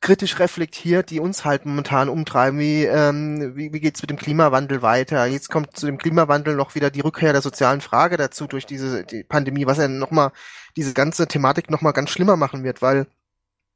kritisch 0.00 0.38
reflektiert, 0.38 1.10
die 1.10 1.18
uns 1.18 1.44
halt 1.44 1.64
momentan 1.64 2.08
umtreiben, 2.10 2.58
wie, 2.58 2.84
ähm, 2.84 3.56
wie, 3.56 3.72
wie 3.72 3.80
geht's 3.80 4.02
mit 4.02 4.10
dem 4.10 4.18
Klimawandel 4.18 4.82
weiter? 4.82 5.24
Jetzt 5.26 5.50
kommt 5.50 5.76
zu 5.76 5.86
dem 5.86 5.98
Klimawandel 5.98 6.54
noch 6.56 6.74
wieder 6.74 6.90
die 6.90 7.00
Rückkehr 7.00 7.32
der 7.32 7.40
sozialen 7.42 7.80
Frage 7.80 8.16
dazu 8.16 8.46
durch 8.46 8.66
diese 8.66 9.04
die 9.04 9.24
Pandemie, 9.24 9.66
was 9.66 9.78
ja 9.78 9.88
nochmal 9.88 10.32
diese 10.76 10.92
ganze 10.92 11.26
Thematik 11.26 11.70
nochmal 11.70 11.94
ganz 11.94 12.10
schlimmer 12.10 12.36
machen 12.36 12.64
wird, 12.64 12.82
weil 12.82 13.06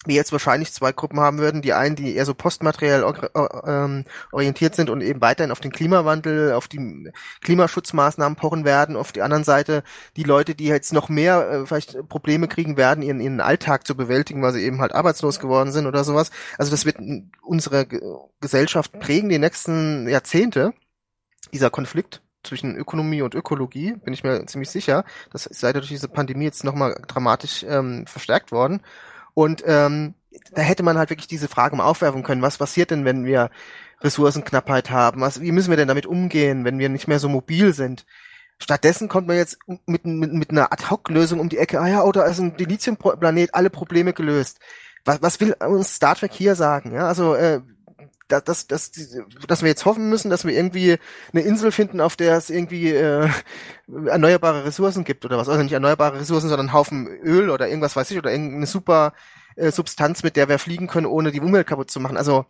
wir 0.07 0.15
jetzt 0.15 0.33
wahrscheinlich 0.33 0.73
zwei 0.73 0.93
Gruppen 0.93 1.21
haben 1.21 1.39
würden. 1.39 1.61
Die 1.61 1.73
einen, 1.73 1.97
die 1.97 2.15
eher 2.15 2.25
so 2.25 2.35
postmateriell 2.35 3.05
ähm, 3.67 4.05
orientiert 4.31 4.75
sind 4.75 4.91
und 4.91 5.01
eben 5.01 5.21
weiterhin 5.21 5.51
auf 5.51 5.61
den 5.61 5.73
Klimawandel, 5.73 6.53
auf 6.53 6.69
die 6.69 7.11
Klimaschutzmaßnahmen 7.43 8.37
pochen 8.37 8.65
werden. 8.65 8.97
Auf 8.97 9.13
die 9.13 9.23
anderen 9.23 9.45
Seite 9.45 9.83
die 10.17 10.23
Leute, 10.23 10.55
die 10.55 10.67
jetzt 10.67 10.93
noch 10.93 11.09
mehr 11.09 11.51
äh, 11.51 11.67
vielleicht 11.67 12.09
Probleme 12.09 12.47
kriegen 12.49 12.77
werden, 12.77 13.03
ihren, 13.03 13.21
ihren 13.21 13.41
Alltag 13.41 13.87
zu 13.87 13.97
bewältigen, 13.97 14.43
weil 14.43 14.53
sie 14.53 14.63
eben 14.63 14.81
halt 14.81 14.95
arbeitslos 14.95 15.41
geworden 15.41 15.73
sind 15.73 15.87
oder 15.87 16.05
sowas. 16.05 16.31
Also 16.59 16.71
das 16.71 16.85
wird 16.85 16.99
unsere 17.43 17.87
Gesellschaft 18.41 18.99
prägen 19.01 19.29
die 19.29 19.39
nächsten 19.39 20.09
Jahrzehnte, 20.09 20.73
dieser 21.53 21.71
Konflikt 21.71 22.23
zwischen 22.45 22.77
Ökonomie 22.77 23.23
und 23.23 23.35
Ökologie, 23.35 23.95
bin 24.05 24.15
ich 24.15 24.23
mir 24.23 24.47
ziemlich 24.47 24.71
sicher. 24.71 25.05
Das 25.33 25.47
ist 25.47 25.63
leider 25.63 25.81
durch 25.81 25.91
diese 25.91 26.09
Pandemie 26.09 26.45
jetzt 26.45 26.65
nochmal 26.65 27.01
dramatisch 27.07 27.65
ähm, 27.69 28.07
verstärkt 28.07 28.53
worden. 28.53 28.81
Und 29.39 29.63
ähm, 29.69 30.15
da 30.53 30.63
hätte 30.63 30.83
man 30.83 30.99
halt 30.99 31.11
wirklich 31.11 31.29
diese 31.29 31.47
Frage 31.47 31.77
mal 31.77 31.85
aufwerfen 31.85 32.25
können, 32.25 32.43
was 32.43 32.59
passiert 32.59 32.91
denn, 32.91 33.05
wenn 33.05 33.25
wir 33.25 33.51
Ressourcenknappheit 34.01 34.91
haben? 34.91 35.21
Was, 35.21 35.41
wie 35.41 35.53
müssen 35.53 35.71
wir 35.71 35.77
denn 35.77 35.87
damit 35.87 36.07
umgehen, 36.07 36.65
wenn 36.65 36.81
wir 36.81 36.89
nicht 36.89 37.07
mehr 37.07 37.21
so 37.21 37.29
mobil 37.29 37.73
sind? 37.73 38.05
Stattdessen 38.59 39.07
kommt 39.09 39.29
man 39.29 39.37
jetzt 39.37 39.59
mit, 39.87 40.05
mit, 40.05 40.33
mit 40.33 40.51
einer 40.51 40.73
Ad-Hoc-Lösung 40.73 41.39
um 41.39 41.49
die 41.49 41.59
Ecke, 41.59 41.81
ah 41.81 41.87
ja, 41.87 42.03
oder 42.03 42.27
ist 42.27 42.41
ein 42.41 42.57
Dilithium-Planet, 42.57 43.55
alle 43.55 43.71
Probleme 43.71 44.13
gelöst. 44.13 44.59
Was, 45.05 45.23
was 45.23 45.39
will 45.39 45.53
uns 45.53 45.95
Star 45.95 46.17
Trek 46.17 46.33
hier 46.33 46.57
sagen? 46.57 46.93
Ja, 46.93 47.07
also 47.07 47.37
äh, 47.37 47.61
dass, 48.29 48.45
dass, 48.45 48.67
dass, 48.67 48.93
dass 49.47 49.63
wir 49.63 49.69
jetzt 49.69 49.85
hoffen 49.85 50.09
müssen, 50.09 50.31
dass 50.31 50.45
wir 50.45 50.55
irgendwie 50.55 50.99
eine 51.33 51.43
Insel 51.43 51.73
finden, 51.73 52.01
auf 52.01 52.17
der 52.17 52.37
es 52.37 52.51
irgendwie 52.51 52.91
äh, 52.91 53.29
erneuerbare 54.07 54.65
Ressourcen 54.65 55.05
gibt 55.05 55.25
oder 55.25 55.39
was. 55.39 55.49
Also 55.49 55.63
nicht 55.63 55.73
erneuerbare 55.73 56.21
Ressourcen, 56.21 56.49
sondern 56.49 56.69
einen 56.69 56.73
Haufen 56.75 57.07
Öl 57.07 57.51
oder 57.51 57.69
irgendwas 57.69 57.97
weiß 57.97 58.11
ich 58.11 58.19
oder 58.19 58.31
irgendeine 58.31 58.67
super 58.67 59.13
äh, 59.57 59.73
Substanz, 59.73 60.23
mit 60.23 60.37
der 60.37 60.49
wir 60.49 60.59
fliegen 60.59 60.87
können, 60.87 61.07
ohne 61.07 61.33
die 61.33 61.41
Umwelt 61.41 61.67
kaputt 61.67 61.91
zu 61.91 62.01
machen. 62.01 62.17
Also 62.17 62.45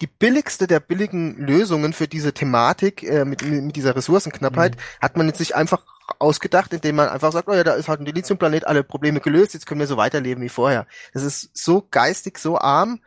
die 0.00 0.06
billigste 0.06 0.66
der 0.66 0.80
billigen 0.80 1.36
Lösungen 1.36 1.92
für 1.92 2.08
diese 2.08 2.32
Thematik 2.32 3.02
äh, 3.02 3.24
mit, 3.24 3.42
mit 3.42 3.76
dieser 3.76 3.94
Ressourcenknappheit 3.94 4.76
mhm. 4.76 4.80
hat 5.00 5.16
man 5.16 5.26
jetzt 5.26 5.38
sich 5.38 5.54
einfach 5.54 5.82
ausgedacht, 6.18 6.72
indem 6.72 6.96
man 6.96 7.08
einfach 7.08 7.32
sagt, 7.32 7.48
oh 7.48 7.54
ja, 7.54 7.64
da 7.64 7.74
ist 7.74 7.88
halt 7.88 8.00
ein 8.00 8.04
Dilithiumplanet, 8.04 8.66
alle 8.66 8.84
Probleme 8.84 9.20
gelöst, 9.20 9.54
jetzt 9.54 9.66
können 9.66 9.80
wir 9.80 9.86
so 9.86 9.96
weiterleben 9.96 10.42
wie 10.42 10.48
vorher. 10.48 10.86
Das 11.14 11.22
ist 11.22 11.50
so 11.56 11.86
geistig, 11.90 12.38
so 12.38 12.58
arm, 12.58 13.00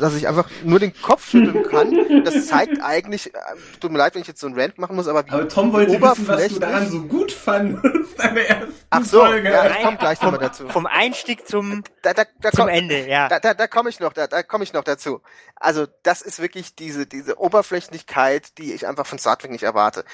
dass 0.00 0.14
ich 0.14 0.28
einfach 0.28 0.48
nur 0.64 0.78
den 0.78 0.92
Kopf 1.00 1.30
schütteln 1.30 1.62
kann. 1.64 2.24
Das 2.24 2.46
zeigt 2.46 2.82
eigentlich, 2.82 3.34
äh, 3.34 3.38
tut 3.80 3.92
mir 3.92 3.98
leid, 3.98 4.14
wenn 4.14 4.22
ich 4.22 4.28
jetzt 4.28 4.40
so 4.40 4.46
einen 4.46 4.58
Rant 4.58 4.78
machen 4.78 4.96
muss, 4.96 5.08
aber 5.08 5.26
wie 5.26 5.30
Aber 5.30 5.48
Tom 5.48 5.72
wollte 5.72 6.00
wissen, 6.00 6.28
was 6.28 6.48
du 6.48 6.58
daran 6.58 6.88
so 6.88 7.02
gut 7.02 7.32
fandest 7.32 8.20
an 8.20 8.34
der 8.34 8.48
ersten 8.48 8.74
Ach 8.90 9.04
so, 9.04 9.20
Folge. 9.20 9.50
ja, 9.50 9.70
ich 9.70 9.82
komme 9.82 9.96
gleich 9.96 10.20
nochmal 10.20 10.40
dazu. 10.40 10.68
Vom 10.68 10.86
Einstieg 10.86 11.46
zum, 11.46 11.82
da, 12.02 12.14
da, 12.14 12.24
da 12.40 12.50
zum 12.50 12.66
komm, 12.66 12.68
Ende, 12.68 13.06
ja. 13.08 13.28
Da, 13.28 13.40
da, 13.40 13.54
da 13.54 13.66
komme 13.66 13.90
ich 13.90 14.00
noch, 14.00 14.12
da, 14.12 14.26
da 14.26 14.42
komme 14.42 14.64
ich 14.64 14.72
noch 14.72 14.84
dazu. 14.84 15.20
Also 15.56 15.86
das 16.02 16.22
ist 16.22 16.40
wirklich 16.40 16.74
diese, 16.74 17.06
diese 17.06 17.38
Oberflächlichkeit, 17.38 18.58
die 18.58 18.72
ich 18.72 18.86
einfach 18.86 19.06
von 19.06 19.18
Star 19.18 19.38
Trek 19.38 19.50
nicht 19.50 19.64
erwarte 19.64 20.04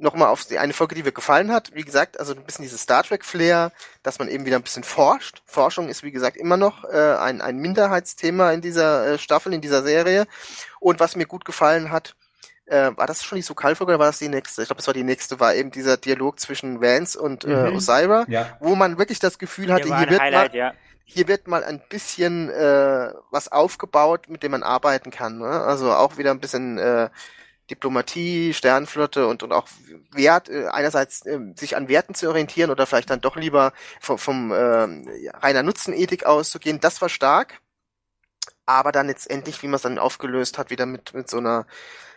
nochmal 0.00 0.28
auf 0.28 0.44
die 0.44 0.58
eine 0.58 0.72
Folge, 0.72 0.94
die 0.94 1.02
mir 1.02 1.12
gefallen 1.12 1.52
hat. 1.52 1.74
Wie 1.74 1.82
gesagt, 1.84 2.18
also 2.18 2.34
ein 2.34 2.44
bisschen 2.44 2.62
dieses 2.62 2.82
Star 2.82 3.02
Trek 3.02 3.24
Flair, 3.24 3.72
dass 4.02 4.18
man 4.18 4.28
eben 4.28 4.46
wieder 4.46 4.56
ein 4.56 4.62
bisschen 4.62 4.84
forscht. 4.84 5.42
Forschung 5.44 5.88
ist 5.88 6.02
wie 6.02 6.10
gesagt 6.10 6.36
immer 6.36 6.56
noch 6.56 6.84
äh, 6.84 7.16
ein, 7.18 7.40
ein 7.40 7.58
Minderheitsthema 7.58 8.52
in 8.52 8.60
dieser 8.60 9.06
äh, 9.06 9.18
Staffel, 9.18 9.52
in 9.52 9.60
dieser 9.60 9.82
Serie. 9.82 10.26
Und 10.80 11.00
was 11.00 11.16
mir 11.16 11.26
gut 11.26 11.44
gefallen 11.44 11.90
hat, 11.90 12.16
äh, 12.66 12.96
war 12.96 13.06
das 13.06 13.24
schon 13.24 13.36
die 13.36 13.42
Sokal-Folge 13.42 13.92
oder 13.92 13.98
war 13.98 14.06
das 14.06 14.18
die 14.18 14.28
nächste? 14.28 14.62
Ich 14.62 14.68
glaube, 14.68 14.78
das 14.78 14.86
war 14.86 14.94
die 14.94 15.02
nächste, 15.02 15.40
war 15.40 15.54
eben 15.54 15.70
dieser 15.70 15.96
Dialog 15.96 16.40
zwischen 16.40 16.80
Vance 16.80 17.20
und 17.20 17.44
äh, 17.44 17.48
mhm. 17.48 17.76
Osira, 17.76 18.24
ja. 18.28 18.56
wo 18.60 18.74
man 18.76 18.98
wirklich 18.98 19.18
das 19.18 19.38
Gefühl 19.38 19.72
hatte, 19.72 19.96
hier 19.96 20.08
wird 20.08 20.20
Highlight, 20.20 20.52
mal, 20.52 20.58
ja. 20.58 20.72
hier 21.04 21.28
wird 21.28 21.48
mal 21.48 21.64
ein 21.64 21.82
bisschen 21.88 22.48
äh, 22.48 23.12
was 23.30 23.50
aufgebaut, 23.50 24.28
mit 24.28 24.42
dem 24.42 24.52
man 24.52 24.62
arbeiten 24.62 25.10
kann. 25.10 25.38
Ne? 25.38 25.48
Also 25.48 25.92
auch 25.92 26.16
wieder 26.16 26.30
ein 26.30 26.40
bisschen 26.40 26.78
äh, 26.78 27.10
Diplomatie, 27.70 28.52
Sternflotte 28.52 29.26
und, 29.26 29.42
und 29.42 29.52
auch 29.52 29.68
Wert, 30.12 30.48
äh, 30.48 30.66
einerseits 30.66 31.24
äh, 31.24 31.38
sich 31.56 31.76
an 31.76 31.88
Werten 31.88 32.14
zu 32.14 32.28
orientieren 32.28 32.70
oder 32.70 32.86
vielleicht 32.86 33.10
dann 33.10 33.20
doch 33.20 33.36
lieber 33.36 33.72
vom, 34.00 34.18
vom 34.18 34.52
äh, 34.52 34.56
reiner 35.34 35.62
Nutzenethik 35.62 36.26
auszugehen, 36.26 36.80
das 36.80 37.00
war 37.00 37.08
stark. 37.08 37.60
Aber 38.66 38.92
dann 38.92 39.08
letztendlich, 39.08 39.62
wie 39.62 39.66
man 39.66 39.76
es 39.76 39.82
dann 39.82 39.98
aufgelöst 39.98 40.58
hat, 40.58 40.70
wieder 40.70 40.86
mit, 40.86 41.14
mit 41.14 41.30
so 41.30 41.38
einer 41.38 41.66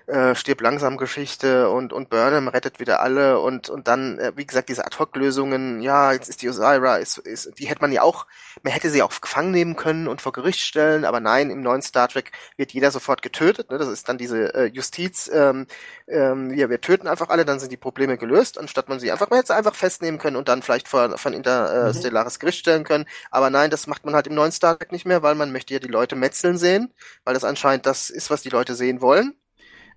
äh, 0.08 0.36
stirb 0.36 0.62
langsam 0.62 0.98
Geschichte 0.98 1.70
und 1.70 1.94
und 1.94 2.10
Burnham 2.10 2.50
rettet 2.50 2.80
wieder 2.80 3.02
alle 3.02 3.40
und 3.40 3.70
und 3.70 3.88
dann 3.88 4.20
äh, 4.20 4.34
wie 4.36 4.46
gesagt 4.46 4.68
diese 4.68 4.86
Ad-hoc-Lösungen 4.86 5.82
ja 5.82 6.12
jetzt 6.12 6.28
ist 6.28 6.42
die 6.42 6.50
Osira 6.50 6.98
ist, 6.98 7.18
ist 7.20 7.58
die 7.58 7.68
hätte 7.68 7.82
man 7.82 7.92
ja 7.92 8.02
auch 8.02 8.26
man 8.64 8.74
hätte 8.74 8.90
sie 8.90 9.02
auch 9.02 9.22
gefangen 9.22 9.52
nehmen 9.52 9.76
können 9.76 10.08
und 10.10 10.22
vor 10.22 10.34
Gericht 10.34 10.60
stellen 10.60 11.06
aber 11.06 11.22
nein 11.22 11.50
im 11.50 11.62
neuen 11.62 11.82
Star 11.82 12.10
Trek 12.10 12.32
wird 12.58 12.74
jeder 12.74 12.92
sofort 12.92 13.22
getötet 13.22 13.72
ne? 13.72 13.78
das 13.78 13.88
ist 13.88 14.10
dann 14.10 14.18
diese 14.18 14.54
äh, 14.54 14.66
Justiz 14.66 15.32
ähm, 15.34 15.68
ähm, 16.08 16.54
ja 16.54 16.70
wir 16.70 16.82
töten 16.82 17.08
einfach 17.08 17.30
alle 17.30 17.46
dann 17.46 17.60
sind 17.60 17.72
die 17.72 17.78
Probleme 17.78 18.18
gelöst 18.18 18.58
anstatt 18.58 18.90
man 18.90 19.00
sie 19.00 19.12
einfach 19.12 19.30
man 19.30 19.38
hätte 19.38 19.48
sie 19.48 19.56
einfach 19.56 19.76
festnehmen 19.76 20.20
können 20.20 20.36
und 20.36 20.50
dann 20.50 20.64
vielleicht 20.64 20.90
vor 20.90 21.18
von 21.18 21.34
interstellares 21.34 22.36
äh, 22.36 22.38
mhm. 22.38 22.40
Gericht 22.42 22.60
stellen 22.60 22.84
können 22.84 23.06
aber 23.32 23.50
nein 23.50 23.70
das 23.70 23.88
macht 23.88 24.04
man 24.04 24.16
halt 24.16 24.28
im 24.28 24.36
neuen 24.36 24.52
Star 24.52 24.78
Trek 24.78 24.92
nicht 24.92 25.06
mehr 25.06 25.24
weil 25.24 25.36
man 25.36 25.54
möchte 25.54 25.74
ja 25.74 25.80
die 25.80 25.88
Leute 25.88 26.18
metzeln 26.18 26.58
sehen 26.58 26.94
weil 27.24 27.34
das 27.34 27.46
anscheinend 27.46 27.86
das 27.86 28.10
ist 28.10 28.30
was 28.30 28.42
die 28.42 28.50
Leute 28.50 28.76
sehen 28.76 29.02
wollen 29.02 29.34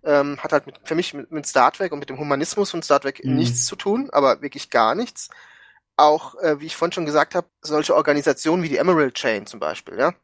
ähm, 0.07 0.39
hat 0.39 0.53
halt 0.53 0.67
mit, 0.67 0.81
für 0.85 0.95
mich 0.95 1.13
mit, 1.13 1.31
mit 1.31 1.47
Star 1.47 1.73
Trek 1.73 1.93
und 1.93 1.99
mit 1.99 2.09
dem 2.09 2.19
Humanismus 2.19 2.71
von 2.71 2.83
Star 2.83 3.01
Trek 3.01 3.23
mhm. 3.25 3.35
nichts 3.35 3.67
zu 3.67 3.77
tun, 3.77 4.09
aber 4.13 4.41
wirklich 4.41 4.71
gar 4.71 4.95
nichts. 4.95 5.29
Auch, 5.97 6.35
äh, 6.37 6.61
wie 6.61 6.67
ich 6.67 6.77
vorhin 6.77 6.93
schon 6.93 7.07
gesagt 7.07 7.35
habe, 7.35 7.49
solche 7.61 7.95
Organisationen 7.95 8.63
wie 8.63 8.69
die 8.69 8.77
Emerald 8.77 9.15
Chain 9.15 9.47
zum 9.47 9.61
Beispiel, 9.61 9.99
ja, 9.99 10.15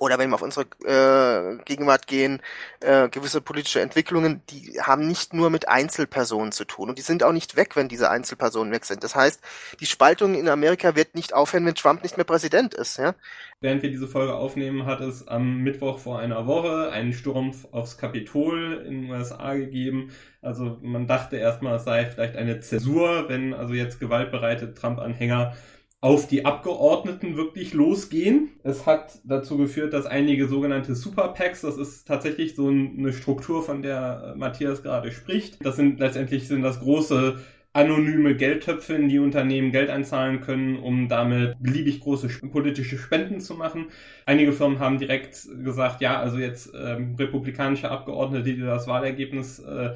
oder 0.00 0.18
wenn 0.18 0.30
wir 0.30 0.36
auf 0.36 0.42
unsere 0.42 0.66
äh, 0.86 1.62
Gegenwart 1.64 2.06
gehen, 2.06 2.40
äh, 2.80 3.10
gewisse 3.10 3.42
politische 3.42 3.82
Entwicklungen, 3.82 4.40
die 4.48 4.80
haben 4.80 5.06
nicht 5.06 5.34
nur 5.34 5.50
mit 5.50 5.68
Einzelpersonen 5.68 6.52
zu 6.52 6.64
tun 6.64 6.88
und 6.88 6.96
die 6.98 7.02
sind 7.02 7.22
auch 7.22 7.32
nicht 7.32 7.54
weg, 7.54 7.76
wenn 7.76 7.88
diese 7.88 8.10
Einzelpersonen 8.10 8.72
weg 8.72 8.86
sind. 8.86 9.04
Das 9.04 9.14
heißt, 9.14 9.42
die 9.78 9.84
Spaltung 9.84 10.34
in 10.34 10.48
Amerika 10.48 10.96
wird 10.96 11.14
nicht 11.14 11.34
aufhören, 11.34 11.66
wenn 11.66 11.74
Trump 11.74 12.02
nicht 12.02 12.16
mehr 12.16 12.24
Präsident 12.24 12.72
ist. 12.72 12.96
Ja? 12.96 13.14
Während 13.60 13.82
wir 13.82 13.90
diese 13.90 14.08
Folge 14.08 14.34
aufnehmen, 14.34 14.86
hat 14.86 15.02
es 15.02 15.28
am 15.28 15.58
Mittwoch 15.58 15.98
vor 15.98 16.18
einer 16.18 16.46
Woche 16.46 16.90
einen 16.92 17.12
Sturm 17.12 17.52
aufs 17.70 17.98
Kapitol 17.98 18.82
in 18.86 19.02
den 19.02 19.10
USA 19.10 19.52
gegeben. 19.52 20.12
Also 20.40 20.78
man 20.80 21.08
dachte 21.08 21.36
erstmal, 21.36 21.76
es 21.76 21.84
sei 21.84 22.06
vielleicht 22.06 22.36
eine 22.36 22.60
Zäsur, 22.60 23.28
wenn 23.28 23.52
also 23.52 23.74
jetzt 23.74 24.00
gewaltbereite 24.00 24.72
Trump-Anhänger 24.72 25.54
auf 26.02 26.26
die 26.26 26.46
Abgeordneten 26.46 27.36
wirklich 27.36 27.74
losgehen. 27.74 28.48
Es 28.62 28.86
hat 28.86 29.20
dazu 29.24 29.58
geführt, 29.58 29.92
dass 29.92 30.06
einige 30.06 30.48
sogenannte 30.48 30.94
Super 30.94 31.28
PACs, 31.28 31.60
das 31.60 31.76
ist 31.76 32.08
tatsächlich 32.08 32.54
so 32.54 32.68
eine 32.68 33.12
Struktur, 33.12 33.62
von 33.62 33.82
der 33.82 34.34
Matthias 34.36 34.82
gerade 34.82 35.12
spricht. 35.12 35.64
Das 35.64 35.76
sind 35.76 36.00
letztendlich 36.00 36.48
sind 36.48 36.62
das 36.62 36.80
große 36.80 37.38
anonyme 37.72 38.34
Geldtöpfe, 38.34 38.94
in 38.94 39.08
die 39.08 39.18
Unternehmen 39.18 39.72
Geld 39.72 39.90
einzahlen 39.90 40.40
können, 40.40 40.78
um 40.78 41.08
damit 41.08 41.56
beliebig 41.60 42.00
große 42.00 42.28
politische 42.50 42.98
Spenden 42.98 43.40
zu 43.40 43.54
machen. 43.54 43.86
Einige 44.26 44.52
Firmen 44.52 44.80
haben 44.80 44.98
direkt 44.98 45.46
gesagt, 45.62 46.00
ja, 46.00 46.18
also 46.18 46.38
jetzt 46.38 46.72
ähm, 46.74 47.14
republikanische 47.16 47.90
Abgeordnete, 47.90 48.54
die 48.54 48.60
das 48.60 48.88
Wahlergebnis 48.88 49.60
äh, 49.60 49.90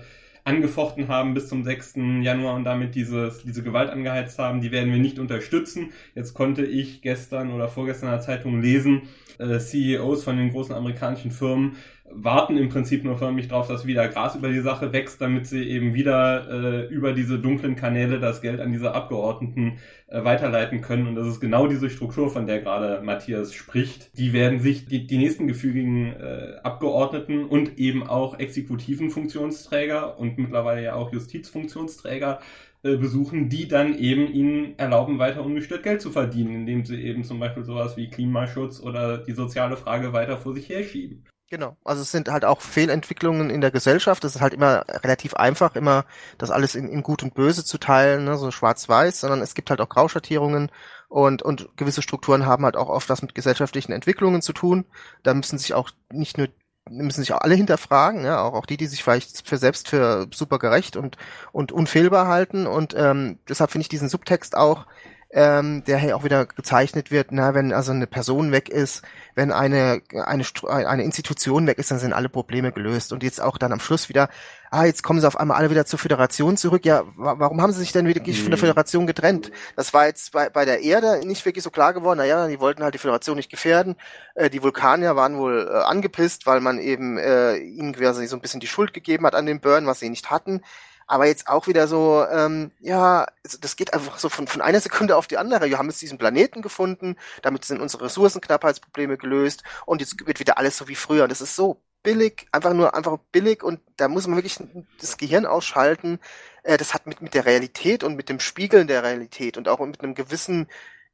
angefochten 0.44 1.08
haben 1.08 1.34
bis 1.34 1.48
zum 1.48 1.64
6. 1.64 1.94
Januar 2.20 2.54
und 2.54 2.64
damit 2.64 2.94
dieses, 2.94 3.42
diese 3.42 3.62
Gewalt 3.62 3.90
angeheizt 3.90 4.38
haben, 4.38 4.60
die 4.60 4.70
werden 4.70 4.92
wir 4.92 5.00
nicht 5.00 5.18
unterstützen. 5.18 5.92
Jetzt 6.14 6.34
konnte 6.34 6.64
ich 6.64 7.00
gestern 7.00 7.50
oder 7.50 7.68
vorgestern 7.68 8.10
in 8.10 8.12
der 8.12 8.20
Zeitung 8.20 8.60
lesen, 8.60 9.02
äh, 9.38 9.58
CEOs 9.58 10.22
von 10.22 10.36
den 10.36 10.50
großen 10.50 10.74
amerikanischen 10.74 11.30
Firmen 11.30 11.76
warten 12.10 12.56
im 12.56 12.68
Prinzip 12.68 13.02
nur 13.04 13.16
förmlich 13.16 13.48
darauf, 13.48 13.66
dass 13.66 13.86
wieder 13.86 14.08
Gras 14.08 14.36
über 14.36 14.50
die 14.50 14.60
Sache 14.60 14.92
wächst, 14.92 15.20
damit 15.20 15.46
sie 15.46 15.64
eben 15.64 15.94
wieder 15.94 16.48
äh, 16.50 16.86
über 16.86 17.12
diese 17.12 17.38
dunklen 17.38 17.76
Kanäle 17.76 18.20
das 18.20 18.42
Geld 18.42 18.60
an 18.60 18.72
diese 18.72 18.94
Abgeordneten 18.94 19.78
äh, 20.08 20.22
weiterleiten 20.22 20.80
können. 20.80 21.08
Und 21.08 21.16
das 21.16 21.26
ist 21.26 21.40
genau 21.40 21.66
diese 21.66 21.90
Struktur, 21.90 22.30
von 22.30 22.46
der 22.46 22.60
gerade 22.60 23.02
Matthias 23.02 23.54
spricht. 23.54 24.16
Die 24.18 24.32
werden 24.32 24.60
sich 24.60 24.86
die, 24.86 25.06
die 25.06 25.18
nächsten 25.18 25.48
gefügigen 25.48 26.12
äh, 26.12 26.56
Abgeordneten 26.62 27.44
und 27.44 27.78
eben 27.78 28.06
auch 28.06 28.38
exekutiven 28.38 29.10
Funktionsträger 29.10 30.18
und 30.18 30.38
mittlerweile 30.38 30.82
ja 30.82 30.94
auch 30.94 31.12
Justizfunktionsträger 31.12 32.40
äh, 32.82 32.96
besuchen, 32.96 33.48
die 33.48 33.66
dann 33.66 33.98
eben 33.98 34.30
ihnen 34.30 34.78
erlauben, 34.78 35.18
weiter 35.18 35.42
ungestört 35.42 35.82
Geld 35.82 36.02
zu 36.02 36.10
verdienen, 36.10 36.54
indem 36.54 36.84
sie 36.84 37.02
eben 37.02 37.24
zum 37.24 37.40
Beispiel 37.40 37.64
sowas 37.64 37.96
wie 37.96 38.10
Klimaschutz 38.10 38.78
oder 38.78 39.18
die 39.18 39.32
soziale 39.32 39.78
Frage 39.78 40.12
weiter 40.12 40.36
vor 40.36 40.52
sich 40.52 40.68
herschieben. 40.68 41.24
Genau, 41.50 41.76
also 41.84 42.02
es 42.02 42.10
sind 42.10 42.28
halt 42.30 42.44
auch 42.44 42.62
Fehlentwicklungen 42.62 43.50
in 43.50 43.60
der 43.60 43.70
Gesellschaft. 43.70 44.24
Es 44.24 44.34
ist 44.34 44.40
halt 44.40 44.54
immer 44.54 44.84
relativ 44.88 45.34
einfach, 45.34 45.76
immer 45.76 46.04
das 46.38 46.50
alles 46.50 46.74
in, 46.74 46.88
in 46.88 47.02
Gut 47.02 47.22
und 47.22 47.34
Böse 47.34 47.64
zu 47.64 47.78
teilen, 47.78 48.24
ne, 48.24 48.36
so 48.38 48.50
schwarz-weiß, 48.50 49.20
sondern 49.20 49.42
es 49.42 49.54
gibt 49.54 49.68
halt 49.70 49.80
auch 49.80 49.88
Grauschattierungen 49.88 50.70
und, 51.08 51.42
und 51.42 51.68
gewisse 51.76 52.02
Strukturen 52.02 52.46
haben 52.46 52.64
halt 52.64 52.76
auch 52.76 52.88
oft 52.88 53.08
was 53.10 53.22
mit 53.22 53.34
gesellschaftlichen 53.34 53.92
Entwicklungen 53.92 54.40
zu 54.42 54.52
tun. 54.54 54.86
Da 55.22 55.34
müssen 55.34 55.58
sich 55.58 55.74
auch 55.74 55.90
nicht 56.10 56.38
nur 56.38 56.48
müssen 56.90 57.22
sich 57.22 57.32
auch 57.32 57.40
alle 57.40 57.54
hinterfragen, 57.54 58.24
ja, 58.24 58.42
auch, 58.42 58.52
auch 58.54 58.66
die, 58.66 58.76
die 58.76 58.86
sich 58.86 59.02
vielleicht 59.02 59.46
für 59.48 59.56
selbst 59.56 59.88
für 59.88 60.26
super 60.34 60.58
gerecht 60.58 60.96
und, 60.96 61.16
und 61.52 61.72
unfehlbar 61.72 62.26
halten. 62.26 62.66
Und 62.66 62.94
ähm, 62.94 63.38
deshalb 63.48 63.70
finde 63.70 63.82
ich 63.82 63.88
diesen 63.88 64.08
Subtext 64.10 64.54
auch 64.56 64.86
ähm, 65.34 65.82
der 65.84 65.98
hier 65.98 66.16
auch 66.16 66.22
wieder 66.22 66.46
gezeichnet 66.46 67.10
wird, 67.10 67.32
na, 67.32 67.54
wenn 67.54 67.72
also 67.72 67.90
eine 67.90 68.06
Person 68.06 68.52
weg 68.52 68.68
ist, 68.68 69.02
wenn 69.34 69.50
eine, 69.50 70.00
eine, 70.12 70.44
eine 70.68 71.02
Institution 71.02 71.66
weg 71.66 71.78
ist, 71.78 71.90
dann 71.90 71.98
sind 71.98 72.12
alle 72.12 72.28
Probleme 72.28 72.70
gelöst. 72.70 73.12
Und 73.12 73.24
jetzt 73.24 73.42
auch 73.42 73.58
dann 73.58 73.72
am 73.72 73.80
Schluss 73.80 74.08
wieder, 74.08 74.28
ah, 74.70 74.84
jetzt 74.84 75.02
kommen 75.02 75.20
sie 75.20 75.26
auf 75.26 75.36
einmal 75.36 75.56
alle 75.56 75.70
wieder 75.70 75.86
zur 75.86 75.98
Föderation 75.98 76.56
zurück. 76.56 76.86
Ja, 76.86 77.02
warum 77.16 77.60
haben 77.60 77.72
sie 77.72 77.80
sich 77.80 77.90
denn 77.90 78.06
wirklich 78.06 78.40
von 78.40 78.52
der 78.52 78.58
mhm. 78.58 78.60
Föderation 78.60 79.08
getrennt? 79.08 79.50
Das 79.74 79.92
war 79.92 80.06
jetzt 80.06 80.30
bei, 80.30 80.50
bei 80.50 80.64
der 80.64 80.82
Erde 80.82 81.26
nicht 81.26 81.44
wirklich 81.44 81.64
so 81.64 81.70
klar 81.70 81.94
geworden. 81.94 82.18
Naja, 82.18 82.46
die 82.46 82.60
wollten 82.60 82.84
halt 82.84 82.94
die 82.94 82.98
Föderation 82.98 83.36
nicht 83.36 83.50
gefährden. 83.50 83.96
Äh, 84.36 84.50
die 84.50 84.62
Vulkanier 84.62 85.16
waren 85.16 85.36
wohl 85.36 85.68
äh, 85.68 85.78
angepisst, 85.82 86.46
weil 86.46 86.60
man 86.60 86.78
eben 86.78 87.18
äh, 87.18 87.56
ihnen 87.56 87.92
quasi 87.92 88.28
so 88.28 88.36
ein 88.36 88.40
bisschen 88.40 88.60
die 88.60 88.68
Schuld 88.68 88.94
gegeben 88.94 89.26
hat 89.26 89.34
an 89.34 89.46
den 89.46 89.60
Burn, 89.60 89.86
was 89.86 89.98
sie 89.98 90.10
nicht 90.10 90.30
hatten 90.30 90.60
aber 91.06 91.26
jetzt 91.26 91.48
auch 91.48 91.66
wieder 91.66 91.88
so, 91.88 92.24
ähm, 92.30 92.70
ja, 92.80 93.26
das 93.60 93.76
geht 93.76 93.92
einfach 93.92 94.18
so 94.18 94.28
von, 94.28 94.46
von 94.46 94.60
einer 94.60 94.80
Sekunde 94.80 95.16
auf 95.16 95.26
die 95.26 95.38
andere. 95.38 95.68
Wir 95.68 95.78
haben 95.78 95.88
jetzt 95.88 96.02
diesen 96.02 96.18
Planeten 96.18 96.62
gefunden, 96.62 97.16
damit 97.42 97.64
sind 97.64 97.80
unsere 97.80 98.04
Ressourcenknappheitsprobleme 98.04 99.16
gelöst 99.16 99.62
und 99.86 100.00
jetzt 100.00 100.26
wird 100.26 100.40
wieder 100.40 100.58
alles 100.58 100.76
so 100.76 100.88
wie 100.88 100.94
früher. 100.94 101.24
Und 101.24 101.32
das 101.32 101.40
ist 101.40 101.56
so 101.56 101.82
billig, 102.02 102.46
einfach 102.52 102.74
nur 102.74 102.94
einfach 102.94 103.18
billig 103.32 103.64
und 103.64 103.80
da 103.96 104.08
muss 104.08 104.26
man 104.26 104.36
wirklich 104.36 104.58
das 105.00 105.16
Gehirn 105.16 105.46
ausschalten. 105.46 106.20
Äh, 106.62 106.76
das 106.76 106.94
hat 106.94 107.06
mit, 107.06 107.20
mit 107.20 107.34
der 107.34 107.46
Realität 107.46 108.04
und 108.04 108.14
mit 108.14 108.28
dem 108.28 108.40
Spiegeln 108.40 108.86
der 108.86 109.02
Realität 109.02 109.56
und 109.56 109.68
auch 109.68 109.80
mit 109.80 110.00
einem 110.00 110.14
gewissen 110.14 110.68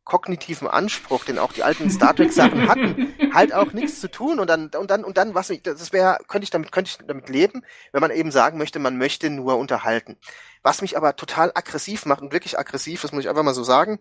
kognitiven 0.05 0.67
Anspruch, 0.67 1.25
den 1.25 1.39
auch 1.39 1.53
die 1.53 1.63
alten 1.63 1.91
Star 1.91 2.15
Trek 2.15 2.33
Sachen 2.33 2.69
hatten, 2.69 3.15
halt 3.35 3.53
auch 3.53 3.73
nichts 3.73 4.01
zu 4.01 4.11
tun 4.11 4.41
und 4.41 4.49
dann 4.49 4.71
und 4.75 4.91
dann 4.91 5.05
und 5.05 5.17
dann 5.17 5.35
was 5.35 5.51
ich 5.51 5.63
das 5.63 5.93
wäre 5.93 6.19
könnte 6.27 6.45
ich 6.45 6.51
damit 6.51 6.73
könnte 6.73 6.91
ich 6.91 7.07
damit 7.07 7.29
leben, 7.29 7.63
wenn 7.93 8.01
man 8.01 8.11
eben 8.11 8.33
sagen 8.33 8.59
möchte, 8.59 8.79
man 8.79 8.99
möchte 8.99 9.31
nur 9.31 9.57
unterhalten. 9.59 10.17
Was 10.63 10.83
mich 10.83 10.97
aber 10.97 11.17
total 11.17 11.53
aggressiv 11.55 12.07
macht 12.07 12.23
und 12.23 12.33
wirklich 12.33 12.59
aggressiv, 12.59 13.03
das 13.03 13.13
muss 13.13 13.23
ich 13.23 13.29
einfach 13.29 13.43
mal 13.43 13.55
so 13.55 13.65
sagen, 13.65 14.01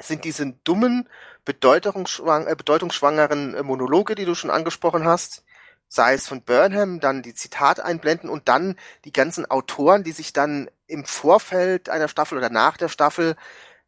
sind 0.00 0.24
diese 0.24 0.52
dummen, 0.64 1.08
bedeutungsschwang, 1.44 2.46
äh, 2.46 2.54
bedeutungsschwangeren 2.56 3.54
äh, 3.54 3.62
Monologe, 3.62 4.14
die 4.14 4.24
du 4.24 4.34
schon 4.34 4.50
angesprochen 4.50 5.04
hast, 5.04 5.44
sei 5.88 6.14
es 6.14 6.26
von 6.26 6.42
Burnham, 6.42 7.00
dann 7.00 7.22
die 7.22 7.34
Zitat 7.34 7.80
einblenden 7.80 8.30
und 8.30 8.48
dann 8.48 8.76
die 9.04 9.12
ganzen 9.12 9.50
Autoren, 9.50 10.04
die 10.04 10.12
sich 10.12 10.32
dann 10.32 10.70
im 10.86 11.04
Vorfeld 11.04 11.90
einer 11.90 12.08
Staffel 12.08 12.38
oder 12.38 12.48
nach 12.48 12.76
der 12.76 12.88
Staffel 12.88 13.36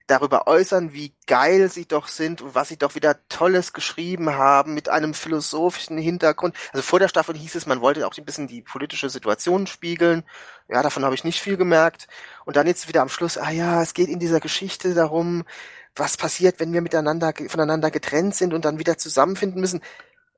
darüber 0.07 0.47
äußern, 0.47 0.93
wie 0.93 1.15
geil 1.27 1.71
sie 1.71 1.87
doch 1.87 2.09
sind 2.09 2.43
und 2.43 2.55
was 2.55 2.69
sie 2.69 2.77
doch 2.77 2.95
wieder 2.95 3.17
Tolles 3.29 3.73
geschrieben 3.73 4.35
haben 4.35 4.75
mit 4.75 4.89
einem 4.89 5.15
philosophischen 5.15 5.97
Hintergrund. 5.97 6.55
Also 6.73 6.83
vor 6.83 6.99
der 6.99 7.09
Staffel 7.09 7.37
hieß 7.37 7.55
es, 7.55 7.67
man 7.67 7.81
wollte 7.81 8.07
auch 8.07 8.17
ein 8.17 8.25
bisschen 8.25 8.47
die 8.47 8.63
politische 8.63 9.09
Situation 9.09 9.67
spiegeln. 9.67 10.25
Ja, 10.69 10.83
davon 10.83 11.05
habe 11.05 11.15
ich 11.15 11.25
nicht 11.25 11.41
viel 11.41 11.57
gemerkt. 11.57 12.07
Und 12.45 12.57
dann 12.57 12.67
jetzt 12.67 12.89
wieder 12.89 13.03
am 13.03 13.09
Schluss, 13.09 13.39
ah 13.39 13.51
ja, 13.51 13.83
es 13.83 13.95
geht 13.95 14.09
in 14.09 14.19
dieser 14.19 14.41
Geschichte 14.41 14.95
darum, 14.95 15.45
was 15.97 16.17
passiert, 16.17 16.61
wenn 16.61 16.73
wir 16.73 16.83
miteinander 16.83 17.33
voneinander 17.49 17.91
getrennt 17.91 18.35
sind 18.35 18.53
und 18.53 18.65
dann 18.65 18.79
wieder 18.79 18.99
zusammenfinden 18.99 19.61
müssen. 19.61 19.81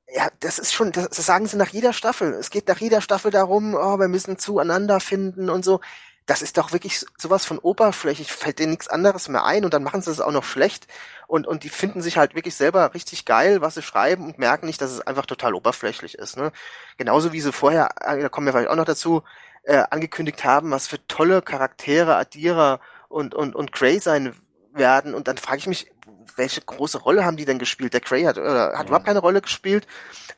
Ja, 0.08 0.28
das 0.40 0.60
ist 0.60 0.72
schon, 0.72 0.92
das, 0.92 1.08
das 1.08 1.26
sagen 1.26 1.48
sie 1.48 1.56
nach 1.56 1.70
jeder 1.70 1.92
Staffel. 1.92 2.32
Es 2.34 2.50
geht 2.50 2.68
nach 2.68 2.78
jeder 2.78 3.00
Staffel 3.00 3.32
darum, 3.32 3.74
oh, 3.74 3.98
wir 3.98 4.08
müssen 4.08 4.38
zueinander 4.38 5.00
finden 5.00 5.50
und 5.50 5.64
so 5.64 5.80
das 6.26 6.42
ist 6.42 6.58
doch 6.58 6.72
wirklich 6.72 7.06
sowas 7.16 7.44
von 7.44 7.58
oberflächlich, 7.58 8.32
fällt 8.32 8.58
denen 8.58 8.72
nichts 8.72 8.88
anderes 8.88 9.28
mehr 9.28 9.44
ein 9.44 9.64
und 9.64 9.72
dann 9.72 9.84
machen 9.84 10.02
sie 10.02 10.10
es 10.10 10.20
auch 10.20 10.32
noch 10.32 10.44
schlecht 10.44 10.88
und, 11.28 11.46
und 11.46 11.62
die 11.62 11.68
finden 11.68 12.02
sich 12.02 12.18
halt 12.18 12.34
wirklich 12.34 12.56
selber 12.56 12.94
richtig 12.94 13.24
geil, 13.24 13.60
was 13.60 13.74
sie 13.74 13.82
schreiben 13.82 14.24
und 14.24 14.38
merken 14.38 14.66
nicht, 14.66 14.80
dass 14.80 14.90
es 14.90 15.00
einfach 15.00 15.26
total 15.26 15.54
oberflächlich 15.54 16.18
ist. 16.18 16.36
Ne? 16.36 16.50
Genauso 16.98 17.32
wie 17.32 17.40
sie 17.40 17.52
vorher, 17.52 17.90
äh, 18.00 18.20
da 18.20 18.28
kommen 18.28 18.46
wir 18.46 18.52
vielleicht 18.52 18.70
auch 18.70 18.76
noch 18.76 18.84
dazu, 18.84 19.22
äh, 19.62 19.84
angekündigt 19.90 20.44
haben, 20.44 20.72
was 20.72 20.88
für 20.88 21.04
tolle 21.06 21.42
Charaktere 21.42 22.16
Adira 22.16 22.80
und, 23.08 23.34
und, 23.34 23.54
und 23.54 23.72
Grey 23.72 24.00
sein 24.00 24.34
werden 24.72 25.14
und 25.14 25.28
dann 25.28 25.38
frage 25.38 25.58
ich 25.58 25.66
mich, 25.68 25.92
welche 26.34 26.60
große 26.60 26.98
Rolle 26.98 27.24
haben 27.24 27.36
die 27.36 27.44
denn 27.44 27.58
gespielt? 27.58 27.94
Der 27.94 28.00
Grey 28.00 28.24
hat, 28.24 28.36
oder, 28.36 28.72
hat 28.72 28.80
ja. 28.80 28.86
überhaupt 28.86 29.06
keine 29.06 29.20
Rolle 29.20 29.40
gespielt 29.40 29.86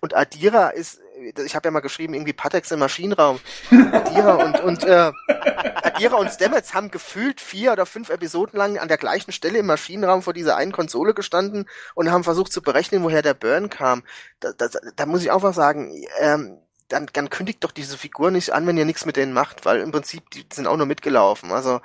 und 0.01 0.15
Adira 0.15 0.69
ist 0.69 1.01
ich 1.45 1.55
habe 1.55 1.69
ja 1.69 1.71
mal 1.71 1.81
geschrieben, 1.81 2.15
irgendwie 2.15 2.33
Patex 2.33 2.71
im 2.71 2.79
Maschinenraum. 2.81 3.41
Adira 3.71 4.35
und, 4.35 4.61
und 4.61 4.85
äh, 4.85 5.13
Adira 5.27 6.17
und 6.17 6.31
Stamets 6.31 6.75
haben 6.75 6.91
gefühlt 6.91 7.41
vier 7.41 7.73
oder 7.73 7.87
fünf 7.87 8.11
Episoden 8.11 8.59
lang 8.59 8.79
an 8.79 8.89
der 8.89 8.99
gleichen 8.99 9.33
Stelle 9.33 9.59
im 9.59 9.67
Maschinenraum 9.67 10.23
vor 10.23 10.33
dieser 10.33 10.57
einen 10.57 10.73
Konsole 10.73 11.15
gestanden 11.15 11.67
und 11.95 12.11
haben 12.11 12.25
versucht 12.25 12.53
zu 12.53 12.63
berechnen, 12.63 13.03
woher 13.03 13.23
der 13.23 13.35
Burn 13.35 13.69
kam. 13.69 14.03
Da, 14.41 14.53
da, 14.57 14.69
da 14.97 15.07
muss 15.07 15.23
ich 15.23 15.31
auch 15.31 15.43
was 15.43 15.57
sagen, 15.57 15.93
ähm, 16.21 16.59
dann, 16.89 17.07
dann 17.13 17.31
kündigt 17.31 17.63
doch 17.65 17.73
diese 17.73 17.99
Figur 17.99 18.31
nicht 18.31 18.53
an, 18.53 18.67
wenn 18.67 18.79
ihr 18.79 18.85
nichts 18.85 19.05
mit 19.05 19.17
denen 19.17 19.33
macht, 19.33 19.67
weil 19.67 19.81
im 19.81 19.93
Prinzip 19.93 20.31
die 20.31 20.47
sind 20.53 20.67
auch 20.67 20.77
nur 20.77 20.87
mitgelaufen. 20.87 21.53
Also 21.53 21.81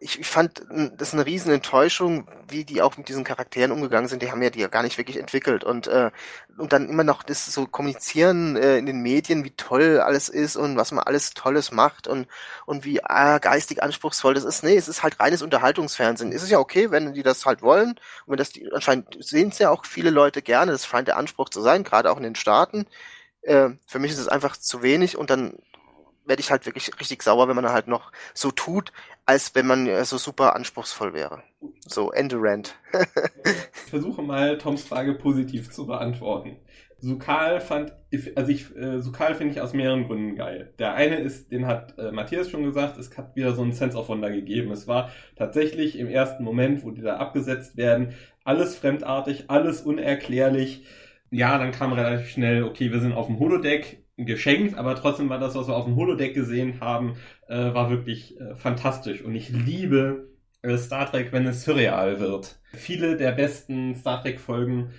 ich, 0.00 0.20
ich 0.20 0.26
fand 0.26 0.62
das 0.96 1.14
eine 1.14 1.24
riesen 1.24 1.52
Enttäuschung, 1.52 2.28
wie 2.48 2.64
die 2.64 2.82
auch 2.82 2.96
mit 2.96 3.08
diesen 3.08 3.24
Charakteren 3.24 3.72
umgegangen 3.72 4.08
sind. 4.08 4.22
Die 4.22 4.30
haben 4.30 4.42
ja 4.42 4.50
die 4.50 4.60
ja 4.60 4.68
gar 4.68 4.82
nicht 4.82 4.98
wirklich 4.98 5.16
entwickelt 5.18 5.64
und 5.64 5.86
äh, 5.86 6.10
und 6.58 6.72
dann 6.72 6.88
immer 6.88 7.04
noch 7.04 7.22
das 7.22 7.46
so 7.46 7.66
kommunizieren 7.66 8.56
äh, 8.56 8.76
in 8.78 8.86
den 8.86 9.00
Medien, 9.00 9.44
wie 9.44 9.50
toll 9.52 10.00
alles 10.00 10.28
ist 10.28 10.56
und 10.56 10.76
was 10.76 10.92
man 10.92 11.04
alles 11.04 11.34
Tolles 11.34 11.72
macht 11.72 12.06
und 12.06 12.28
und 12.66 12.84
wie 12.84 12.98
äh, 12.98 13.40
geistig 13.40 13.82
anspruchsvoll 13.82 14.34
das 14.34 14.44
ist. 14.44 14.62
Nee, 14.62 14.76
es 14.76 14.88
ist 14.88 15.02
halt 15.02 15.20
reines 15.20 15.42
Unterhaltungsfernsehen. 15.42 16.32
Es 16.32 16.42
ist 16.42 16.50
ja 16.50 16.58
okay, 16.58 16.90
wenn 16.90 17.14
die 17.14 17.22
das 17.22 17.46
halt 17.46 17.62
wollen 17.62 17.90
und 17.90 17.98
wenn 18.26 18.36
das 18.36 18.50
die 18.50 18.70
anscheinend 18.72 19.16
sehen 19.24 19.48
es 19.48 19.58
ja 19.58 19.70
auch 19.70 19.84
viele 19.86 20.10
Leute 20.10 20.42
gerne. 20.42 20.72
Das 20.72 20.86
scheint 20.86 21.08
der 21.08 21.16
Anspruch 21.16 21.48
zu 21.48 21.62
sein, 21.62 21.84
gerade 21.84 22.10
auch 22.10 22.18
in 22.18 22.22
den 22.24 22.36
Staaten. 22.36 22.86
Äh, 23.42 23.70
für 23.86 23.98
mich 23.98 24.12
ist 24.12 24.18
es 24.18 24.28
einfach 24.28 24.56
zu 24.56 24.82
wenig 24.82 25.16
und 25.18 25.30
dann 25.30 25.54
werde 26.26 26.40
ich 26.40 26.50
halt 26.50 26.66
wirklich 26.66 26.90
richtig 27.00 27.22
sauer, 27.22 27.48
wenn 27.48 27.56
man 27.56 27.68
halt 27.68 27.88
noch 27.88 28.12
so 28.32 28.50
tut, 28.50 28.92
als 29.26 29.54
wenn 29.54 29.66
man 29.66 30.04
so 30.04 30.18
super 30.18 30.56
anspruchsvoll 30.56 31.12
wäre. 31.12 31.42
So, 31.86 32.12
Ende 32.12 32.36
Rant. 32.38 32.74
ich 32.94 33.90
versuche 33.90 34.22
mal 34.22 34.58
Toms 34.58 34.84
Frage 34.84 35.14
positiv 35.14 35.70
zu 35.70 35.86
beantworten. 35.86 36.58
Sukal 37.04 37.60
fand, 37.60 37.92
also 38.34 38.50
ich, 38.50 38.74
äh, 38.76 39.00
Sukal 39.00 39.34
finde 39.34 39.52
ich 39.52 39.60
aus 39.60 39.74
mehreren 39.74 40.06
Gründen 40.06 40.36
geil. 40.36 40.72
Der 40.78 40.94
eine 40.94 41.16
ist, 41.16 41.52
den 41.52 41.66
hat 41.66 41.98
äh, 41.98 42.10
Matthias 42.12 42.50
schon 42.50 42.64
gesagt, 42.64 42.96
es 42.96 43.16
hat 43.18 43.36
wieder 43.36 43.54
so 43.54 43.60
einen 43.60 43.72
Sense 43.72 43.96
of 43.96 44.08
Wonder 44.08 44.30
gegeben. 44.30 44.70
Es 44.70 44.88
war 44.88 45.10
tatsächlich 45.36 45.98
im 45.98 46.08
ersten 46.08 46.44
Moment, 46.44 46.82
wo 46.82 46.90
die 46.90 47.02
da 47.02 47.16
abgesetzt 47.18 47.76
werden, 47.76 48.14
alles 48.42 48.76
fremdartig, 48.76 49.44
alles 49.48 49.82
unerklärlich. 49.82 50.86
Ja, 51.30 51.58
dann 51.58 51.72
kam 51.72 51.92
relativ 51.92 52.28
schnell, 52.30 52.64
okay, 52.64 52.90
wir 52.90 53.00
sind 53.00 53.12
auf 53.12 53.26
dem 53.26 53.38
Holodeck, 53.38 54.03
geschenkt, 54.16 54.76
aber 54.76 54.94
trotzdem 54.94 55.28
war 55.28 55.38
das, 55.38 55.54
was 55.54 55.68
wir 55.68 55.76
auf 55.76 55.86
dem 55.86 55.96
Holodeck 55.96 56.34
gesehen 56.34 56.80
haben, 56.80 57.16
äh, 57.48 57.74
war 57.74 57.90
wirklich 57.90 58.38
äh, 58.40 58.54
fantastisch. 58.54 59.22
Und 59.22 59.34
ich 59.34 59.48
liebe 59.50 60.28
äh, 60.62 60.76
Star 60.76 61.10
Trek, 61.10 61.32
wenn 61.32 61.46
es 61.46 61.64
surreal 61.64 62.20
wird. 62.20 62.56
Viele 62.72 63.16
der 63.16 63.32
besten 63.32 63.94
Star 63.94 64.22
Trek-Folgen 64.22 64.90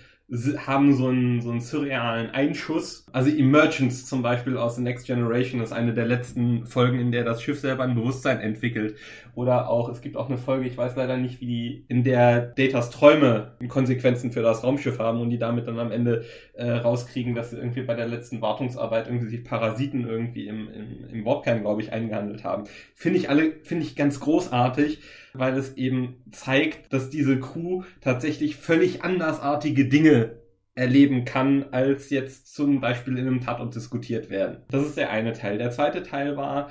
haben 0.57 0.95
so 0.95 1.07
einen, 1.07 1.41
so 1.41 1.51
einen 1.51 1.61
surrealen 1.61 2.31
Einschuss. 2.31 3.05
Also 3.11 3.29
Emergence 3.29 4.07
zum 4.07 4.23
Beispiel 4.23 4.57
aus 4.57 4.75
The 4.75 4.81
Next 4.81 5.05
Generation 5.05 5.61
ist 5.61 5.71
eine 5.71 5.93
der 5.93 6.05
letzten 6.05 6.65
Folgen, 6.65 6.99
in 6.99 7.11
der 7.11 7.23
das 7.23 7.43
Schiff 7.43 7.59
selber 7.59 7.83
ein 7.83 7.93
Bewusstsein 7.93 8.39
entwickelt. 8.39 8.97
Oder 9.35 9.69
auch, 9.69 9.87
es 9.87 10.01
gibt 10.01 10.17
auch 10.17 10.27
eine 10.27 10.39
Folge, 10.39 10.67
ich 10.67 10.77
weiß 10.77 10.95
leider 10.95 11.17
nicht, 11.17 11.41
wie 11.41 11.45
die, 11.45 11.85
in 11.89 12.03
der 12.03 12.41
Datas 12.41 12.89
Träume 12.89 13.51
Konsequenzen 13.67 14.31
für 14.31 14.41
das 14.41 14.63
Raumschiff 14.63 14.97
haben 14.97 15.21
und 15.21 15.29
die 15.29 15.37
damit 15.37 15.67
dann 15.67 15.77
am 15.77 15.91
Ende 15.91 16.25
äh, 16.53 16.71
rauskriegen, 16.71 17.35
dass 17.35 17.51
sie 17.51 17.57
irgendwie 17.57 17.83
bei 17.83 17.93
der 17.93 18.07
letzten 18.07 18.41
Wartungsarbeit 18.41 19.05
irgendwie 19.05 19.27
sich 19.27 19.43
Parasiten 19.43 20.07
irgendwie 20.07 20.47
im, 20.47 20.67
im, 20.69 21.07
im 21.07 21.25
Warpkern, 21.25 21.61
glaube 21.61 21.83
ich, 21.83 21.93
eingehandelt 21.93 22.43
haben. 22.43 22.63
Finde 22.95 23.19
ich 23.19 23.29
alle, 23.29 23.53
finde 23.63 23.83
ich 23.83 23.95
ganz 23.95 24.19
großartig 24.19 25.01
weil 25.39 25.57
es 25.57 25.75
eben 25.75 26.23
zeigt, 26.31 26.91
dass 26.93 27.09
diese 27.09 27.39
Crew 27.39 27.83
tatsächlich 28.01 28.55
völlig 28.55 29.03
andersartige 29.03 29.85
Dinge 29.85 30.37
erleben 30.75 31.23
kann, 31.23 31.67
als 31.71 32.09
jetzt 32.09 32.53
zum 32.53 32.81
Beispiel 32.81 33.17
in 33.17 33.27
einem 33.27 33.41
Tatort 33.41 33.73
diskutiert 33.75 34.29
werden. 34.29 34.57
Das 34.69 34.85
ist 34.85 34.97
der 34.97 35.09
eine 35.09 35.33
Teil. 35.33 35.57
Der 35.57 35.71
zweite 35.71 36.03
Teil 36.03 36.35
war, 36.35 36.69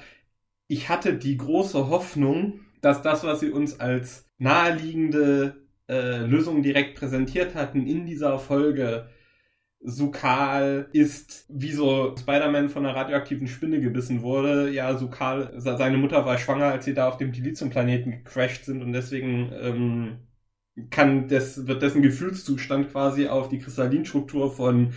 ich 0.69 0.89
hatte 0.89 1.15
die 1.15 1.36
große 1.36 1.89
Hoffnung, 1.89 2.61
dass 2.81 3.03
das, 3.03 3.24
was 3.24 3.41
sie 3.41 3.51
uns 3.51 3.81
als 3.81 4.27
naheliegende 4.39 5.57
äh, 5.89 6.19
Lösung 6.24 6.62
direkt 6.62 6.99
präsentiert 6.99 7.55
hatten 7.55 7.86
in 7.86 8.05
dieser 8.05 8.39
Folge, 8.39 9.09
Sukal 9.86 10.89
ist, 10.93 11.44
wie 11.51 11.73
so 11.73 12.16
Spider-Man 12.16 12.70
von 12.70 12.86
einer 12.86 12.97
radioaktiven 12.97 13.47
Spinne 13.47 13.81
gebissen 13.81 14.23
wurde. 14.23 14.70
Ja, 14.70 14.97
Sukal, 14.97 15.52
seine 15.59 15.98
Mutter 15.98 16.24
war 16.24 16.39
schwanger, 16.39 16.66
als 16.66 16.86
sie 16.86 16.94
da 16.94 17.06
auf 17.06 17.19
dem 17.19 17.32
Dilithium-Planeten 17.32 18.11
gecrashed 18.11 18.65
sind 18.65 18.82
und 18.82 18.94
deswegen 18.94 19.52
ähm, 19.61 20.19
kann 20.90 21.28
des, 21.28 21.66
wird 21.66 21.82
dessen 21.82 22.01
Gefühlszustand 22.02 22.93
quasi 22.93 23.28
auf 23.28 23.51
die 23.51 23.59
Kristallinstruktur 23.59 24.51
von 24.51 24.94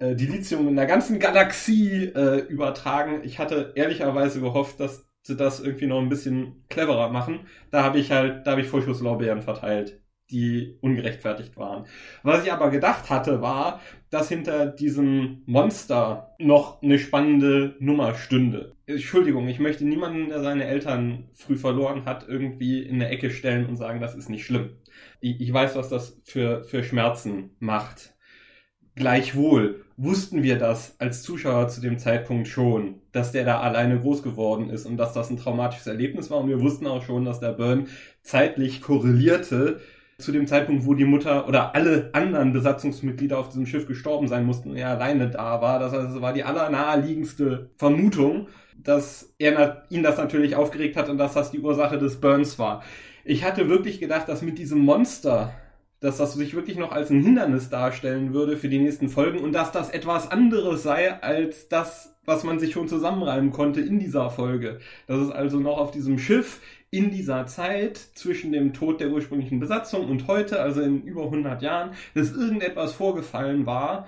äh, 0.00 0.14
Dilithium 0.14 0.68
in 0.68 0.76
der 0.76 0.86
ganzen 0.86 1.18
Galaxie 1.18 2.04
äh, 2.04 2.40
übertragen. 2.48 3.22
Ich 3.24 3.38
hatte 3.38 3.72
ehrlicherweise 3.74 4.40
gehofft, 4.40 4.80
dass 4.80 5.06
sie 5.22 5.36
das 5.36 5.60
irgendwie 5.60 5.86
noch 5.86 6.00
ein 6.00 6.10
bisschen 6.10 6.64
cleverer 6.68 7.10
machen. 7.10 7.46
Da 7.70 7.82
habe 7.82 7.98
ich 7.98 8.10
halt, 8.12 8.46
da 8.46 8.52
habe 8.52 8.60
ich 8.60 8.68
Vorschusslorbeeren 8.68 9.40
verteilt 9.42 10.00
die 10.30 10.76
ungerechtfertigt 10.80 11.56
waren. 11.56 11.86
Was 12.22 12.44
ich 12.44 12.52
aber 12.52 12.70
gedacht 12.70 13.10
hatte, 13.10 13.40
war, 13.40 13.80
dass 14.10 14.28
hinter 14.28 14.66
diesem 14.66 15.42
Monster 15.46 16.34
noch 16.38 16.82
eine 16.82 16.98
spannende 16.98 17.74
Nummer 17.80 18.14
stünde. 18.14 18.76
Entschuldigung, 18.86 19.48
ich 19.48 19.58
möchte 19.58 19.84
niemanden, 19.84 20.28
der 20.28 20.42
seine 20.42 20.64
Eltern 20.64 21.28
früh 21.34 21.56
verloren 21.56 22.04
hat, 22.04 22.28
irgendwie 22.28 22.82
in 22.82 22.96
eine 22.96 23.08
Ecke 23.08 23.30
stellen 23.30 23.66
und 23.66 23.76
sagen, 23.76 24.00
das 24.00 24.14
ist 24.14 24.30
nicht 24.30 24.44
schlimm. 24.44 24.70
Ich, 25.20 25.40
ich 25.40 25.52
weiß, 25.52 25.74
was 25.74 25.88
das 25.88 26.20
für, 26.24 26.62
für 26.64 26.84
Schmerzen 26.84 27.50
macht. 27.58 28.14
Gleichwohl 28.94 29.84
wussten 29.96 30.42
wir 30.42 30.58
das 30.58 30.98
als 31.00 31.22
Zuschauer 31.22 31.68
zu 31.68 31.80
dem 31.80 31.98
Zeitpunkt 31.98 32.48
schon, 32.48 33.02
dass 33.12 33.32
der 33.32 33.44
da 33.44 33.60
alleine 33.60 33.98
groß 34.00 34.22
geworden 34.22 34.70
ist 34.70 34.86
und 34.86 34.96
dass 34.96 35.12
das 35.12 35.30
ein 35.30 35.36
traumatisches 35.36 35.86
Erlebnis 35.86 36.30
war. 36.30 36.38
Und 36.38 36.48
wir 36.48 36.60
wussten 36.60 36.86
auch 36.86 37.02
schon, 37.02 37.24
dass 37.24 37.40
der 37.40 37.52
Burn 37.52 37.88
zeitlich 38.22 38.80
korrelierte 38.80 39.80
zu 40.18 40.32
dem 40.32 40.46
Zeitpunkt, 40.46 40.86
wo 40.86 40.94
die 40.94 41.04
Mutter 41.04 41.46
oder 41.46 41.74
alle 41.74 42.10
anderen 42.14 42.52
Besatzungsmitglieder 42.52 43.38
auf 43.38 43.48
diesem 43.48 43.66
Schiff 43.66 43.86
gestorben 43.86 44.28
sein 44.28 44.46
mussten 44.46 44.70
und 44.70 44.76
er 44.76 44.88
alleine 44.88 45.28
da 45.28 45.60
war. 45.60 45.78
Das 45.78 45.92
heißt, 45.92 46.16
es 46.16 46.22
war 46.22 46.32
die 46.32 46.44
allernaheliegendste 46.44 47.70
Vermutung, 47.76 48.48
dass 48.82 49.34
er 49.38 49.84
ihn 49.90 50.02
das 50.02 50.16
natürlich 50.16 50.56
aufgeregt 50.56 50.96
hat 50.96 51.10
und 51.10 51.18
dass 51.18 51.34
das 51.34 51.50
die 51.50 51.60
Ursache 51.60 51.98
des 51.98 52.20
Burns 52.20 52.58
war. 52.58 52.82
Ich 53.24 53.44
hatte 53.44 53.68
wirklich 53.68 54.00
gedacht, 54.00 54.28
dass 54.28 54.40
mit 54.40 54.58
diesem 54.58 54.78
Monster, 54.78 55.52
dass 56.00 56.16
das 56.16 56.32
sich 56.32 56.54
wirklich 56.54 56.78
noch 56.78 56.92
als 56.92 57.10
ein 57.10 57.22
Hindernis 57.22 57.68
darstellen 57.68 58.32
würde 58.32 58.56
für 58.56 58.68
die 58.68 58.78
nächsten 58.78 59.10
Folgen 59.10 59.40
und 59.40 59.52
dass 59.52 59.70
das 59.70 59.90
etwas 59.90 60.30
anderes 60.30 60.82
sei 60.82 61.12
als 61.22 61.68
das, 61.68 62.15
was 62.26 62.44
man 62.44 62.58
sich 62.58 62.72
schon 62.72 62.88
zusammenreimen 62.88 63.50
konnte 63.50 63.80
in 63.80 63.98
dieser 63.98 64.28
Folge. 64.30 64.80
Dass 65.06 65.20
es 65.20 65.30
also 65.30 65.58
noch 65.58 65.78
auf 65.78 65.90
diesem 65.90 66.18
Schiff 66.18 66.60
in 66.90 67.10
dieser 67.10 67.46
Zeit 67.46 67.96
zwischen 67.96 68.52
dem 68.52 68.72
Tod 68.72 69.00
der 69.00 69.10
ursprünglichen 69.10 69.60
Besatzung 69.60 70.08
und 70.08 70.26
heute, 70.28 70.60
also 70.60 70.82
in 70.82 71.02
über 71.02 71.24
100 71.24 71.62
Jahren, 71.62 71.90
dass 72.14 72.32
irgendetwas 72.32 72.92
vorgefallen 72.92 73.66
war, 73.66 74.06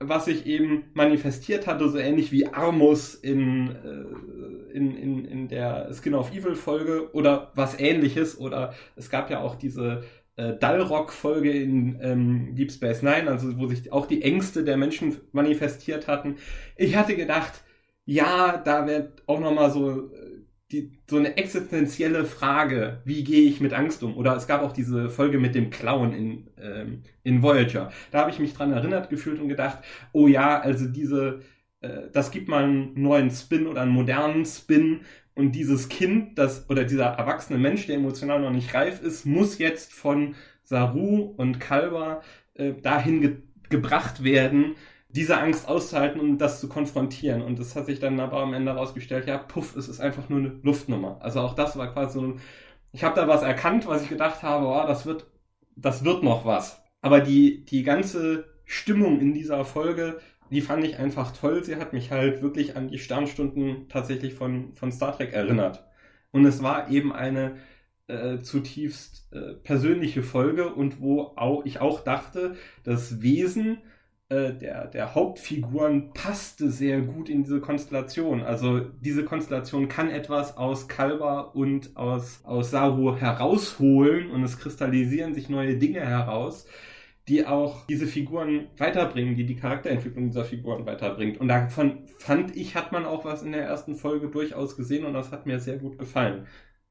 was 0.00 0.24
sich 0.26 0.46
eben 0.46 0.84
manifestiert 0.94 1.66
hatte, 1.66 1.88
so 1.88 1.98
ähnlich 1.98 2.32
wie 2.32 2.46
Armus 2.46 3.14
in, 3.14 3.70
äh, 3.70 4.76
in, 4.76 4.96
in, 4.96 5.24
in 5.24 5.48
der 5.48 5.90
Skin 5.94 6.14
of 6.14 6.34
Evil 6.34 6.56
Folge 6.56 7.12
oder 7.14 7.52
was 7.54 7.78
ähnliches. 7.78 8.38
Oder 8.38 8.74
es 8.96 9.10
gab 9.10 9.30
ja 9.30 9.40
auch 9.40 9.54
diese 9.54 10.02
äh, 10.36 10.56
Dalrock-Folge 10.58 11.50
in 11.50 11.98
ähm, 12.00 12.54
Deep 12.54 12.72
Space 12.72 13.02
Nine, 13.02 13.28
also 13.28 13.58
wo 13.58 13.66
sich 13.68 13.92
auch 13.92 14.06
die 14.06 14.22
Ängste 14.22 14.64
der 14.64 14.76
Menschen 14.76 15.16
manifestiert 15.32 16.08
hatten. 16.08 16.36
Ich 16.76 16.96
hatte 16.96 17.16
gedacht, 17.16 17.64
ja, 18.04 18.58
da 18.64 18.86
wird 18.86 19.22
auch 19.26 19.40
nochmal 19.40 19.70
so 19.70 20.12
äh, 20.12 20.34
so 21.08 21.16
eine 21.16 21.36
existenzielle 21.36 22.24
Frage, 22.24 23.02
wie 23.04 23.22
gehe 23.24 23.48
ich 23.48 23.60
mit 23.60 23.72
Angst 23.72 24.02
um? 24.02 24.16
Oder 24.16 24.36
es 24.36 24.46
gab 24.46 24.62
auch 24.62 24.72
diese 24.72 25.10
Folge 25.10 25.38
mit 25.38 25.54
dem 25.54 25.70
Clown 25.70 26.12
in, 26.12 26.50
ähm, 26.58 27.02
in 27.22 27.42
Voyager. 27.42 27.90
Da 28.10 28.20
habe 28.20 28.30
ich 28.30 28.38
mich 28.38 28.54
dran 28.54 28.72
erinnert 28.72 29.10
gefühlt 29.10 29.40
und 29.40 29.48
gedacht, 29.48 29.78
oh 30.12 30.26
ja, 30.26 30.60
also 30.60 30.86
diese, 30.88 31.40
äh, 31.80 32.08
das 32.12 32.30
gibt 32.30 32.48
mal 32.48 32.64
einen 32.64 33.00
neuen 33.00 33.30
Spin 33.30 33.66
oder 33.66 33.82
einen 33.82 33.92
modernen 33.92 34.44
Spin 34.44 35.02
und 35.34 35.52
dieses 35.52 35.88
Kind, 35.88 36.38
das, 36.38 36.68
oder 36.70 36.84
dieser 36.84 37.06
erwachsene 37.06 37.58
Mensch, 37.58 37.86
der 37.86 37.96
emotional 37.96 38.40
noch 38.40 38.50
nicht 38.50 38.72
reif 38.74 39.02
ist, 39.02 39.26
muss 39.26 39.58
jetzt 39.58 39.92
von 39.92 40.34
Saru 40.62 41.34
und 41.36 41.58
Kalber 41.60 42.22
äh, 42.54 42.72
dahin 42.74 43.20
ge 43.20 43.36
gebracht 43.70 44.22
werden, 44.22 44.76
diese 45.08 45.38
Angst 45.38 45.66
auszuhalten 45.68 46.20
und 46.20 46.38
das 46.38 46.60
zu 46.60 46.68
konfrontieren. 46.68 47.40
Und 47.40 47.58
das 47.58 47.74
hat 47.74 47.86
sich 47.86 47.98
dann 47.98 48.20
aber 48.20 48.40
am 48.40 48.52
Ende 48.52 48.72
herausgestellt, 48.72 49.26
ja, 49.26 49.38
puff, 49.38 49.74
es 49.74 49.88
ist 49.88 50.00
einfach 50.00 50.28
nur 50.28 50.38
eine 50.40 50.60
Luftnummer. 50.62 51.18
Also 51.20 51.40
auch 51.40 51.54
das 51.54 51.76
war 51.76 51.92
quasi 51.92 52.18
so 52.18 52.26
ein, 52.26 52.40
ich 52.92 53.04
habe 53.04 53.16
da 53.16 53.26
was 53.26 53.42
erkannt, 53.42 53.86
was 53.86 54.02
ich 54.02 54.10
gedacht 54.10 54.42
habe, 54.42 54.66
oh, 54.66 54.86
das 54.86 55.06
wird, 55.06 55.26
das 55.76 56.04
wird 56.04 56.22
noch 56.22 56.44
was. 56.44 56.82
Aber 57.00 57.20
die, 57.20 57.64
die 57.64 57.82
ganze 57.82 58.44
Stimmung 58.64 59.18
in 59.20 59.32
dieser 59.32 59.64
Folge, 59.64 60.20
die 60.50 60.60
fand 60.60 60.84
ich 60.84 60.98
einfach 60.98 61.36
toll. 61.36 61.64
Sie 61.64 61.76
hat 61.76 61.92
mich 61.92 62.10
halt 62.10 62.42
wirklich 62.42 62.76
an 62.76 62.88
die 62.88 62.98
Sternstunden 62.98 63.88
tatsächlich 63.88 64.34
von, 64.34 64.72
von 64.74 64.92
Star 64.92 65.16
Trek 65.16 65.32
erinnert. 65.32 65.84
Und 66.30 66.44
es 66.44 66.62
war 66.62 66.90
eben 66.90 67.12
eine 67.12 67.56
äh, 68.06 68.40
zutiefst 68.40 69.32
äh, 69.32 69.54
persönliche 69.54 70.22
Folge 70.22 70.74
und 70.74 71.00
wo 71.00 71.32
auch, 71.36 71.64
ich 71.64 71.80
auch 71.80 72.00
dachte, 72.00 72.56
das 72.82 73.22
Wesen 73.22 73.78
äh, 74.28 74.52
der, 74.52 74.86
der 74.86 75.14
Hauptfiguren 75.14 76.12
passte 76.12 76.70
sehr 76.70 77.00
gut 77.02 77.28
in 77.28 77.44
diese 77.44 77.60
Konstellation. 77.60 78.42
Also 78.42 78.80
diese 78.80 79.24
Konstellation 79.24 79.88
kann 79.88 80.10
etwas 80.10 80.56
aus 80.56 80.88
Kalber 80.88 81.54
und 81.54 81.96
aus, 81.96 82.40
aus 82.44 82.70
Saru 82.70 83.16
herausholen 83.16 84.30
und 84.30 84.42
es 84.42 84.58
kristallisieren 84.58 85.34
sich 85.34 85.48
neue 85.48 85.76
Dinge 85.76 86.00
heraus, 86.00 86.66
die 87.28 87.46
auch 87.46 87.86
diese 87.86 88.06
Figuren 88.06 88.68
weiterbringen, 88.76 89.34
die 89.34 89.46
die 89.46 89.56
Charakterentwicklung 89.56 90.26
dieser 90.26 90.44
Figuren 90.44 90.84
weiterbringt. 90.84 91.40
Und 91.40 91.48
davon 91.48 92.06
fand 92.18 92.54
ich, 92.54 92.74
hat 92.74 92.92
man 92.92 93.06
auch 93.06 93.24
was 93.24 93.42
in 93.42 93.52
der 93.52 93.64
ersten 93.64 93.94
Folge 93.94 94.28
durchaus 94.28 94.76
gesehen 94.76 95.06
und 95.06 95.14
das 95.14 95.32
hat 95.32 95.46
mir 95.46 95.58
sehr 95.58 95.78
gut 95.78 95.98
gefallen. 95.98 96.46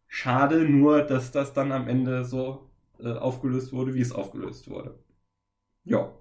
Schade 0.07 0.65
nur, 0.65 1.03
dass 1.03 1.31
das 1.31 1.53
dann 1.53 1.71
am 1.71 1.87
Ende 1.87 2.25
so 2.25 2.69
äh, 2.99 3.11
aufgelöst 3.13 3.73
wurde, 3.73 3.93
wie 3.93 4.01
es 4.01 4.11
aufgelöst 4.11 4.69
wurde. 4.69 4.97
Ja. 5.83 6.11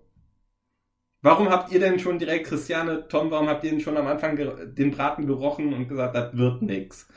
Warum 1.22 1.50
habt 1.50 1.72
ihr 1.72 1.80
denn 1.80 1.98
schon 1.98 2.18
direkt, 2.18 2.48
Christiane, 2.48 3.06
Tom, 3.08 3.30
warum 3.30 3.48
habt 3.48 3.64
ihr 3.64 3.70
denn 3.70 3.80
schon 3.80 3.96
am 3.96 4.08
Anfang 4.08 4.36
den 4.74 4.90
Braten 4.90 5.26
gerochen 5.26 5.72
und 5.72 5.88
gesagt, 5.88 6.16
das 6.16 6.36
wird 6.36 6.62
nix? 6.62 7.08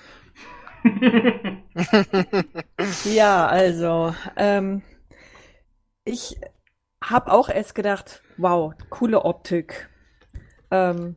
ja, 3.06 3.48
also, 3.48 4.14
ähm, 4.38 4.84
ich 6.04 6.38
habe 7.10 7.32
auch 7.32 7.50
erst 7.50 7.76
gedacht, 7.76 8.22
wow, 8.38 8.74
coole 8.90 9.24
Optik. 9.24 9.90
Ähm, 10.72 11.16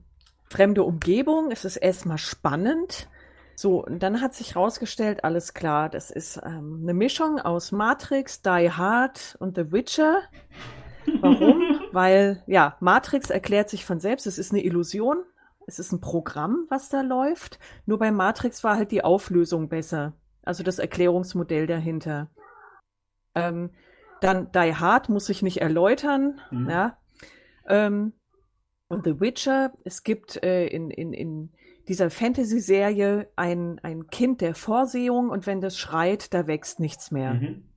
fremde 0.49 0.83
Umgebung, 0.83 1.51
es 1.51 1.65
ist 1.65 1.77
erstmal 1.77 2.19
spannend. 2.19 3.09
So, 3.55 3.85
und 3.85 4.03
dann 4.03 4.21
hat 4.21 4.35
sich 4.35 4.55
rausgestellt, 4.55 5.25
alles 5.25 5.53
klar, 5.53 5.89
das 5.89 6.11
ist 6.11 6.41
ähm, 6.45 6.81
eine 6.83 6.95
Mischung 6.95 7.41
aus 7.41 7.73
Matrix, 7.73 8.41
Die 8.41 8.71
Hard 8.71 9.37
und 9.41 9.57
The 9.57 9.73
Witcher. 9.73 10.23
Warum? 11.21 11.81
Weil, 11.93 12.43
ja, 12.47 12.77
Matrix 12.79 13.31
erklärt 13.31 13.69
sich 13.69 13.85
von 13.85 13.99
selbst, 13.99 14.27
es 14.27 14.39
ist 14.39 14.53
eine 14.53 14.63
Illusion, 14.63 15.25
es 15.67 15.79
ist 15.79 15.91
ein 15.91 16.01
Programm, 16.01 16.67
was 16.69 16.89
da 16.89 17.01
läuft. 17.01 17.59
Nur 17.85 17.99
bei 17.99 18.13
Matrix 18.13 18.63
war 18.63 18.77
halt 18.77 18.93
die 18.93 19.03
Auflösung 19.03 19.69
besser. 19.69 20.13
Also 20.45 20.63
das 20.63 20.79
Erklärungsmodell 20.79 21.67
dahinter. 21.67 22.29
Ähm, 23.35 23.71
dann 24.21 24.51
Die 24.53 24.75
Hard 24.75 25.09
muss 25.09 25.29
ich 25.29 25.43
nicht 25.43 25.61
erläutern. 25.61 26.41
Mhm. 26.51 26.71
Ja. 26.71 26.99
Ähm, 27.67 28.13
und 28.89 29.05
The 29.05 29.21
Witcher, 29.21 29.73
es 29.85 30.03
gibt 30.03 30.43
äh, 30.43 30.67
in, 30.67 30.91
in, 30.91 31.13
in 31.13 31.53
dieser 31.89 32.11
Fantasy-Serie 32.11 33.31
ein, 33.37 33.79
ein 33.83 34.09
Kind 34.09 34.41
der 34.41 34.55
Vorsehung 34.55 35.31
und 35.31 35.47
wenn 35.47 35.61
das 35.61 35.79
schreit, 35.79 36.33
da 36.33 36.47
wächst 36.47 36.81
nichts 36.81 37.11
mehr. 37.11 37.35
Mhm 37.35 37.69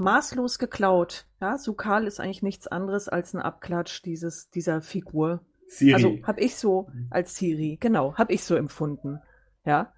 maßlos 0.00 0.58
geklaut. 0.58 1.26
Ja, 1.40 1.58
Sukal 1.58 2.06
ist 2.06 2.18
eigentlich 2.18 2.42
nichts 2.42 2.66
anderes 2.66 3.08
als 3.08 3.34
ein 3.34 3.40
Abklatsch 3.40 4.02
dieses, 4.04 4.50
dieser 4.50 4.82
Figur. 4.82 5.44
Siri. 5.68 5.94
Also 5.94 6.18
habe 6.24 6.40
ich 6.40 6.56
so 6.56 6.88
mhm. 6.92 7.06
als 7.10 7.36
Siri, 7.36 7.78
genau, 7.80 8.14
habe 8.16 8.32
ich 8.32 8.42
so 8.42 8.56
empfunden. 8.56 9.20
Ja. 9.64 9.92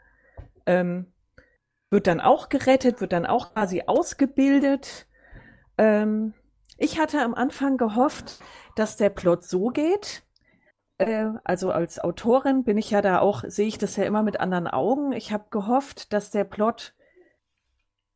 Ähm, 0.66 1.06
wird 1.92 2.06
dann 2.06 2.20
auch 2.20 2.48
gerettet, 2.48 3.00
wird 3.00 3.12
dann 3.12 3.26
auch 3.26 3.52
quasi 3.52 3.82
ausgebildet. 3.86 5.06
Ähm, 5.76 6.32
ich 6.78 6.98
hatte 6.98 7.20
am 7.20 7.34
Anfang 7.34 7.76
gehofft, 7.76 8.40
dass 8.74 8.96
der 8.96 9.10
Plot 9.10 9.44
so 9.44 9.68
geht. 9.68 10.22
Äh, 10.96 11.26
also 11.44 11.70
als 11.70 12.00
Autorin 12.00 12.64
bin 12.64 12.78
ich 12.78 12.90
ja 12.90 13.02
da 13.02 13.18
auch, 13.18 13.44
sehe 13.46 13.68
ich 13.68 13.76
das 13.76 13.96
ja 13.96 14.04
immer 14.04 14.22
mit 14.22 14.40
anderen 14.40 14.66
Augen. 14.66 15.12
Ich 15.12 15.32
habe 15.32 15.44
gehofft, 15.50 16.12
dass 16.14 16.30
der 16.30 16.44
Plot 16.44 16.94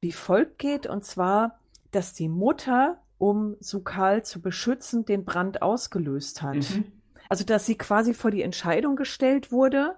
wie 0.01 0.13
folgt 0.13 0.59
geht, 0.59 0.87
und 0.87 1.05
zwar, 1.05 1.61
dass 1.91 2.13
die 2.13 2.29
Mutter, 2.29 3.03
um 3.19 3.57
Sukal 3.61 4.25
zu 4.25 4.41
beschützen, 4.41 5.05
den 5.05 5.25
Brand 5.25 5.63
ausgelöst 5.63 6.43
hat. 6.43 6.57
Mhm. 6.57 6.93
Also, 7.29 7.45
dass 7.45 7.67
sie 7.67 7.77
quasi 7.77 8.15
vor 8.15 8.31
die 8.31 8.43
Entscheidung 8.43 8.97
gestellt 8.97 9.53
wurde, 9.53 9.97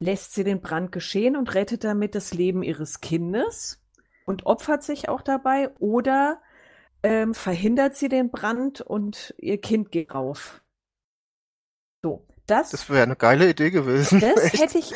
lässt 0.00 0.34
sie 0.34 0.44
den 0.44 0.60
Brand 0.60 0.92
geschehen 0.92 1.36
und 1.36 1.54
rettet 1.54 1.84
damit 1.84 2.14
das 2.14 2.34
Leben 2.34 2.62
ihres 2.62 3.00
Kindes 3.00 3.80
und 4.24 4.46
opfert 4.46 4.82
sich 4.82 5.08
auch 5.08 5.22
dabei 5.22 5.70
oder 5.78 6.40
ähm, 7.02 7.34
verhindert 7.34 7.96
sie 7.96 8.08
den 8.08 8.30
Brand 8.30 8.80
und 8.80 9.34
ihr 9.38 9.60
Kind 9.60 9.92
geht 9.92 10.14
rauf. 10.14 10.62
So, 12.02 12.26
das. 12.46 12.70
Das 12.70 12.88
wäre 12.90 13.02
eine 13.02 13.16
geile 13.16 13.48
Idee 13.48 13.70
gewesen. 13.70 14.20
Das 14.20 14.36
Echt? 14.44 14.60
hätte 14.60 14.78
ich, 14.78 14.92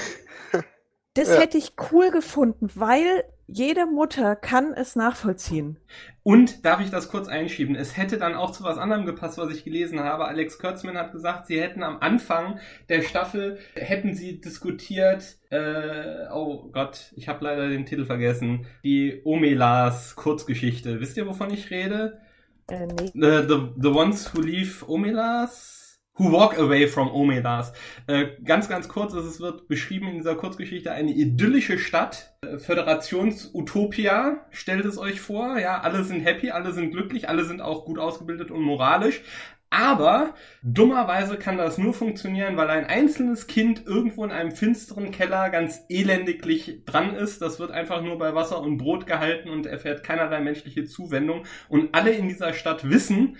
das 1.14 1.28
ja. 1.28 1.40
hätte 1.40 1.58
ich 1.58 1.74
cool 1.92 2.10
gefunden, 2.10 2.70
weil 2.74 3.24
jede 3.56 3.86
Mutter 3.86 4.34
kann 4.34 4.72
es 4.74 4.96
nachvollziehen. 4.96 5.76
Und 6.24 6.64
darf 6.64 6.80
ich 6.80 6.90
das 6.90 7.08
kurz 7.08 7.28
einschieben? 7.28 7.76
Es 7.76 7.96
hätte 7.96 8.18
dann 8.18 8.34
auch 8.34 8.50
zu 8.50 8.64
was 8.64 8.78
anderem 8.78 9.06
gepasst, 9.06 9.38
was 9.38 9.54
ich 9.54 9.62
gelesen 9.62 10.00
habe. 10.00 10.24
Alex 10.24 10.58
Kurtzman 10.58 10.98
hat 10.98 11.12
gesagt, 11.12 11.46
sie 11.46 11.60
hätten 11.60 11.84
am 11.84 11.98
Anfang 12.00 12.58
der 12.88 13.02
Staffel 13.02 13.58
hätten 13.74 14.14
sie 14.14 14.40
diskutiert. 14.40 15.36
Äh, 15.50 16.26
oh 16.32 16.68
Gott, 16.72 17.12
ich 17.14 17.28
habe 17.28 17.44
leider 17.44 17.68
den 17.68 17.86
Titel 17.86 18.06
vergessen. 18.06 18.66
Die 18.82 19.20
Omelas 19.22 20.16
Kurzgeschichte. 20.16 21.00
Wisst 21.00 21.16
ihr, 21.16 21.26
wovon 21.26 21.52
ich 21.52 21.70
rede? 21.70 22.20
Äh, 22.68 22.86
nee. 22.86 23.12
The, 23.14 23.46
the, 23.46 23.68
the 23.80 23.88
Ones 23.88 24.34
Who 24.34 24.40
Leave 24.40 24.84
Omelas. 24.88 25.83
Who 26.16 26.30
Walk 26.30 26.56
Away 26.56 26.86
from 26.86 27.10
Omelas. 27.10 27.72
Äh, 28.06 28.26
ganz, 28.44 28.68
ganz 28.68 28.88
kurz, 28.88 29.14
es 29.14 29.40
wird 29.40 29.66
beschrieben 29.66 30.06
in 30.06 30.18
dieser 30.18 30.36
Kurzgeschichte 30.36 30.92
eine 30.92 31.10
idyllische 31.10 31.76
Stadt, 31.76 32.36
äh, 32.42 32.58
Föderationsutopia, 32.58 34.46
stellt 34.50 34.84
es 34.84 34.96
euch 34.96 35.20
vor. 35.20 35.58
Ja, 35.58 35.80
alle 35.80 36.04
sind 36.04 36.20
happy, 36.20 36.52
alle 36.52 36.70
sind 36.72 36.92
glücklich, 36.92 37.28
alle 37.28 37.44
sind 37.44 37.60
auch 37.60 37.84
gut 37.84 37.98
ausgebildet 37.98 38.52
und 38.52 38.62
moralisch. 38.62 39.22
Aber 39.70 40.34
dummerweise 40.62 41.36
kann 41.36 41.58
das 41.58 41.78
nur 41.78 41.92
funktionieren, 41.92 42.56
weil 42.56 42.70
ein 42.70 42.84
einzelnes 42.84 43.48
Kind 43.48 43.84
irgendwo 43.84 44.24
in 44.24 44.30
einem 44.30 44.52
finsteren 44.52 45.10
Keller 45.10 45.50
ganz 45.50 45.80
elendiglich 45.88 46.84
dran 46.84 47.16
ist. 47.16 47.42
Das 47.42 47.58
wird 47.58 47.72
einfach 47.72 48.02
nur 48.02 48.18
bei 48.18 48.36
Wasser 48.36 48.60
und 48.60 48.78
Brot 48.78 49.08
gehalten 49.08 49.48
und 49.50 49.66
erfährt 49.66 50.04
keinerlei 50.04 50.40
menschliche 50.40 50.84
Zuwendung. 50.84 51.44
Und 51.68 51.92
alle 51.92 52.12
in 52.12 52.28
dieser 52.28 52.52
Stadt 52.52 52.88
wissen, 52.88 53.36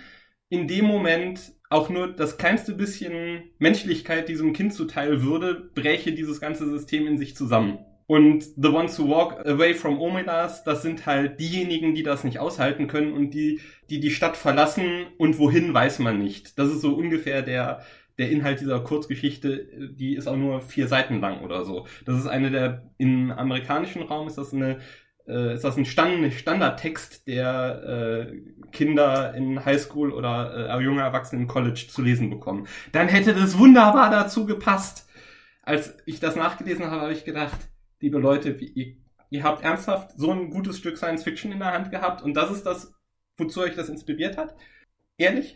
in 0.49 0.67
dem 0.67 0.83
Moment 0.83 1.54
auch 1.69 1.89
nur 1.89 2.07
das 2.07 2.37
kleinste 2.37 2.73
bisschen 2.73 3.43
Menschlichkeit 3.57 4.29
diesem 4.29 4.53
Kind 4.53 4.73
zuteil 4.73 5.23
würde, 5.23 5.69
bräche 5.73 6.13
dieses 6.13 6.39
ganze 6.39 6.69
System 6.69 7.07
in 7.07 7.17
sich 7.17 7.35
zusammen. 7.35 7.79
Und 8.07 8.43
the 8.55 8.67
ones 8.67 8.99
who 8.99 9.09
walk 9.09 9.45
away 9.47 9.73
from 9.73 9.99
Omelas, 9.99 10.63
das 10.63 10.83
sind 10.83 11.07
halt 11.07 11.39
diejenigen, 11.39 11.95
die 11.95 12.03
das 12.03 12.23
nicht 12.23 12.39
aushalten 12.39 12.87
können 12.87 13.13
und 13.13 13.33
die, 13.33 13.61
die 13.89 13.99
die 13.99 14.11
Stadt 14.11 14.37
verlassen 14.37 15.07
und 15.17 15.39
wohin 15.39 15.73
weiß 15.73 15.99
man 15.99 16.19
nicht. 16.19 16.59
Das 16.59 16.69
ist 16.69 16.81
so 16.81 16.93
ungefähr 16.93 17.41
der, 17.41 17.81
der 18.19 18.29
Inhalt 18.29 18.61
dieser 18.61 18.79
Kurzgeschichte, 18.81 19.89
die 19.91 20.15
ist 20.15 20.27
auch 20.27 20.37
nur 20.37 20.61
vier 20.61 20.87
Seiten 20.87 21.19
lang 21.19 21.43
oder 21.43 21.65
so. 21.65 21.87
Das 22.05 22.19
ist 22.19 22.27
eine 22.27 22.51
der, 22.51 22.91
im 22.99 23.31
amerikanischen 23.31 24.03
Raum 24.03 24.27
ist 24.27 24.37
das 24.37 24.53
eine 24.53 24.79
ist 25.25 25.63
das 25.63 25.75
ein 25.75 25.85
Stand, 25.85 26.33
Standardtext, 26.33 27.27
der 27.27 28.29
äh, 28.29 28.41
Kinder 28.71 29.33
in 29.33 29.63
Highschool 29.65 30.11
oder 30.11 30.69
äh, 30.69 30.83
junge 30.83 31.01
Erwachsene 31.01 31.41
im 31.41 31.47
College 31.47 31.87
zu 31.89 32.03
lesen 32.03 32.29
bekommen. 32.29 32.67
Dann 32.91 33.07
hätte 33.07 33.33
das 33.33 33.57
wunderbar 33.57 34.11
dazu 34.11 34.45
gepasst. 34.45 35.07
Als 35.63 35.97
ich 36.05 36.19
das 36.19 36.35
nachgelesen 36.35 36.85
habe, 36.85 37.01
habe 37.01 37.13
ich 37.13 37.25
gedacht, 37.25 37.57
liebe 37.99 38.19
Leute, 38.19 38.51
ihr, 38.51 38.97
ihr 39.31 39.43
habt 39.43 39.63
ernsthaft 39.63 40.11
so 40.15 40.31
ein 40.31 40.51
gutes 40.51 40.77
Stück 40.77 40.97
Science 40.97 41.23
Fiction 41.23 41.51
in 41.51 41.59
der 41.59 41.73
Hand 41.73 41.89
gehabt 41.89 42.21
und 42.21 42.35
das 42.35 42.51
ist 42.51 42.63
das, 42.63 42.93
wozu 43.37 43.61
euch 43.61 43.75
das 43.75 43.89
inspiriert 43.89 44.37
hat? 44.37 44.55
Ehrlich? 45.17 45.55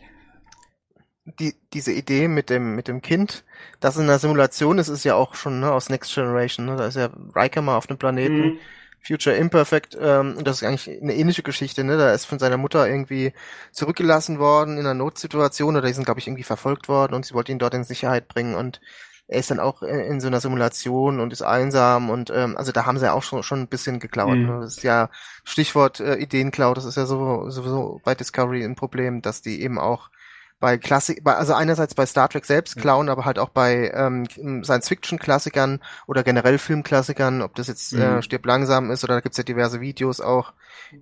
Die, 1.38 1.54
diese 1.72 1.92
Idee 1.92 2.26
mit 2.26 2.50
dem, 2.50 2.74
mit 2.74 2.88
dem 2.88 3.02
Kind, 3.02 3.44
das 3.78 3.96
in 3.96 4.04
einer 4.04 4.18
Simulation 4.18 4.78
ist, 4.78 4.88
ist 4.88 5.04
ja 5.04 5.14
auch 5.14 5.36
schon 5.36 5.60
ne, 5.60 5.70
aus 5.70 5.90
Next 5.90 6.12
Generation. 6.12 6.66
Ne? 6.66 6.74
Da 6.74 6.86
ist 6.86 6.96
ja 6.96 7.10
Riker 7.36 7.62
mal 7.62 7.76
auf 7.76 7.86
dem 7.86 7.98
Planeten. 7.98 8.38
Mhm 8.38 8.58
Future 9.02 9.34
Imperfect, 9.36 9.96
ähm, 10.00 10.36
das 10.44 10.62
ist 10.62 10.68
eigentlich 10.68 11.00
eine 11.02 11.14
ähnliche 11.14 11.42
Geschichte, 11.42 11.84
ne? 11.84 11.96
Da 11.96 12.12
ist 12.12 12.26
von 12.26 12.38
seiner 12.38 12.58
Mutter 12.58 12.86
irgendwie 12.88 13.32
zurückgelassen 13.72 14.38
worden 14.38 14.74
in 14.74 14.80
einer 14.80 14.94
Notsituation 14.94 15.76
oder 15.76 15.86
die 15.86 15.94
sind, 15.94 16.04
glaube 16.04 16.20
ich, 16.20 16.26
irgendwie 16.26 16.42
verfolgt 16.42 16.88
worden 16.88 17.14
und 17.14 17.24
sie 17.24 17.34
wollte 17.34 17.52
ihn 17.52 17.58
dort 17.58 17.74
in 17.74 17.84
Sicherheit 17.84 18.28
bringen 18.28 18.54
und 18.54 18.80
er 19.26 19.38
ist 19.38 19.50
dann 19.50 19.60
auch 19.60 19.82
in, 19.82 20.00
in 20.00 20.20
so 20.20 20.26
einer 20.26 20.40
Simulation 20.40 21.20
und 21.20 21.32
ist 21.32 21.42
einsam 21.42 22.10
und 22.10 22.30
ähm, 22.30 22.56
also 22.56 22.72
da 22.72 22.84
haben 22.84 22.98
sie 22.98 23.06
ja 23.06 23.12
auch 23.12 23.22
schon, 23.22 23.42
schon 23.42 23.60
ein 23.60 23.68
bisschen 23.68 24.00
geklaut. 24.00 24.36
Mhm. 24.36 24.46
Ne? 24.46 24.60
Das 24.60 24.76
ist 24.76 24.82
ja 24.82 25.08
Stichwort 25.44 26.00
äh, 26.00 26.16
Ideenklau, 26.16 26.74
das 26.74 26.84
ist 26.84 26.96
ja 26.96 27.06
so, 27.06 27.48
sowieso 27.48 28.00
bei 28.04 28.14
Discovery 28.14 28.64
ein 28.64 28.74
Problem, 28.74 29.22
dass 29.22 29.40
die 29.40 29.62
eben 29.62 29.78
auch 29.78 30.10
bei 30.60 30.76
Klassik, 30.76 31.22
also 31.24 31.54
einerseits 31.54 31.94
bei 31.94 32.04
Star 32.04 32.28
Trek 32.28 32.44
selbst 32.44 32.76
klauen, 32.76 33.08
aber 33.08 33.24
halt 33.24 33.38
auch 33.38 33.48
bei 33.48 33.90
ähm, 33.94 34.26
Science-Fiction-Klassikern 34.62 35.80
oder 36.06 36.22
generell 36.22 36.58
Filmklassikern, 36.58 37.40
ob 37.40 37.54
das 37.54 37.66
jetzt 37.68 37.94
äh, 37.94 37.96
mhm. 37.96 38.18
äh, 38.18 38.22
Stirb 38.22 38.44
langsam 38.44 38.90
ist 38.90 39.02
oder 39.02 39.14
da 39.14 39.20
gibt's 39.20 39.38
ja 39.38 39.44
diverse 39.44 39.80
Videos 39.80 40.20
auch 40.20 40.52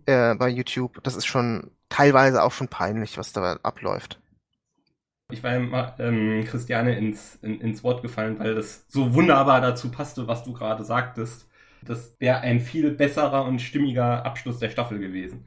äh, 0.07 0.37
bei 0.37 0.49
YouTube. 0.49 1.03
Das 1.03 1.17
ist 1.17 1.27
schon 1.27 1.73
teilweise 1.89 2.43
auch 2.45 2.53
schon 2.53 2.69
peinlich, 2.69 3.19
was 3.19 3.33
da 3.33 3.59
abläuft. 3.63 4.21
Ich 5.31 5.43
war 5.43 5.55
immer 5.57 5.95
ähm, 5.99 6.45
Christiane 6.47 6.97
ins, 6.97 7.35
in, 7.43 7.61
ins 7.61 7.85
Wort 7.85 8.01
gefallen, 8.01 8.39
weil 8.39 8.55
das 8.55 8.87
so 8.89 9.13
wunderbar 9.13 9.61
dazu 9.61 9.91
passte, 9.91 10.27
was 10.29 10.45
du 10.45 10.53
gerade 10.53 10.85
sagtest. 10.85 11.49
Das 11.83 12.15
wäre 12.19 12.41
ein 12.41 12.61
viel 12.61 12.93
besserer 12.93 13.45
und 13.45 13.61
stimmiger 13.61 14.25
Abschluss 14.25 14.59
der 14.59 14.71
Staffel 14.71 14.99
gewesen. 14.99 15.47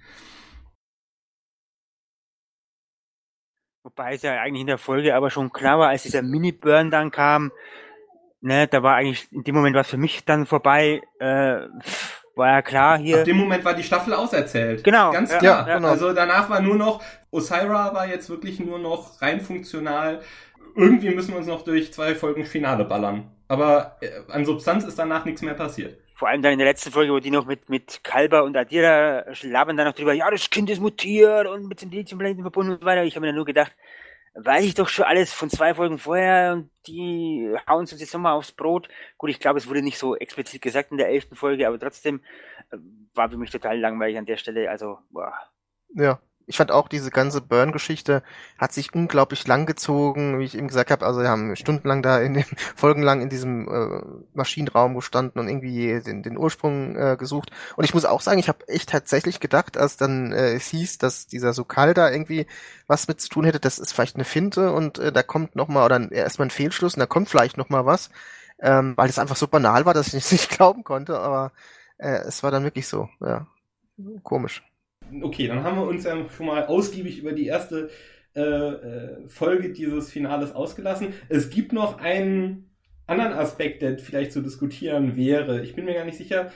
Wobei 3.84 4.14
es 4.14 4.22
ja 4.22 4.40
eigentlich 4.40 4.62
in 4.62 4.68
der 4.68 4.78
Folge 4.78 5.16
aber 5.16 5.32
schon 5.32 5.52
klar 5.52 5.80
war, 5.80 5.90
als 5.90 6.03
dieser 6.03 6.22
Mini-Burn 6.22 6.91
dann 6.91 7.10
kam, 7.10 7.52
ne, 8.41 8.68
da 8.68 8.84
war 8.84 8.95
eigentlich 8.95 9.28
in 9.32 9.44
dem 9.44 9.56
Moment 9.56 9.76
was 9.76 9.88
für 9.88 9.98
mich 9.98 10.24
dann 10.24 10.45
vorbei, 10.45 11.02
äh, 11.20 11.62
war 12.36 12.48
ja 12.48 12.62
klar 12.62 12.98
hier. 12.98 13.20
In 13.20 13.26
dem 13.26 13.38
Moment 13.38 13.66
war 13.66 13.74
die 13.74 13.84
Staffel 13.84 14.14
auserzählt. 14.14 14.84
Genau. 14.84 15.12
Ganz 15.12 15.36
klar. 15.38 15.68
Ja, 15.68 15.76
genau. 15.78 15.90
Also 15.90 16.14
danach 16.14 16.49
war 16.49 16.62
nur 16.62 16.76
noch, 16.76 17.03
Osira 17.32 17.94
war 17.94 18.08
jetzt 18.08 18.30
wirklich 18.30 18.60
nur 18.60 18.80
noch 18.80 19.22
rein 19.22 19.41
funktional. 19.41 20.22
Irgendwie 20.76 21.14
müssen 21.14 21.32
wir 21.32 21.38
uns 21.38 21.48
noch 21.48 21.64
durch 21.64 21.91
zwei 21.91 22.16
Folgen 22.16 22.45
Finale 22.45 22.86
ballern. 22.86 23.32
Aber 23.48 23.98
äh, 24.02 24.10
an 24.32 24.45
Substanz 24.45 24.86
ist 24.86 24.98
danach 24.98 25.26
nichts 25.26 25.41
mehr 25.41 25.56
passiert 25.56 25.98
vor 26.22 26.30
allem 26.30 26.43
dann 26.43 26.53
in 26.53 26.60
der 26.60 26.68
letzten 26.68 26.91
Folge, 26.91 27.11
wo 27.14 27.18
die 27.18 27.31
noch 27.31 27.48
mit, 27.48 27.68
mit 27.68 28.03
Kalber 28.03 28.43
und 28.43 28.56
Adira 28.56 29.26
labern 29.41 29.76
dann 29.76 29.88
noch 29.88 29.95
drüber, 29.95 30.14
ja, 30.14 30.30
das 30.30 30.52
Kind 30.52 30.69
ist 30.69 30.80
mutiert 30.80 31.48
und 31.48 31.68
mit 31.68 31.81
dem 31.81 31.89
Lithiumplaneten 31.89 32.43
verbunden 32.43 32.73
und 32.73 32.85
weiter. 32.85 33.03
Ich 33.03 33.15
habe 33.15 33.22
mir 33.22 33.30
dann 33.30 33.38
nur 33.38 33.45
gedacht, 33.45 33.76
weiß 34.35 34.64
ich 34.64 34.76
doch 34.76 34.88
schon 34.88 35.06
alles 35.06 35.34
von 35.34 35.49
zwei 35.49 35.73
Folgen 35.73 35.98
vorher 35.98 36.53
und 36.53 36.69
die 36.85 37.52
hauen 37.68 37.80
uns 37.80 37.99
jetzt 37.99 38.14
nochmal 38.14 38.34
aufs 38.34 38.52
Brot. 38.52 38.88
Gut, 39.18 39.31
ich 39.31 39.39
glaube, 39.39 39.57
es 39.57 39.68
wurde 39.68 39.81
nicht 39.81 39.98
so 39.98 40.15
explizit 40.15 40.61
gesagt 40.61 40.91
in 40.91 40.98
der 40.98 41.10
elften 41.10 41.35
Folge, 41.35 41.68
aber 41.68 41.80
trotzdem 41.80 42.22
äh, 42.69 42.77
war 43.15 43.31
für 43.31 43.38
mich 43.38 43.49
total 43.49 43.80
langweilig 43.80 44.19
an 44.19 44.27
der 44.27 44.38
Stelle. 44.38 44.69
Also, 44.69 44.99
boah. 45.10 45.34
Ja, 45.95 46.19
ich 46.47 46.57
fand 46.57 46.72
auch 46.72 46.88
diese 46.88 47.11
ganze 47.11 47.41
Burn-Geschichte 47.41 48.23
hat 48.57 48.73
sich 48.73 48.93
unglaublich 48.93 49.47
lang 49.47 49.65
gezogen, 49.65 50.39
wie 50.39 50.43
ich 50.43 50.57
eben 50.57 50.68
gesagt 50.68 50.91
habe. 50.91 51.05
Also 51.05 51.22
wir 51.22 51.30
haben 51.30 51.55
stundenlang 51.55 52.01
da 52.01 52.19
in 52.19 52.34
dem 52.34 52.45
folgenlang 52.76 53.22
in 53.22 53.30
diesem 53.30 53.68
äh, 53.68 54.01
Maschinenraum 54.34 54.95
gestanden 54.95 55.39
und 55.39 55.47
irgendwie 55.47 56.01
den, 56.01 56.23
den 56.23 56.38
Ursprung 56.38 56.95
äh, 56.95 57.15
gesucht. 57.18 57.51
Und 57.76 57.84
ich 57.84 57.93
muss 57.93 58.05
auch 58.05 58.22
sagen, 58.22 58.39
ich 58.39 58.49
habe 58.49 58.68
echt 58.68 58.89
tatsächlich 58.89 59.39
gedacht, 59.39 59.77
als 59.77 59.97
dann 59.97 60.31
äh, 60.31 60.53
es 60.53 60.68
hieß, 60.68 60.97
dass 60.97 61.27
dieser 61.27 61.53
Sokal 61.53 61.93
da 61.93 62.11
irgendwie 62.11 62.47
was 62.88 63.07
mit 63.07 63.22
zu 63.22 63.30
tun 63.30 63.45
hätte, 63.45 63.59
das 63.59 63.80
ist 63.80 63.93
vielleicht 63.93 64.15
eine 64.15 64.26
Finte 64.26 64.72
und 64.72 64.99
äh, 64.99 65.11
da 65.11 65.23
kommt 65.23 65.55
noch 65.55 65.68
mal 65.68 65.85
oder 65.85 66.11
erstmal 66.11 66.47
ein 66.47 66.51
Fehlschluss 66.51 66.95
und 66.95 66.99
da 66.99 67.05
kommt 67.05 67.30
vielleicht 67.30 67.57
noch 67.57 67.69
mal 67.69 67.85
was, 67.85 68.09
ähm, 68.59 68.93
weil 68.97 69.09
es 69.09 69.19
einfach 69.19 69.38
so 69.38 69.47
banal 69.47 69.85
war, 69.85 69.93
dass 69.93 70.07
ich 70.07 70.26
es 70.26 70.31
nicht 70.31 70.49
glauben 70.57 70.84
konnte. 70.84 71.19
Aber 71.19 71.51
äh, 71.97 72.19
es 72.27 72.43
war 72.43 72.51
dann 72.51 72.63
wirklich 72.63 72.88
so, 72.88 73.09
ja, 73.22 73.47
komisch 74.23 74.63
okay, 75.22 75.48
dann 75.48 75.64
haben 75.64 75.78
wir 75.78 75.88
uns 75.88 76.04
ja 76.04 76.18
schon 76.30 76.46
mal 76.46 76.66
ausgiebig 76.66 77.20
über 77.20 77.34
die 77.34 77.48
erste 77.48 77.90
äh, 78.36 78.42
äh, 78.42 79.28
Folge 79.28 79.74
dieses 79.74 80.10
Finales 80.10 80.54
ausgelassen. 80.56 81.14
Es 81.28 81.50
gibt 81.50 81.74
noch 81.74 82.00
einen 82.00 82.72
anderen 83.06 83.34
Aspekt, 83.34 83.82
der 83.82 84.00
vielleicht 84.00 84.32
zu 84.32 84.42
diskutieren 84.42 85.18
wäre. 85.18 85.62
Ich 85.62 85.76
bin 85.76 85.86
mir 85.86 85.96
gar 85.96 86.06
nicht 86.06 86.18
sicher, 86.18 86.52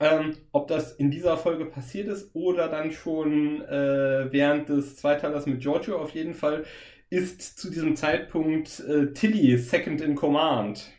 ähm, 0.00 0.34
ob 0.52 0.68
das 0.68 0.92
in 0.92 1.10
dieser 1.10 1.36
Folge 1.36 1.66
passiert 1.66 2.08
ist 2.08 2.34
oder 2.34 2.68
dann 2.68 2.90
schon 2.90 3.60
äh, 3.62 4.32
während 4.32 4.70
des 4.70 4.96
Zweiteilers 4.96 5.44
mit 5.44 5.60
Giorgio 5.60 5.98
auf 5.98 6.10
jeden 6.10 6.34
Fall 6.34 6.64
ist 7.10 7.58
zu 7.58 7.70
diesem 7.70 7.96
Zeitpunkt 7.96 8.80
äh, 8.80 9.12
Tilly 9.12 9.58
Second 9.58 10.00
in 10.00 10.14
Command. 10.14 10.90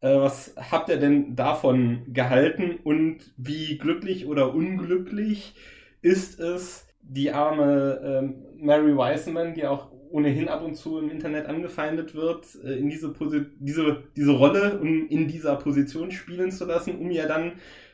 Äh, 0.00 0.16
was 0.20 0.54
habt 0.56 0.88
ihr 0.88 0.96
denn 0.96 1.36
davon 1.36 2.12
gehalten 2.12 2.78
und 2.82 3.34
wie 3.36 3.76
glücklich 3.76 4.26
oder 4.26 4.54
unglücklich 4.54 5.54
ist 6.04 6.38
es 6.38 6.86
die 7.00 7.32
arme 7.32 8.00
ähm, 8.04 8.44
Mary 8.58 8.94
Wiseman, 8.94 9.54
die 9.54 9.66
auch 9.66 9.88
ohnehin 10.10 10.48
ab 10.48 10.62
und 10.62 10.74
zu 10.76 10.98
im 10.98 11.10
Internet 11.10 11.46
angefeindet 11.46 12.14
wird, 12.14 12.46
äh, 12.62 12.74
in 12.74 12.88
diese, 12.88 13.12
Posi 13.12 13.46
diese, 13.58 14.04
diese 14.16 14.32
Rolle 14.32 14.78
um 14.78 15.08
in 15.08 15.28
dieser 15.28 15.56
Position 15.56 16.10
spielen 16.10 16.52
zu 16.52 16.66
lassen, 16.66 16.98
um 16.98 17.10
ja 17.10 17.26
dann 17.26 17.52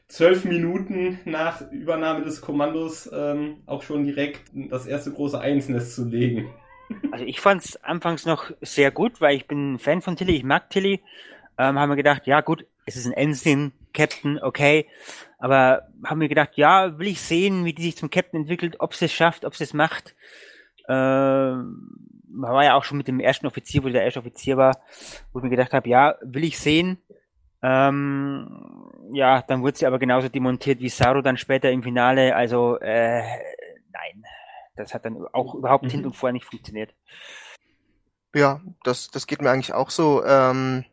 zwölf 0.09 0.45
Minuten 0.45 1.21
nach 1.25 1.71
Übernahme 1.71 2.25
des 2.25 2.41
Kommandos 2.41 3.09
ähm, 3.13 3.59
auch 3.67 3.83
schon 3.83 4.05
direkt 4.05 4.43
das 4.53 4.87
erste 4.87 5.13
große 5.13 5.41
Einsnest 5.41 5.95
zu 5.95 6.05
legen. 6.05 6.51
Also 7.13 7.25
ich 7.25 7.41
fand 7.41 7.65
es 7.65 7.83
anfangs 7.85 8.27
noch 8.27 8.51
sehr 8.61 8.91
gut, 8.91 9.21
weil 9.21 9.37
ich 9.37 9.47
bin 9.47 9.79
Fan 9.79 10.03
von 10.03 10.17
Tilly, 10.17 10.35
ich 10.35 10.45
mag 10.45 10.69
Tilly. 10.71 11.01
Ähm, 11.57 11.79
haben 11.79 11.89
wir 11.89 11.97
gedacht, 11.97 12.27
ja 12.27 12.41
gut, 12.41 12.67
es 12.87 12.97
ist 12.97 13.07
ein 13.07 13.13
Ensign, 13.13 13.73
Captain, 13.93 14.41
okay. 14.43 14.87
Aber 15.39 15.89
haben 16.05 16.21
wir 16.21 16.29
gedacht, 16.29 16.51
ja, 16.57 16.99
will 16.99 17.09
ich 17.09 17.21
sehen, 17.21 17.65
wie 17.65 17.73
die 17.73 17.83
sich 17.83 17.97
zum 17.97 18.11
Captain 18.11 18.41
entwickelt, 18.41 18.77
ob 18.79 18.95
sie 18.95 19.07
es 19.07 19.13
schafft, 19.13 19.45
ob 19.45 19.55
sie 19.55 19.65
es 19.65 19.75
macht. 19.75 20.15
Äh, 20.87 20.93
war 20.93 22.65
ja 22.65 22.75
auch 22.75 22.85
schon 22.85 22.99
mit 22.99 23.09
dem 23.09 23.21
ersten 23.21 23.47
Offizier, 23.47 23.83
wo 23.83 23.89
der 23.89 24.05
erste 24.05 24.21
Offizier 24.21 24.57
war, 24.57 24.81
wo 25.33 25.39
ich 25.39 25.43
mir 25.43 25.51
gedacht 25.51 25.73
habe, 25.73 25.89
ja, 25.89 26.17
will 26.23 26.45
ich 26.45 26.59
sehen. 26.59 26.99
Ähm, 27.63 28.91
ja, 29.13 29.43
dann 29.43 29.63
wurde 29.63 29.77
sie 29.77 29.87
aber 29.87 29.99
genauso 29.99 30.29
demontiert 30.29 30.81
wie 30.81 30.89
Saru 30.89 31.21
dann 31.21 31.37
später 31.37 31.71
im 31.71 31.83
Finale. 31.83 32.35
Also 32.35 32.79
äh, 32.79 33.21
nein, 33.93 34.25
das 34.77 34.95
hat 34.95 35.05
dann 35.05 35.27
auch 35.33 35.55
überhaupt 35.55 35.85
mhm. 35.85 35.91
hin 35.91 36.07
und 36.07 36.17
vorher 36.17 36.33
nicht 36.33 36.47
funktioniert. 36.47 36.95
Ja, 38.35 38.61
das, 38.85 39.11
das 39.11 39.27
geht 39.27 39.43
mir 39.43 39.51
eigentlich 39.51 39.75
auch 39.75 39.91
so. 39.91 40.25
Ähm, 40.25 40.85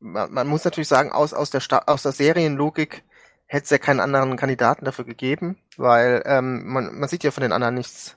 man, 0.00 0.32
man 0.32 0.48
muss 0.48 0.64
natürlich 0.64 0.88
sagen, 0.88 1.12
aus, 1.12 1.32
aus, 1.32 1.50
der, 1.50 1.60
Sta 1.60 1.82
aus 1.86 2.02
der 2.02 2.12
Serienlogik 2.12 3.04
hätte 3.46 3.64
es 3.64 3.70
ja 3.70 3.78
keinen 3.78 4.00
anderen 4.00 4.36
Kandidaten 4.36 4.84
dafür 4.84 5.04
gegeben, 5.04 5.58
weil 5.76 6.22
ähm, 6.26 6.66
man, 6.66 6.98
man 6.98 7.08
sieht 7.08 7.24
ja 7.24 7.30
von 7.30 7.42
den 7.42 7.52
anderen 7.52 7.74
nichts. 7.74 8.16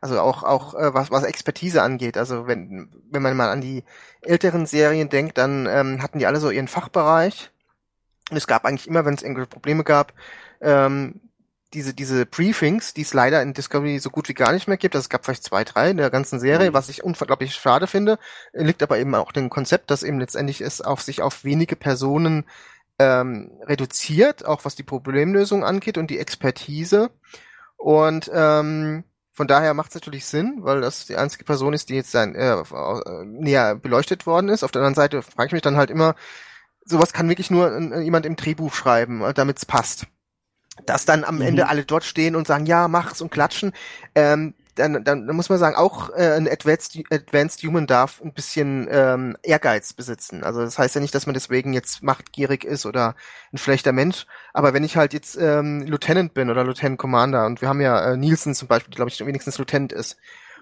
Also 0.00 0.20
auch 0.20 0.44
auch 0.44 0.74
äh, 0.74 0.94
was 0.94 1.10
was 1.10 1.24
Expertise 1.24 1.82
angeht. 1.82 2.16
Also 2.16 2.46
wenn 2.46 2.88
wenn 3.10 3.22
man 3.22 3.36
mal 3.36 3.50
an 3.50 3.60
die 3.60 3.82
älteren 4.22 4.64
Serien 4.66 5.08
denkt, 5.08 5.38
dann 5.38 5.66
ähm, 5.66 6.02
hatten 6.02 6.20
die 6.20 6.26
alle 6.26 6.38
so 6.38 6.50
ihren 6.50 6.68
Fachbereich. 6.68 7.50
Und 8.30 8.36
es 8.36 8.46
gab 8.46 8.64
eigentlich 8.64 8.86
immer, 8.86 9.04
wenn 9.04 9.14
es 9.14 9.22
irgendwelche 9.22 9.48
Probleme 9.48 9.82
gab, 9.82 10.12
ähm, 10.60 11.20
diese 11.74 11.94
diese 11.94 12.24
Briefings, 12.26 12.94
die 12.94 13.02
es 13.02 13.12
leider 13.14 13.42
in 13.42 13.52
Discovery 13.52 13.98
so 13.98 14.10
gut 14.10 14.28
wie 14.28 14.34
gar 14.34 14.52
nicht 14.52 14.68
mehr 14.68 14.76
gibt. 14.76 14.94
Also 14.94 15.04
es 15.04 15.08
gab 15.08 15.24
vielleicht 15.24 15.44
zwei, 15.44 15.64
drei 15.64 15.90
in 15.90 15.96
der 15.96 16.10
ganzen 16.10 16.40
Serie, 16.40 16.70
mhm. 16.70 16.74
was 16.74 16.88
ich 16.88 17.04
unglaublich 17.04 17.54
schade 17.54 17.86
finde. 17.86 18.18
Liegt 18.52 18.82
aber 18.82 18.98
eben 18.98 19.14
auch 19.14 19.32
dem 19.32 19.50
Konzept, 19.50 19.90
dass 19.90 20.02
eben 20.02 20.18
letztendlich 20.18 20.60
es 20.60 20.80
auf 20.80 21.02
sich 21.02 21.22
auf 21.22 21.44
wenige 21.44 21.76
Personen 21.76 22.44
ähm, 22.98 23.50
reduziert, 23.62 24.44
auch 24.44 24.64
was 24.64 24.74
die 24.74 24.82
Problemlösung 24.82 25.64
angeht 25.64 25.98
und 25.98 26.10
die 26.10 26.18
Expertise. 26.18 27.10
Und 27.76 28.30
ähm, 28.34 29.04
von 29.32 29.46
daher 29.46 29.72
macht 29.72 29.90
es 29.90 29.94
natürlich 29.94 30.26
Sinn, 30.26 30.58
weil 30.62 30.80
das 30.80 31.06
die 31.06 31.16
einzige 31.16 31.44
Person 31.44 31.72
ist, 31.72 31.90
die 31.90 31.94
jetzt 31.94 32.12
dann, 32.12 32.34
äh, 32.34 32.56
näher 33.24 33.76
beleuchtet 33.76 34.26
worden 34.26 34.48
ist. 34.48 34.64
Auf 34.64 34.72
der 34.72 34.80
anderen 34.80 34.96
Seite 34.96 35.22
frage 35.22 35.46
ich 35.46 35.52
mich 35.52 35.62
dann 35.62 35.76
halt 35.76 35.90
immer, 35.90 36.16
sowas 36.84 37.12
kann 37.12 37.28
wirklich 37.28 37.50
nur 37.50 37.70
äh, 37.70 38.00
jemand 38.00 38.26
im 38.26 38.34
Drehbuch 38.34 38.74
schreiben, 38.74 39.22
äh, 39.22 39.32
damit 39.32 39.58
es 39.58 39.66
passt. 39.66 40.06
Dass 40.86 41.04
dann 41.04 41.24
am 41.24 41.36
mhm. 41.36 41.42
Ende 41.42 41.68
alle 41.68 41.84
dort 41.84 42.04
stehen 42.04 42.36
und 42.36 42.46
sagen, 42.46 42.66
ja, 42.66 42.88
mach's 42.88 43.20
und 43.20 43.30
klatschen, 43.30 43.72
ähm, 44.14 44.54
dann, 44.78 45.04
dann 45.04 45.26
muss 45.26 45.48
man 45.48 45.58
sagen, 45.58 45.76
auch 45.76 46.10
äh, 46.10 46.36
ein 46.36 46.48
Advanced, 46.48 46.98
Advanced 47.10 47.62
Human 47.62 47.86
darf 47.86 48.20
ein 48.22 48.32
bisschen 48.32 48.88
ähm, 48.90 49.36
Ehrgeiz 49.42 49.92
besitzen. 49.92 50.44
Also 50.44 50.60
das 50.60 50.78
heißt 50.78 50.94
ja 50.94 51.00
nicht, 51.00 51.14
dass 51.14 51.26
man 51.26 51.34
deswegen 51.34 51.72
jetzt 51.72 52.02
machtgierig 52.02 52.64
ist 52.64 52.86
oder 52.86 53.14
ein 53.52 53.58
schlechter 53.58 53.92
Mensch. 53.92 54.26
Aber 54.52 54.74
wenn 54.74 54.84
ich 54.84 54.96
halt 54.96 55.12
jetzt 55.12 55.36
ähm, 55.36 55.82
Lieutenant 55.82 56.34
bin 56.34 56.50
oder 56.50 56.64
Lieutenant 56.64 56.98
Commander 56.98 57.46
und 57.46 57.60
wir 57.60 57.68
haben 57.68 57.80
ja 57.80 58.12
äh, 58.12 58.16
Nielsen 58.16 58.54
zum 58.54 58.68
Beispiel, 58.68 58.94
glaube 58.94 59.10
ich, 59.10 59.24
wenigstens 59.24 59.58
Lieutenant 59.58 59.92
ist. 59.92 60.16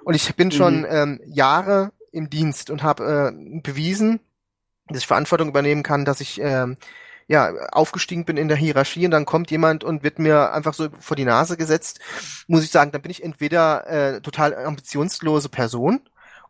Und 0.05 0.15
ich 0.15 0.35
bin 0.35 0.51
schon 0.51 0.81
mhm. 0.81 0.87
ähm, 0.89 1.21
Jahre 1.27 1.93
im 2.13 2.31
Dienst 2.31 2.71
und 2.71 2.83
habe 2.83 3.33
äh, 3.35 3.61
bewiesen, 3.61 4.21
dass 4.89 4.99
ich 4.99 5.07
Verantwortung 5.07 5.49
übernehmen 5.49 5.83
kann, 5.83 6.05
dass 6.05 6.21
ich 6.21 6.41
ähm, 6.41 6.77
ja, 7.29 7.53
aufgestiegen 7.73 8.25
bin 8.25 8.37
in 8.37 8.49
der 8.49 8.57
Hierarchie 8.57 9.05
und 9.05 9.11
dann 9.11 9.25
kommt 9.25 9.51
jemand 9.51 9.83
und 9.83 10.03
wird 10.03 10.19
mir 10.19 10.53
einfach 10.53 10.75
so 10.75 10.89
vor 11.01 11.17
die 11.17 11.25
Nase 11.25 11.57
gesetzt, 11.57 12.01
muss 12.47 12.63
ich 12.63 12.71
sagen, 12.71 12.93
dann 12.93 13.03
bin 13.03 13.11
ich 13.11 13.25
entweder 13.25 13.87
äh, 13.87 14.21
total 14.21 14.55
ambitionslose 14.55 15.49
Person 15.49 16.01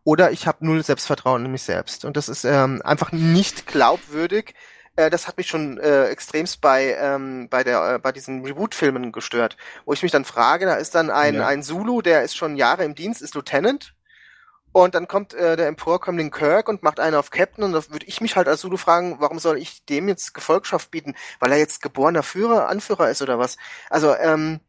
oder 0.05 0.31
ich 0.31 0.47
habe 0.47 0.65
null 0.65 0.85
Selbstvertrauen 0.85 1.45
in 1.45 1.51
mich 1.51 1.63
selbst. 1.63 2.05
Und 2.05 2.17
das 2.17 2.29
ist 2.29 2.45
ähm, 2.45 2.81
einfach 2.85 3.11
nicht 3.11 3.67
glaubwürdig. 3.67 4.55
Äh, 4.95 5.11
das 5.11 5.27
hat 5.27 5.39
mich 5.39 5.49
schon 5.49 5.79
äh, 5.79 6.07
extremst 6.07 6.61
bei 6.61 6.97
ähm, 7.01 7.49
bei 7.49 7.65
der 7.65 7.95
äh, 7.95 7.99
bei 7.99 8.13
diesen 8.13 8.45
Reboot-Filmen 8.45 9.11
gestört, 9.11 9.57
wo 9.85 9.95
ich 9.95 10.03
mich 10.03 10.13
dann 10.13 10.25
frage, 10.25 10.67
da 10.67 10.75
ist 10.75 10.95
dann 10.95 11.11
ein 11.11 11.35
ja. 11.35 11.47
ein 11.47 11.63
Zulu, 11.63 12.03
der 12.03 12.23
ist 12.23 12.37
schon 12.37 12.57
Jahre 12.57 12.85
im 12.85 12.95
Dienst, 12.95 13.21
ist 13.21 13.35
Lieutenant 13.35 13.96
und 14.85 14.95
dann 14.95 15.09
kommt 15.09 15.33
äh, 15.33 15.57
der 15.57 15.69
Emporkömmling 15.69 16.31
Kirk 16.31 16.69
und 16.69 16.83
macht 16.83 17.01
einen 17.01 17.17
auf 17.17 17.31
Captain 17.31 17.65
und 17.65 17.73
da 17.73 17.81
würde 17.89 18.05
ich 18.05 18.21
mich 18.21 18.37
halt 18.37 18.47
als 18.47 18.61
Zulu 18.61 18.77
fragen, 18.77 19.17
warum 19.21 19.39
soll 19.39 19.57
ich 19.57 19.87
dem 19.87 20.07
jetzt 20.07 20.35
Gefolgschaft 20.35 20.91
bieten? 20.91 21.15
Weil 21.41 21.53
er 21.53 21.57
jetzt 21.57 21.81
geborener 21.81 22.23
Führer, 22.23 22.69
Anführer 22.69 23.09
ist 23.09 23.23
oder 23.23 23.39
was? 23.39 23.57
Also, 23.89 24.15
ähm, 24.15 24.61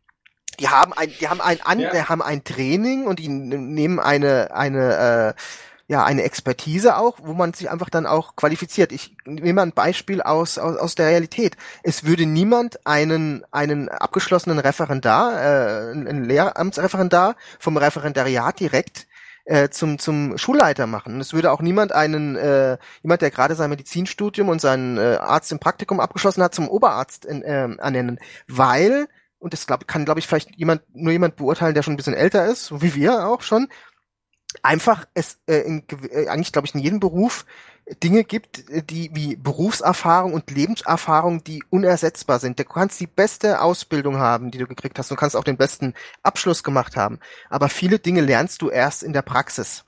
die 0.61 0.69
haben 0.69 0.93
ein, 0.93 1.11
die 1.19 1.27
haben 1.27 1.41
ein, 1.41 1.59
An 1.61 1.79
ja. 1.79 1.91
die 1.91 2.03
haben 2.03 2.21
ein 2.21 2.45
Training 2.45 3.05
und 3.05 3.19
die 3.19 3.27
nehmen 3.27 3.99
eine, 3.99 4.55
eine, 4.55 5.35
äh, 5.37 5.41
ja, 5.87 6.05
eine 6.05 6.23
Expertise 6.23 6.95
auch, 6.95 7.17
wo 7.21 7.33
man 7.33 7.53
sich 7.53 7.69
einfach 7.69 7.89
dann 7.89 8.05
auch 8.05 8.37
qualifiziert. 8.37 8.93
Ich 8.93 9.17
nehme 9.25 9.55
mal 9.55 9.63
ein 9.63 9.73
Beispiel 9.73 10.21
aus, 10.21 10.57
aus, 10.57 10.77
aus 10.77 10.95
der 10.95 11.07
Realität. 11.07 11.57
Es 11.83 12.05
würde 12.05 12.25
niemand 12.25 12.85
einen, 12.87 13.43
einen 13.51 13.89
abgeschlossenen 13.89 14.59
Referendar, 14.59 15.33
äh, 15.33 15.91
einen 15.91 16.23
Lehramtsreferendar 16.23 17.35
vom 17.59 17.75
Referendariat 17.75 18.57
direkt 18.57 19.05
äh, 19.47 19.69
zum, 19.69 19.97
zum 19.97 20.37
Schulleiter 20.37 20.87
machen. 20.87 21.19
Es 21.21 21.33
würde 21.33 21.51
auch 21.51 21.61
niemand 21.61 21.93
einen, 21.93 22.35
äh, 22.35 22.77
jemand, 23.01 23.21
der 23.21 23.31
gerade 23.31 23.55
sein 23.55 23.69
Medizinstudium 23.69 24.49
und 24.49 24.61
seinen 24.61 24.97
äh, 24.97 25.17
Arzt 25.21 25.51
im 25.51 25.59
Praktikum 25.59 25.99
abgeschlossen 25.99 26.43
hat, 26.43 26.53
zum 26.53 26.67
Oberarzt 26.67 27.25
in, 27.25 27.41
äh, 27.43 27.69
ernennen. 27.77 28.19
Weil, 28.47 29.07
und 29.39 29.53
das 29.53 29.65
glaub, 29.65 29.87
kann, 29.87 30.05
glaube 30.05 30.19
ich, 30.19 30.27
vielleicht 30.27 30.55
jemand, 30.57 30.81
nur 30.93 31.13
jemand 31.13 31.37
beurteilen, 31.37 31.73
der 31.73 31.83
schon 31.83 31.93
ein 31.93 31.97
bisschen 31.97 32.13
älter 32.13 32.45
ist, 32.45 32.81
wie 32.81 32.93
wir 32.93 33.25
auch 33.27 33.41
schon, 33.41 33.69
einfach 34.63 35.05
es 35.13 35.39
äh, 35.47 35.59
in, 35.59 35.83
äh, 36.11 36.27
eigentlich, 36.27 36.51
glaube 36.51 36.67
ich, 36.67 36.75
in 36.75 36.81
jedem 36.81 36.99
Beruf 36.99 37.45
Dinge 38.03 38.25
gibt, 38.25 38.65
die 38.89 39.11
wie 39.13 39.37
Berufserfahrung 39.37 40.33
und 40.33 40.51
Lebenserfahrung, 40.51 41.43
die 41.45 41.63
unersetzbar 41.69 42.39
sind. 42.39 42.59
Du 42.59 42.65
kannst 42.65 42.99
die 42.99 43.07
beste 43.07 43.61
Ausbildung 43.61 44.17
haben, 44.17 44.51
die 44.51 44.57
du 44.57 44.67
gekriegt 44.67 44.99
hast. 44.99 45.09
Du 45.09 45.15
kannst 45.15 45.37
auch 45.37 45.45
den 45.45 45.55
besten 45.55 45.93
Abschluss 46.21 46.63
gemacht 46.63 46.97
haben. 46.97 47.19
Aber 47.49 47.69
viele 47.69 47.99
Dinge 47.99 48.19
lernst 48.19 48.61
du 48.61 48.69
erst 48.69 49.03
in 49.03 49.13
der 49.13 49.21
Praxis. 49.21 49.85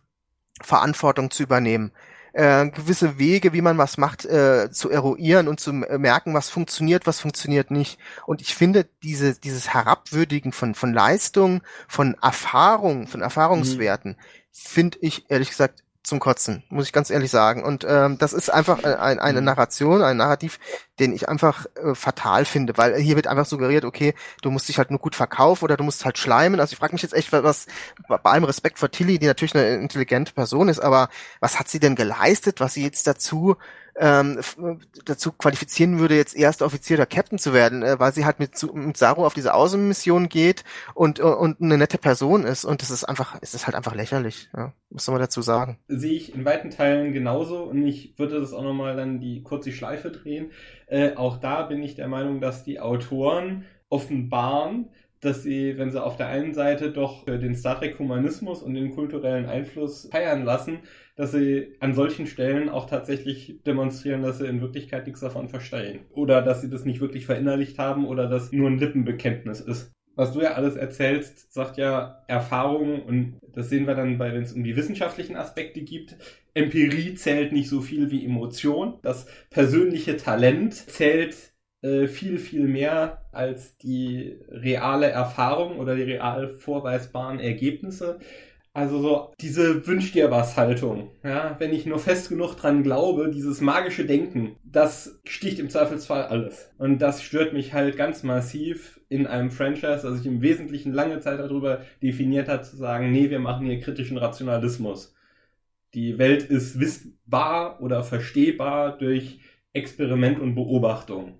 Verantwortung 0.62 1.32
zu 1.32 1.44
übernehmen, 1.44 1.92
äh, 2.34 2.70
gewisse 2.70 3.18
Wege, 3.18 3.54
wie 3.54 3.62
man 3.62 3.78
was 3.78 3.98
macht, 3.98 4.26
äh, 4.26 4.70
zu 4.72 4.90
eruieren 4.90 5.48
und 5.48 5.60
zu 5.60 5.74
merken, 5.74 6.34
was 6.34 6.50
funktioniert, 6.50 7.08
was 7.08 7.20
funktioniert 7.20 7.72
nicht. 7.72 8.00
Und 8.26 8.42
ich 8.42 8.56
finde, 8.56 8.88
diese, 9.04 9.40
dieses 9.40 9.74
Herabwürdigen 9.74 10.52
von, 10.52 10.76
von 10.76 10.94
Leistung, 10.94 11.62
von 11.88 12.16
Erfahrung, 12.22 13.08
von 13.08 13.22
Erfahrungswerten, 13.22 14.12
mhm. 14.12 14.39
Finde 14.52 14.98
ich 15.02 15.30
ehrlich 15.30 15.50
gesagt 15.50 15.84
zum 16.10 16.20
Kotzen, 16.20 16.64
muss 16.70 16.88
ich 16.88 16.94
ganz 16.94 17.10
ehrlich 17.10 17.30
sagen. 17.30 17.64
Und 17.64 17.86
ähm, 17.88 18.18
das 18.18 18.34
ist 18.34 18.50
einfach 18.50 18.84
ein, 18.84 19.20
eine 19.20 19.40
mhm. 19.42 19.46
Narration, 19.46 20.02
ein 20.02 20.18
Narrativ, 20.18 20.60
den 21.00 21.14
ich 21.14 21.30
einfach 21.30 21.66
äh, 21.76 21.94
fatal 21.94 22.46
finde, 22.46 22.78
weil 22.78 22.96
hier 22.98 23.16
wird 23.16 23.28
einfach 23.28 23.46
suggeriert, 23.46 23.86
okay, 23.86 24.14
du 24.42 24.50
musst 24.50 24.68
dich 24.68 24.78
halt 24.78 24.92
nur 24.92 25.00
gut 25.00 25.16
verkaufen 25.16 25.66
oder 25.66 25.78
du 25.78 25.84
musst 25.84 26.06
halt 26.06 26.18
schleimen. 26.18 26.60
Also 26.60 26.74
ich 26.74 26.80
frage 26.80 26.94
mich 26.94 27.04
jetzt 27.04 27.14
echt, 27.14 27.32
was 27.32 27.68
bei 28.08 28.18
allem 28.24 28.44
Respekt 28.44 28.80
vor 28.80 28.92
Tilly, 28.92 29.20
die 29.20 29.28
natürlich 29.28 29.56
eine 29.56 29.76
intelligente 29.76 30.34
Person 30.34 30.70
ist, 30.70 30.80
aber 30.80 31.10
was 31.40 31.60
hat 31.60 31.70
sie 31.70 31.80
denn 31.80 31.96
geleistet, 31.96 32.60
was 32.60 32.74
sie 32.74 32.84
jetzt 32.84 33.06
dazu 33.06 33.56
ähm, 34.00 34.40
dazu 35.06 35.34
qualifizieren 35.34 36.00
würde, 36.00 36.16
jetzt 36.16 36.36
erster 36.36 36.66
Offizier 36.66 36.98
oder 36.98 37.06
Captain 37.06 37.38
zu 37.38 37.54
werden, 37.54 37.84
äh, 37.84 38.00
weil 38.00 38.14
sie 38.14 38.26
halt 38.26 38.40
mit, 38.40 38.52
mit 38.74 38.98
Saru 38.98 39.26
auf 39.26 39.34
diese 39.34 39.54
Außenmission 39.54 40.30
geht 40.30 40.64
und, 40.94 41.20
und 41.20 41.62
eine 41.62 41.78
nette 41.78 41.98
Person 41.98 42.46
ist. 42.46 42.64
Und 42.64 42.82
das 42.82 42.92
ist 42.92 43.04
einfach, 43.04 43.38
es 43.42 43.54
ist 43.54 43.68
halt 43.68 43.76
einfach 43.76 43.94
lächerlich. 43.94 44.50
Ja, 44.56 44.74
was 44.90 45.06
soll 45.06 45.14
man 45.14 45.22
dazu 45.22 45.42
sagen? 45.42 45.80
Sehe 45.88 46.14
ich 46.14 46.34
in 46.34 46.46
weiten 46.46 46.70
Teilen 46.70 47.12
genauso 47.12 47.64
und 47.64 47.86
ich 47.86 48.18
würde 48.18 48.40
das 48.40 48.54
auch 48.54 48.64
nochmal 48.64 48.96
dann 48.96 49.20
die 49.20 49.44
kurz 49.44 49.66
die 49.66 49.74
Schleife 49.74 50.12
drehen. 50.12 50.52
Äh, 50.88 51.16
auch 51.16 51.38
da 51.38 51.64
bin 51.64 51.84
ich 51.84 51.96
der 51.96 52.08
Meinung, 52.08 52.40
dass 52.40 52.64
die 52.64 52.80
Autoren 52.80 53.66
offenbaren, 53.90 54.90
dass 55.20 55.44
sie, 55.44 55.78
wenn 55.78 55.92
sie 55.92 56.02
auf 56.02 56.16
der 56.16 56.28
einen 56.28 56.54
Seite 56.54 56.92
doch 56.92 57.26
den 57.26 57.56
Star 57.56 57.78
Trek 57.78 58.00
Humanismus 58.00 58.64
und 58.64 58.74
den 58.76 58.96
kulturellen 58.96 59.48
Einfluss 59.48 60.08
feiern 60.10 60.46
lassen, 60.46 60.80
dass 61.20 61.34
sie 61.34 61.76
an 61.82 61.94
solchen 61.94 62.28
Stellen 62.28 62.70
auch 62.70 62.86
tatsächlich 62.86 63.60
demonstrieren, 63.68 64.22
dass 64.22 64.38
sie 64.38 64.48
in 64.48 64.62
Wirklichkeit 64.62 65.06
nichts 65.06 65.20
davon 65.20 65.50
verstehen. 65.50 66.06
Oder 66.12 66.42
dass 66.42 66.62
sie 66.62 66.70
das 66.70 66.86
nicht 66.86 67.02
wirklich 67.02 67.26
verinnerlicht 67.26 67.78
haben 67.78 68.08
oder 68.08 68.30
dass 68.30 68.54
nur 68.54 68.70
ein 68.70 68.78
Lippenbekenntnis 68.78 69.60
ist. 69.60 69.92
Was 70.16 70.32
du 70.32 70.40
ja 70.40 70.54
alles 70.54 70.78
erzählst, 70.78 71.52
sagt 71.52 71.76
ja 71.76 72.24
Erfahrung 72.30 73.04
und 73.04 73.38
das 73.54 73.68
sehen 73.68 73.86
wir 73.86 73.96
dann 73.96 74.18
bei, 74.18 74.34
wenn 74.34 74.44
es 74.44 74.54
um 74.54 74.64
die 74.64 74.78
wissenschaftlichen 74.78 75.36
Aspekte 75.36 75.82
geht. 75.82 76.16
Empirie 76.54 77.16
zählt 77.16 77.52
nicht 77.52 77.68
so 77.68 77.82
viel 77.82 78.12
wie 78.12 78.24
Emotion. 78.24 78.94
Das 79.02 79.26
persönliche 79.50 80.16
Talent 80.16 80.74
zählt 80.74 81.36
äh, 81.82 82.08
viel, 82.08 82.38
viel 82.38 82.66
mehr 82.66 83.26
als 83.34 83.78
die 83.78 84.38
reale 84.48 85.10
Erfahrung 85.10 85.80
oder 85.80 85.98
die 85.98 86.04
real 86.04 86.48
vorweisbaren 86.48 87.42
Ergebnisse. 87.42 88.20
Also 88.80 89.02
so 89.02 89.34
diese 89.42 89.86
Wünsch 89.88 90.14
dir 90.14 90.32
was 90.32 90.56
Haltung. 90.56 91.12
Ja, 91.22 91.58
wenn 91.60 91.74
ich 91.74 91.86
nur 91.86 92.00
fest 92.00 92.30
genug 92.30 92.56
dran 92.56 92.82
glaube, 92.82 93.30
dieses 93.30 93.60
magische 93.60 94.06
Denken, 94.06 94.56
das 94.64 95.20
sticht 95.26 95.60
im 95.60 95.70
Zweifelsfall 95.70 96.24
alles. 96.24 96.72
Und 96.78 97.00
das 97.00 97.22
stört 97.22 97.52
mich 97.52 97.74
halt 97.74 97.98
ganz 97.98 98.24
massiv 98.24 99.02
in 99.10 99.28
einem 99.28 99.52
Franchise, 99.52 100.04
das 100.04 100.20
sich 100.20 100.26
im 100.26 100.42
Wesentlichen 100.42 100.94
lange 100.94 101.20
Zeit 101.20 101.40
darüber 101.40 101.82
definiert 102.02 102.48
hat, 102.48 102.66
zu 102.66 102.78
sagen, 102.78 103.12
nee, 103.12 103.30
wir 103.30 103.40
machen 103.40 103.66
hier 103.66 103.82
kritischen 103.82 104.18
Rationalismus. 104.18 105.14
Die 105.94 106.18
Welt 106.18 106.44
ist 106.44 106.80
wissbar 106.80 107.82
oder 107.82 108.02
verstehbar 108.04 108.98
durch 108.98 109.42
Experiment 109.74 110.40
und 110.40 110.56
Beobachtung. 110.56 111.38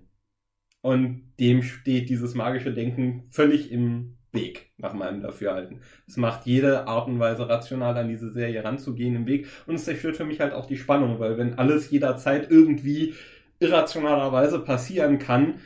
Und 0.82 1.32
dem 1.40 1.62
steht 1.62 2.10
dieses 2.10 2.34
magische 2.34 2.74
Denken 2.74 3.24
völlig 3.30 3.72
im 3.72 4.18
Weg, 4.32 4.70
nach 4.78 4.94
meinem 4.94 5.20
Dafürhalten. 5.20 5.80
Es 6.06 6.16
macht 6.16 6.46
jede 6.46 6.86
Art 6.86 7.08
und 7.08 7.18
Weise 7.18 7.48
rational 7.48 7.96
an 7.96 8.08
diese 8.08 8.30
Serie 8.30 8.64
ranzugehen 8.64 9.16
im 9.16 9.26
Weg. 9.26 9.46
Und 9.66 9.74
es 9.74 9.84
zerstört 9.84 10.16
für 10.16 10.24
mich 10.24 10.40
halt 10.40 10.52
auch 10.52 10.66
die 10.66 10.76
Spannung, 10.76 11.18
weil 11.18 11.38
wenn 11.38 11.58
alles 11.58 11.90
jederzeit 11.90 12.50
irgendwie 12.50 13.14
irrationalerweise 13.58 14.60
passieren 14.60 15.18
kann, 15.18 15.60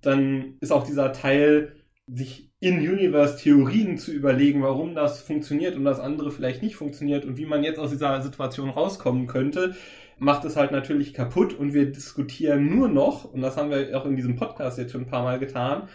dann 0.00 0.56
ist 0.60 0.72
auch 0.72 0.84
dieser 0.84 1.12
Teil, 1.12 1.74
sich 2.06 2.50
in 2.60 2.78
Universe-Theorien 2.78 3.98
zu 3.98 4.12
überlegen, 4.12 4.62
warum 4.62 4.94
das 4.94 5.20
funktioniert 5.20 5.76
und 5.76 5.84
das 5.84 6.00
andere 6.00 6.30
vielleicht 6.30 6.62
nicht 6.62 6.76
funktioniert 6.76 7.24
und 7.24 7.36
wie 7.36 7.46
man 7.46 7.62
jetzt 7.62 7.78
aus 7.78 7.90
dieser 7.90 8.20
Situation 8.22 8.70
rauskommen 8.70 9.26
könnte, 9.26 9.76
macht 10.18 10.44
es 10.44 10.56
halt 10.56 10.72
natürlich 10.72 11.14
kaputt 11.14 11.54
und 11.54 11.74
wir 11.74 11.92
diskutieren 11.92 12.74
nur 12.74 12.88
noch, 12.88 13.24
und 13.32 13.42
das 13.42 13.56
haben 13.56 13.70
wir 13.70 13.96
auch 13.96 14.06
in 14.06 14.16
diesem 14.16 14.36
Podcast 14.36 14.78
jetzt 14.78 14.92
schon 14.92 15.02
ein 15.02 15.10
paar 15.10 15.22
Mal 15.22 15.38
getan, 15.38 15.88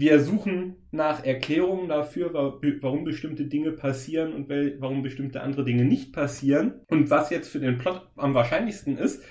wir 0.00 0.18
suchen 0.20 0.76
nach 0.92 1.24
Erklärungen 1.24 1.88
dafür, 1.88 2.32
warum 2.32 3.04
bestimmte 3.04 3.44
Dinge 3.44 3.72
passieren 3.72 4.32
und 4.32 4.48
warum 4.80 5.02
bestimmte 5.02 5.42
andere 5.42 5.62
Dinge 5.62 5.84
nicht 5.84 6.14
passieren. 6.14 6.80
Und 6.88 7.10
was 7.10 7.28
jetzt 7.28 7.50
für 7.50 7.60
den 7.60 7.76
Plot 7.76 8.08
am 8.16 8.32
wahrscheinlichsten 8.32 8.96
ist, 8.96 9.22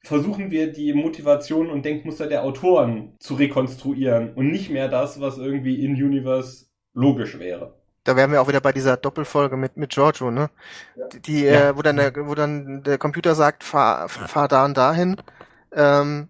versuchen 0.00 0.50
wir 0.50 0.72
die 0.72 0.94
Motivation 0.94 1.68
und 1.68 1.84
Denkmuster 1.84 2.26
der 2.26 2.42
Autoren 2.42 3.16
zu 3.18 3.34
rekonstruieren 3.34 4.32
und 4.32 4.50
nicht 4.50 4.70
mehr 4.70 4.88
das, 4.88 5.20
was 5.20 5.36
irgendwie 5.36 5.84
in 5.84 5.92
Universe 5.92 6.66
logisch 6.94 7.38
wäre 7.38 7.74
da 8.04 8.16
wären 8.16 8.32
wir 8.32 8.42
auch 8.42 8.48
wieder 8.48 8.60
bei 8.60 8.72
dieser 8.72 8.96
Doppelfolge 8.96 9.56
mit 9.56 9.76
mit 9.76 9.90
Giorgio, 9.90 10.32
ne? 10.32 10.50
Die, 11.24 11.44
ja. 11.44 11.68
äh, 11.68 11.76
wo 11.76 11.82
dann 11.82 11.98
der, 11.98 12.12
wo 12.26 12.34
dann 12.34 12.82
der 12.82 12.98
Computer 12.98 13.36
sagt, 13.36 13.62
fahr, 13.62 14.08
fahr 14.08 14.48
da 14.48 14.64
und 14.64 14.76
dahin, 14.76 15.22
ähm, 15.72 16.28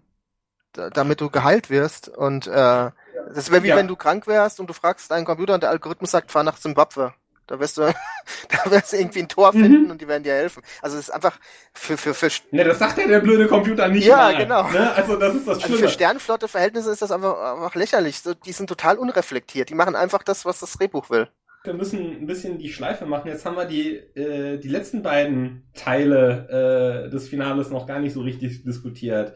damit 0.73 1.19
du 1.19 1.31
geheilt 1.31 1.71
wirst. 1.71 2.09
Und 2.09 2.45
äh, 2.45 2.91
das 3.33 3.51
wäre 3.51 3.63
wie 3.63 3.69
ja. 3.69 3.75
wenn 3.75 3.87
du 3.87 3.95
krank 3.95 4.27
wärst 4.27 4.59
und 4.59 4.69
du 4.69 4.73
fragst 4.73 5.11
deinen 5.11 5.25
Computer 5.25 5.53
und 5.55 5.63
der 5.63 5.69
Algorithmus 5.69 6.11
sagt, 6.11 6.31
fahr 6.31 6.43
nach 6.43 6.59
Zimbabwe. 6.59 7.13
Da 7.47 7.59
wirst 7.59 7.77
du, 7.77 7.81
da 8.49 8.71
wirst 8.71 8.93
du 8.93 8.97
irgendwie 8.97 9.19
ein 9.19 9.27
Tor 9.27 9.53
mhm. 9.53 9.61
finden 9.61 9.83
mhm. 9.83 9.91
und 9.91 10.01
die 10.01 10.07
werden 10.07 10.23
dir 10.23 10.33
helfen. 10.33 10.63
Also 10.81 10.97
es 10.97 11.09
ist 11.09 11.09
einfach 11.09 11.37
für 11.73 11.97
für 11.97 12.13
für. 12.13 12.29
Ne, 12.51 12.63
das 12.63 12.79
sagt 12.79 12.97
ja 12.97 13.07
der 13.07 13.19
blöde 13.19 13.47
Computer 13.47 13.87
nicht. 13.89 14.07
Ja, 14.07 14.17
mal, 14.17 14.37
genau. 14.37 14.69
Ne? 14.69 14.93
Also 14.93 15.17
das 15.17 15.35
ist 15.35 15.47
das 15.47 15.61
Schlimme. 15.61 15.75
Also 15.75 15.87
für 15.87 15.93
Sternflotte-Verhältnisse 15.93 16.91
ist 16.91 17.01
das 17.01 17.11
einfach, 17.11 17.55
einfach 17.55 17.75
lächerlich. 17.75 18.21
So, 18.21 18.33
die 18.33 18.53
sind 18.53 18.67
total 18.67 18.97
unreflektiert. 18.97 19.69
Die 19.69 19.75
machen 19.75 19.95
einfach 19.95 20.23
das, 20.23 20.45
was 20.45 20.59
das 20.59 20.73
Drehbuch 20.73 21.09
will. 21.09 21.27
Wir 21.65 21.73
müssen 21.73 21.99
ein 21.99 22.25
bisschen 22.25 22.57
die 22.57 22.71
Schleife 22.71 23.05
machen. 23.05 23.29
Jetzt 23.29 23.45
haben 23.45 23.55
wir 23.55 23.65
die, 23.65 23.95
äh, 23.95 24.57
die 24.57 24.67
letzten 24.67 25.01
beiden 25.01 25.63
Teile 25.73 27.05
äh, 27.07 27.09
des 27.09 27.29
Finales 27.29 27.69
noch 27.69 27.87
gar 27.87 27.99
nicht 27.99 28.13
so 28.13 28.21
richtig 28.21 28.63
diskutiert. 28.63 29.33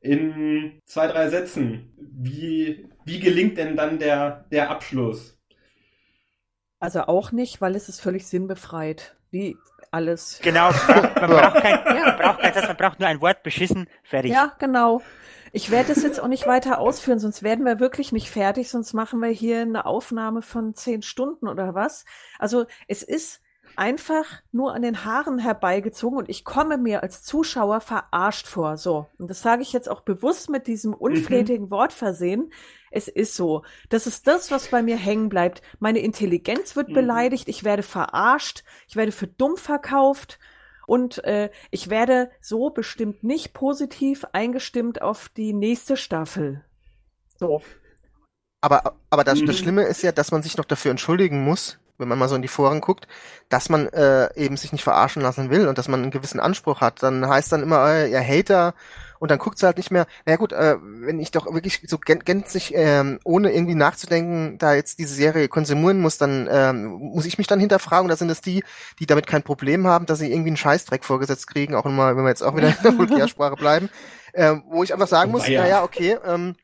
In 0.00 0.80
zwei, 0.84 1.06
drei 1.06 1.28
Sätzen, 1.28 1.94
wie, 1.96 2.88
wie 3.04 3.20
gelingt 3.20 3.58
denn 3.58 3.76
dann 3.76 3.98
der, 3.98 4.44
der 4.50 4.70
Abschluss? 4.70 5.38
Also 6.78 7.02
auch 7.02 7.32
nicht, 7.32 7.60
weil 7.60 7.76
es 7.76 7.88
ist 7.88 8.00
völlig 8.00 8.26
sinnbefreit. 8.26 9.16
Wie 9.30 9.56
alles. 9.90 10.40
Genau, 10.42 10.70
man 10.70 11.30
braucht 11.30 11.62
kein, 11.62 11.84
man 11.84 12.16
braucht 12.16 12.40
kein 12.40 12.54
Satz, 12.54 12.66
man 12.66 12.76
braucht 12.76 13.00
nur 13.00 13.08
ein 13.08 13.20
Wort, 13.20 13.42
beschissen, 13.42 13.88
fertig. 14.02 14.32
Ja, 14.32 14.54
genau. 14.58 15.02
Ich 15.52 15.70
werde 15.70 15.94
das 15.94 16.02
jetzt 16.02 16.18
auch 16.18 16.28
nicht 16.28 16.46
weiter 16.46 16.78
ausführen, 16.78 17.18
sonst 17.18 17.42
werden 17.42 17.66
wir 17.66 17.78
wirklich 17.78 18.10
nicht 18.10 18.30
fertig, 18.30 18.70
sonst 18.70 18.94
machen 18.94 19.20
wir 19.20 19.28
hier 19.28 19.60
eine 19.60 19.84
Aufnahme 19.84 20.40
von 20.40 20.74
zehn 20.74 21.02
Stunden 21.02 21.46
oder 21.46 21.74
was. 21.74 22.06
Also 22.38 22.64
es 22.88 23.02
ist 23.02 23.41
einfach 23.76 24.26
nur 24.52 24.74
an 24.74 24.82
den 24.82 25.04
Haaren 25.04 25.38
herbeigezogen 25.38 26.18
und 26.18 26.28
ich 26.28 26.44
komme 26.44 26.78
mir 26.78 27.02
als 27.02 27.22
Zuschauer 27.22 27.80
verarscht 27.80 28.46
vor. 28.46 28.76
So. 28.76 29.06
Und 29.18 29.28
das 29.28 29.42
sage 29.42 29.62
ich 29.62 29.72
jetzt 29.72 29.88
auch 29.88 30.00
bewusst 30.00 30.50
mit 30.50 30.66
diesem 30.66 30.94
unflätigen 30.94 31.66
mhm. 31.66 31.70
Wort 31.70 31.92
versehen. 31.92 32.52
Es 32.90 33.08
ist 33.08 33.34
so. 33.34 33.62
Das 33.88 34.06
ist 34.06 34.26
das, 34.26 34.50
was 34.50 34.68
bei 34.68 34.82
mir 34.82 34.96
hängen 34.96 35.28
bleibt. 35.28 35.62
Meine 35.78 36.00
Intelligenz 36.00 36.76
wird 36.76 36.88
mhm. 36.88 36.94
beleidigt, 36.94 37.48
ich 37.48 37.64
werde 37.64 37.82
verarscht, 37.82 38.64
ich 38.88 38.96
werde 38.96 39.12
für 39.12 39.26
dumm 39.26 39.56
verkauft 39.56 40.38
und 40.86 41.24
äh, 41.24 41.50
ich 41.70 41.90
werde 41.90 42.30
so 42.40 42.70
bestimmt 42.70 43.24
nicht 43.24 43.54
positiv 43.54 44.24
eingestimmt 44.32 45.00
auf 45.00 45.28
die 45.30 45.52
nächste 45.52 45.96
Staffel. 45.96 46.64
So. 47.38 47.62
Aber, 48.60 48.96
aber 49.10 49.24
das, 49.24 49.40
mhm. 49.40 49.46
das 49.46 49.58
Schlimme 49.58 49.82
ist 49.84 50.02
ja, 50.02 50.12
dass 50.12 50.30
man 50.30 50.42
sich 50.42 50.56
noch 50.56 50.64
dafür 50.64 50.90
entschuldigen 50.92 51.44
muss, 51.44 51.78
wenn 52.02 52.08
man 52.08 52.18
mal 52.18 52.28
so 52.28 52.36
in 52.36 52.42
die 52.42 52.48
Foren 52.48 52.82
guckt, 52.82 53.08
dass 53.48 53.70
man 53.70 53.88
äh, 53.88 54.28
eben 54.36 54.58
sich 54.58 54.72
nicht 54.72 54.84
verarschen 54.84 55.22
lassen 55.22 55.48
will 55.48 55.66
und 55.66 55.78
dass 55.78 55.88
man 55.88 56.02
einen 56.02 56.10
gewissen 56.10 56.40
Anspruch 56.40 56.82
hat. 56.82 57.02
Dann 57.02 57.26
heißt 57.26 57.50
dann 57.52 57.62
immer, 57.62 57.88
äh, 57.88 58.10
ihr 58.10 58.20
Hater 58.20 58.74
und 59.22 59.30
dann 59.30 59.38
guckt 59.38 59.56
sie 59.56 59.66
halt 59.66 59.76
nicht 59.76 59.92
mehr, 59.92 60.06
naja 60.26 60.36
gut, 60.36 60.52
äh, 60.52 60.76
wenn 60.82 61.20
ich 61.20 61.30
doch 61.30 61.46
wirklich 61.54 61.80
so 61.86 61.96
gänzlich, 61.96 62.72
ähm, 62.74 63.20
ohne 63.22 63.52
irgendwie 63.52 63.76
nachzudenken, 63.76 64.58
da 64.58 64.74
jetzt 64.74 64.98
diese 64.98 65.14
Serie 65.14 65.46
konsumieren 65.46 66.00
muss, 66.00 66.18
dann 66.18 66.48
ähm, 66.50 66.86
muss 66.86 67.24
ich 67.24 67.38
mich 67.38 67.46
dann 67.46 67.60
hinterfragen, 67.60 68.08
da 68.08 68.16
sind 68.16 68.30
es 68.30 68.40
die, 68.40 68.64
die 68.98 69.06
damit 69.06 69.28
kein 69.28 69.44
Problem 69.44 69.86
haben, 69.86 70.06
dass 70.06 70.18
sie 70.18 70.32
irgendwie 70.32 70.48
einen 70.48 70.56
Scheißdreck 70.56 71.04
vorgesetzt 71.04 71.46
kriegen, 71.46 71.76
auch 71.76 71.86
immer, 71.86 72.16
wenn 72.16 72.24
wir 72.24 72.30
jetzt 72.30 72.42
auch 72.42 72.56
wieder 72.56 72.70
in 72.70 72.82
der 72.82 72.98
Vulgärsprache 72.98 73.54
bleiben, 73.54 73.90
äh, 74.32 74.56
wo 74.68 74.82
ich 74.82 74.92
einfach 74.92 75.06
sagen 75.06 75.30
muss, 75.30 75.46
ja. 75.46 75.62
naja, 75.62 75.84
okay, 75.84 76.18
ähm, 76.26 76.56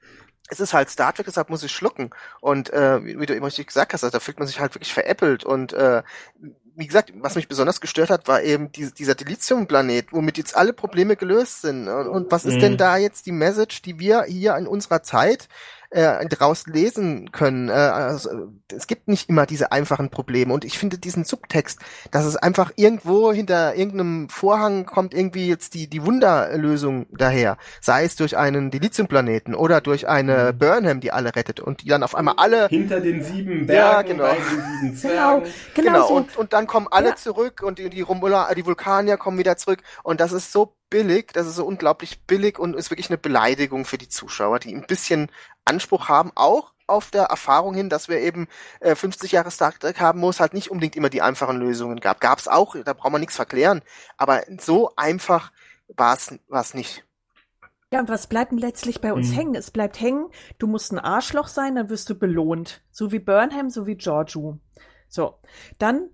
es 0.49 0.61
ist 0.61 0.73
halt 0.73 0.91
Star 0.91 1.13
Trek, 1.13 1.27
deshalb 1.27 1.51
muss 1.51 1.63
ich 1.63 1.73
schlucken. 1.73 2.11
Und 2.41 2.73
äh, 2.73 3.05
wie, 3.05 3.21
wie 3.21 3.27
du 3.27 3.35
eben 3.35 3.45
richtig 3.45 3.67
gesagt 3.67 3.93
hast, 3.93 4.05
also 4.05 4.13
da 4.13 4.21
fühlt 4.21 4.39
man 4.39 4.49
sich 4.49 4.61
halt 4.61 4.75
wirklich 4.75 4.93
veräppelt. 4.93 5.45
Und 5.45 5.73
äh, 5.73 6.03
wie 6.79 6.87
gesagt, 6.87 7.13
was 7.17 7.35
mich 7.35 7.49
besonders 7.49 7.81
gestört 7.81 8.09
hat, 8.09 8.29
war 8.29 8.43
eben 8.43 8.71
die, 8.71 8.93
dieser 8.93 9.15
Dilithium-Planet, 9.17 10.13
womit 10.13 10.39
jetzt 10.39 10.57
alle 10.57 10.73
Probleme 10.73 11.17
gelöst 11.17 11.63
sind. 11.63 11.89
Und, 11.89 12.07
und 12.07 12.33
was 12.33 12.45
ist 12.45 12.55
mhm. 12.55 12.61
denn 12.61 12.77
da 12.77 12.97
jetzt 12.97 13.27
die 13.27 13.33
Message, 13.33 13.83
die 13.83 13.99
wir 13.99 14.23
hier 14.23 14.57
in 14.57 14.67
unserer 14.67 15.03
Zeit 15.03 15.49
äh, 15.91 16.27
daraus 16.27 16.67
lesen 16.67 17.33
können. 17.33 17.69
Äh, 17.69 17.73
also, 17.73 18.53
es 18.73 18.87
gibt 18.87 19.09
nicht 19.09 19.29
immer 19.29 19.47
diese 19.47 19.73
einfachen 19.73 20.11
Probleme 20.11 20.53
und 20.53 20.65
ich 20.65 20.79
finde 20.79 20.99
diesen 20.99 21.25
Subtext, 21.25 21.81
dass 22.11 22.25
es 22.25 22.37
einfach 22.37 22.73
irgendwo 22.77 23.33
hinter 23.33 23.75
irgendeinem 23.75 24.29
Vorhang 24.29 24.85
kommt 24.87 25.15
irgendwie 25.15 25.49
jetzt 25.49 25.75
die 25.75 25.89
die 25.89 26.05
Wunderlösung 26.05 27.07
daher, 27.11 27.57
sei 27.81 28.05
es 28.05 28.17
durch 28.17 28.37
einen 28.37 28.71
Dilithium-Planeten 28.71 29.55
oder 29.55 29.81
durch 29.81 30.09
eine 30.09 30.53
mhm. 30.53 30.59
Burnham, 30.59 31.01
die 31.01 31.13
alle 31.13 31.35
rettet 31.35 31.61
und 31.61 31.83
die 31.83 31.89
dann 31.89 32.03
auf 32.03 32.15
einmal 32.15 32.35
alle 32.37 32.69
hinter 32.69 33.01
den 33.01 33.23
sieben 33.23 33.67
Bergen, 33.67 33.73
ja, 33.75 34.03
genau. 34.03 34.35
sieben 34.51 34.97
Zwergen. 34.97 35.45
Genau, 35.75 35.93
genau, 35.93 35.93
genau. 35.93 36.09
So. 36.09 36.15
Und, 36.15 36.37
und 36.37 36.53
dann 36.53 36.67
kommen 36.67 36.89
alle 36.91 37.11
ja. 37.11 37.17
zurück 37.17 37.63
und 37.63 37.79
die, 37.79 37.89
die 37.89 38.03
Romula, 38.03 38.53
die 38.55 38.67
Vulkanier 38.67 39.17
kommen 39.17 39.39
wieder 39.39 39.57
zurück 39.57 39.81
und 40.03 40.21
das 40.21 40.33
ist 40.33 40.53
so 40.53 40.75
billig, 40.91 41.33
das 41.33 41.47
ist 41.47 41.57
so 41.57 41.67
unglaublich 41.67 42.23
billig 42.27 42.59
und 42.59 42.75
ist 42.75 42.91
wirklich 42.91 43.11
eine 43.11 43.19
Beleidigung 43.19 43.85
für 43.85 43.99
die 43.99 44.09
Zuschauer, 44.09 44.59
die 44.59 44.75
ein 44.75 44.87
bisschen 44.87 45.31
Anspruch 45.65 46.09
haben, 46.09 46.33
auch 46.35 46.73
auf 46.87 47.11
der 47.11 47.25
Erfahrung 47.25 47.75
hin, 47.75 47.91
dass 47.91 48.09
wir 48.09 48.19
eben 48.21 48.49
äh, 48.81 48.95
50 48.95 49.33
Jahre 49.33 49.51
Star 49.51 49.73
Trek 49.73 50.01
haben, 50.01 50.23
wo 50.23 50.31
es 50.31 50.41
halt 50.41 50.55
nicht 50.55 50.71
unbedingt 50.71 50.97
immer 50.97 51.11
die 51.11 51.23
einfachen 51.23 51.59
Lösungen 51.59 52.01
gab. 52.01 52.21
Gab 52.21 52.39
es 52.39 52.49
auch, 52.49 52.77
da 52.83 52.93
braucht 52.95 53.13
man 53.13 53.21
nichts 53.21 53.37
verklären, 53.37 53.83
aber 54.17 54.43
so 54.59 54.91
einfach 54.97 55.53
war 55.89 56.15
es 56.15 56.75
nicht. 56.75 57.05
Ja, 57.91 58.01
und 58.01 58.09
was 58.09 58.27
bleibt 58.27 58.53
denn 58.53 58.59
letztlich 58.59 59.01
bei 59.01 59.13
uns 59.13 59.31
mhm. 59.31 59.35
hängen? 59.35 59.55
Es 59.55 59.71
bleibt 59.71 60.01
hängen, 60.01 60.29
du 60.59 60.67
musst 60.67 60.93
ein 60.93 60.99
Arschloch 60.99 61.49
sein, 61.49 61.75
dann 61.75 61.89
wirst 61.89 62.11
du 62.11 62.15
belohnt. 62.15 62.83
So 62.91 63.13
wie 63.13 63.19
Burnham, 63.19 63.71
so 63.71 63.87
wie 63.87 63.97
Giorgio. 63.97 64.59
So. 65.09 65.39
Dann 65.79 66.11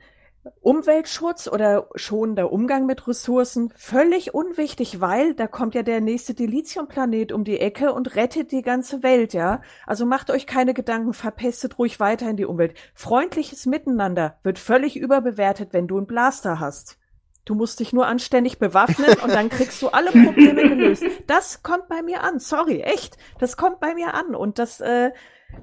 Umweltschutz 0.61 1.49
oder 1.49 1.89
schonender 1.95 2.53
Umgang 2.53 2.87
mit 2.87 3.07
Ressourcen 3.09 3.73
völlig 3.77 4.35
unwichtig, 4.35 5.01
weil 5.01 5.35
da 5.35 5.47
kommt 5.47 5.75
ja 5.75 5.83
der 5.83 6.01
nächste 6.01 6.35
Dilithium-Planet 6.35 7.33
um 7.33 7.45
die 7.45 7.61
Ecke 7.61 7.93
und 7.93 8.15
rettet 8.15 8.53
die 8.53 8.62
ganze 8.62 9.03
Welt, 9.03 9.33
ja. 9.33 9.62
Also 9.87 10.05
macht 10.05 10.31
euch 10.31 10.47
keine 10.47 10.75
Gedanken, 10.75 11.15
verpestet 11.15 11.79
ruhig 11.79 11.99
weiter 12.01 12.29
in 12.29 12.37
die 12.37 12.45
Umwelt. 12.45 12.75
Freundliches 12.95 13.66
Miteinander 13.66 14.39
wird 14.43 14.59
völlig 14.59 14.97
überbewertet, 14.97 15.73
wenn 15.73 15.89
du 15.89 15.97
einen 15.97 16.07
Blaster 16.07 16.61
hast. 16.61 16.99
Du 17.45 17.55
musst 17.55 17.81
dich 17.81 17.93
nur 17.93 18.07
anständig 18.07 18.59
bewaffnen 18.59 19.15
und 19.23 19.33
dann 19.33 19.51
kriegst 19.51 19.81
du 19.83 19.89
alle 19.89 20.11
Probleme 20.11 20.69
gelöst. 20.69 21.05
Das 21.27 21.62
kommt 21.62 21.89
bei 21.89 22.03
mir 22.03 22.23
an. 22.23 22.39
Sorry, 22.39 22.81
echt. 22.81 23.19
Das 23.39 23.57
kommt 23.57 23.81
bei 23.81 23.95
mir 23.95 24.15
an. 24.15 24.35
Und 24.35 24.59
das, 24.59 24.81
äh, 24.81 25.11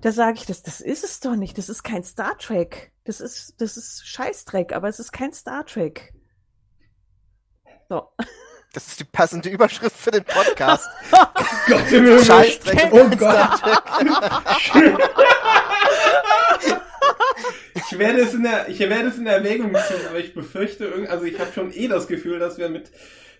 da 0.01 0.11
sage 0.11 0.37
ich, 0.37 0.45
das, 0.45 0.61
das 0.61 0.79
ist 0.79 1.03
es 1.03 1.19
doch 1.19 1.35
nicht. 1.35 1.57
Das 1.57 1.69
ist 1.69 1.83
kein 1.83 2.03
Star 2.03 2.37
Trek. 2.37 2.90
Das 3.03 3.19
ist, 3.19 3.55
das 3.59 3.77
ist 3.77 4.07
Scheißdreck, 4.07 4.73
aber 4.73 4.87
es 4.87 4.99
ist 4.99 5.11
kein 5.11 5.33
Star 5.33 5.65
Trek. 5.65 6.13
So. 7.89 8.11
Das 8.73 8.87
ist 8.87 9.01
die 9.01 9.03
passende 9.03 9.49
Überschrift 9.49 9.97
für 9.97 10.11
den 10.11 10.23
Podcast. 10.23 10.87
Gott 11.67 11.91
im 11.91 12.05
Himmel. 12.05 12.23
Scheißdreck. 12.23 12.87
Oh 12.91 13.09
Gott. 13.17 13.61
ich 17.75 17.99
werde 17.99 18.21
es 18.21 18.33
in 18.33 18.43
der, 18.43 18.69
ich 18.69 18.79
werde 18.79 19.09
es 19.09 19.17
in 19.17 19.27
Erwägung 19.27 19.75
ziehen, 19.75 20.07
aber 20.07 20.19
ich 20.19 20.33
befürchte, 20.33 21.05
also 21.09 21.25
ich 21.25 21.37
habe 21.37 21.51
schon 21.51 21.73
eh 21.73 21.89
das 21.89 22.07
Gefühl, 22.07 22.39
dass 22.39 22.57
wir 22.57 22.69
mit 22.69 22.91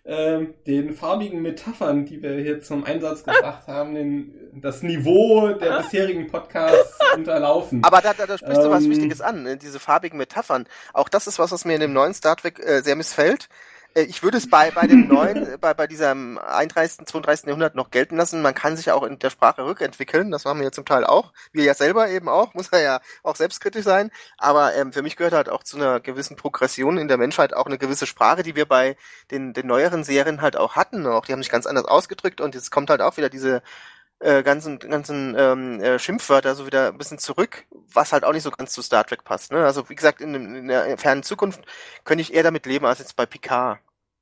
ähm, 0.04 0.56
den 0.66 0.96
farbigen 0.96 1.42
Metaphern, 1.42 2.06
die 2.06 2.22
wir 2.24 2.34
hier 2.38 2.62
zum 2.62 2.84
Einsatz 2.84 3.24
gebracht 3.24 3.68
haben, 3.68 3.94
den, 3.94 4.34
das 4.54 4.82
Niveau 4.82 5.50
der 5.50 5.82
bisherigen 5.82 6.28
Podcasts 6.28 6.98
unterlaufen. 7.16 7.84
Aber 7.84 8.02
da, 8.02 8.14
da, 8.14 8.26
da 8.26 8.38
sprichst 8.38 8.58
ähm, 8.58 8.64
du 8.64 8.72
was 8.72 8.90
Wichtiges 8.90 9.22
an, 9.22 9.44
ne? 9.44 9.58
diese 9.58 9.80
farbigen 9.80 10.18
Metaphern. 10.18 10.66
Auch 10.94 11.08
das 11.08 11.28
ist 11.28 11.38
was, 11.38 11.52
was 11.52 11.66
mir 11.66 11.76
in 11.76 11.82
dem 11.82 11.94
neuen 11.94 12.14
Star 12.14 12.36
Trek 12.36 12.60
äh, 12.60 12.82
sehr 12.82 12.96
missfällt. 12.96 13.48
Äh, 13.94 14.04
ich 14.04 14.24
würde 14.24 14.38
es 14.38 14.50
bei, 14.50 14.72
bei 14.72 14.88
dem 14.88 15.08
neuen, 15.08 15.60
bei, 15.60 15.74
bei 15.74 15.88
diesem 15.88 16.38
31., 16.38 17.06
32. 17.06 17.48
Jahrhundert 17.48 17.76
noch 17.76 17.92
gelten 17.92 18.18
lassen. 18.18 18.42
Man 18.42 18.54
kann 18.54 18.78
sich 18.78 18.92
auch 18.92 19.04
in 19.04 19.20
der 19.20 19.30
Sprache 19.30 19.66
rückentwickeln. 19.66 20.32
Das 20.32 20.46
machen 20.46 20.60
wir 20.60 20.66
ja 20.66 20.72
zum 20.72 20.86
Teil 20.86 21.06
auch. 21.06 21.34
Wir 21.52 21.64
ja 21.64 21.74
selber 21.74 22.10
eben 22.10 22.30
auch. 22.30 22.54
Muss 22.62 22.70
er 22.70 22.82
ja 22.82 23.02
auch 23.24 23.36
selbstkritisch 23.36 23.84
sein. 23.84 24.12
Aber 24.38 24.76
ähm, 24.76 24.94
für 24.94 25.02
mich 25.02 25.16
gehört 25.16 25.34
halt 25.34 25.50
auch 25.50 25.64
zu 25.64 25.78
einer 25.78 26.00
gewissen 26.00 26.36
Progression 26.36 26.98
in 26.98 27.08
der 27.08 27.18
Menschheit 27.18 27.54
auch 27.54 27.66
eine 27.66 27.78
gewisse 27.78 28.06
Sprache, 28.06 28.44
die 28.44 28.56
wir 28.56 28.66
bei 28.66 28.96
den, 29.32 29.54
den 29.54 29.68
neueren 29.68 30.04
Serien 30.04 30.42
halt 30.42 30.56
auch 30.58 30.76
hatten. 30.76 31.06
Auch 31.08 31.26
die 31.26 31.34
haben 31.34 31.44
sich 31.44 31.52
ganz 31.52 31.66
anders 31.66 31.86
ausgedrückt 31.86 32.42
und 32.42 32.56
jetzt 32.56 32.72
kommt 32.72 32.90
halt 32.90 33.02
auch 33.02 33.18
wieder 33.18 33.30
diese 33.30 33.62
äh, 34.22 34.44
ganzen 34.44 34.80
ganzen 34.80 35.36
ähm, 35.38 35.82
äh, 35.82 36.00
Schimpfwörter 36.00 36.56
so 36.56 36.66
wieder 36.66 36.90
ein 36.90 36.98
bisschen 36.98 37.18
zurück, 37.18 37.66
was 37.94 38.14
halt 38.14 38.24
auch 38.24 38.34
nicht 38.34 38.44
so 38.44 38.52
ganz 38.52 38.72
zu 38.72 38.82
Star 38.82 39.06
Trek 39.06 39.24
passt. 39.24 39.52
Ne? 39.52 39.66
Also 39.66 39.90
wie 39.90 39.96
gesagt, 39.96 40.22
in, 40.22 40.36
in 40.36 40.68
der 40.68 40.98
fernen 40.98 41.24
Zukunft 41.24 41.62
könnte 42.04 42.22
ich 42.22 42.34
eher 42.34 42.44
damit 42.44 42.66
leben 42.66 42.86
als 42.86 43.00
jetzt 43.00 43.16
bei 43.16 43.26
Picard. 43.26 43.80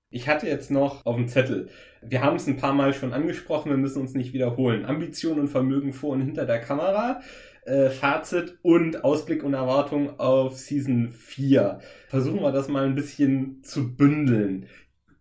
Ich 0.10 0.28
hatte 0.28 0.48
jetzt 0.48 0.72
noch 0.72 1.06
auf 1.06 1.16
dem 1.16 1.28
Zettel, 1.28 1.70
wir 2.02 2.22
haben 2.22 2.38
es 2.38 2.48
ein 2.48 2.58
paar 2.58 2.74
Mal 2.74 2.94
schon 2.94 3.14
angesprochen, 3.14 3.70
wir 3.70 3.78
müssen 3.78 4.02
uns 4.02 4.16
nicht 4.16 4.34
wiederholen. 4.34 4.86
Ambition 4.86 5.40
und 5.40 5.50
Vermögen 5.50 5.94
vor 5.94 6.14
und 6.14 6.22
hinter 6.22 6.46
der 6.46 6.62
Kamera, 6.62 7.22
äh, 7.66 7.90
Fazit 7.90 8.58
und 8.64 9.04
Ausblick 9.04 9.44
und 9.44 9.54
Erwartung 9.54 10.20
auf 10.20 10.58
Season 10.58 11.10
4. 11.10 11.80
Versuchen 12.08 12.42
wir 12.42 12.52
das 12.52 12.70
mal 12.70 12.86
ein 12.86 12.96
bisschen 12.96 13.62
zu 13.64 13.96
bündeln 13.96 14.68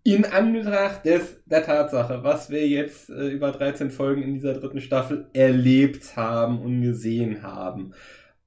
in 0.04 0.24
Anbetracht 0.24 1.04
des, 1.04 1.42
der 1.46 1.64
Tatsache, 1.64 2.22
was 2.22 2.50
wir 2.50 2.66
jetzt 2.66 3.10
äh, 3.10 3.28
über 3.28 3.52
13 3.52 3.90
Folgen 3.90 4.22
in 4.22 4.34
dieser 4.34 4.54
dritten 4.54 4.80
Staffel 4.80 5.26
erlebt 5.32 6.16
haben 6.16 6.60
und 6.60 6.82
gesehen 6.82 7.42
haben, 7.42 7.92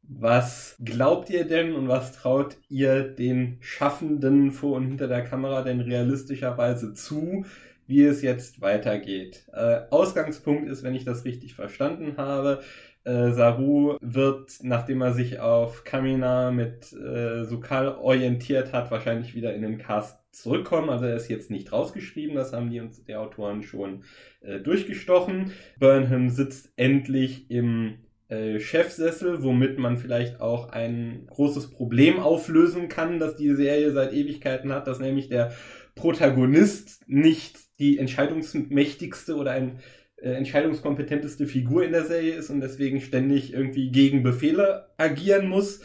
was 0.03 0.75
glaubt 0.83 1.29
ihr 1.29 1.45
denn 1.45 1.73
und 1.73 1.87
was 1.87 2.13
traut 2.13 2.57
ihr 2.67 3.03
den 3.03 3.57
Schaffenden 3.61 4.51
vor 4.51 4.75
und 4.75 4.87
hinter 4.87 5.07
der 5.07 5.23
Kamera 5.23 5.61
denn 5.61 5.79
realistischerweise 5.79 6.93
zu, 6.93 7.45
wie 7.87 8.03
es 8.03 8.21
jetzt 8.21 8.61
weitergeht? 8.61 9.45
Äh, 9.53 9.81
Ausgangspunkt 9.89 10.67
ist, 10.69 10.83
wenn 10.83 10.95
ich 10.95 11.05
das 11.05 11.25
richtig 11.25 11.55
verstanden 11.55 12.17
habe, 12.17 12.61
äh, 13.03 13.31
Saru 13.31 13.97
wird, 14.01 14.59
nachdem 14.61 15.01
er 15.01 15.13
sich 15.13 15.39
auf 15.39 15.83
Kamina 15.83 16.51
mit 16.51 16.93
äh, 16.93 17.45
Sukal 17.45 17.95
orientiert 17.95 18.73
hat, 18.73 18.91
wahrscheinlich 18.91 19.33
wieder 19.33 19.53
in 19.53 19.61
den 19.61 19.77
Cast 19.77 20.20
zurückkommen. 20.31 20.89
Also 20.89 21.05
er 21.05 21.15
ist 21.15 21.29
jetzt 21.29 21.51
nicht 21.51 21.71
rausgeschrieben, 21.71 22.35
das 22.35 22.53
haben 22.53 22.69
die 22.69 22.79
uns 22.79 23.03
die 23.03 23.15
Autoren 23.15 23.63
schon 23.63 24.03
äh, 24.41 24.59
durchgestochen. 24.59 25.51
Burnham 25.79 26.29
sitzt 26.29 26.71
endlich 26.75 27.49
im 27.49 27.99
äh, 28.29 28.59
Chefsessel, 28.59 29.43
womit 29.43 29.77
man 29.77 29.97
vielleicht 29.97 30.39
auch 30.39 30.69
ein 30.69 31.27
großes 31.27 31.71
Problem 31.71 32.19
auflösen 32.19 32.87
kann, 32.87 33.19
das 33.19 33.35
die 33.35 33.53
Serie 33.53 33.91
seit 33.91 34.13
Ewigkeiten 34.13 34.71
hat, 34.71 34.87
dass 34.87 34.99
nämlich 34.99 35.29
der 35.29 35.51
Protagonist 35.95 37.03
nicht 37.07 37.57
die 37.79 37.97
entscheidungsmächtigste 37.97 39.35
oder 39.35 39.51
ein 39.51 39.79
äh, 40.15 40.33
entscheidungskompetenteste 40.33 41.45
Figur 41.45 41.83
in 41.83 41.91
der 41.91 42.05
Serie 42.05 42.35
ist 42.35 42.49
und 42.49 42.61
deswegen 42.61 43.01
ständig 43.01 43.53
irgendwie 43.53 43.91
gegen 43.91 44.23
Befehle 44.23 44.87
agieren 44.97 45.49
muss 45.49 45.81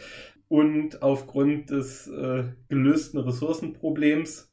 und 0.49 1.01
aufgrund 1.01 1.69
des 1.69 2.07
äh, 2.07 2.45
gelösten 2.69 3.19
Ressourcenproblems 3.19 4.51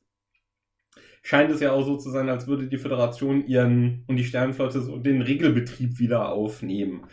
scheint 1.22 1.50
es 1.50 1.60
ja 1.60 1.72
auch 1.72 1.84
so 1.84 1.96
zu 1.96 2.10
sein, 2.10 2.28
als 2.28 2.46
würde 2.46 2.68
die 2.68 2.78
Föderation 2.78 3.46
ihren 3.46 4.04
und 4.06 4.16
die 4.16 4.24
Sternenflotte 4.24 4.80
so 4.82 4.98
den 4.98 5.22
Regelbetrieb 5.22 5.98
wieder 5.98 6.30
aufnehmen. 6.30 7.06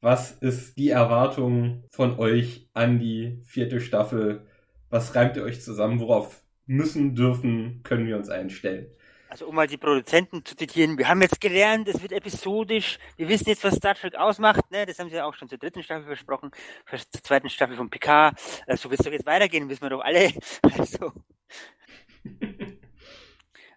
Was 0.00 0.32
ist 0.32 0.76
die 0.76 0.90
Erwartung 0.90 1.84
von 1.90 2.18
euch 2.18 2.68
an 2.74 2.98
die 2.98 3.40
vierte 3.44 3.80
Staffel? 3.80 4.46
Was 4.90 5.14
reimt 5.14 5.36
ihr 5.36 5.42
euch 5.42 5.62
zusammen? 5.62 6.00
Worauf 6.00 6.42
müssen, 6.66 7.14
dürfen, 7.14 7.80
können 7.82 8.06
wir 8.06 8.16
uns 8.16 8.28
einstellen? 8.28 8.86
Also 9.36 9.48
um 9.48 9.54
mal 9.54 9.66
die 9.66 9.76
Produzenten 9.76 10.42
zu 10.46 10.56
zitieren, 10.56 10.96
wir 10.96 11.08
haben 11.08 11.20
jetzt 11.20 11.42
gelernt, 11.42 11.88
es 11.88 12.00
wird 12.00 12.12
episodisch, 12.12 12.98
wir 13.18 13.28
wissen 13.28 13.50
jetzt, 13.50 13.62
was 13.64 13.74
Star 13.74 13.94
Trek 13.94 14.14
ausmacht, 14.14 14.70
ne? 14.70 14.86
das 14.86 14.98
haben 14.98 15.10
sie 15.10 15.16
ja 15.16 15.26
auch 15.26 15.34
schon 15.34 15.46
zur 15.46 15.58
dritten 15.58 15.82
Staffel 15.82 16.06
versprochen, 16.06 16.52
zur 16.88 17.22
zweiten 17.22 17.50
Staffel 17.50 17.76
von 17.76 17.90
PK, 17.90 18.32
äh, 18.66 18.78
so 18.78 18.88
wird 18.88 19.00
es 19.00 19.04
doch 19.04 19.12
jetzt 19.12 19.26
weitergehen, 19.26 19.68
wissen 19.68 19.82
wir 19.82 19.90
doch 19.90 20.00
alle. 20.00 20.32
Also. 20.78 21.12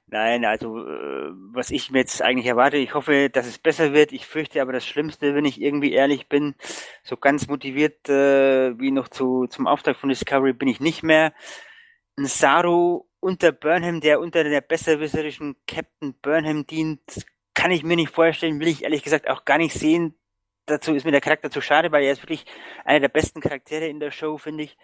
Nein, 0.08 0.46
also 0.46 0.80
äh, 0.80 1.32
was 1.52 1.72
ich 1.72 1.92
mir 1.92 2.00
jetzt 2.00 2.22
eigentlich 2.22 2.46
erwarte, 2.46 2.78
ich 2.78 2.94
hoffe, 2.94 3.30
dass 3.30 3.46
es 3.46 3.58
besser 3.58 3.92
wird. 3.92 4.14
Ich 4.14 4.28
fürchte 4.28 4.62
aber 4.62 4.72
das 4.72 4.88
Schlimmste, 4.88 5.36
wenn 5.36 5.44
ich 5.44 5.60
irgendwie 5.60 5.92
ehrlich 5.92 6.30
bin. 6.30 6.56
So 7.04 7.18
ganz 7.18 7.50
motiviert 7.50 8.08
äh, 8.08 8.80
wie 8.80 8.92
noch 8.92 9.10
zu, 9.10 9.46
zum 9.48 9.68
Auftrag 9.68 9.98
von 9.98 10.08
Discovery 10.08 10.54
bin 10.54 10.70
ich 10.70 10.80
nicht 10.80 11.04
mehr. 11.04 11.34
Ein 12.18 12.28
Saru 12.28 13.09
unter 13.20 13.52
Burnham, 13.52 14.02
der 14.02 14.20
unter 14.20 14.44
der 14.44 14.62
besserwisserischen 14.62 15.56
Captain 15.68 16.14
Burnham 16.22 16.66
dient, 16.66 17.02
kann 17.54 17.72
ich 17.72 17.84
mir 17.84 17.96
nicht 17.96 18.14
vorstellen, 18.14 18.60
will 18.60 18.68
ich 18.68 18.84
ehrlich 18.84 19.04
gesagt 19.04 19.30
auch 19.30 19.46
gar 19.46 19.58
nicht 19.58 19.74
sehen. 19.74 20.16
Dazu 20.66 20.94
ist 20.94 21.06
mir 21.06 21.12
der 21.12 21.22
Charakter 21.22 21.50
zu 21.50 21.62
schade, 21.62 21.92
weil 21.92 22.04
er 22.04 22.12
ist 22.12 22.24
wirklich 22.24 22.46
einer 22.86 23.00
der 23.00 23.10
besten 23.10 23.42
Charaktere 23.42 23.88
in 23.88 24.00
der 24.00 24.12
Show, 24.12 24.38
finde 24.38 24.64
ich. 24.64 24.78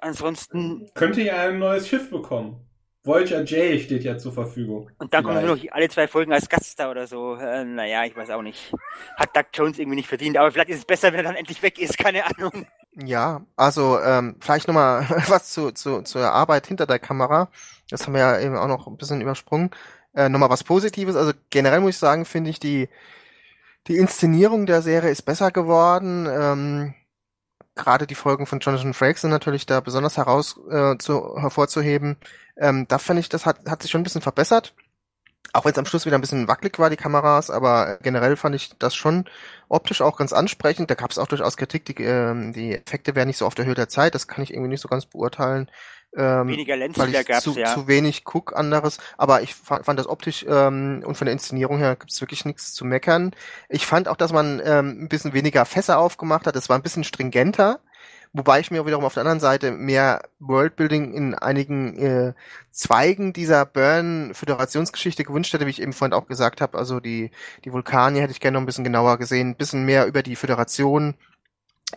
Ansonsten. 0.00 0.90
Könnte 0.94 1.22
ja 1.22 1.48
ein 1.48 1.58
neues 1.58 1.86
Schiff 1.88 2.10
bekommen. 2.10 2.66
Voyager 3.04 3.44
J 3.44 3.80
steht 3.80 4.02
ja 4.02 4.18
zur 4.18 4.32
Verfügung. 4.32 4.90
Und 4.98 5.14
dann 5.14 5.22
kommen 5.22 5.40
wir 5.40 5.46
noch 5.46 5.62
alle 5.70 5.88
zwei 5.88 6.08
Folgen 6.08 6.32
als 6.32 6.48
Gaststar 6.48 6.90
oder 6.90 7.06
so. 7.06 7.36
Äh, 7.36 7.64
naja, 7.64 8.04
ich 8.04 8.16
weiß 8.16 8.30
auch 8.30 8.42
nicht. 8.42 8.72
Hat 9.16 9.36
Doug 9.36 9.44
Jones 9.54 9.78
irgendwie 9.78 9.96
nicht 9.96 10.08
verdient, 10.08 10.36
aber 10.36 10.50
vielleicht 10.50 10.70
ist 10.70 10.78
es 10.78 10.84
besser, 10.84 11.12
wenn 11.12 11.20
er 11.20 11.22
dann 11.22 11.36
endlich 11.36 11.62
weg 11.62 11.78
ist, 11.78 11.96
keine 11.98 12.24
Ahnung. 12.26 12.66
Ja, 12.98 13.44
also 13.56 14.00
ähm, 14.00 14.36
vielleicht 14.40 14.68
nochmal 14.68 15.06
was 15.28 15.52
zu, 15.52 15.70
zu, 15.72 16.02
zur 16.02 16.32
Arbeit 16.32 16.66
hinter 16.66 16.86
der 16.86 16.98
Kamera. 16.98 17.50
Das 17.90 18.06
haben 18.06 18.14
wir 18.14 18.20
ja 18.20 18.40
eben 18.40 18.56
auch 18.56 18.68
noch 18.68 18.86
ein 18.86 18.96
bisschen 18.96 19.20
übersprungen. 19.20 19.70
Äh, 20.14 20.28
nochmal 20.30 20.48
was 20.48 20.64
Positives. 20.64 21.14
Also 21.14 21.32
generell 21.50 21.80
muss 21.80 21.90
ich 21.90 21.98
sagen, 21.98 22.24
finde 22.24 22.50
ich 22.50 22.58
die, 22.58 22.88
die 23.88 23.96
Inszenierung 23.98 24.66
der 24.66 24.82
Serie 24.82 25.10
ist 25.10 25.22
besser 25.22 25.50
geworden. 25.50 26.26
Ähm, 26.30 26.94
Gerade 27.76 28.06
die 28.06 28.14
Folgen 28.14 28.46
von 28.46 28.60
Jonathan 28.60 28.94
Frakes 28.94 29.22
sind 29.22 29.30
natürlich 29.30 29.66
da 29.66 29.80
besonders 29.80 30.16
heraus 30.16 30.58
äh, 30.70 30.96
zu, 30.98 31.36
hervorzuheben. 31.40 32.16
Ähm, 32.56 32.86
da 32.88 32.98
finde 32.98 33.20
ich, 33.20 33.28
das 33.28 33.46
hat, 33.46 33.68
hat 33.68 33.82
sich 33.82 33.90
schon 33.90 34.00
ein 34.00 34.04
bisschen 34.04 34.22
verbessert. 34.22 34.74
Auch 35.52 35.64
wenn 35.64 35.72
es 35.72 35.78
am 35.78 35.86
Schluss 35.86 36.06
wieder 36.06 36.18
ein 36.18 36.20
bisschen 36.22 36.48
wackelig 36.48 36.78
war, 36.78 36.90
die 36.90 36.96
Kameras, 36.96 37.50
aber 37.50 37.98
generell 38.02 38.36
fand 38.36 38.54
ich 38.56 38.78
das 38.78 38.94
schon 38.94 39.26
optisch 39.68 40.02
auch 40.02 40.16
ganz 40.16 40.32
ansprechend. 40.32 40.90
Da 40.90 40.94
gab 40.94 41.10
es 41.10 41.18
auch 41.18 41.26
durchaus 41.26 41.56
Kritik, 41.56 41.84
die, 41.86 42.02
ähm, 42.02 42.52
die 42.52 42.74
Effekte 42.74 43.14
wären 43.14 43.28
nicht 43.28 43.38
so 43.38 43.46
auf 43.46 43.54
der 43.54 43.64
Höhe 43.64 43.74
der 43.74 43.88
Zeit, 43.88 44.14
das 44.14 44.28
kann 44.28 44.42
ich 44.42 44.52
irgendwie 44.52 44.70
nicht 44.70 44.80
so 44.80 44.88
ganz 44.88 45.06
beurteilen. 45.06 45.70
Ähm, 46.16 46.48
Weniger 46.48 46.76
Lensflare 46.76 47.24
gab's, 47.24 47.44
zu, 47.44 47.58
ja. 47.58 47.74
zu 47.74 47.88
wenig 47.88 48.24
guck 48.24 48.56
anderes, 48.56 48.98
aber 49.18 49.42
ich 49.42 49.54
fand, 49.54 49.84
fand 49.84 49.98
das 49.98 50.08
optisch 50.08 50.46
ähm, 50.48 51.02
und 51.04 51.16
von 51.16 51.26
der 51.26 51.32
Inszenierung 51.32 51.78
her 51.78 51.96
gibt's 51.96 52.20
wirklich 52.22 52.44
nichts 52.46 52.72
zu 52.72 52.86
meckern. 52.86 53.32
Ich 53.68 53.86
fand 53.86 54.08
auch, 54.08 54.16
dass 54.16 54.32
man 54.32 54.62
ähm, 54.64 55.02
ein 55.02 55.08
bisschen 55.08 55.34
weniger 55.34 55.66
Fässer 55.66 55.98
aufgemacht 55.98 56.46
hat, 56.46 56.56
es 56.56 56.68
war 56.68 56.76
ein 56.76 56.82
bisschen 56.82 57.04
stringenter. 57.04 57.80
Wobei 58.32 58.60
ich 58.60 58.70
mir 58.70 58.84
wiederum 58.84 59.04
auf 59.04 59.14
der 59.14 59.22
anderen 59.22 59.40
Seite 59.40 59.70
mehr 59.70 60.22
Worldbuilding 60.40 61.14
in 61.14 61.34
einigen 61.34 61.96
äh, 61.98 62.34
Zweigen 62.70 63.32
dieser 63.32 63.64
Burn-Föderationsgeschichte 63.64 65.24
gewünscht 65.24 65.52
hätte, 65.52 65.66
wie 65.66 65.70
ich 65.70 65.80
eben 65.80 65.92
vorhin 65.92 66.12
auch 66.12 66.26
gesagt 66.26 66.60
habe. 66.60 66.76
Also 66.76 67.00
die, 67.00 67.30
die 67.64 67.72
Vulkanier 67.72 68.22
hätte 68.22 68.32
ich 68.32 68.40
gerne 68.40 68.56
noch 68.56 68.62
ein 68.62 68.66
bisschen 68.66 68.84
genauer 68.84 69.18
gesehen, 69.18 69.50
ein 69.50 69.56
bisschen 69.56 69.84
mehr 69.84 70.06
über 70.06 70.22
die 70.22 70.36
Föderation, 70.36 71.14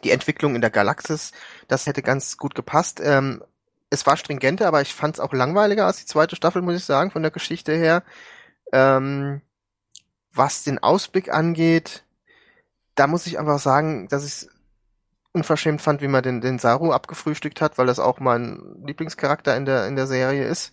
die 0.04 0.12
Entwicklung 0.12 0.56
in 0.56 0.62
der 0.62 0.70
Galaxis. 0.70 1.32
Das 1.68 1.88
hätte 1.88 2.02
ganz 2.02 2.38
gut 2.38 2.56
gepasst. 2.56 3.02
Ähm, 3.04 3.44
es 3.90 4.06
war 4.06 4.18
stringenter, 4.18 4.68
aber 4.68 4.82
ich 4.82 4.94
fand 4.94 5.16
es 5.16 5.20
auch 5.20 5.34
langweiliger 5.34 5.86
als 5.86 5.98
die 5.98 6.06
zweite 6.06 6.36
Staffel, 6.36 6.62
muss 6.62 6.76
ich 6.76 6.86
sagen, 6.86 7.12
von 7.12 7.22
der 7.24 7.32
Geschichte 7.32 7.74
her. 7.74 8.04
Ähm, 8.72 9.42
was 10.32 10.64
den 10.64 10.80
Ausblick 10.80 11.34
angeht, 11.34 12.04
da 12.96 13.08
muss 13.08 13.26
ich 13.26 13.40
einfach 13.40 13.60
sagen, 13.60 14.08
dass 14.10 14.26
ich 14.26 14.50
unverschämt 15.34 15.82
fand, 15.82 16.02
wie 16.02 16.08
man 16.08 16.24
den, 16.24 16.42
den 16.42 16.60
Saru 16.60 16.92
abgefrühstückt 16.92 17.62
hat, 17.62 17.78
weil 17.78 17.88
das 17.88 18.00
auch 18.00 18.20
mein 18.20 18.62
Lieblingscharakter 18.86 19.56
in 19.56 19.66
der, 19.66 19.88
in 19.88 19.96
der 19.96 20.08
Serie 20.08 20.46
ist. 20.48 20.72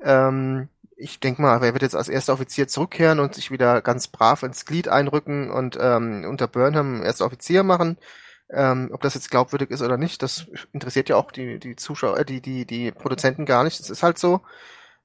Ähm, 0.00 0.68
ich 0.96 1.20
denke 1.20 1.42
mal, 1.42 1.62
er 1.62 1.72
wird 1.74 1.82
jetzt 1.82 1.96
als 1.96 2.08
erster 2.08 2.32
Offizier 2.32 2.68
zurückkehren 2.68 3.20
und 3.20 3.34
sich 3.34 3.50
wieder 3.50 3.82
ganz 3.82 4.08
brav 4.08 4.42
ins 4.42 4.64
Glied 4.64 4.88
einrücken 4.88 5.50
und 5.50 5.78
ähm, 5.80 6.24
unter 6.28 6.48
Burnham 6.48 7.02
erster 7.02 7.26
Offizier 7.26 7.62
machen. 7.62 7.98
Ähm, 8.48 8.90
ob 8.92 9.02
das 9.02 9.14
jetzt 9.14 9.30
glaubwürdig 9.30 9.70
ist 9.70 9.82
oder 9.82 9.96
nicht, 9.96 10.22
das 10.22 10.46
interessiert 10.72 11.08
ja 11.08 11.16
auch 11.16 11.32
die, 11.32 11.58
die 11.58 11.74
Zuschauer, 11.76 12.18
äh, 12.18 12.24
die, 12.24 12.40
die, 12.40 12.64
die 12.64 12.92
Produzenten 12.92 13.44
gar 13.44 13.64
nicht. 13.64 13.80
Das 13.80 13.90
ist 13.90 14.02
halt 14.02 14.18
so. 14.18 14.40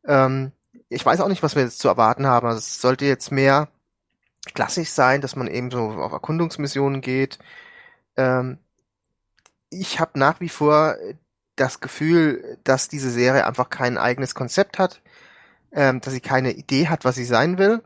Ähm, 0.06 0.52
ich 0.90 1.06
weiß 1.06 1.22
auch 1.22 1.28
nicht, 1.28 1.44
was 1.44 1.56
wir 1.56 1.64
jetzt 1.64 1.80
zu 1.80 1.88
erwarten 1.88 2.28
haben. 2.28 2.48
Also 2.48 2.60
es 2.60 2.82
sollte 2.82 3.06
jetzt 3.06 3.32
mehr 3.32 3.68
klassisch 4.54 4.90
sein, 4.92 5.22
dass 5.22 5.36
man 5.36 5.48
eben 5.48 5.72
so 5.72 5.80
auf 5.80 6.12
Erkundungsmissionen 6.12 7.02
geht. 7.02 7.40
Ähm, 8.18 8.60
ich 9.72 10.00
habe 10.00 10.20
nach 10.20 10.40
wie 10.40 10.50
vor 10.50 10.96
das 11.56 11.80
Gefühl, 11.80 12.58
dass 12.64 12.88
diese 12.88 13.10
Serie 13.10 13.48
einfach 13.48 13.70
kein 13.70 13.98
eigenes 13.98 14.36
Konzept 14.36 14.78
hat, 14.78 15.02
ähm, 15.72 16.02
dass 16.02 16.14
sie 16.14 16.22
keine 16.22 16.52
Idee 16.52 16.88
hat, 16.88 17.06
was 17.06 17.16
sie 17.16 17.26
sein 17.26 17.58
will. 17.58 17.82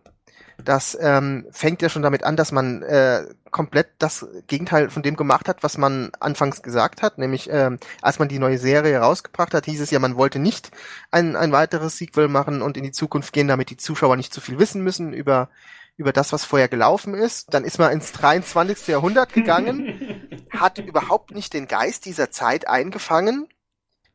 Das 0.64 0.98
ähm, 1.02 1.46
fängt 1.52 1.82
ja 1.82 1.90
schon 1.90 2.02
damit 2.02 2.24
an, 2.24 2.38
dass 2.38 2.52
man 2.54 2.82
äh, 2.82 3.26
komplett 3.52 3.90
das 4.00 4.26
Gegenteil 4.48 4.90
von 4.90 5.04
dem 5.04 5.18
gemacht 5.18 5.50
hat, 5.50 5.64
was 5.64 5.78
man 5.78 6.12
anfangs 6.20 6.62
gesagt 6.62 7.02
hat. 7.02 7.18
Nämlich, 7.18 7.50
ähm, 7.52 7.78
als 8.02 8.20
man 8.20 8.30
die 8.30 8.40
neue 8.40 8.58
Serie 8.58 9.00
rausgebracht 9.00 9.54
hat, 9.54 9.66
hieß 9.66 9.82
es 9.82 9.92
ja, 9.92 10.00
man 10.00 10.16
wollte 10.16 10.40
nicht 10.40 10.72
ein, 11.12 11.36
ein 11.36 11.52
weiteres 11.52 11.98
Sequel 11.98 12.30
machen 12.30 12.62
und 12.62 12.78
in 12.78 12.84
die 12.84 12.92
Zukunft 12.92 13.34
gehen, 13.34 13.50
damit 13.50 13.70
die 13.70 13.78
Zuschauer 13.78 14.16
nicht 14.16 14.34
zu 14.34 14.40
viel 14.40 14.58
wissen 14.58 14.82
müssen 14.82 15.14
über 15.14 15.50
über 15.98 16.12
das, 16.12 16.34
was 16.34 16.46
vorher 16.46 16.68
gelaufen 16.68 17.14
ist. 17.14 17.54
Dann 17.54 17.64
ist 17.64 17.80
man 17.80 17.92
ins 17.92 18.12
23. 18.12 18.88
Jahrhundert 18.88 19.34
gegangen, 19.34 20.46
hat 20.52 20.78
überhaupt 20.80 21.32
nicht 21.32 21.54
den 21.54 21.68
Geist 21.68 22.06
dieser 22.06 22.32
Zeit 22.32 22.68
eingefangen, 22.68 23.48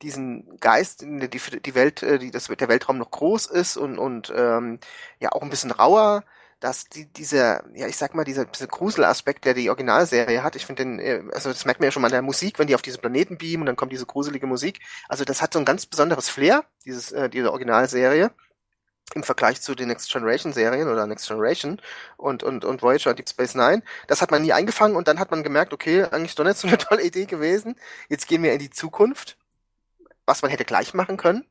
diesen 0.02 0.58
Geist, 0.60 1.02
die, 1.02 1.28
die 1.28 1.74
Welt, 1.74 2.02
äh, 2.02 2.18
die, 2.18 2.30
das, 2.30 2.46
der 2.46 2.68
Weltraum 2.68 2.98
noch 2.98 3.10
groß 3.10 3.46
ist 3.46 3.76
und, 3.76 3.98
und 3.98 4.32
ähm, 4.34 4.78
ja 5.18 5.32
auch 5.32 5.42
ein 5.42 5.50
bisschen 5.50 5.70
rauer, 5.70 6.24
dass 6.58 6.84
die, 6.84 7.06
dieser, 7.06 7.64
ja 7.74 7.86
ich 7.86 7.96
sag 7.96 8.14
mal, 8.14 8.24
dieser, 8.24 8.44
dieser 8.44 8.66
Gruselaspekt, 8.66 9.44
der 9.44 9.54
die 9.54 9.68
Originalserie 9.70 10.42
hat, 10.42 10.56
ich 10.56 10.66
finde 10.66 10.84
den, 10.84 10.98
äh, 10.98 11.22
also 11.32 11.50
das 11.50 11.64
merkt 11.64 11.80
man 11.80 11.86
ja 11.86 11.92
schon 11.92 12.02
mal 12.02 12.08
an 12.08 12.12
der 12.12 12.22
Musik, 12.22 12.58
wenn 12.58 12.66
die 12.66 12.74
auf 12.74 12.82
diese 12.82 12.98
Planeten 12.98 13.38
beamen 13.38 13.62
und 13.62 13.66
dann 13.66 13.76
kommt 13.76 13.92
diese 13.92 14.06
gruselige 14.06 14.46
Musik. 14.46 14.80
Also 15.08 15.24
das 15.24 15.42
hat 15.42 15.52
so 15.52 15.58
ein 15.58 15.64
ganz 15.64 15.86
besonderes 15.86 16.28
Flair, 16.28 16.64
dieses, 16.84 17.12
äh, 17.12 17.28
diese 17.28 17.50
Originalserie 17.50 18.30
im 19.14 19.22
Vergleich 19.22 19.60
zu 19.60 19.74
den 19.74 19.88
Next 19.88 20.10
Generation 20.12 20.52
Serien 20.52 20.88
oder 20.88 21.06
Next 21.06 21.28
Generation 21.28 21.80
und, 22.16 22.42
und, 22.42 22.64
und 22.64 22.82
Voyager 22.82 23.14
Deep 23.14 23.28
Space 23.28 23.54
Nine. 23.54 23.82
Das 24.06 24.22
hat 24.22 24.30
man 24.30 24.42
nie 24.42 24.52
eingefangen 24.52 24.96
und 24.96 25.08
dann 25.08 25.18
hat 25.18 25.30
man 25.30 25.42
gemerkt, 25.42 25.72
okay, 25.72 26.04
eigentlich 26.04 26.34
doch 26.34 26.44
nicht 26.44 26.58
so 26.58 26.68
eine 26.68 26.78
tolle 26.78 27.02
Idee 27.02 27.26
gewesen. 27.26 27.76
Jetzt 28.08 28.28
gehen 28.28 28.42
wir 28.42 28.52
in 28.52 28.58
die 28.58 28.70
Zukunft, 28.70 29.36
was 30.26 30.42
man 30.42 30.50
hätte 30.50 30.64
gleich 30.64 30.94
machen 30.94 31.16
können. 31.16 31.46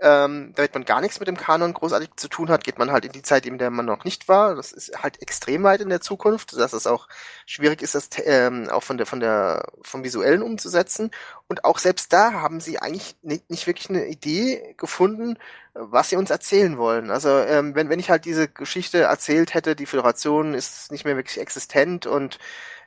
Ähm, 0.00 0.52
damit 0.56 0.74
man 0.74 0.84
gar 0.84 1.00
nichts 1.00 1.20
mit 1.20 1.28
dem 1.28 1.36
Kanon 1.36 1.72
großartig 1.72 2.10
zu 2.16 2.26
tun 2.28 2.48
hat, 2.48 2.64
geht 2.64 2.78
man 2.78 2.90
halt 2.90 3.04
in 3.04 3.12
die 3.12 3.22
Zeit, 3.22 3.46
in 3.46 3.58
der 3.58 3.70
man 3.70 3.86
noch 3.86 4.04
nicht 4.04 4.28
war. 4.28 4.56
Das 4.56 4.72
ist 4.72 5.02
halt 5.02 5.22
extrem 5.22 5.62
weit 5.62 5.80
in 5.80 5.88
der 5.88 6.00
Zukunft, 6.00 6.52
dass 6.58 6.72
es 6.72 6.88
auch 6.88 7.08
schwierig 7.46 7.80
ist, 7.80 7.94
das 7.94 8.08
ähm, 8.24 8.68
auch 8.70 8.82
von 8.82 8.96
der, 8.96 9.06
von 9.06 9.20
der, 9.20 9.70
vom 9.82 10.02
Visuellen 10.02 10.42
umzusetzen. 10.42 11.12
Und 11.46 11.64
auch 11.64 11.78
selbst 11.78 12.12
da 12.12 12.32
haben 12.32 12.58
sie 12.60 12.80
eigentlich 12.80 13.16
nicht, 13.22 13.48
nicht 13.50 13.66
wirklich 13.68 13.88
eine 13.88 14.06
Idee 14.08 14.74
gefunden, 14.76 15.38
was 15.74 16.08
sie 16.08 16.16
uns 16.16 16.30
erzählen 16.30 16.76
wollen. 16.76 17.10
Also 17.12 17.28
ähm, 17.28 17.76
wenn, 17.76 17.88
wenn 17.88 18.00
ich 18.00 18.10
halt 18.10 18.24
diese 18.24 18.48
Geschichte 18.48 19.02
erzählt 19.02 19.54
hätte, 19.54 19.76
die 19.76 19.86
Föderation 19.86 20.54
ist 20.54 20.90
nicht 20.90 21.04
mehr 21.04 21.16
wirklich 21.16 21.38
existent 21.40 22.06
und 22.06 22.38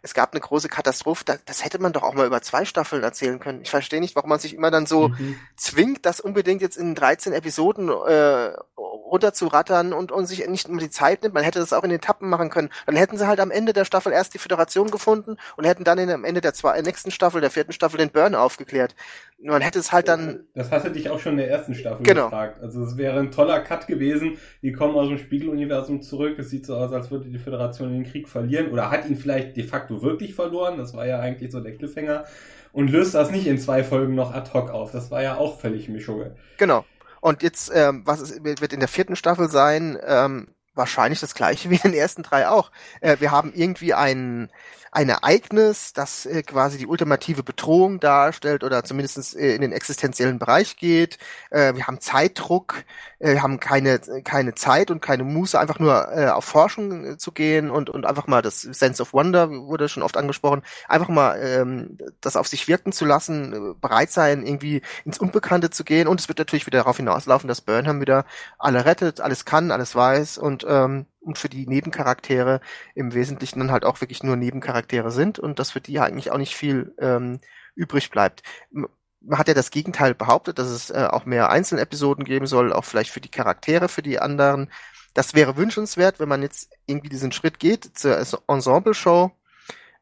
es 0.08 0.14
gab 0.14 0.34
eine 0.34 0.40
große 0.40 0.70
Katastrophe, 0.70 1.26
das, 1.26 1.40
das 1.46 1.66
hätte 1.66 1.80
man 1.80 1.92
doch 1.92 2.04
auch 2.04 2.14
mal 2.14 2.26
über 2.26 2.42
zwei 2.42 2.64
Staffeln 2.64 3.04
erzählen 3.04 3.40
können. 3.40 3.62
Ich 3.62 3.70
verstehe 3.70 4.00
nicht, 4.00 4.16
warum 4.16 4.30
man 4.30 4.40
sich 4.40 4.54
immer 4.54 4.72
dann 4.72 4.86
so 4.86 5.10
mhm. 5.10 5.38
zwingt, 5.58 6.06
das 6.06 6.20
unbedingt 6.20 6.62
jetzt 6.62 6.78
in 6.78 6.96
13 6.96 7.34
Episoden 7.34 7.90
äh, 7.90 8.54
runterzurattern 8.78 9.94
und, 9.94 10.12
und 10.12 10.26
sich 10.26 10.48
nicht 10.48 10.68
immer 10.68 10.80
die 10.80 10.90
Zeit 10.90 11.24
nimmt. 11.24 11.34
Man 11.34 11.44
hätte 11.44 11.60
das 11.60 11.74
auch 11.74 11.84
in 11.84 11.92
Etappen 11.92 12.30
machen 12.30 12.50
können. 12.50 12.70
Dann 12.86 12.96
hätten 12.96 13.18
sie 13.18 13.28
halt 13.28 13.40
am 13.40 13.52
Ende 13.52 13.74
der 13.74 13.86
Staffel 13.86 14.12
erst 14.12 14.34
die 14.34 14.38
Föderation 14.38 14.92
gefunden 14.92 15.38
und 15.56 15.66
hätten 15.66 15.84
dann 15.84 15.98
in, 15.98 16.10
am 16.10 16.24
Ende 16.24 16.42
der 16.42 16.54
zwei, 16.54 16.82
nächsten 16.82 17.12
Staffel, 17.12 17.42
der 17.42 17.52
vierten 17.52 17.74
Staffel, 17.74 17.98
den 17.98 18.10
Burn 18.10 18.36
aufgeklärt. 18.36 18.96
Man 19.40 19.62
hätte 19.62 19.80
es 19.80 19.92
halt 19.92 20.08
dann. 20.08 20.46
Das 20.56 20.72
hast 20.72 20.86
du 20.86 20.92
dich 20.92 21.10
auch 21.10 21.20
schon 21.20 21.34
in 21.34 21.40
der 21.40 21.50
ersten 21.50 21.76
Staffel 21.76 22.04
genau. 22.04 22.26
gefragt. 22.26 22.60
Also 22.62 22.84
es 22.84 22.98
wäre 22.98 23.20
ein 23.20 23.32
toller 23.32 23.60
Cut 23.60 23.88
gewesen. 23.88 24.38
Die 24.62 24.72
kommen 24.72 24.96
aus 24.96 25.08
dem 25.08 25.20
Spiegeluniversum 25.20 26.02
zurück. 26.02 26.40
Es 26.40 26.50
sieht 26.50 26.66
so 26.66 26.76
aus, 26.76 26.92
als 26.92 27.12
würde 27.12 27.30
die 27.30 27.38
Föderation 27.38 27.92
den 27.92 28.04
Krieg 28.04 28.28
verlieren 28.28 28.72
oder 28.72 28.90
hat 28.90 29.08
ihn 29.08 29.16
vielleicht 29.16 29.56
de 29.56 29.64
facto 29.64 29.97
wirklich 30.02 30.36
verloren. 30.36 30.78
Das 30.78 30.94
war 30.94 31.06
ja 31.06 31.20
eigentlich 31.20 31.52
so 31.52 31.60
der 31.60 31.76
Cliffhanger. 31.76 32.26
Und 32.74 32.90
löst 32.90 33.16
das 33.16 33.32
nicht 33.32 33.48
in 33.48 33.58
zwei 33.58 33.84
Folgen 33.84 34.16
noch 34.16 34.34
ad 34.34 34.52
hoc 34.54 34.70
auf. 34.70 34.92
Das 34.92 35.10
war 35.10 35.24
ja 35.24 35.38
auch 35.38 35.60
völlig 35.60 35.90
Mischung. 35.90 36.32
Genau. 36.58 36.86
Und 37.22 37.42
jetzt, 37.42 37.72
ähm, 37.74 38.04
was 38.06 38.22
ist, 38.22 38.44
wird 38.44 38.74
in 38.74 38.80
der 38.80 38.90
vierten 38.90 39.16
Staffel 39.16 39.50
sein? 39.50 39.98
Ähm, 40.06 40.48
wahrscheinlich 40.78 41.20
das 41.20 41.36
gleiche 41.36 41.70
wie 41.70 41.76
in 41.76 41.92
den 41.92 41.94
ersten 41.94 42.24
drei 42.24 42.48
auch. 42.48 42.72
Äh, 43.02 43.18
wir 43.20 43.32
haben 43.32 43.52
irgendwie 43.54 43.94
ein, 43.94 44.50
ein 44.92 45.10
Ereignis, 45.10 45.94
das 45.94 46.26
äh, 46.26 46.44
quasi 46.44 46.78
die 46.78 46.88
ultimative 46.88 47.44
Bedrohung 47.44 48.00
darstellt 48.00 48.64
oder 48.64 48.84
zumindest 48.84 49.36
äh, 49.36 49.56
in 49.56 49.62
den 49.62 49.72
existenziellen 49.72 50.40
Bereich 50.40 50.78
geht. 50.78 51.18
Äh, 51.50 51.76
wir 51.76 51.88
haben 51.88 52.00
Zeitdruck, 52.00 52.84
äh, 53.20 53.34
wir 53.34 53.44
haben 53.44 53.60
keine, 53.60 54.00
keine 54.24 54.56
Zeit 54.56 54.90
und 54.90 55.02
keine 55.02 55.24
Muße, 55.24 55.60
einfach 55.60 55.80
nur 55.80 56.12
äh, 56.12 56.30
auf 56.30 56.46
Forschung 56.46 57.20
zu 57.20 57.32
gehen 57.32 57.70
und, 57.70 57.90
und 57.90 58.06
einfach 58.06 58.28
mal 58.28 58.42
das 58.42 58.62
Sense 58.62 59.02
of 59.02 59.14
Wonder, 59.14 59.50
wurde 59.52 59.90
schon 59.90 60.04
oft 60.04 60.18
angesprochen, 60.18 60.64
einfach 60.88 61.10
mal 61.10 61.40
ähm, 61.42 61.98
das 62.22 62.36
auf 62.36 62.48
sich 62.48 62.68
wirken 62.68 62.92
zu 62.92 63.06
lassen, 63.06 63.76
bereit 63.80 64.12
sein, 64.12 64.46
irgendwie 64.46 64.82
ins 65.06 65.20
Unbekannte 65.20 65.70
zu 65.70 65.84
gehen. 65.84 66.08
Und 66.08 66.20
es 66.20 66.28
wird 66.28 66.40
natürlich 66.40 66.66
wieder 66.66 66.80
darauf 66.80 66.98
hinauslaufen, 66.98 67.48
dass 67.48 67.62
Burnham 67.62 68.02
wieder 68.02 68.26
alle 68.58 68.86
rettet, 68.86 69.22
alles 69.22 69.46
kann, 69.46 69.72
alles 69.72 69.96
weiß 69.96 70.38
und 70.38 70.64
ähm, 70.68 71.06
und 71.22 71.38
für 71.38 71.50
die 71.50 71.68
Nebencharaktere 71.68 72.62
im 72.96 73.14
Wesentlichen 73.14 73.60
dann 73.60 73.72
halt 73.72 73.86
auch 73.86 74.02
wirklich 74.02 74.24
nur 74.24 74.36
Nebencharaktere 74.36 75.12
sind 75.12 75.40
und 75.40 75.60
dass 75.60 75.72
für 75.72 75.82
die 75.82 76.00
eigentlich 76.00 76.32
auch 76.32 76.38
nicht 76.38 76.56
viel 76.56 76.94
ähm, 77.00 77.40
übrig 77.76 78.10
bleibt. 78.10 78.44
Man 78.72 78.90
hat 79.32 79.48
ja 79.48 79.54
das 79.54 79.72
Gegenteil 79.72 80.14
behauptet, 80.14 80.60
dass 80.60 80.68
es 80.68 80.90
äh, 80.90 81.08
auch 81.10 81.26
mehr 81.26 81.50
Einzelepisoden 81.50 82.24
geben 82.24 82.48
soll, 82.48 82.74
auch 82.74 82.86
vielleicht 82.86 83.12
für 83.12 83.22
die 83.22 83.32
Charaktere, 83.32 83.90
für 83.90 84.02
die 84.02 84.20
anderen. 84.20 84.72
Das 85.14 85.34
wäre 85.34 85.58
wünschenswert, 85.58 86.20
wenn 86.20 86.30
man 86.30 86.42
jetzt 86.44 86.72
irgendwie 86.86 87.10
diesen 87.10 87.32
Schritt 87.32 87.60
geht 87.60 87.98
zur 87.98 88.20
Ensemble-Show. 88.48 89.32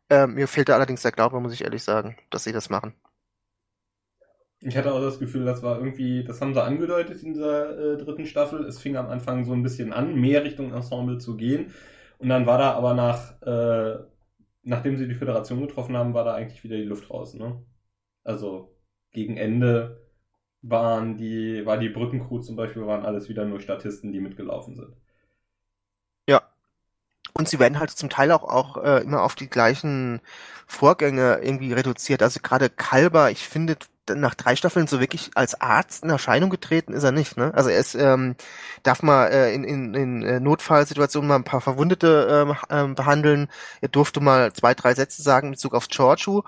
Äh, 0.10 0.28
mir 0.28 0.48
fehlt 0.48 0.70
da 0.70 0.76
allerdings 0.76 1.02
der 1.02 1.12
Glaube, 1.12 1.40
muss 1.40 1.54
ich 1.54 1.64
ehrlich 1.64 1.84
sagen, 1.84 2.18
dass 2.30 2.44
sie 2.44 2.52
das 2.52 2.70
machen. 2.70 2.94
Ich 4.68 4.76
hatte 4.78 4.92
auch 4.94 5.00
das 5.00 5.20
Gefühl, 5.20 5.46
das 5.46 5.62
war 5.62 5.78
irgendwie, 5.78 6.24
das 6.24 6.42
haben 6.42 6.56
sie 6.56 6.64
angedeutet 6.64 7.22
in 7.22 7.34
dieser 7.34 7.94
äh, 7.94 7.98
dritten 7.98 8.26
Staffel. 8.26 8.66
Es 8.66 8.80
fing 8.80 8.96
am 8.98 9.08
Anfang 9.10 9.46
so 9.46 9.54
ein 9.54 9.62
bisschen 9.62 9.94
an, 9.94 10.16
mehr 10.20 10.44
Richtung 10.44 10.74
Ensemble 10.74 11.20
zu 11.20 11.38
gehen. 11.38 11.72
Und 12.18 12.30
dann 12.30 12.48
war 12.48 12.58
da 12.58 12.72
aber 12.74 12.96
nach, 12.96 13.40
äh, 13.44 14.00
nachdem 14.64 14.98
sie 14.98 15.08
die 15.08 15.14
Föderation 15.14 15.62
getroffen 15.62 15.96
haben, 15.96 16.16
war 16.16 16.24
da 16.24 16.34
eigentlich 16.34 16.64
wieder 16.64 16.78
die 16.78 16.84
Luft 16.84 17.12
raus. 17.12 17.36
Ne? 17.36 17.64
Also 18.24 18.76
gegen 19.12 19.38
Ende 19.38 20.02
waren 20.64 21.18
die, 21.18 21.66
war 21.66 21.78
die 21.78 21.90
Brückencrew 21.90 22.40
zum 22.40 22.56
Beispiel, 22.56 22.88
waren 22.88 23.06
alles 23.06 23.30
wieder 23.30 23.46
nur 23.46 23.60
Statisten, 23.60 24.12
die 24.12 24.22
mitgelaufen 24.22 24.76
sind. 24.76 24.96
Und 27.38 27.50
sie 27.50 27.60
werden 27.60 27.80
halt 27.80 27.92
zum 27.92 28.10
Teil 28.10 28.32
auch, 28.32 28.44
auch 28.44 28.78
äh, 28.78 29.02
immer 29.02 29.24
auf 29.24 29.36
die 29.36 29.50
gleichen 29.50 30.22
Vorgänge 30.68 31.40
irgendwie 31.42 31.74
reduziert. 31.74 32.24
Also 32.24 32.40
gerade 32.42 32.70
Kalber, 32.70 33.30
ich 33.30 33.48
finde, 33.48 33.78
nach 34.14 34.36
drei 34.36 34.56
Staffeln 34.56 34.88
so 34.88 35.00
wirklich 35.00 35.32
als 35.36 35.60
Arzt 35.60 36.04
in 36.04 36.10
Erscheinung 36.10 36.50
getreten 36.50 36.94
ist 36.94 37.04
er 37.04 37.12
nicht. 37.12 37.38
Ne? 37.38 37.52
Also 37.54 37.70
er 37.70 37.80
ist, 37.80 37.96
ähm, 37.96 38.36
darf 38.84 39.04
mal 39.04 39.28
äh, 39.28 39.54
in, 39.54 39.64
in, 39.64 39.94
in 39.94 40.24
äh, 40.24 40.40
Notfallsituationen 40.40 41.28
mal 41.28 41.36
ein 41.36 41.44
paar 41.44 41.62
Verwundete 41.62 42.46
ähm, 42.48 42.56
ähm, 42.70 42.96
behandeln. 42.96 43.50
Er 43.82 43.90
durfte 43.90 44.22
mal 44.22 44.54
zwei, 44.54 44.74
drei 44.74 44.94
Sätze 44.94 45.22
sagen 45.22 45.48
in 45.48 45.54
Bezug 45.54 45.74
auf 45.74 45.88
Giorgio. 45.90 46.46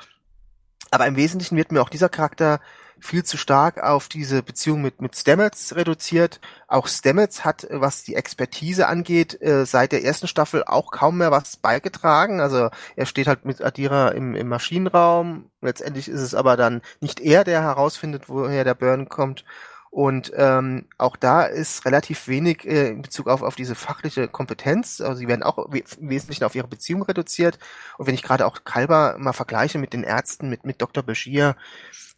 Aber 0.92 1.06
im 1.08 1.18
Wesentlichen 1.18 1.58
wird 1.58 1.72
mir 1.72 1.82
auch 1.82 1.90
dieser 1.90 2.10
Charakter 2.10 2.62
viel 3.00 3.24
zu 3.24 3.38
stark 3.38 3.82
auf 3.82 4.08
diese 4.08 4.44
Beziehung 4.44 4.82
mit, 4.82 5.02
mit 5.02 5.16
Stamets 5.16 5.76
reduziert. 5.76 6.40
Auch 6.68 6.88
Stamets 6.88 7.46
hat, 7.46 7.68
was 7.70 8.04
die 8.04 8.16
Expertise 8.16 8.88
angeht, 8.88 9.42
äh, 9.42 9.66
seit 9.66 9.92
der 9.92 10.04
ersten 10.04 10.28
Staffel 10.28 10.64
auch 10.66 10.92
kaum 10.92 11.18
mehr 11.18 11.32
was 11.32 11.58
beigetragen. 11.58 12.42
Also 12.42 12.70
er 12.96 13.06
steht 13.06 13.28
halt 13.28 13.46
mit 13.46 13.62
Adira 13.62 14.10
im, 14.10 14.36
im 14.36 14.48
Maschinenraum. 14.48 15.50
Letztendlich 15.62 16.08
ist 16.08 16.22
es 16.22 16.36
aber 16.36 16.58
dann 16.58 16.82
nicht 17.00 17.20
er, 17.20 17.44
der 17.44 17.62
herausfindet, 17.62 18.30
woher 18.30 18.64
der 18.64 18.76
Burn 18.76 19.10
kommt. 19.10 19.46
Und 19.90 20.32
ähm, 20.36 20.86
auch 20.98 21.16
da 21.16 21.44
ist 21.44 21.86
relativ 21.86 22.28
wenig 22.28 22.66
äh, 22.66 22.90
in 22.90 23.02
Bezug 23.02 23.28
auf, 23.28 23.42
auf 23.42 23.56
diese 23.56 23.76
fachliche 23.76 24.28
Kompetenz. 24.28 25.02
Also 25.02 25.16
sie 25.16 25.28
werden 25.28 25.44
auch 25.44 25.58
im 25.58 26.10
Wesentlichen 26.10 26.44
auf 26.44 26.56
ihre 26.56 26.68
Beziehung 26.68 27.04
reduziert. 27.04 27.58
Und 27.98 28.08
wenn 28.08 28.16
ich 28.16 28.24
gerade 28.24 28.46
auch 28.46 28.64
Kalber 28.64 29.16
mal 29.18 29.34
vergleiche 29.34 29.78
mit 29.78 29.94
den 29.94 30.04
Ärzten, 30.04 30.50
mit, 30.50 30.66
mit 30.66 30.82
Dr. 30.82 31.04
Bashir, 31.04 31.56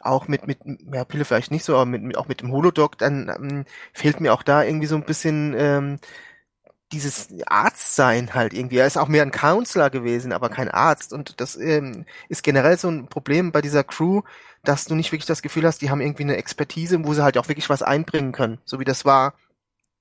auch 0.02 0.28
mit, 0.28 0.48
mit, 0.48 0.60
ja, 0.92 1.04
Pille 1.04 1.26
vielleicht 1.26 1.52
nicht 1.52 1.64
so, 1.66 1.76
aber 1.76 1.86
mit, 1.86 2.02
mit, 2.02 2.18
auch 2.18 2.28
mit 2.28 2.42
dem 2.42 2.52
Holodoc, 2.52 2.98
dann 2.98 3.30
ähm, 3.30 3.66
fehlt 3.94 4.20
mir 4.22 4.34
auch 4.34 4.44
da 4.44 4.64
irgendwie 4.64 4.88
so 4.88 4.96
ein 4.96 5.04
bisschen 5.04 5.54
ähm, 5.58 6.00
dieses 6.92 7.30
Arztsein 7.46 8.34
halt 8.34 8.54
irgendwie. 8.54 8.78
Er 8.78 8.88
ist 8.88 8.98
auch 8.98 9.08
mehr 9.08 9.24
ein 9.24 9.32
Counselor 9.32 9.90
gewesen, 9.90 10.32
aber 10.32 10.50
kein 10.50 10.70
Arzt. 10.70 11.14
Und 11.14 11.40
das 11.40 11.56
ähm, 11.56 12.06
ist 12.30 12.44
generell 12.44 12.78
so 12.78 12.90
ein 12.90 13.08
Problem 13.08 13.52
bei 13.52 13.62
dieser 13.62 13.84
Crew, 13.84 14.22
dass 14.64 14.86
du 14.86 14.96
nicht 14.96 15.12
wirklich 15.12 15.28
das 15.28 15.42
Gefühl 15.42 15.66
hast, 15.66 15.82
die 15.82 15.90
haben 15.90 16.02
irgendwie 16.02 16.24
eine 16.24 16.38
Expertise, 16.38 17.04
wo 17.06 17.14
sie 17.14 17.24
halt 17.24 17.38
auch 17.38 17.48
wirklich 17.48 17.70
was 17.70 17.82
einbringen 17.82 18.32
können. 18.32 18.60
So 18.66 18.80
wie 18.80 18.86
das 18.86 19.06
war 19.06 19.34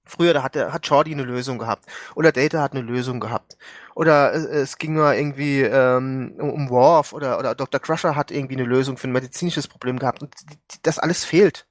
früher, 0.08 0.32
da 0.32 0.42
hat, 0.42 0.54
der, 0.54 0.72
hat 0.72 0.86
Jordi 0.86 1.12
eine 1.12 1.22
Lösung 1.24 1.58
gehabt. 1.58 1.84
Oder 2.14 2.32
Data 2.32 2.62
hat 2.62 2.72
eine 2.72 2.82
Lösung 2.82 3.20
gehabt. 3.20 3.56
Oder 3.94 4.32
es, 4.32 4.44
es 4.44 4.78
ging 4.78 4.94
nur 4.94 5.14
irgendwie 5.14 5.62
ähm, 5.62 6.34
um 6.38 6.70
Worf 6.70 7.12
oder, 7.12 7.38
oder 7.38 7.54
Dr. 7.54 7.80
Crusher 7.80 8.16
hat 8.16 8.30
irgendwie 8.30 8.56
eine 8.56 8.64
Lösung 8.64 8.96
für 8.96 9.08
ein 9.08 9.12
medizinisches 9.12 9.68
Problem 9.68 9.98
gehabt. 9.98 10.22
Und 10.22 10.34
das 10.82 10.98
alles 10.98 11.24
fehlt. 11.24 11.67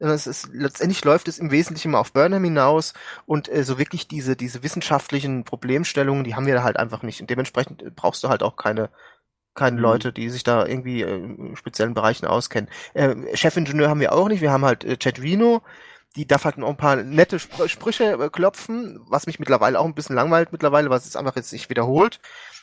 Es 0.00 0.26
ist, 0.26 0.48
letztendlich 0.52 1.04
läuft 1.04 1.28
es 1.28 1.38
im 1.38 1.50
Wesentlichen 1.50 1.94
auf 1.94 2.12
Burnham 2.12 2.42
hinaus 2.42 2.94
und 3.26 3.48
äh, 3.50 3.64
so 3.64 3.78
wirklich 3.78 4.08
diese, 4.08 4.34
diese 4.34 4.62
wissenschaftlichen 4.62 5.44
Problemstellungen, 5.44 6.24
die 6.24 6.34
haben 6.34 6.46
wir 6.46 6.54
da 6.54 6.62
halt 6.62 6.78
einfach 6.78 7.02
nicht. 7.02 7.20
Und 7.20 7.28
dementsprechend 7.28 7.94
brauchst 7.96 8.24
du 8.24 8.30
halt 8.30 8.42
auch 8.42 8.56
keine, 8.56 8.88
keine 9.54 9.76
mhm. 9.76 9.82
Leute, 9.82 10.12
die 10.12 10.30
sich 10.30 10.42
da 10.42 10.66
irgendwie 10.66 11.02
äh, 11.02 11.16
in 11.16 11.54
speziellen 11.54 11.92
Bereichen 11.92 12.26
auskennen. 12.26 12.70
Äh, 12.94 13.36
Chefingenieur 13.36 13.90
haben 13.90 14.00
wir 14.00 14.12
auch 14.12 14.28
nicht. 14.28 14.40
Wir 14.40 14.52
haben 14.52 14.64
halt 14.64 14.84
äh, 14.84 14.96
Chad 14.96 15.20
Reno, 15.20 15.62
die 16.16 16.26
darf 16.26 16.44
halt 16.44 16.56
noch 16.56 16.68
ein 16.68 16.76
paar 16.78 16.96
nette 16.96 17.38
Spr 17.38 17.68
Sprüche 17.68 18.12
äh, 18.14 18.30
klopfen, 18.30 19.00
was 19.06 19.26
mich 19.26 19.38
mittlerweile 19.38 19.78
auch 19.78 19.84
ein 19.84 19.94
bisschen 19.94 20.16
langweilt 20.16 20.50
mittlerweile, 20.50 20.88
was 20.88 21.06
es 21.06 21.14
einfach 21.14 21.36
jetzt 21.36 21.52
nicht 21.52 21.68
wiederholt. 21.68 22.20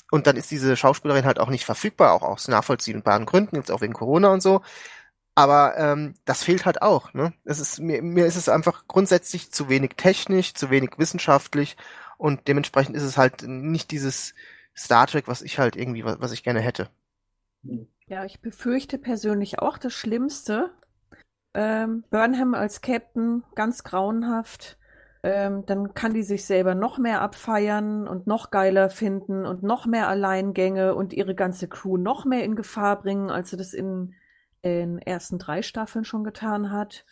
Und 0.10 0.26
dann 0.26 0.38
ist 0.38 0.50
diese 0.52 0.76
Schauspielerin 0.76 1.26
halt 1.26 1.40
auch 1.40 1.50
nicht 1.50 1.66
verfügbar, 1.66 2.14
auch 2.14 2.24
aus 2.24 2.48
nachvollziehbaren 2.48 3.26
Gründen, 3.26 3.58
jetzt 3.58 3.72
auch 3.72 3.82
wegen 3.82 3.94
Corona 3.94 4.30
und 4.30 4.42
so. 4.42 4.62
Aber 5.38 5.78
ähm, 5.78 6.16
das 6.26 6.44
fehlt 6.44 6.66
halt 6.66 6.82
auch. 6.82 7.14
Ne? 7.14 7.32
Es 7.46 7.60
ist, 7.60 7.80
mir, 7.80 8.02
mir 8.02 8.26
ist 8.26 8.38
es 8.38 8.50
einfach 8.50 8.88
grundsätzlich 8.88 9.52
zu 9.52 9.70
wenig 9.70 9.92
technisch, 9.96 10.56
zu 10.56 10.72
wenig 10.72 10.98
wissenschaftlich 10.98 11.78
und 12.18 12.48
dementsprechend 12.48 12.96
ist 12.96 13.04
es 13.04 13.20
halt 13.20 13.44
nicht 13.44 13.92
dieses 13.92 14.34
Star 14.76 15.06
Trek, 15.06 15.28
was 15.28 15.44
ich 15.44 15.60
halt 15.60 15.76
irgendwie, 15.76 16.04
was, 16.04 16.20
was 16.20 16.32
ich 16.32 16.42
gerne 16.42 16.60
hätte. 16.60 16.90
Ja, 18.08 18.26
ich 18.26 18.42
befürchte 18.42 18.98
persönlich 18.98 19.60
auch 19.60 19.78
das 19.78 19.94
Schlimmste. 19.94 20.72
Ähm, 21.54 22.04
Burnham 22.10 22.56
als 22.56 22.82
Captain, 22.82 23.44
ganz 23.54 23.84
grauenhaft. 23.84 24.80
Ähm, 25.22 25.68
dann 25.68 25.94
kann 25.94 26.16
die 26.16 26.24
sich 26.24 26.46
selber 26.46 26.74
noch 26.74 26.98
mehr 26.98 27.22
abfeiern 27.22 28.08
und 28.08 28.26
noch 28.26 28.50
geiler 28.50 28.90
finden 28.90 29.46
und 29.46 29.62
noch 29.62 29.86
mehr 29.86 30.08
Alleingänge 30.08 30.96
und 30.96 31.14
ihre 31.14 31.36
ganze 31.36 31.68
Crew 31.68 31.98
noch 31.98 32.26
mehr 32.26 32.44
in 32.44 32.56
Gefahr 32.56 33.00
bringen, 33.00 33.30
als 33.30 33.52
sie 33.52 33.58
das 33.58 33.76
in 33.76 34.16
den 34.64 35.00
ersten 35.00 35.40
drei 35.40 35.62
Staffeln 35.62 36.06
schon 36.06 36.24
getan 36.24 36.72
hat. 36.72 37.06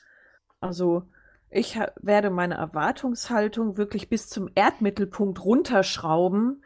Also 0.60 1.04
ich 1.50 1.80
werde 2.02 2.32
meine 2.32 2.56
Erwartungshaltung 2.56 3.78
wirklich 3.78 4.10
bis 4.10 4.28
zum 4.28 4.50
Erdmittelpunkt 4.56 5.44
runterschrauben, 5.44 6.64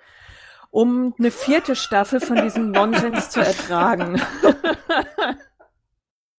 um 0.72 1.14
eine 1.20 1.32
vierte 1.32 1.76
Staffel 1.76 2.20
von 2.20 2.38
diesem 2.38 2.72
Nonsens 2.72 3.30
zu 3.30 3.40
ertragen. 3.40 4.20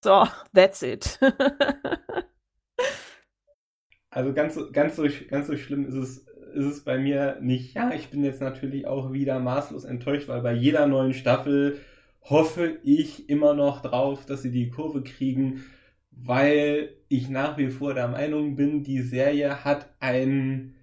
so, 0.02 0.26
that's 0.54 0.82
it. 0.82 1.18
also 4.10 4.32
ganz, 4.32 4.58
ganz, 4.72 4.96
so, 4.96 5.06
ganz 5.28 5.46
so 5.46 5.56
schlimm 5.56 5.86
ist 5.86 5.94
es, 5.94 6.26
ist 6.54 6.64
es 6.64 6.84
bei 6.84 6.98
mir 6.98 7.38
nicht. 7.40 7.76
Ja, 7.76 7.92
ich 7.92 8.10
bin 8.10 8.24
jetzt 8.24 8.40
natürlich 8.40 8.86
auch 8.86 9.12
wieder 9.12 9.38
maßlos 9.38 9.84
enttäuscht, 9.84 10.28
weil 10.28 10.42
bei 10.42 10.54
jeder 10.54 10.86
neuen 10.86 11.14
Staffel 11.14 11.80
hoffe 12.22 12.78
ich 12.84 13.28
immer 13.28 13.54
noch 13.54 13.82
drauf, 13.82 14.26
dass 14.26 14.42
sie 14.42 14.50
die 14.50 14.70
Kurve 14.70 15.02
kriegen, 15.02 15.64
weil 16.10 16.96
ich 17.08 17.28
nach 17.28 17.58
wie 17.58 17.70
vor 17.70 17.94
der 17.94 18.08
Meinung 18.08 18.56
bin, 18.56 18.82
die 18.82 19.02
Serie 19.02 19.64
hat 19.64 19.88
ein 20.00 20.74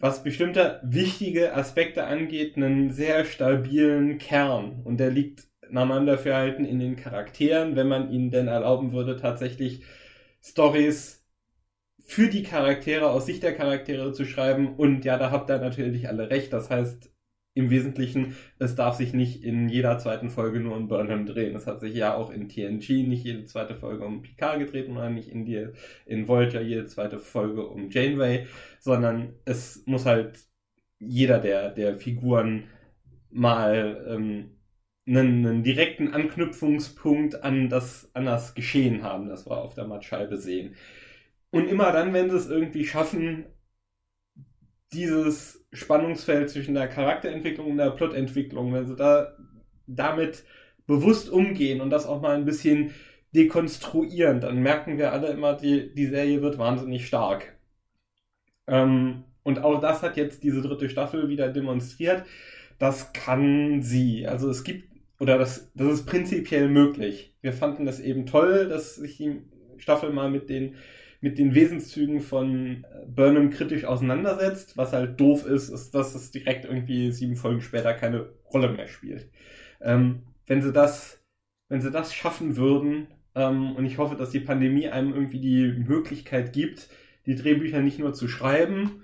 was 0.00 0.22
bestimmte 0.22 0.80
wichtige 0.84 1.54
Aspekte 1.54 2.04
angeht, 2.04 2.56
einen 2.56 2.90
sehr 2.92 3.24
stabilen 3.24 4.18
Kern. 4.18 4.82
Und 4.84 4.98
der 4.98 5.10
liegt 5.10 5.48
meinem 5.70 6.06
Dafürhalten 6.06 6.64
in 6.64 6.78
den 6.78 6.96
Charakteren, 6.96 7.76
wenn 7.76 7.88
man 7.88 8.10
ihnen 8.10 8.30
denn 8.30 8.48
erlauben 8.48 8.92
würde, 8.92 9.16
tatsächlich 9.16 9.82
Stories 10.40 11.26
für 12.04 12.28
die 12.28 12.42
Charaktere, 12.42 13.10
aus 13.10 13.26
Sicht 13.26 13.42
der 13.42 13.54
Charaktere 13.54 14.12
zu 14.12 14.24
schreiben. 14.24 14.76
Und 14.76 15.04
ja, 15.04 15.18
da 15.18 15.30
habt 15.30 15.50
ihr 15.50 15.58
natürlich 15.58 16.08
alle 16.08 16.30
recht. 16.30 16.52
Das 16.52 16.70
heißt, 16.70 17.10
im 17.58 17.70
Wesentlichen, 17.70 18.36
es 18.60 18.76
darf 18.76 18.96
sich 18.96 19.12
nicht 19.12 19.42
in 19.42 19.68
jeder 19.68 19.98
zweiten 19.98 20.30
Folge 20.30 20.60
nur 20.60 20.76
um 20.76 20.86
Burnham 20.86 21.26
drehen. 21.26 21.56
Es 21.56 21.66
hat 21.66 21.80
sich 21.80 21.92
ja 21.92 22.14
auch 22.14 22.30
in 22.30 22.48
TNG 22.48 23.06
nicht 23.06 23.24
jede 23.24 23.44
zweite 23.44 23.74
Folge 23.74 24.04
um 24.04 24.22
Picard 24.22 24.60
gedreht 24.60 24.88
oder 24.88 25.10
nicht 25.10 25.28
in, 25.28 25.44
die, 25.44 25.66
in 26.06 26.28
Voyager 26.28 26.60
jede 26.60 26.86
zweite 26.86 27.18
Folge 27.18 27.66
um 27.66 27.90
Janeway, 27.90 28.46
sondern 28.78 29.34
es 29.44 29.82
muss 29.86 30.06
halt 30.06 30.38
jeder 31.00 31.40
der, 31.40 31.70
der 31.70 31.98
Figuren 31.98 32.64
mal 33.30 34.06
ähm, 34.08 34.50
einen, 35.08 35.44
einen 35.44 35.62
direkten 35.64 36.14
Anknüpfungspunkt 36.14 37.42
an 37.42 37.68
das, 37.68 38.08
an 38.14 38.24
das 38.24 38.54
Geschehen 38.54 39.02
haben, 39.02 39.28
das 39.28 39.46
wir 39.46 39.58
auf 39.58 39.74
der 39.74 39.88
Mattscheibe 39.88 40.36
sehen. 40.36 40.76
Und 41.50 41.66
immer 41.66 41.90
dann, 41.90 42.12
wenn 42.12 42.30
sie 42.30 42.36
es 42.36 42.48
irgendwie 42.48 42.84
schaffen, 42.84 43.46
dieses 44.92 45.57
Spannungsfeld 45.72 46.50
zwischen 46.50 46.74
der 46.74 46.88
Charakterentwicklung 46.88 47.72
und 47.72 47.76
der 47.78 47.90
Plotentwicklung, 47.90 48.72
wenn 48.72 48.86
sie 48.86 48.96
da 48.96 49.36
damit 49.86 50.44
bewusst 50.86 51.28
umgehen 51.30 51.80
und 51.80 51.90
das 51.90 52.06
auch 52.06 52.20
mal 52.20 52.36
ein 52.36 52.44
bisschen 52.44 52.94
dekonstruieren, 53.34 54.40
dann 54.40 54.62
merken 54.62 54.98
wir 54.98 55.12
alle 55.12 55.28
immer, 55.28 55.54
die, 55.54 55.94
die 55.94 56.06
Serie 56.06 56.40
wird 56.40 56.58
wahnsinnig 56.58 57.06
stark. 57.06 57.58
Ähm, 58.66 59.24
und 59.42 59.62
auch 59.62 59.80
das 59.80 60.02
hat 60.02 60.16
jetzt 60.16 60.42
diese 60.42 60.62
dritte 60.62 60.88
Staffel 60.88 61.28
wieder 61.28 61.48
demonstriert. 61.48 62.24
Das 62.78 63.12
kann 63.12 63.82
sie. 63.82 64.26
Also 64.26 64.48
es 64.48 64.64
gibt, 64.64 64.88
oder 65.20 65.38
das, 65.38 65.70
das 65.74 65.92
ist 65.92 66.06
prinzipiell 66.06 66.68
möglich. 66.68 67.34
Wir 67.40 67.52
fanden 67.52 67.84
das 67.84 68.00
eben 68.00 68.26
toll, 68.26 68.68
dass 68.68 68.96
sich 68.96 69.16
die 69.16 69.42
Staffel 69.78 70.10
mal 70.10 70.30
mit 70.30 70.48
den 70.48 70.74
mit 71.20 71.38
den 71.38 71.54
Wesenszügen 71.54 72.20
von 72.20 72.84
äh, 72.84 73.06
Burnham 73.06 73.50
kritisch 73.50 73.84
auseinandersetzt. 73.84 74.76
Was 74.76 74.92
halt 74.92 75.20
doof 75.20 75.46
ist, 75.46 75.68
ist, 75.68 75.94
dass 75.94 76.14
es 76.14 76.30
direkt 76.30 76.64
irgendwie 76.64 77.10
sieben 77.12 77.36
Folgen 77.36 77.60
später 77.60 77.94
keine 77.94 78.28
Rolle 78.52 78.70
mehr 78.70 78.88
spielt. 78.88 79.28
Ähm, 79.80 80.22
wenn 80.46 80.62
sie 80.62 80.72
das, 80.72 81.22
wenn 81.68 81.80
sie 81.80 81.90
das 81.90 82.14
schaffen 82.14 82.56
würden, 82.56 83.08
ähm, 83.34 83.76
und 83.76 83.84
ich 83.84 83.98
hoffe, 83.98 84.16
dass 84.16 84.30
die 84.30 84.40
Pandemie 84.40 84.88
einem 84.88 85.12
irgendwie 85.12 85.40
die 85.40 85.68
Möglichkeit 85.86 86.52
gibt, 86.52 86.88
die 87.26 87.36
Drehbücher 87.36 87.80
nicht 87.80 87.98
nur 87.98 88.14
zu 88.14 88.28
schreiben, 88.28 89.02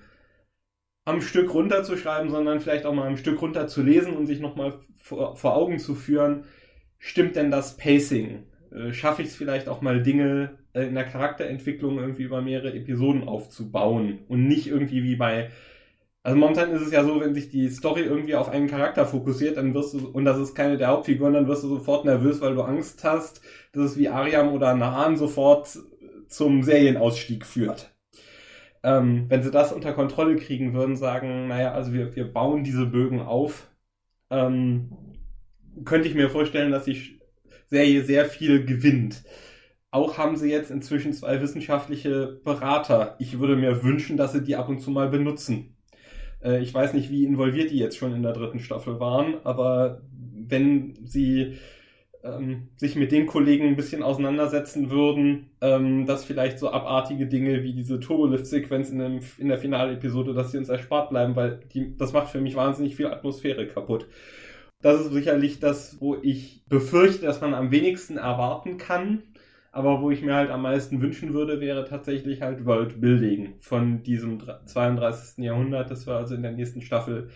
am 1.04 1.20
Stück 1.20 1.52
runterzuschreiben, 1.52 2.30
sondern 2.30 2.60
vielleicht 2.60 2.86
auch 2.86 2.94
mal 2.94 3.06
am 3.06 3.16
Stück 3.16 3.40
runter 3.42 3.66
zu 3.66 3.82
lesen 3.82 4.16
und 4.16 4.26
sich 4.26 4.40
nochmal 4.40 4.80
vor, 4.96 5.36
vor 5.36 5.54
Augen 5.54 5.78
zu 5.78 5.94
führen, 5.94 6.44
stimmt 6.98 7.36
denn 7.36 7.50
das 7.50 7.76
Pacing? 7.76 8.46
Äh, 8.72 8.92
schaffe 8.92 9.22
ich 9.22 9.28
es 9.28 9.36
vielleicht 9.36 9.68
auch 9.68 9.82
mal 9.82 10.02
Dinge 10.02 10.58
in 10.82 10.94
der 10.94 11.04
Charakterentwicklung 11.04 11.98
irgendwie 11.98 12.24
über 12.24 12.42
mehrere 12.42 12.74
Episoden 12.74 13.28
aufzubauen 13.28 14.20
und 14.28 14.46
nicht 14.48 14.66
irgendwie 14.66 15.04
wie 15.04 15.16
bei 15.16 15.50
also 16.24 16.38
momentan 16.38 16.72
ist 16.72 16.80
es 16.80 16.90
ja 16.90 17.04
so, 17.04 17.20
wenn 17.20 17.34
sich 17.34 17.50
die 17.50 17.68
Story 17.68 18.00
irgendwie 18.00 18.34
auf 18.34 18.48
einen 18.48 18.66
Charakter 18.66 19.04
fokussiert, 19.04 19.58
dann 19.58 19.74
wirst 19.74 19.92
du, 19.92 20.08
und 20.08 20.24
das 20.24 20.38
ist 20.38 20.54
keine 20.54 20.78
der 20.78 20.88
Hauptfiguren, 20.88 21.34
dann 21.34 21.48
wirst 21.48 21.64
du 21.64 21.68
sofort 21.68 22.06
nervös, 22.06 22.40
weil 22.40 22.54
du 22.54 22.62
Angst 22.62 23.04
hast, 23.04 23.42
dass 23.72 23.84
es 23.84 23.98
wie 23.98 24.08
Ariam 24.08 24.50
oder 24.54 24.74
Naan 24.74 25.18
sofort 25.18 25.78
zum 26.28 26.62
Serienausstieg 26.62 27.44
führt. 27.44 27.94
Ähm, 28.82 29.26
wenn 29.28 29.42
sie 29.42 29.50
das 29.50 29.72
unter 29.72 29.92
Kontrolle 29.92 30.36
kriegen 30.36 30.72
würden, 30.72 30.96
sagen, 30.96 31.48
naja, 31.48 31.72
also 31.72 31.92
wir, 31.92 32.16
wir 32.16 32.32
bauen 32.32 32.64
diese 32.64 32.86
Bögen 32.86 33.20
auf, 33.20 33.68
ähm, 34.30 34.92
könnte 35.84 36.08
ich 36.08 36.14
mir 36.14 36.30
vorstellen, 36.30 36.72
dass 36.72 36.84
die 36.84 37.20
Serie 37.66 38.02
sehr 38.02 38.24
viel 38.24 38.64
gewinnt. 38.64 39.24
Auch 39.94 40.18
haben 40.18 40.34
sie 40.34 40.50
jetzt 40.50 40.72
inzwischen 40.72 41.12
zwei 41.12 41.40
wissenschaftliche 41.40 42.40
Berater. 42.42 43.14
Ich 43.20 43.38
würde 43.38 43.54
mir 43.54 43.84
wünschen, 43.84 44.16
dass 44.16 44.32
sie 44.32 44.42
die 44.42 44.56
ab 44.56 44.68
und 44.68 44.80
zu 44.80 44.90
mal 44.90 45.08
benutzen. 45.08 45.76
Äh, 46.42 46.60
ich 46.62 46.74
weiß 46.74 46.94
nicht, 46.94 47.12
wie 47.12 47.24
involviert 47.24 47.70
die 47.70 47.78
jetzt 47.78 47.96
schon 47.96 48.12
in 48.12 48.24
der 48.24 48.32
dritten 48.32 48.58
Staffel 48.58 48.98
waren, 48.98 49.36
aber 49.44 50.02
wenn 50.10 50.98
sie 51.04 51.58
ähm, 52.24 52.70
sich 52.76 52.96
mit 52.96 53.12
den 53.12 53.26
Kollegen 53.26 53.68
ein 53.68 53.76
bisschen 53.76 54.02
auseinandersetzen 54.02 54.90
würden, 54.90 55.50
ähm, 55.60 56.06
dass 56.06 56.24
vielleicht 56.24 56.58
so 56.58 56.72
abartige 56.72 57.28
Dinge 57.28 57.62
wie 57.62 57.72
diese 57.72 58.00
Turbolift-Sequenz 58.00 58.90
in, 58.90 59.20
in, 59.38 59.46
der 59.46 59.58
Finalepisode, 59.58 60.34
dass 60.34 60.50
sie 60.50 60.58
uns 60.58 60.70
erspart 60.70 61.10
bleiben, 61.10 61.36
weil 61.36 61.60
die, 61.72 61.96
das 61.96 62.12
macht 62.12 62.30
für 62.30 62.40
mich 62.40 62.56
wahnsinnig 62.56 62.96
viel 62.96 63.06
Atmosphäre 63.06 63.68
kaputt. 63.68 64.08
Das 64.82 65.00
ist 65.00 65.12
sicherlich 65.12 65.60
das, 65.60 66.00
wo 66.00 66.16
ich 66.20 66.64
befürchte, 66.68 67.26
dass 67.26 67.40
man 67.40 67.54
am 67.54 67.70
wenigsten 67.70 68.16
erwarten 68.16 68.76
kann 68.76 69.22
aber 69.74 70.00
wo 70.00 70.10
ich 70.10 70.22
mir 70.22 70.34
halt 70.34 70.50
am 70.50 70.62
meisten 70.62 71.00
wünschen 71.02 71.34
würde, 71.34 71.60
wäre 71.60 71.84
tatsächlich 71.84 72.42
halt 72.42 72.64
Worldbuilding 72.64 73.54
von 73.60 74.02
diesem 74.04 74.40
32. 74.66 75.44
Jahrhundert, 75.44 75.90
dass 75.90 76.06
wir 76.06 76.14
also 76.14 76.34
in 76.34 76.42
der 76.42 76.52
nächsten 76.52 76.80
Staffel 76.80 77.28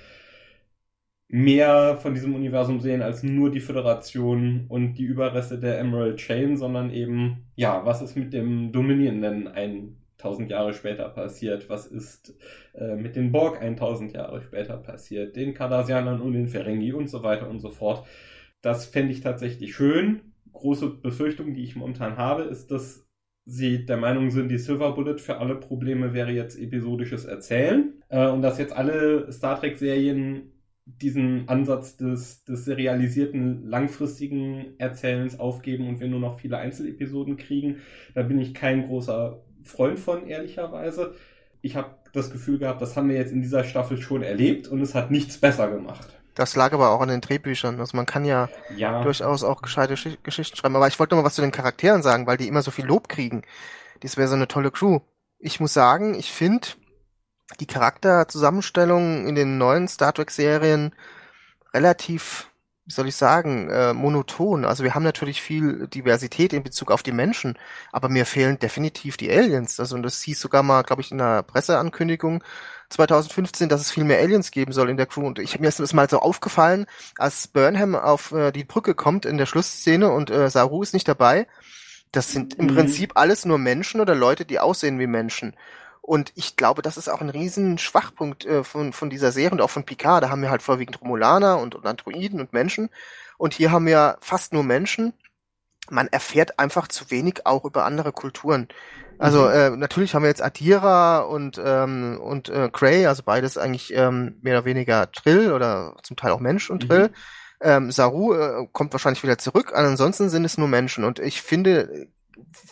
mehr 1.29 1.99
von 1.99 2.15
diesem 2.15 2.35
Universum 2.35 2.81
sehen 2.81 3.03
als 3.03 3.23
nur 3.23 3.51
die 3.51 3.61
Föderation 3.61 4.67
und 4.69 4.95
die 4.95 5.05
Überreste 5.05 5.59
der 5.59 5.79
Emerald 5.79 6.17
Chain, 6.19 6.57
sondern 6.57 6.91
eben, 6.91 7.49
ja, 7.57 7.85
was 7.85 8.03
ist 8.03 8.17
mit 8.17 8.33
dem 8.33 8.73
Dominion 8.73 9.21
denn 9.21 9.49
1000 9.49 10.51
Jahre 10.51 10.73
später 10.73 11.09
passiert? 11.11 11.69
Was 11.69 11.87
ist 11.87 12.35
äh, 12.75 12.95
mit 12.97 13.17
den 13.17 13.33
Borg 13.33 13.61
1000 13.61 14.13
Jahre 14.15 14.41
später 14.43 14.77
passiert? 14.79 15.37
Den 15.37 15.55
Cardassianern 15.55 16.21
und 16.21 16.33
den 16.33 16.49
Ferengi 16.49 16.93
und 16.93 17.09
so 17.09 17.23
weiter 17.23 17.49
und 17.49 17.61
so 17.61 17.71
fort. 17.71 18.07
Das 18.63 18.87
fände 18.87 19.13
ich 19.13 19.21
tatsächlich 19.21 19.75
schön 19.75 20.23
große 20.59 20.89
Befürchtung, 20.89 21.55
die 21.55 21.65
ich 21.65 21.77
momentan 21.77 22.17
habe, 22.17 22.43
ist, 22.43 22.71
dass 22.71 23.09
sie 23.45 23.87
der 23.87 23.97
Meinung 23.97 24.31
sind, 24.31 24.51
die 24.51 24.59
Silver 24.59 24.93
Bullet 24.93 25.19
für 25.19 25.39
alle 25.39 25.55
Probleme 25.55 26.13
wäre 26.13 26.31
jetzt 26.31 26.59
episodisches 26.59 27.25
Erzählen 27.25 27.95
äh, 28.11 28.29
und 28.29 28.43
dass 28.43 28.59
jetzt 28.59 28.75
alle 28.75 29.33
Star 29.33 29.59
Trek-Serien 29.59 30.53
diesen 30.85 31.49
Ansatz 31.49 31.97
des, 31.97 32.45
des 32.45 32.65
serialisierten, 32.65 33.67
langfristigen 33.67 34.79
Erzählens 34.79 35.39
aufgeben 35.39 35.89
und 35.89 36.01
wir 36.01 36.09
nur 36.09 36.21
noch 36.21 36.41
viele 36.41 36.59
Einzelepisoden 36.59 37.37
kriegen. 37.37 37.77
Da 38.15 38.23
bin 38.23 38.39
ich 38.39 38.55
kein 38.55 38.87
großer 38.87 39.43
Freund 39.65 39.99
von, 39.99 40.27
ehrlicherweise. 40.27 41.15
Ich 41.61 41.77
habe 41.77 41.91
das 42.13 42.31
Gefühl 42.31 42.59
gehabt, 42.59 42.81
das 42.81 42.97
haben 42.97 43.09
wir 43.09 43.17
jetzt 43.17 43.33
in 43.33 43.43
dieser 43.43 43.65
Staffel 43.65 43.99
schon 43.99 44.23
erlebt 44.23 44.69
und 44.69 44.81
es 44.81 44.95
hat 44.95 45.11
nichts 45.11 45.39
besser 45.39 45.71
gemacht. 45.71 46.18
Das 46.39 46.55
lag 46.55 46.73
aber 46.73 46.91
auch 46.91 47.01
an 47.01 47.09
den 47.09 47.21
Drehbüchern. 47.21 47.81
Also 47.81 47.97
man 47.97 48.07
kann 48.07 48.25
ja, 48.25 48.49
ja. 48.77 49.03
durchaus 49.03 49.43
auch 49.43 49.61
gescheite 49.61 49.97
Geschichten 50.23 50.57
schreiben. 50.57 50.77
Aber 50.77 50.87
ich 50.87 50.97
wollte 51.01 51.17
noch 51.17 51.23
mal 51.23 51.27
was 51.27 51.35
zu 51.35 51.43
den 51.43 51.51
Charakteren 51.51 52.01
sagen, 52.01 52.29
weil 52.29 52.37
die 52.37 52.47
immer 52.47 52.63
so 52.63 52.71
viel 52.71 52.87
Lob 52.87 53.09
kriegen. 53.09 53.43
Das 54.01 54.17
wäre 54.17 54.29
so 54.29 54.37
eine 54.37 54.47
tolle 54.47 54.71
Crew. 54.71 55.01
Ich 55.41 55.59
muss 55.59 55.75
sagen, 55.75 56.15
ich 56.15 56.31
finde 56.31 56.69
die 57.59 57.67
Charakterzusammenstellung 57.67 59.27
in 59.27 59.35
den 59.35 59.59
neuen 59.59 59.89
Star 59.89 60.13
Trek 60.13 60.31
Serien 60.31 60.95
relativ, 61.75 62.53
wie 62.85 62.93
soll 62.93 63.09
ich 63.09 63.17
sagen, 63.17 63.69
äh, 63.69 63.93
monoton. 63.93 64.65
Also 64.65 64.85
wir 64.85 64.95
haben 64.95 65.03
natürlich 65.03 65.43
viel 65.43 65.89
Diversität 65.89 66.53
in 66.53 66.63
Bezug 66.63 66.93
auf 66.93 67.03
die 67.03 67.11
Menschen, 67.11 67.59
aber 67.91 68.09
mir 68.09 68.27
fehlen 68.27 68.61
definitiv 68.61 69.17
die 69.17 69.33
Aliens. 69.33 69.81
Also 69.81 69.97
und 69.97 70.05
das 70.05 70.23
hieß 70.23 70.41
sogar 70.41 70.63
mal, 70.63 70.83
glaube 70.83 71.03
ich, 71.03 71.11
in 71.11 71.21
einer 71.21 71.43
Presseankündigung, 71.43 72.45
2015, 72.91 73.69
dass 73.69 73.81
es 73.81 73.91
viel 73.91 74.05
mehr 74.05 74.19
Aliens 74.19 74.51
geben 74.51 74.73
soll 74.73 74.91
in 74.91 74.97
der 74.97 75.07
Crew. 75.07 75.27
Und 75.27 75.39
ich 75.39 75.59
mir 75.61 75.69
ist 75.69 75.81
das 75.81 75.93
mal 75.93 76.09
so 76.09 76.21
aufgefallen, 76.21 76.87
als 77.17 77.49
Burnham 77.49 77.95
auf 77.95 78.33
äh, 78.33 78.53
die 78.53 78.65
Brücke 78.65 78.95
kommt 78.95 79.27
in 79.27 79.39
der 79.39 79.47
Schlussszene 79.47 80.11
und 80.11 80.31
äh, 80.31 80.49
Saru 80.51 80.83
ist 80.83 80.95
nicht 80.95 81.09
dabei. 81.09 81.47
Das 82.13 82.33
sind 82.33 82.55
im 82.55 82.67
mhm. 82.67 82.75
Prinzip 82.75 83.13
alles 83.17 83.45
nur 83.45 83.59
Menschen 83.59 84.01
oder 84.01 84.15
Leute, 84.15 84.45
die 84.45 84.59
aussehen 84.59 84.99
wie 84.99 85.07
Menschen. 85.07 85.55
Und 86.01 86.33
ich 86.37 86.57
glaube, 86.57 86.81
das 86.81 86.97
ist 86.97 87.09
auch 87.09 87.21
ein 87.21 87.29
riesen 87.29 87.77
Schwachpunkt 87.77 88.47
äh, 88.47 88.65
von, 88.65 88.95
von 88.95 89.11
dieser 89.11 89.31
Serie 89.31 89.51
und 89.51 89.61
auch 89.61 89.69
von 89.69 89.85
Picard. 89.85 90.23
Da 90.23 90.31
haben 90.31 90.41
wir 90.41 90.51
halt 90.51 90.63
vorwiegend 90.63 91.01
Romulaner 91.03 91.59
und, 91.59 91.75
und 91.75 91.87
Androiden 91.87 92.41
und 92.41 92.55
Menschen. 92.55 92.89
Und 93.37 93.53
hier 93.53 93.71
haben 93.71 93.85
wir 93.85 94.17
fast 94.21 94.55
nur 94.55 94.65
Menschen. 94.65 95.13
Man 95.91 96.09
erfährt 96.09 96.59
einfach 96.59 96.89
zu 96.89 97.11
wenig 97.11 97.45
auch 97.45 97.65
über 97.67 97.85
andere 97.85 98.13
Kulturen. 98.13 98.69
Also 99.19 99.47
mhm. 99.47 99.53
äh, 99.53 99.71
natürlich 99.71 100.15
haben 100.15 100.23
wir 100.23 100.29
jetzt 100.29 100.43
Adira 100.43 101.21
und 101.21 101.61
ähm, 101.63 102.21
und 102.21 102.49
äh, 102.49 102.71
Cray, 102.73 103.07
also 103.07 103.23
beides 103.25 103.59
eigentlich 103.59 103.93
ähm, 103.95 104.39
mehr 104.43 104.59
oder 104.59 104.65
weniger 104.65 105.11
Trill 105.11 105.53
oder 105.53 105.97
zum 106.03 106.17
Teil 106.17 106.33
auch 106.33 106.41
Mensch 106.41 106.71
und 106.71 106.89
Trill. 106.89 107.09
Mhm. 107.09 107.15
Ähm, 107.61 107.91
Saru 107.91 108.35
äh, 108.35 108.69
kommt 108.73 108.93
wahrscheinlich 108.93 109.23
wieder 109.23 109.39
zurück, 109.39 109.73
ansonsten 109.75 110.29
sind 110.29 110.45
es 110.45 110.59
nur 110.59 110.69
Menschen. 110.69 111.03
Und 111.03 111.19
ich 111.19 111.43
finde, 111.43 112.07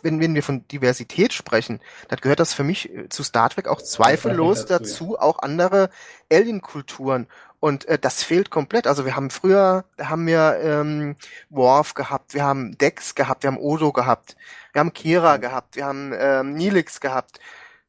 wenn, 0.02 0.20
wenn 0.20 0.34
wir 0.34 0.44
von 0.44 0.66
Diversität 0.68 1.32
sprechen, 1.32 1.80
dann 2.08 2.20
gehört 2.20 2.40
das 2.40 2.54
für 2.54 2.62
mich 2.62 2.94
äh, 2.94 3.08
zu 3.08 3.24
Star 3.24 3.50
Trek 3.50 3.66
auch 3.66 3.82
zweifellos 3.82 4.66
dazu, 4.66 4.84
dazu 4.84 5.12
ja. 5.14 5.22
auch 5.22 5.40
andere 5.40 5.90
Alien-Kulturen. 6.30 7.26
Und 7.58 7.86
äh, 7.86 7.98
das 7.98 8.22
fehlt 8.22 8.50
komplett. 8.50 8.86
Also 8.86 9.04
wir 9.04 9.16
haben 9.16 9.30
früher, 9.30 9.84
da 9.96 10.08
haben 10.08 10.26
wir 10.26 10.58
ähm, 10.62 11.16
Worf 11.50 11.94
gehabt, 11.94 12.34
wir 12.34 12.44
haben 12.44 12.76
Dex 12.78 13.14
gehabt, 13.14 13.42
wir 13.42 13.48
haben 13.48 13.58
Odo 13.58 13.92
gehabt, 13.92 14.36
wir 14.76 14.80
haben 14.80 14.92
Kira 14.92 15.38
gehabt, 15.38 15.74
wir 15.74 15.86
haben 15.86 16.12
ähm, 16.14 16.52
Nilix 16.52 17.00
gehabt, 17.00 17.40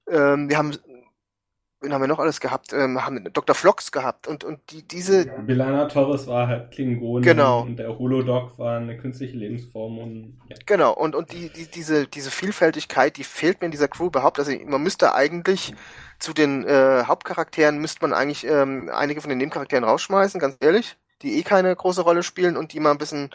ähm, 0.10 0.48
wir 0.50 0.58
haben 0.58 0.72
wen 1.82 1.94
haben 1.94 2.02
wir 2.02 2.08
noch 2.08 2.20
alles 2.20 2.40
gehabt? 2.40 2.72
Ähm, 2.72 3.06
haben 3.06 3.28
Dr. 3.34 3.54
Flox 3.54 3.92
gehabt 3.92 4.26
und, 4.26 4.46
und 4.46 4.62
die, 4.72 4.88
diese. 4.88 5.28
Ja, 5.28 5.34
Bilana 5.42 5.90
Torres 5.90 6.28
war 6.28 6.48
halt 6.48 6.72
Klingon 6.72 7.22
genau. 7.22 7.64
und 7.64 7.76
der 7.76 8.00
Holodoc 8.00 8.58
war 8.58 8.78
eine 8.78 8.98
künstliche 8.98 9.36
Lebensform 9.36 9.98
und 9.98 10.40
ja. 10.48 10.56
Genau, 10.66 10.94
und, 10.94 11.14
und 11.14 11.34
die, 11.34 11.50
die, 11.50 11.66
diese, 11.66 12.08
diese 12.08 12.32
Vielfältigkeit, 12.32 13.18
die 13.18 13.26
fehlt 13.26 13.60
mir 13.60 13.66
in 13.66 13.72
dieser 13.72 13.90
Crew 13.90 14.06
überhaupt. 14.06 14.40
Also 14.40 14.54
man 14.66 14.82
müsste 14.82 15.14
eigentlich 15.14 15.76
zu 16.20 16.32
den 16.32 16.66
äh, 16.66 17.04
Hauptcharakteren 17.04 17.80
müsste 17.80 18.00
man 18.02 18.14
eigentlich 18.14 18.48
ähm, 18.48 18.90
einige 18.94 19.20
von 19.20 19.28
den 19.28 19.40
Nebencharakteren 19.40 19.84
rausschmeißen, 19.84 20.40
ganz 20.40 20.56
ehrlich, 20.62 20.96
die 21.22 21.38
eh 21.38 21.44
keine 21.44 21.76
große 21.76 22.02
Rolle 22.02 22.24
spielen 22.24 22.56
und 22.56 22.72
die 22.72 22.80
mal 22.80 22.92
ein 22.92 22.98
bisschen 22.98 23.30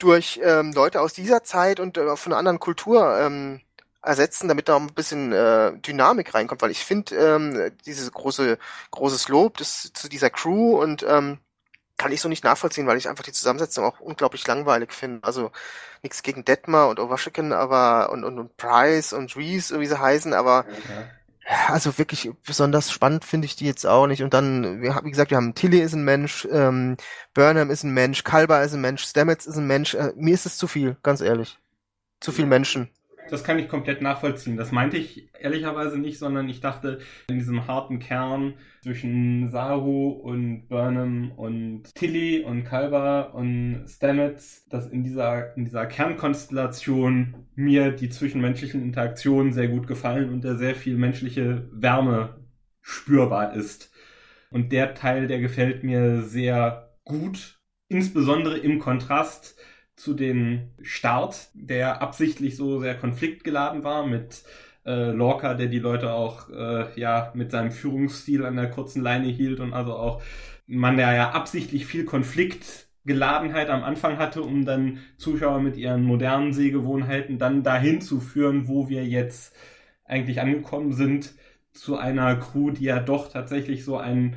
durch 0.00 0.40
ähm, 0.42 0.72
Leute 0.72 1.00
aus 1.00 1.12
dieser 1.12 1.44
Zeit 1.44 1.80
und 1.80 1.96
äh, 1.96 2.16
von 2.16 2.32
einer 2.32 2.38
anderen 2.38 2.58
Kultur 2.58 3.18
ähm, 3.18 3.60
ersetzen, 4.02 4.48
damit 4.48 4.68
da 4.68 4.76
ein 4.76 4.88
bisschen 4.88 5.32
äh, 5.32 5.72
Dynamik 5.78 6.34
reinkommt, 6.34 6.62
weil 6.62 6.70
ich 6.70 6.84
finde 6.84 7.14
ähm, 7.16 7.70
dieses 7.86 8.10
große 8.10 8.58
großes 8.90 9.28
Lob 9.28 9.58
das, 9.58 9.92
zu 9.92 10.08
dieser 10.08 10.30
Crew 10.30 10.80
und 10.80 11.04
ähm, 11.06 11.38
kann 11.98 12.12
ich 12.12 12.22
so 12.22 12.30
nicht 12.30 12.44
nachvollziehen, 12.44 12.86
weil 12.86 12.96
ich 12.96 13.10
einfach 13.10 13.24
die 13.24 13.32
Zusammensetzung 13.32 13.84
auch 13.84 14.00
unglaublich 14.00 14.46
langweilig 14.46 14.94
finde. 14.94 15.22
Also 15.22 15.52
nichts 16.02 16.22
gegen 16.22 16.46
Detmer 16.46 16.88
und 16.88 16.98
Overschicken, 16.98 17.52
aber 17.52 18.10
und, 18.10 18.24
und, 18.24 18.38
und 18.38 18.56
Price 18.56 19.12
und 19.12 19.36
Reese, 19.36 19.80
wie 19.80 19.86
sie 19.86 20.00
heißen, 20.00 20.32
aber 20.32 20.64
ja. 20.88 21.10
Also 21.68 21.98
wirklich 21.98 22.30
besonders 22.46 22.92
spannend 22.92 23.24
finde 23.24 23.46
ich 23.46 23.56
die 23.56 23.66
jetzt 23.66 23.86
auch 23.86 24.06
nicht. 24.06 24.22
Und 24.22 24.34
dann, 24.34 24.82
wir, 24.82 25.00
wie 25.04 25.10
gesagt, 25.10 25.30
wir 25.30 25.36
haben 25.36 25.54
Tilly 25.54 25.80
ist 25.80 25.94
ein 25.94 26.04
Mensch, 26.04 26.46
ähm, 26.50 26.96
Burnham 27.34 27.70
ist 27.70 27.82
ein 27.84 27.92
Mensch, 27.92 28.24
Kalber 28.24 28.62
ist 28.62 28.74
ein 28.74 28.80
Mensch, 28.80 29.02
Stamets 29.04 29.46
ist 29.46 29.56
ein 29.56 29.66
Mensch. 29.66 29.94
Äh, 29.94 30.12
mir 30.16 30.34
ist 30.34 30.46
es 30.46 30.58
zu 30.58 30.68
viel, 30.68 30.96
ganz 31.02 31.20
ehrlich. 31.20 31.58
Zu 32.20 32.32
viel 32.32 32.46
Menschen 32.46 32.90
das 33.30 33.44
kann 33.44 33.58
ich 33.58 33.68
komplett 33.68 34.02
nachvollziehen. 34.02 34.56
Das 34.56 34.72
meinte 34.72 34.96
ich 34.96 35.28
ehrlicherweise 35.38 35.98
nicht, 35.98 36.18
sondern 36.18 36.48
ich 36.48 36.60
dachte, 36.60 36.98
in 37.28 37.38
diesem 37.38 37.66
harten 37.66 37.98
Kern 37.98 38.54
zwischen 38.82 39.50
Saru 39.50 40.10
und 40.10 40.68
Burnham 40.68 41.32
und 41.32 41.94
Tilly 41.94 42.42
und 42.44 42.64
Kalber 42.64 43.34
und 43.34 43.84
Stamets, 43.88 44.66
dass 44.68 44.86
in 44.86 45.04
dieser, 45.04 45.56
in 45.56 45.64
dieser 45.64 45.86
Kernkonstellation 45.86 47.34
mir 47.54 47.90
die 47.92 48.08
zwischenmenschlichen 48.08 48.82
Interaktionen 48.82 49.52
sehr 49.52 49.68
gut 49.68 49.86
gefallen 49.86 50.30
und 50.30 50.44
da 50.44 50.56
sehr 50.56 50.74
viel 50.74 50.96
menschliche 50.96 51.68
Wärme 51.72 52.40
spürbar 52.80 53.54
ist. 53.54 53.92
Und 54.50 54.72
der 54.72 54.94
Teil, 54.94 55.26
der 55.26 55.40
gefällt 55.40 55.84
mir 55.84 56.22
sehr 56.22 56.96
gut, 57.04 57.60
insbesondere 57.88 58.58
im 58.58 58.78
Kontrast 58.78 59.59
zu 60.00 60.14
den 60.14 60.70
Start, 60.80 61.50
der 61.52 62.00
absichtlich 62.00 62.56
so 62.56 62.80
sehr 62.80 62.94
konfliktgeladen 62.94 63.84
war 63.84 64.06
mit 64.06 64.44
äh, 64.86 65.10
Lorca, 65.10 65.52
der 65.52 65.66
die 65.66 65.78
Leute 65.78 66.14
auch 66.14 66.48
äh, 66.48 66.86
ja 66.98 67.30
mit 67.34 67.50
seinem 67.50 67.70
Führungsstil 67.70 68.46
an 68.46 68.56
der 68.56 68.70
kurzen 68.70 69.02
Leine 69.02 69.28
hielt 69.28 69.60
und 69.60 69.74
also 69.74 69.92
auch 69.92 70.22
man 70.66 70.96
der 70.96 71.12
ja 71.12 71.30
absichtlich 71.32 71.84
viel 71.84 72.06
Konfliktgeladenheit 72.06 73.68
am 73.68 73.84
Anfang 73.84 74.16
hatte, 74.16 74.40
um 74.40 74.64
dann 74.64 75.00
Zuschauer 75.18 75.60
mit 75.60 75.76
ihren 75.76 76.02
modernen 76.04 76.54
Sehgewohnheiten 76.54 77.38
dann 77.38 77.62
dahin 77.62 78.00
zu 78.00 78.20
führen, 78.20 78.68
wo 78.68 78.88
wir 78.88 79.04
jetzt 79.04 79.54
eigentlich 80.04 80.40
angekommen 80.40 80.94
sind, 80.94 81.34
zu 81.72 81.98
einer 81.98 82.36
Crew, 82.36 82.70
die 82.70 82.84
ja 82.84 83.00
doch 83.00 83.30
tatsächlich 83.30 83.84
so 83.84 83.98
einen 83.98 84.36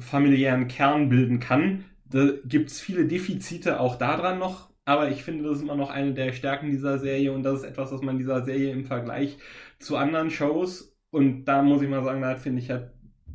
familiären 0.00 0.68
Kern 0.68 1.08
bilden 1.08 1.40
kann. 1.40 1.84
Da 2.04 2.28
gibt's 2.44 2.78
viele 2.78 3.06
Defizite 3.06 3.80
auch 3.80 3.96
daran 3.96 4.38
noch, 4.38 4.67
aber 4.88 5.10
ich 5.10 5.22
finde, 5.22 5.44
das 5.44 5.58
ist 5.58 5.62
immer 5.64 5.76
noch 5.76 5.90
eine 5.90 6.14
der 6.14 6.32
Stärken 6.32 6.70
dieser 6.70 6.98
Serie 6.98 7.30
und 7.32 7.42
das 7.42 7.58
ist 7.60 7.64
etwas, 7.64 7.92
was 7.92 8.00
man 8.00 8.16
dieser 8.16 8.42
Serie 8.42 8.72
im 8.72 8.86
Vergleich 8.86 9.36
zu 9.78 9.98
anderen 9.98 10.30
Shows 10.30 10.96
und 11.10 11.44
da 11.44 11.60
muss 11.62 11.82
ich 11.82 11.90
mal 11.90 12.02
sagen, 12.02 12.22
da 12.22 12.36
finde 12.36 12.62
ich, 12.62 12.72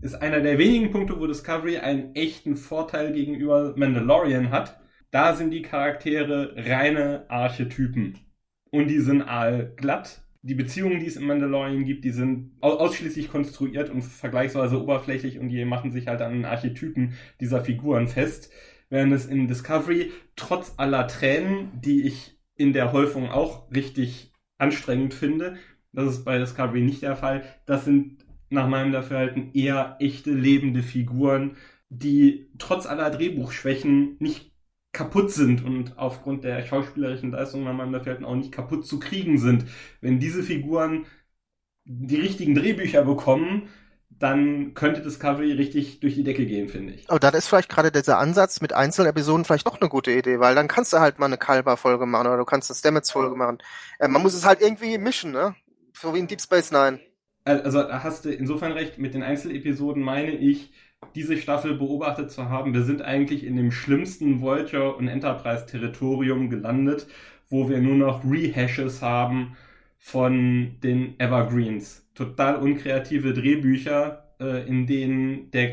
ist 0.02 0.16
einer 0.16 0.40
der 0.40 0.58
wenigen 0.58 0.90
Punkte, 0.90 1.20
wo 1.20 1.28
Discovery 1.28 1.78
einen 1.78 2.16
echten 2.16 2.56
Vorteil 2.56 3.14
gegenüber 3.14 3.76
Mandalorian 3.78 4.50
hat. 4.50 4.80
Da 5.12 5.36
sind 5.36 5.52
die 5.52 5.62
Charaktere 5.62 6.56
reine 6.58 7.30
Archetypen 7.30 8.18
und 8.72 8.88
die 8.88 9.00
sind 9.00 9.22
all 9.22 9.74
glatt. 9.76 10.24
Die 10.42 10.56
Beziehungen, 10.56 11.00
die 11.00 11.06
es 11.06 11.18
im 11.18 11.28
Mandalorian 11.28 11.86
gibt, 11.86 12.04
die 12.04 12.10
sind 12.10 12.54
ausschließlich 12.62 13.30
konstruiert 13.30 13.92
und 13.92 14.02
vergleichsweise 14.02 14.82
oberflächlich 14.82 15.38
und 15.38 15.50
die 15.50 15.64
machen 15.66 15.92
sich 15.92 16.08
halt 16.08 16.22
an 16.22 16.34
den 16.34 16.46
Archetypen 16.46 17.14
dieser 17.40 17.62
Figuren 17.62 18.08
fest 18.08 18.52
während 18.94 19.12
es 19.12 19.26
in 19.26 19.48
Discovery 19.48 20.12
trotz 20.36 20.76
aller 20.78 21.08
Tränen, 21.08 21.72
die 21.82 22.04
ich 22.04 22.38
in 22.56 22.74
der 22.74 22.92
Häufung 22.92 23.32
auch 23.32 23.72
richtig 23.72 24.32
anstrengend 24.60 25.16
finde, 25.16 25.56
das 25.94 26.12
ist 26.14 26.26
bei 26.26 26.38
Discovery 26.38 26.82
nicht 26.82 27.02
der 27.02 27.16
Fall, 27.16 27.44
das 27.66 27.86
sind 27.86 28.24
nach 28.50 28.68
meinem 28.68 28.92
Dafürhalten 28.92 29.52
eher 29.56 29.98
echte 30.00 30.32
lebende 30.32 30.84
Figuren, 30.84 31.58
die 31.90 32.52
trotz 32.60 32.86
aller 32.86 33.10
Drehbuchschwächen 33.10 34.18
nicht 34.20 34.52
kaputt 34.92 35.32
sind 35.32 35.66
und 35.66 35.98
aufgrund 35.98 36.44
der 36.44 36.64
schauspielerischen 36.64 37.32
Leistung 37.32 37.64
nach 37.64 37.74
meinem 37.74 37.94
Dafürhalten 37.94 38.26
auch 38.26 38.36
nicht 38.36 38.52
kaputt 38.52 38.86
zu 38.86 39.00
kriegen 39.00 39.40
sind. 39.40 39.66
Wenn 40.02 40.20
diese 40.20 40.44
Figuren 40.44 41.08
die 41.84 42.18
richtigen 42.18 42.54
Drehbücher 42.54 43.04
bekommen, 43.04 43.70
dann 44.20 44.74
könnte 44.74 45.02
Discovery 45.02 45.54
richtig 45.54 46.00
durch 46.00 46.16
die 46.16 46.24
Decke 46.24 46.46
gehen, 46.46 46.70
finde 46.70 46.94
ich. 46.94 47.10
Aber 47.10 47.20
dann 47.20 47.34
ist 47.34 47.48
vielleicht 47.48 47.70
gerade 47.70 47.92
dieser 47.92 48.20
Ansatz 48.20 48.62
mit 48.62 48.74
Einzelepisoden 48.74 49.46
vielleicht 49.46 49.68
doch 49.68 49.80
eine 49.80 49.90
gute 49.90 50.12
Idee, 50.12 50.40
weil 50.40 50.56
dann 50.56 50.68
kannst 50.68 50.94
du 50.94 51.00
halt 51.00 51.20
mal 51.20 51.26
eine 51.26 51.38
Kalber-Folge 51.38 52.06
machen 52.06 52.28
oder 52.28 52.38
du 52.38 52.46
kannst 52.46 52.70
eine 52.70 52.78
Stamets-Folge 52.78 53.36
machen. 53.36 53.58
Äh, 54.00 54.08
man 54.08 54.22
muss 54.22 54.34
es 54.34 54.46
halt 54.46 54.62
irgendwie 54.62 54.98
mischen, 54.98 55.32
ne? 55.32 55.56
So 55.94 56.14
wie 56.14 56.20
in 56.20 56.28
Deep 56.28 56.42
Space 56.42 56.72
Nine. 56.72 57.00
Also 57.46 57.84
da 57.84 58.04
hast 58.04 58.26
du 58.26 58.30
insofern 58.30 58.72
recht, 58.72 58.98
mit 58.98 59.14
den 59.14 59.24
Einzelepisoden 59.24 60.02
meine 60.02 60.32
ich, 60.32 60.72
diese 61.16 61.38
Staffel 61.38 61.76
beobachtet 61.76 62.32
zu 62.32 62.50
haben. 62.50 62.74
Wir 62.74 62.84
sind 62.84 63.02
eigentlich 63.02 63.44
in 63.44 63.58
dem 63.58 63.72
schlimmsten 63.72 64.42
Voyager- 64.42 64.96
und 64.96 65.10
Enterprise-Territorium 65.10 66.50
gelandet, 66.50 67.08
wo 67.50 67.70
wir 67.70 67.80
nur 67.80 67.96
noch 67.96 68.24
Rehashes 68.24 69.02
haben 69.02 69.58
von 70.04 70.76
den 70.84 71.18
Evergreens. 71.18 72.06
Total 72.14 72.58
unkreative 72.58 73.34
Drehbücher, 73.34 74.36
äh, 74.38 74.68
in 74.68 74.86
denen 74.86 75.50
der 75.52 75.72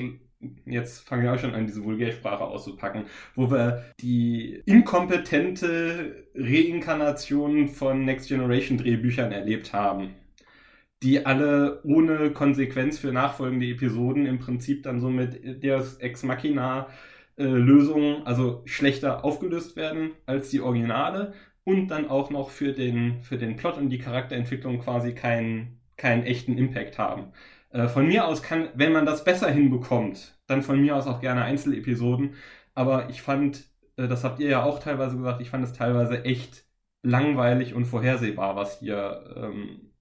jetzt 0.67 1.01
fangen 1.01 1.25
wir 1.25 1.35
auch 1.35 1.39
schon 1.39 1.55
an, 1.55 1.67
diese 1.67 1.85
Vulgärsprache 1.85 2.45
auszupacken, 2.45 3.07
wo 3.35 3.51
wir 3.51 3.85
die 4.01 4.63
inkompetente 4.67 6.29
Reinkarnation 6.37 7.69
von 7.69 8.05
Next 8.05 8.29
Generation 8.29 8.79
Drehbüchern 8.79 9.33
erlebt 9.33 9.73
haben, 9.73 10.15
die 11.03 11.27
alle 11.27 11.83
ohne 11.83 12.31
Konsequenz 12.31 13.01
für 13.01 13.13
nachfolgende 13.13 13.67
Episoden 13.67 14.27
im 14.27 14.39
Prinzip 14.39 14.85
dann 14.85 15.01
so 15.01 15.11
mit 15.11 15.63
Deus 15.65 15.97
Ex 15.97 16.23
Machina 16.23 16.87
äh, 17.37 17.45
Lösungen, 17.45 18.25
also 18.27 18.63
schlechter 18.65 19.25
aufgelöst 19.25 19.75
werden 19.75 20.13
als 20.25 20.51
die 20.51 20.61
Originale 20.61 21.35
und 21.71 21.89
dann 21.89 22.09
auch 22.09 22.31
noch 22.31 22.51
für 22.51 22.73
den, 22.73 23.23
für 23.23 23.39
den 23.39 23.57
Plot 23.57 23.79
und 23.79 23.91
die 23.91 23.99
Charakterentwicklung 23.99 24.81
quasi 24.81 25.15
keinen 25.15 25.81
keinen 26.01 26.25
echten 26.25 26.57
Impact 26.57 26.99
haben. 26.99 27.33
Äh, 27.71 27.89
von 27.89 28.07
mir 28.07 28.27
aus 28.27 28.43
kann, 28.43 28.71
wenn 28.75 28.93
man 28.93 29.07
das 29.07 29.23
besser 29.23 29.51
hinbekommt, 29.51 30.39
dann 30.47 30.63
von 30.63 30.81
mir 30.81 30.97
aus 30.97 31.07
auch 31.07 31.21
gerne 31.21 31.45
Einzelepisoden. 31.45 32.35
Aber 32.75 33.11
ich 33.11 33.23
fand, 33.23 33.69
äh, 33.97 34.09
das 34.09 34.25
habt 34.25 34.41
ihr 34.41 34.49
ja 34.49 34.65
auch 34.65 34.81
teilweise 34.81 35.17
gesagt, 35.17 35.41
ich 35.41 35.51
fand 35.51 35.63
es 35.65 35.73
teilweise 35.73 36.25
echt 36.25 36.65
langweilig 37.03 37.75
und 37.75 37.85
vorhersehbar, 37.85 38.57
was 38.57 38.81
hier, 38.81 39.35
ähm, 39.37 39.93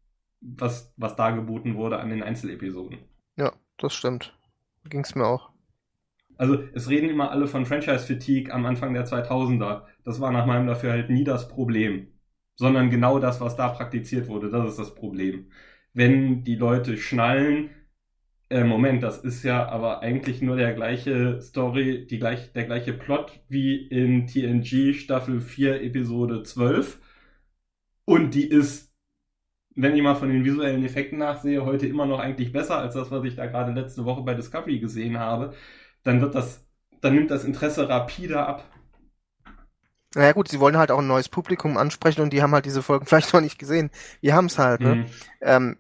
was, 0.42 0.94
was 0.98 1.16
da 1.16 1.32
geboten 1.32 1.76
wurde 1.76 2.00
an 2.00 2.10
den 2.10 2.24
Einzelepisoden. 2.24 3.00
Ja, 3.38 3.52
das 3.78 3.94
stimmt. 3.94 4.34
Ging 4.86 5.02
es 5.02 5.16
mir 5.16 5.26
auch. 5.26 5.52
Also 6.40 6.64
es 6.74 6.90
reden 6.90 7.10
immer 7.10 7.32
alle 7.32 7.48
von 7.48 7.66
Franchise-Fatigue 7.68 8.52
am 8.54 8.66
Anfang 8.66 8.94
der 8.94 9.06
2000er. 9.06 9.84
Das 10.04 10.20
war 10.22 10.32
nach 10.32 10.46
meinem 10.48 10.68
dafür 10.68 10.92
halt 10.92 11.10
nie 11.12 11.24
das 11.24 11.48
Problem. 11.50 12.08
Sondern 12.56 12.90
genau 12.90 13.20
das, 13.20 13.40
was 13.42 13.56
da 13.56 13.70
praktiziert 13.70 14.28
wurde, 14.28 14.50
das 14.50 14.72
ist 14.72 14.80
das 14.80 14.96
Problem 14.96 15.50
wenn 15.94 16.44
die 16.44 16.56
Leute 16.56 16.98
schnallen, 16.98 17.72
äh, 18.50 18.64
Moment, 18.64 19.04
das 19.04 19.20
ist 19.20 19.44
ja 19.44 19.68
aber 19.70 20.02
eigentlich 20.02 20.42
nur 20.42 20.56
der 20.58 20.74
gleiche 20.74 21.42
Story, 21.42 22.08
die 22.08 22.20
gleich, 22.20 22.54
der 22.54 22.66
gleiche 22.66 22.94
Plot 22.94 23.42
wie 23.50 23.88
in 23.88 24.28
TNG 24.28 24.94
Staffel 24.96 25.42
4 25.42 25.82
Episode 25.84 26.44
12. 26.44 27.00
Und 28.06 28.34
die 28.34 28.48
ist, 28.50 28.92
wenn 29.76 29.96
ich 29.96 30.02
mal 30.02 30.16
von 30.16 30.30
den 30.30 30.46
visuellen 30.46 30.84
Effekten 30.84 31.20
nachsehe, 31.20 31.66
heute 31.66 31.88
immer 31.88 32.06
noch 32.06 32.20
eigentlich 32.20 32.52
besser 32.52 32.78
als 32.80 32.96
das, 32.96 33.12
was 33.12 33.26
ich 33.26 33.36
da 33.36 33.48
gerade 33.48 33.74
letzte 33.74 34.06
Woche 34.06 34.24
bei 34.24 34.34
Discovery 34.36 34.80
gesehen 34.80 35.20
habe. 35.20 35.54
Dann 36.04 36.22
wird 36.22 36.36
das, 36.36 36.62
dann 37.02 37.16
nimmt 37.16 37.32
das 37.32 37.44
Interesse 37.44 37.88
rapide 37.88 38.46
ab. 38.46 38.64
Naja 40.16 40.32
gut, 40.32 40.48
sie 40.48 40.60
wollen 40.60 40.78
halt 40.78 40.90
auch 40.90 41.00
ein 41.00 41.08
neues 41.08 41.30
Publikum 41.30 41.78
ansprechen 41.78 42.22
und 42.22 42.34
die 42.34 42.42
haben 42.42 42.54
halt 42.54 42.66
diese 42.66 42.82
Folgen 42.82 43.06
vielleicht 43.08 43.34
noch 43.34 43.42
nicht 43.42 43.60
gesehen. 43.60 43.92
Wir 44.22 44.36
haben 44.36 44.46
es 44.46 44.58
halt, 44.58 44.82
ne? 44.82 44.96
Mhm. 44.96 45.06
Ähm, 45.42 45.78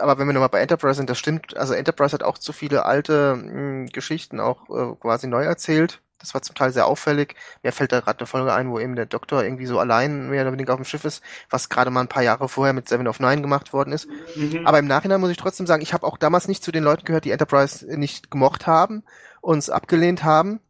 aber 0.00 0.18
wenn 0.18 0.26
wir 0.26 0.32
nochmal 0.32 0.48
bei 0.48 0.60
Enterprise 0.60 0.96
sind, 0.96 1.10
das 1.10 1.18
stimmt, 1.18 1.56
also 1.56 1.74
Enterprise 1.74 2.14
hat 2.14 2.22
auch 2.22 2.38
zu 2.38 2.52
viele 2.52 2.84
alte 2.84 3.36
mh, 3.36 3.52
hm, 3.52 3.86
Geschichten 3.88 4.40
auch 4.40 4.68
äh, 4.70 4.94
quasi 4.96 5.26
neu 5.26 5.44
erzählt. 5.44 6.00
Das 6.18 6.32
war 6.32 6.40
zum 6.40 6.54
Teil 6.54 6.72
sehr 6.72 6.86
auffällig. 6.86 7.34
Mir 7.62 7.70
fällt 7.70 7.92
da 7.92 8.00
gerade 8.00 8.20
eine 8.20 8.26
Folge 8.26 8.54
ein, 8.54 8.70
wo 8.70 8.78
eben 8.78 8.96
der 8.96 9.04
Doktor 9.04 9.44
irgendwie 9.44 9.66
so 9.66 9.78
allein 9.78 10.30
mehr 10.30 10.42
oder 10.42 10.52
weniger 10.52 10.72
auf 10.72 10.80
dem 10.80 10.86
Schiff 10.86 11.04
ist, 11.04 11.22
was 11.50 11.68
gerade 11.68 11.90
mal 11.90 12.00
ein 12.00 12.08
paar 12.08 12.22
Jahre 12.22 12.48
vorher 12.48 12.72
mit 12.72 12.88
Seven 12.88 13.08
of 13.08 13.20
Nine 13.20 13.42
gemacht 13.42 13.74
worden 13.74 13.92
ist. 13.92 14.08
Mhm. 14.34 14.66
Aber 14.66 14.78
im 14.78 14.86
Nachhinein 14.86 15.20
muss 15.20 15.30
ich 15.30 15.36
trotzdem 15.36 15.66
sagen, 15.66 15.82
ich 15.82 15.92
habe 15.92 16.06
auch 16.06 16.16
damals 16.16 16.48
nicht 16.48 16.64
zu 16.64 16.72
den 16.72 16.82
Leuten 16.82 17.04
gehört, 17.04 17.26
die 17.26 17.30
Enterprise 17.30 17.84
nicht 17.98 18.30
gemocht 18.30 18.66
haben, 18.66 19.02
uns 19.44 19.70
abgelehnt 19.70 20.24
haben 20.24 20.60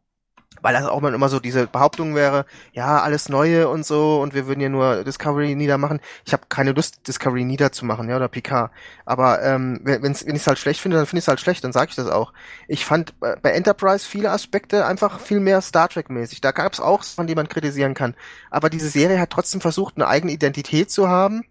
weil 0.65 0.73
das 0.73 0.85
auch 0.85 1.03
immer 1.03 1.29
so 1.29 1.39
diese 1.39 1.67
Behauptung 1.67 2.15
wäre, 2.15 2.47
ja, 2.73 2.99
alles 2.99 3.29
Neue 3.29 3.69
und 3.69 3.85
so 3.85 4.19
und 4.19 4.33
wir 4.33 4.47
würden 4.47 4.61
ja 4.61 4.69
nur 4.69 5.03
Discovery 5.03 5.53
niedermachen. 5.53 5.99
Ich 6.25 6.33
habe 6.33 6.45
keine 6.49 6.71
Lust, 6.71 7.07
Discovery 7.07 7.43
niederzumachen, 7.43 8.09
ja, 8.09 8.15
oder 8.15 8.29
Picard. 8.29 8.71
Aber 9.05 9.43
ähm, 9.43 9.79
wenn, 9.83 10.01
wenn's, 10.01 10.25
wenn 10.25 10.35
ich 10.35 10.41
es 10.41 10.47
halt 10.47 10.57
schlecht 10.57 10.81
finde, 10.81 10.97
dann 10.97 11.05
finde 11.05 11.19
ich 11.19 11.25
es 11.25 11.27
halt 11.27 11.39
schlecht, 11.39 11.63
dann 11.63 11.71
sage 11.71 11.89
ich 11.89 11.95
das 11.95 12.07
auch. 12.07 12.33
Ich 12.67 12.83
fand 12.83 13.13
bei 13.19 13.51
Enterprise 13.51 14.07
viele 14.07 14.31
Aspekte 14.31 14.87
einfach 14.87 15.19
viel 15.19 15.39
mehr 15.39 15.61
Star 15.61 15.87
Trek-mäßig. 15.87 16.41
Da 16.41 16.51
gab 16.51 16.73
es 16.73 16.79
auch, 16.79 17.03
von 17.03 17.27
dem 17.27 17.35
man 17.35 17.47
kritisieren 17.47 17.93
kann. 17.93 18.15
Aber 18.49 18.71
diese 18.71 18.89
Serie 18.89 19.19
hat 19.19 19.29
trotzdem 19.29 19.61
versucht, 19.61 19.97
eine 19.97 20.07
eigene 20.07 20.31
Identität 20.31 20.89
zu 20.89 21.07
haben. 21.07 21.43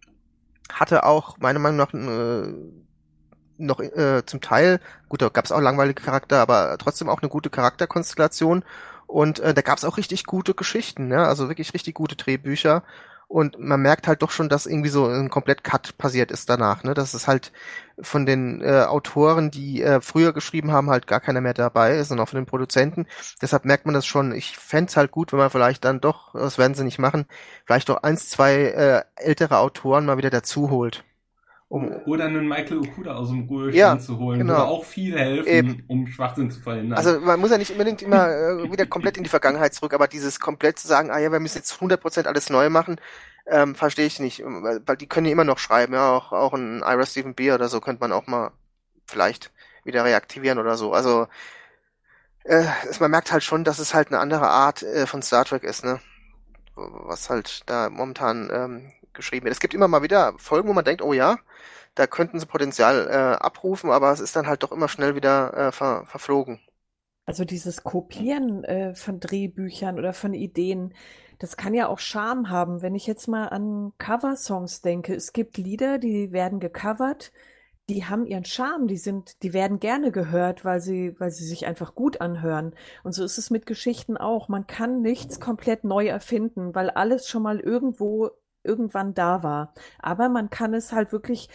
Hatte 0.72 1.04
auch, 1.04 1.38
meiner 1.38 1.60
Meinung 1.60 1.76
nach, 1.76 1.94
äh, 1.94 2.52
noch 3.58 3.80
äh, 3.80 4.24
zum 4.26 4.40
Teil, 4.40 4.80
gut, 5.08 5.22
da 5.22 5.28
gab 5.28 5.44
es 5.44 5.52
auch 5.52 5.60
langweilige 5.60 6.02
Charakter, 6.02 6.40
aber 6.40 6.76
trotzdem 6.78 7.08
auch 7.08 7.22
eine 7.22 7.28
gute 7.28 7.50
Charakterkonstellation 7.50 8.64
und 9.06 9.40
äh, 9.40 9.54
da 9.54 9.62
gab 9.62 9.78
es 9.78 9.84
auch 9.84 9.96
richtig 9.96 10.24
gute 10.26 10.54
Geschichten, 10.54 11.10
ja, 11.10 11.24
also 11.24 11.48
wirklich 11.48 11.74
richtig 11.74 11.94
gute 11.94 12.16
Drehbücher. 12.16 12.82
Und 13.26 13.58
man 13.58 13.80
merkt 13.80 14.06
halt 14.06 14.22
doch 14.22 14.30
schon, 14.30 14.48
dass 14.48 14.66
irgendwie 14.66 14.90
so 14.90 15.06
ein 15.06 15.30
komplett 15.30 15.64
Cut 15.64 15.96
passiert 15.98 16.30
ist 16.30 16.48
danach, 16.50 16.84
ne? 16.84 16.94
Dass 16.94 17.14
es 17.14 17.26
halt 17.26 17.52
von 18.00 18.26
den 18.26 18.60
äh, 18.60 18.82
Autoren, 18.82 19.50
die 19.50 19.82
äh, 19.82 20.00
früher 20.00 20.32
geschrieben 20.32 20.72
haben, 20.72 20.90
halt 20.90 21.06
gar 21.06 21.20
keiner 21.20 21.40
mehr 21.40 21.54
dabei 21.54 21.96
ist 21.96 22.10
und 22.12 22.20
auch 22.20 22.28
von 22.28 22.38
den 22.38 22.46
Produzenten. 22.46 23.06
Deshalb 23.40 23.64
merkt 23.64 23.86
man 23.86 23.94
das 23.94 24.06
schon. 24.06 24.32
Ich 24.32 24.56
fände 24.58 24.92
halt 24.96 25.10
gut, 25.10 25.32
wenn 25.32 25.38
man 25.38 25.50
vielleicht 25.50 25.84
dann 25.84 26.00
doch, 26.00 26.32
das 26.34 26.58
werden 26.58 26.74
sie 26.74 26.84
nicht 26.84 26.98
machen, 26.98 27.26
vielleicht 27.66 27.88
doch 27.88 28.02
eins, 28.02 28.28
zwei 28.28 28.54
äh, 28.54 29.02
ältere 29.16 29.58
Autoren 29.58 30.06
mal 30.06 30.18
wieder 30.18 30.30
dazu 30.30 30.70
holt. 30.70 31.04
Um, 31.74 31.90
Oder 32.06 32.26
einen 32.26 32.46
Michael 32.46 32.78
Okuda 32.78 33.16
aus 33.16 33.30
dem 33.30 33.48
Ruhestand 33.48 33.74
ja, 33.74 33.98
zu 33.98 34.16
holen, 34.20 34.38
genau. 34.38 34.52
würde 34.52 34.64
auch 34.66 34.84
viel 34.84 35.18
helfen, 35.18 35.48
Eben. 35.48 35.84
um 35.88 36.06
Schwachsinn 36.06 36.48
zu 36.48 36.60
verhindern. 36.60 36.96
Also 36.96 37.18
man 37.18 37.40
muss 37.40 37.50
ja 37.50 37.58
nicht 37.58 37.72
unbedingt 37.72 38.00
immer 38.00 38.28
äh, 38.28 38.70
wieder 38.70 38.86
komplett 38.86 39.16
in 39.16 39.24
die 39.24 39.28
Vergangenheit 39.28 39.74
zurück, 39.74 39.92
aber 39.92 40.06
dieses 40.06 40.38
komplett 40.38 40.78
zu 40.78 40.86
sagen, 40.86 41.10
ah 41.10 41.18
ja, 41.18 41.32
wir 41.32 41.40
müssen 41.40 41.58
jetzt 41.58 41.72
100% 41.72 42.26
alles 42.26 42.48
neu 42.48 42.70
machen, 42.70 43.00
ähm, 43.48 43.74
verstehe 43.74 44.06
ich 44.06 44.20
nicht, 44.20 44.40
weil 44.44 44.96
die 44.96 45.08
können 45.08 45.26
ja 45.26 45.32
immer 45.32 45.42
noch 45.42 45.58
schreiben, 45.58 45.94
ja, 45.94 46.12
auch, 46.12 46.30
auch 46.30 46.52
ein 46.52 46.78
Ira 46.78 47.06
Stephen 47.06 47.34
Beer 47.34 47.56
oder 47.56 47.68
so 47.68 47.80
könnte 47.80 48.02
man 48.02 48.12
auch 48.12 48.28
mal 48.28 48.52
vielleicht 49.08 49.50
wieder 49.82 50.04
reaktivieren 50.04 50.60
oder 50.60 50.76
so. 50.76 50.92
Also 50.92 51.26
äh, 52.44 52.66
man 53.00 53.10
merkt 53.10 53.32
halt 53.32 53.42
schon, 53.42 53.64
dass 53.64 53.80
es 53.80 53.94
halt 53.94 54.12
eine 54.12 54.20
andere 54.20 54.46
Art 54.46 54.84
äh, 54.84 55.08
von 55.08 55.22
Star 55.22 55.44
Trek 55.44 55.64
ist, 55.64 55.84
ne? 55.84 55.98
Was 56.76 57.30
halt 57.30 57.62
da 57.66 57.90
momentan 57.90 58.48
ähm, 58.52 58.92
geschrieben 59.14 59.44
wird. 59.44 59.54
Es 59.54 59.60
gibt 59.60 59.74
immer 59.74 59.88
mal 59.88 60.02
wieder 60.02 60.34
Folgen, 60.38 60.68
wo 60.68 60.72
man 60.72 60.84
denkt, 60.84 61.02
oh 61.02 61.12
ja, 61.12 61.38
da 61.94 62.06
könnten 62.06 62.40
sie 62.40 62.46
Potenzial 62.46 63.08
äh, 63.08 63.42
abrufen, 63.42 63.90
aber 63.90 64.12
es 64.12 64.20
ist 64.20 64.36
dann 64.36 64.46
halt 64.46 64.62
doch 64.62 64.72
immer 64.72 64.88
schnell 64.88 65.14
wieder 65.14 65.54
äh, 65.54 65.72
ver 65.72 66.04
verflogen. 66.06 66.60
Also 67.26 67.44
dieses 67.44 67.84
Kopieren 67.84 68.64
äh, 68.64 68.94
von 68.94 69.20
Drehbüchern 69.20 69.98
oder 69.98 70.12
von 70.12 70.34
Ideen, 70.34 70.94
das 71.38 71.56
kann 71.56 71.74
ja 71.74 71.88
auch 71.88 71.98
Charme 71.98 72.50
haben. 72.50 72.82
Wenn 72.82 72.94
ich 72.94 73.06
jetzt 73.06 73.28
mal 73.28 73.48
an 73.48 73.92
Coversongs 73.98 74.82
denke, 74.82 75.14
es 75.14 75.32
gibt 75.32 75.56
Lieder, 75.56 75.98
die 75.98 76.32
werden 76.32 76.60
gecovert, 76.60 77.32
die 77.88 78.04
haben 78.06 78.26
ihren 78.26 78.44
Charme, 78.44 78.86
die 78.86 78.96
sind, 78.96 79.42
die 79.42 79.52
werden 79.52 79.78
gerne 79.78 80.10
gehört, 80.10 80.64
weil 80.64 80.80
sie, 80.80 81.14
weil 81.18 81.30
sie 81.30 81.44
sich 81.44 81.66
einfach 81.66 81.94
gut 81.94 82.20
anhören. 82.20 82.74
Und 83.02 83.12
so 83.12 83.24
ist 83.24 83.36
es 83.38 83.50
mit 83.50 83.66
Geschichten 83.66 84.16
auch. 84.16 84.48
Man 84.48 84.66
kann 84.66 85.02
nichts 85.02 85.38
komplett 85.40 85.84
neu 85.84 86.06
erfinden, 86.06 86.74
weil 86.74 86.90
alles 86.90 87.28
schon 87.28 87.42
mal 87.42 87.60
irgendwo 87.60 88.30
irgendwann 88.64 89.14
da 89.14 89.42
war. 89.42 89.74
Aber 90.00 90.28
man 90.28 90.50
kann 90.50 90.74
es 90.74 90.92
halt 90.92 91.12
wirklich 91.12 91.48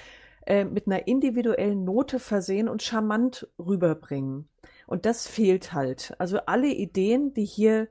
äh, 0.45 0.63
mit 0.63 0.87
einer 0.87 1.07
individuellen 1.07 1.83
Note 1.83 2.19
versehen 2.19 2.69
und 2.69 2.81
charmant 2.81 3.47
rüberbringen. 3.59 4.49
Und 4.87 5.05
das 5.05 5.27
fehlt 5.27 5.73
halt. 5.73 6.15
Also 6.17 6.39
alle 6.45 6.67
Ideen, 6.67 7.33
die 7.33 7.45
hier 7.45 7.87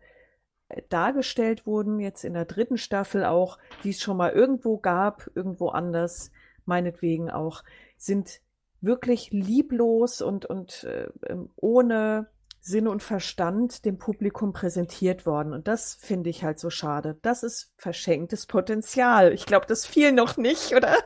äh, 0.68 0.82
dargestellt 0.88 1.66
wurden, 1.66 2.00
jetzt 2.00 2.24
in 2.24 2.34
der 2.34 2.46
dritten 2.46 2.78
Staffel 2.78 3.24
auch, 3.24 3.58
die 3.84 3.90
es 3.90 4.00
schon 4.00 4.16
mal 4.16 4.32
irgendwo 4.32 4.78
gab, 4.78 5.30
irgendwo 5.34 5.68
anders, 5.68 6.32
meinetwegen 6.64 7.30
auch, 7.30 7.62
sind 7.96 8.40
wirklich 8.80 9.30
lieblos 9.30 10.22
und, 10.22 10.46
und 10.46 10.84
äh, 10.84 11.08
ähm, 11.26 11.50
ohne 11.56 12.28
Sinn 12.60 12.88
und 12.88 13.02
Verstand 13.02 13.84
dem 13.84 13.98
Publikum 13.98 14.52
präsentiert 14.52 15.26
worden. 15.26 15.52
Und 15.52 15.68
das 15.68 15.98
finde 16.00 16.30
ich 16.30 16.44
halt 16.44 16.58
so 16.58 16.70
schade. 16.70 17.18
Das 17.22 17.42
ist 17.42 17.72
verschenktes 17.76 18.46
Potenzial. 18.46 19.32
Ich 19.32 19.46
glaube, 19.46 19.66
das 19.66 19.86
fiel 19.86 20.12
noch 20.12 20.36
nicht, 20.36 20.74
oder? 20.74 20.96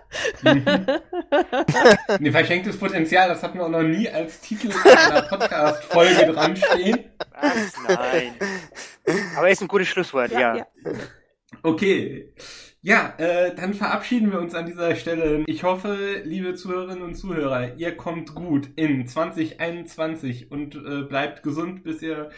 Mhm. 0.43 0.87
nee, 2.21 2.31
verschenktes 2.31 2.77
Potenzial, 2.79 3.29
das 3.29 3.43
hatten 3.43 3.59
wir 3.59 3.67
auch 3.67 3.71
noch 3.71 3.83
nie 3.83 4.09
als 4.09 4.41
Titel 4.41 4.73
einer 4.85 5.23
Podcast-Folge 5.23 6.33
dran 6.33 6.57
stehen. 6.57 7.05
Was? 7.41 7.75
Nein. 7.89 8.35
Aber 9.37 9.51
ist 9.51 9.63
ein 9.63 9.69
gutes 9.69 9.89
Schlusswort, 9.89 10.33
ja. 10.33 10.57
ja. 10.57 10.57
ja. 10.57 10.67
Okay. 11.63 12.33
Ja, 12.85 13.15
äh, 13.19 13.55
dann 13.55 13.75
verabschieden 13.75 14.33
wir 14.33 14.41
uns 14.41 14.57
an 14.57 14.67
dieser 14.67 14.97
Stelle. 14.97 15.45
Ich 15.47 15.63
hoffe, 15.63 16.21
liebe 16.25 16.57
Zuhörerinnen 16.57 17.05
und 17.05 17.15
Zuhörer, 17.15 17.77
ihr 17.77 17.97
kommt 17.97 18.35
gut 18.35 18.71
in 18.75 19.07
2021 19.07 20.51
und 20.51 20.75
äh, 20.75 21.03
bleibt 21.03 21.45
gesund, 21.45 21.85
bis 21.85 22.03
ihr 22.03 22.31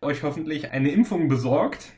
euch 0.00 0.22
hoffentlich 0.22 0.70
eine 0.70 0.92
Impfung 0.92 1.26
besorgt. 1.26 1.94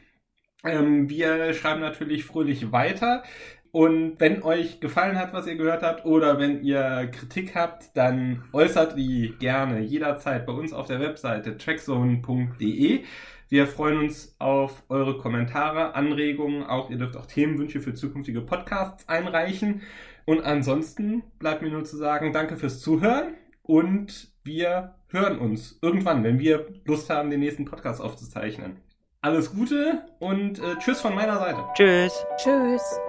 Ähm, 0.65 1.11
wir 1.11 1.53
schreiben 1.53 1.81
natürlich 1.83 2.25
fröhlich 2.25 2.73
weiter. 2.73 3.23
Und 3.71 4.19
wenn 4.19 4.43
euch 4.45 4.81
gefallen 4.81 5.19
hat, 5.19 5.35
was 5.35 5.47
ihr 5.47 5.57
gehört 5.57 5.83
habt, 5.83 6.07
oder 6.07 6.39
wenn 6.39 6.65
ihr 6.65 7.11
Kritik 7.13 7.55
habt, 7.55 7.95
dann 7.99 8.45
äußert 8.55 8.97
die 8.97 9.35
gerne 9.39 9.81
jederzeit 9.81 10.47
bei 10.47 10.53
uns 10.55 10.73
auf 10.73 10.87
der 10.87 11.01
Webseite 11.01 11.59
trackzone.de. 11.59 13.05
Wir 13.51 13.67
freuen 13.67 13.99
uns 13.99 14.37
auf 14.39 14.85
eure 14.89 15.19
Kommentare, 15.19 15.97
Anregungen, 15.97 16.63
auch 16.63 16.89
ihr 16.89 16.99
dürft 16.99 17.17
auch 17.17 17.27
Themenwünsche 17.27 17.81
für 17.81 17.95
zukünftige 17.95 18.43
Podcasts 18.43 19.09
einreichen. 19.09 19.83
Und 20.25 20.45
ansonsten 20.45 21.25
bleibt 21.41 21.61
mir 21.61 21.71
nur 21.71 21.85
zu 21.85 21.97
sagen, 21.97 22.33
danke 22.33 22.57
fürs 22.57 22.81
Zuhören 22.81 23.35
und 23.65 24.29
wir 24.45 24.95
hören 25.09 25.41
uns 25.41 25.81
irgendwann, 25.83 26.23
wenn 26.23 26.39
wir 26.39 26.69
Lust 26.85 27.11
haben, 27.11 27.31
den 27.31 27.41
nächsten 27.41 27.65
Podcast 27.65 28.01
aufzuzeichnen. 28.01 28.77
Alles 29.21 29.53
Gute 29.53 30.05
und 30.21 30.61
äh, 30.61 30.77
tschüss 30.79 31.01
von 31.01 31.17
meiner 31.17 31.41
Seite. 31.41 31.65
Tschüss. 31.75 32.25
Tschüss. 32.37 33.01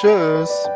Tschüss. 0.00 0.68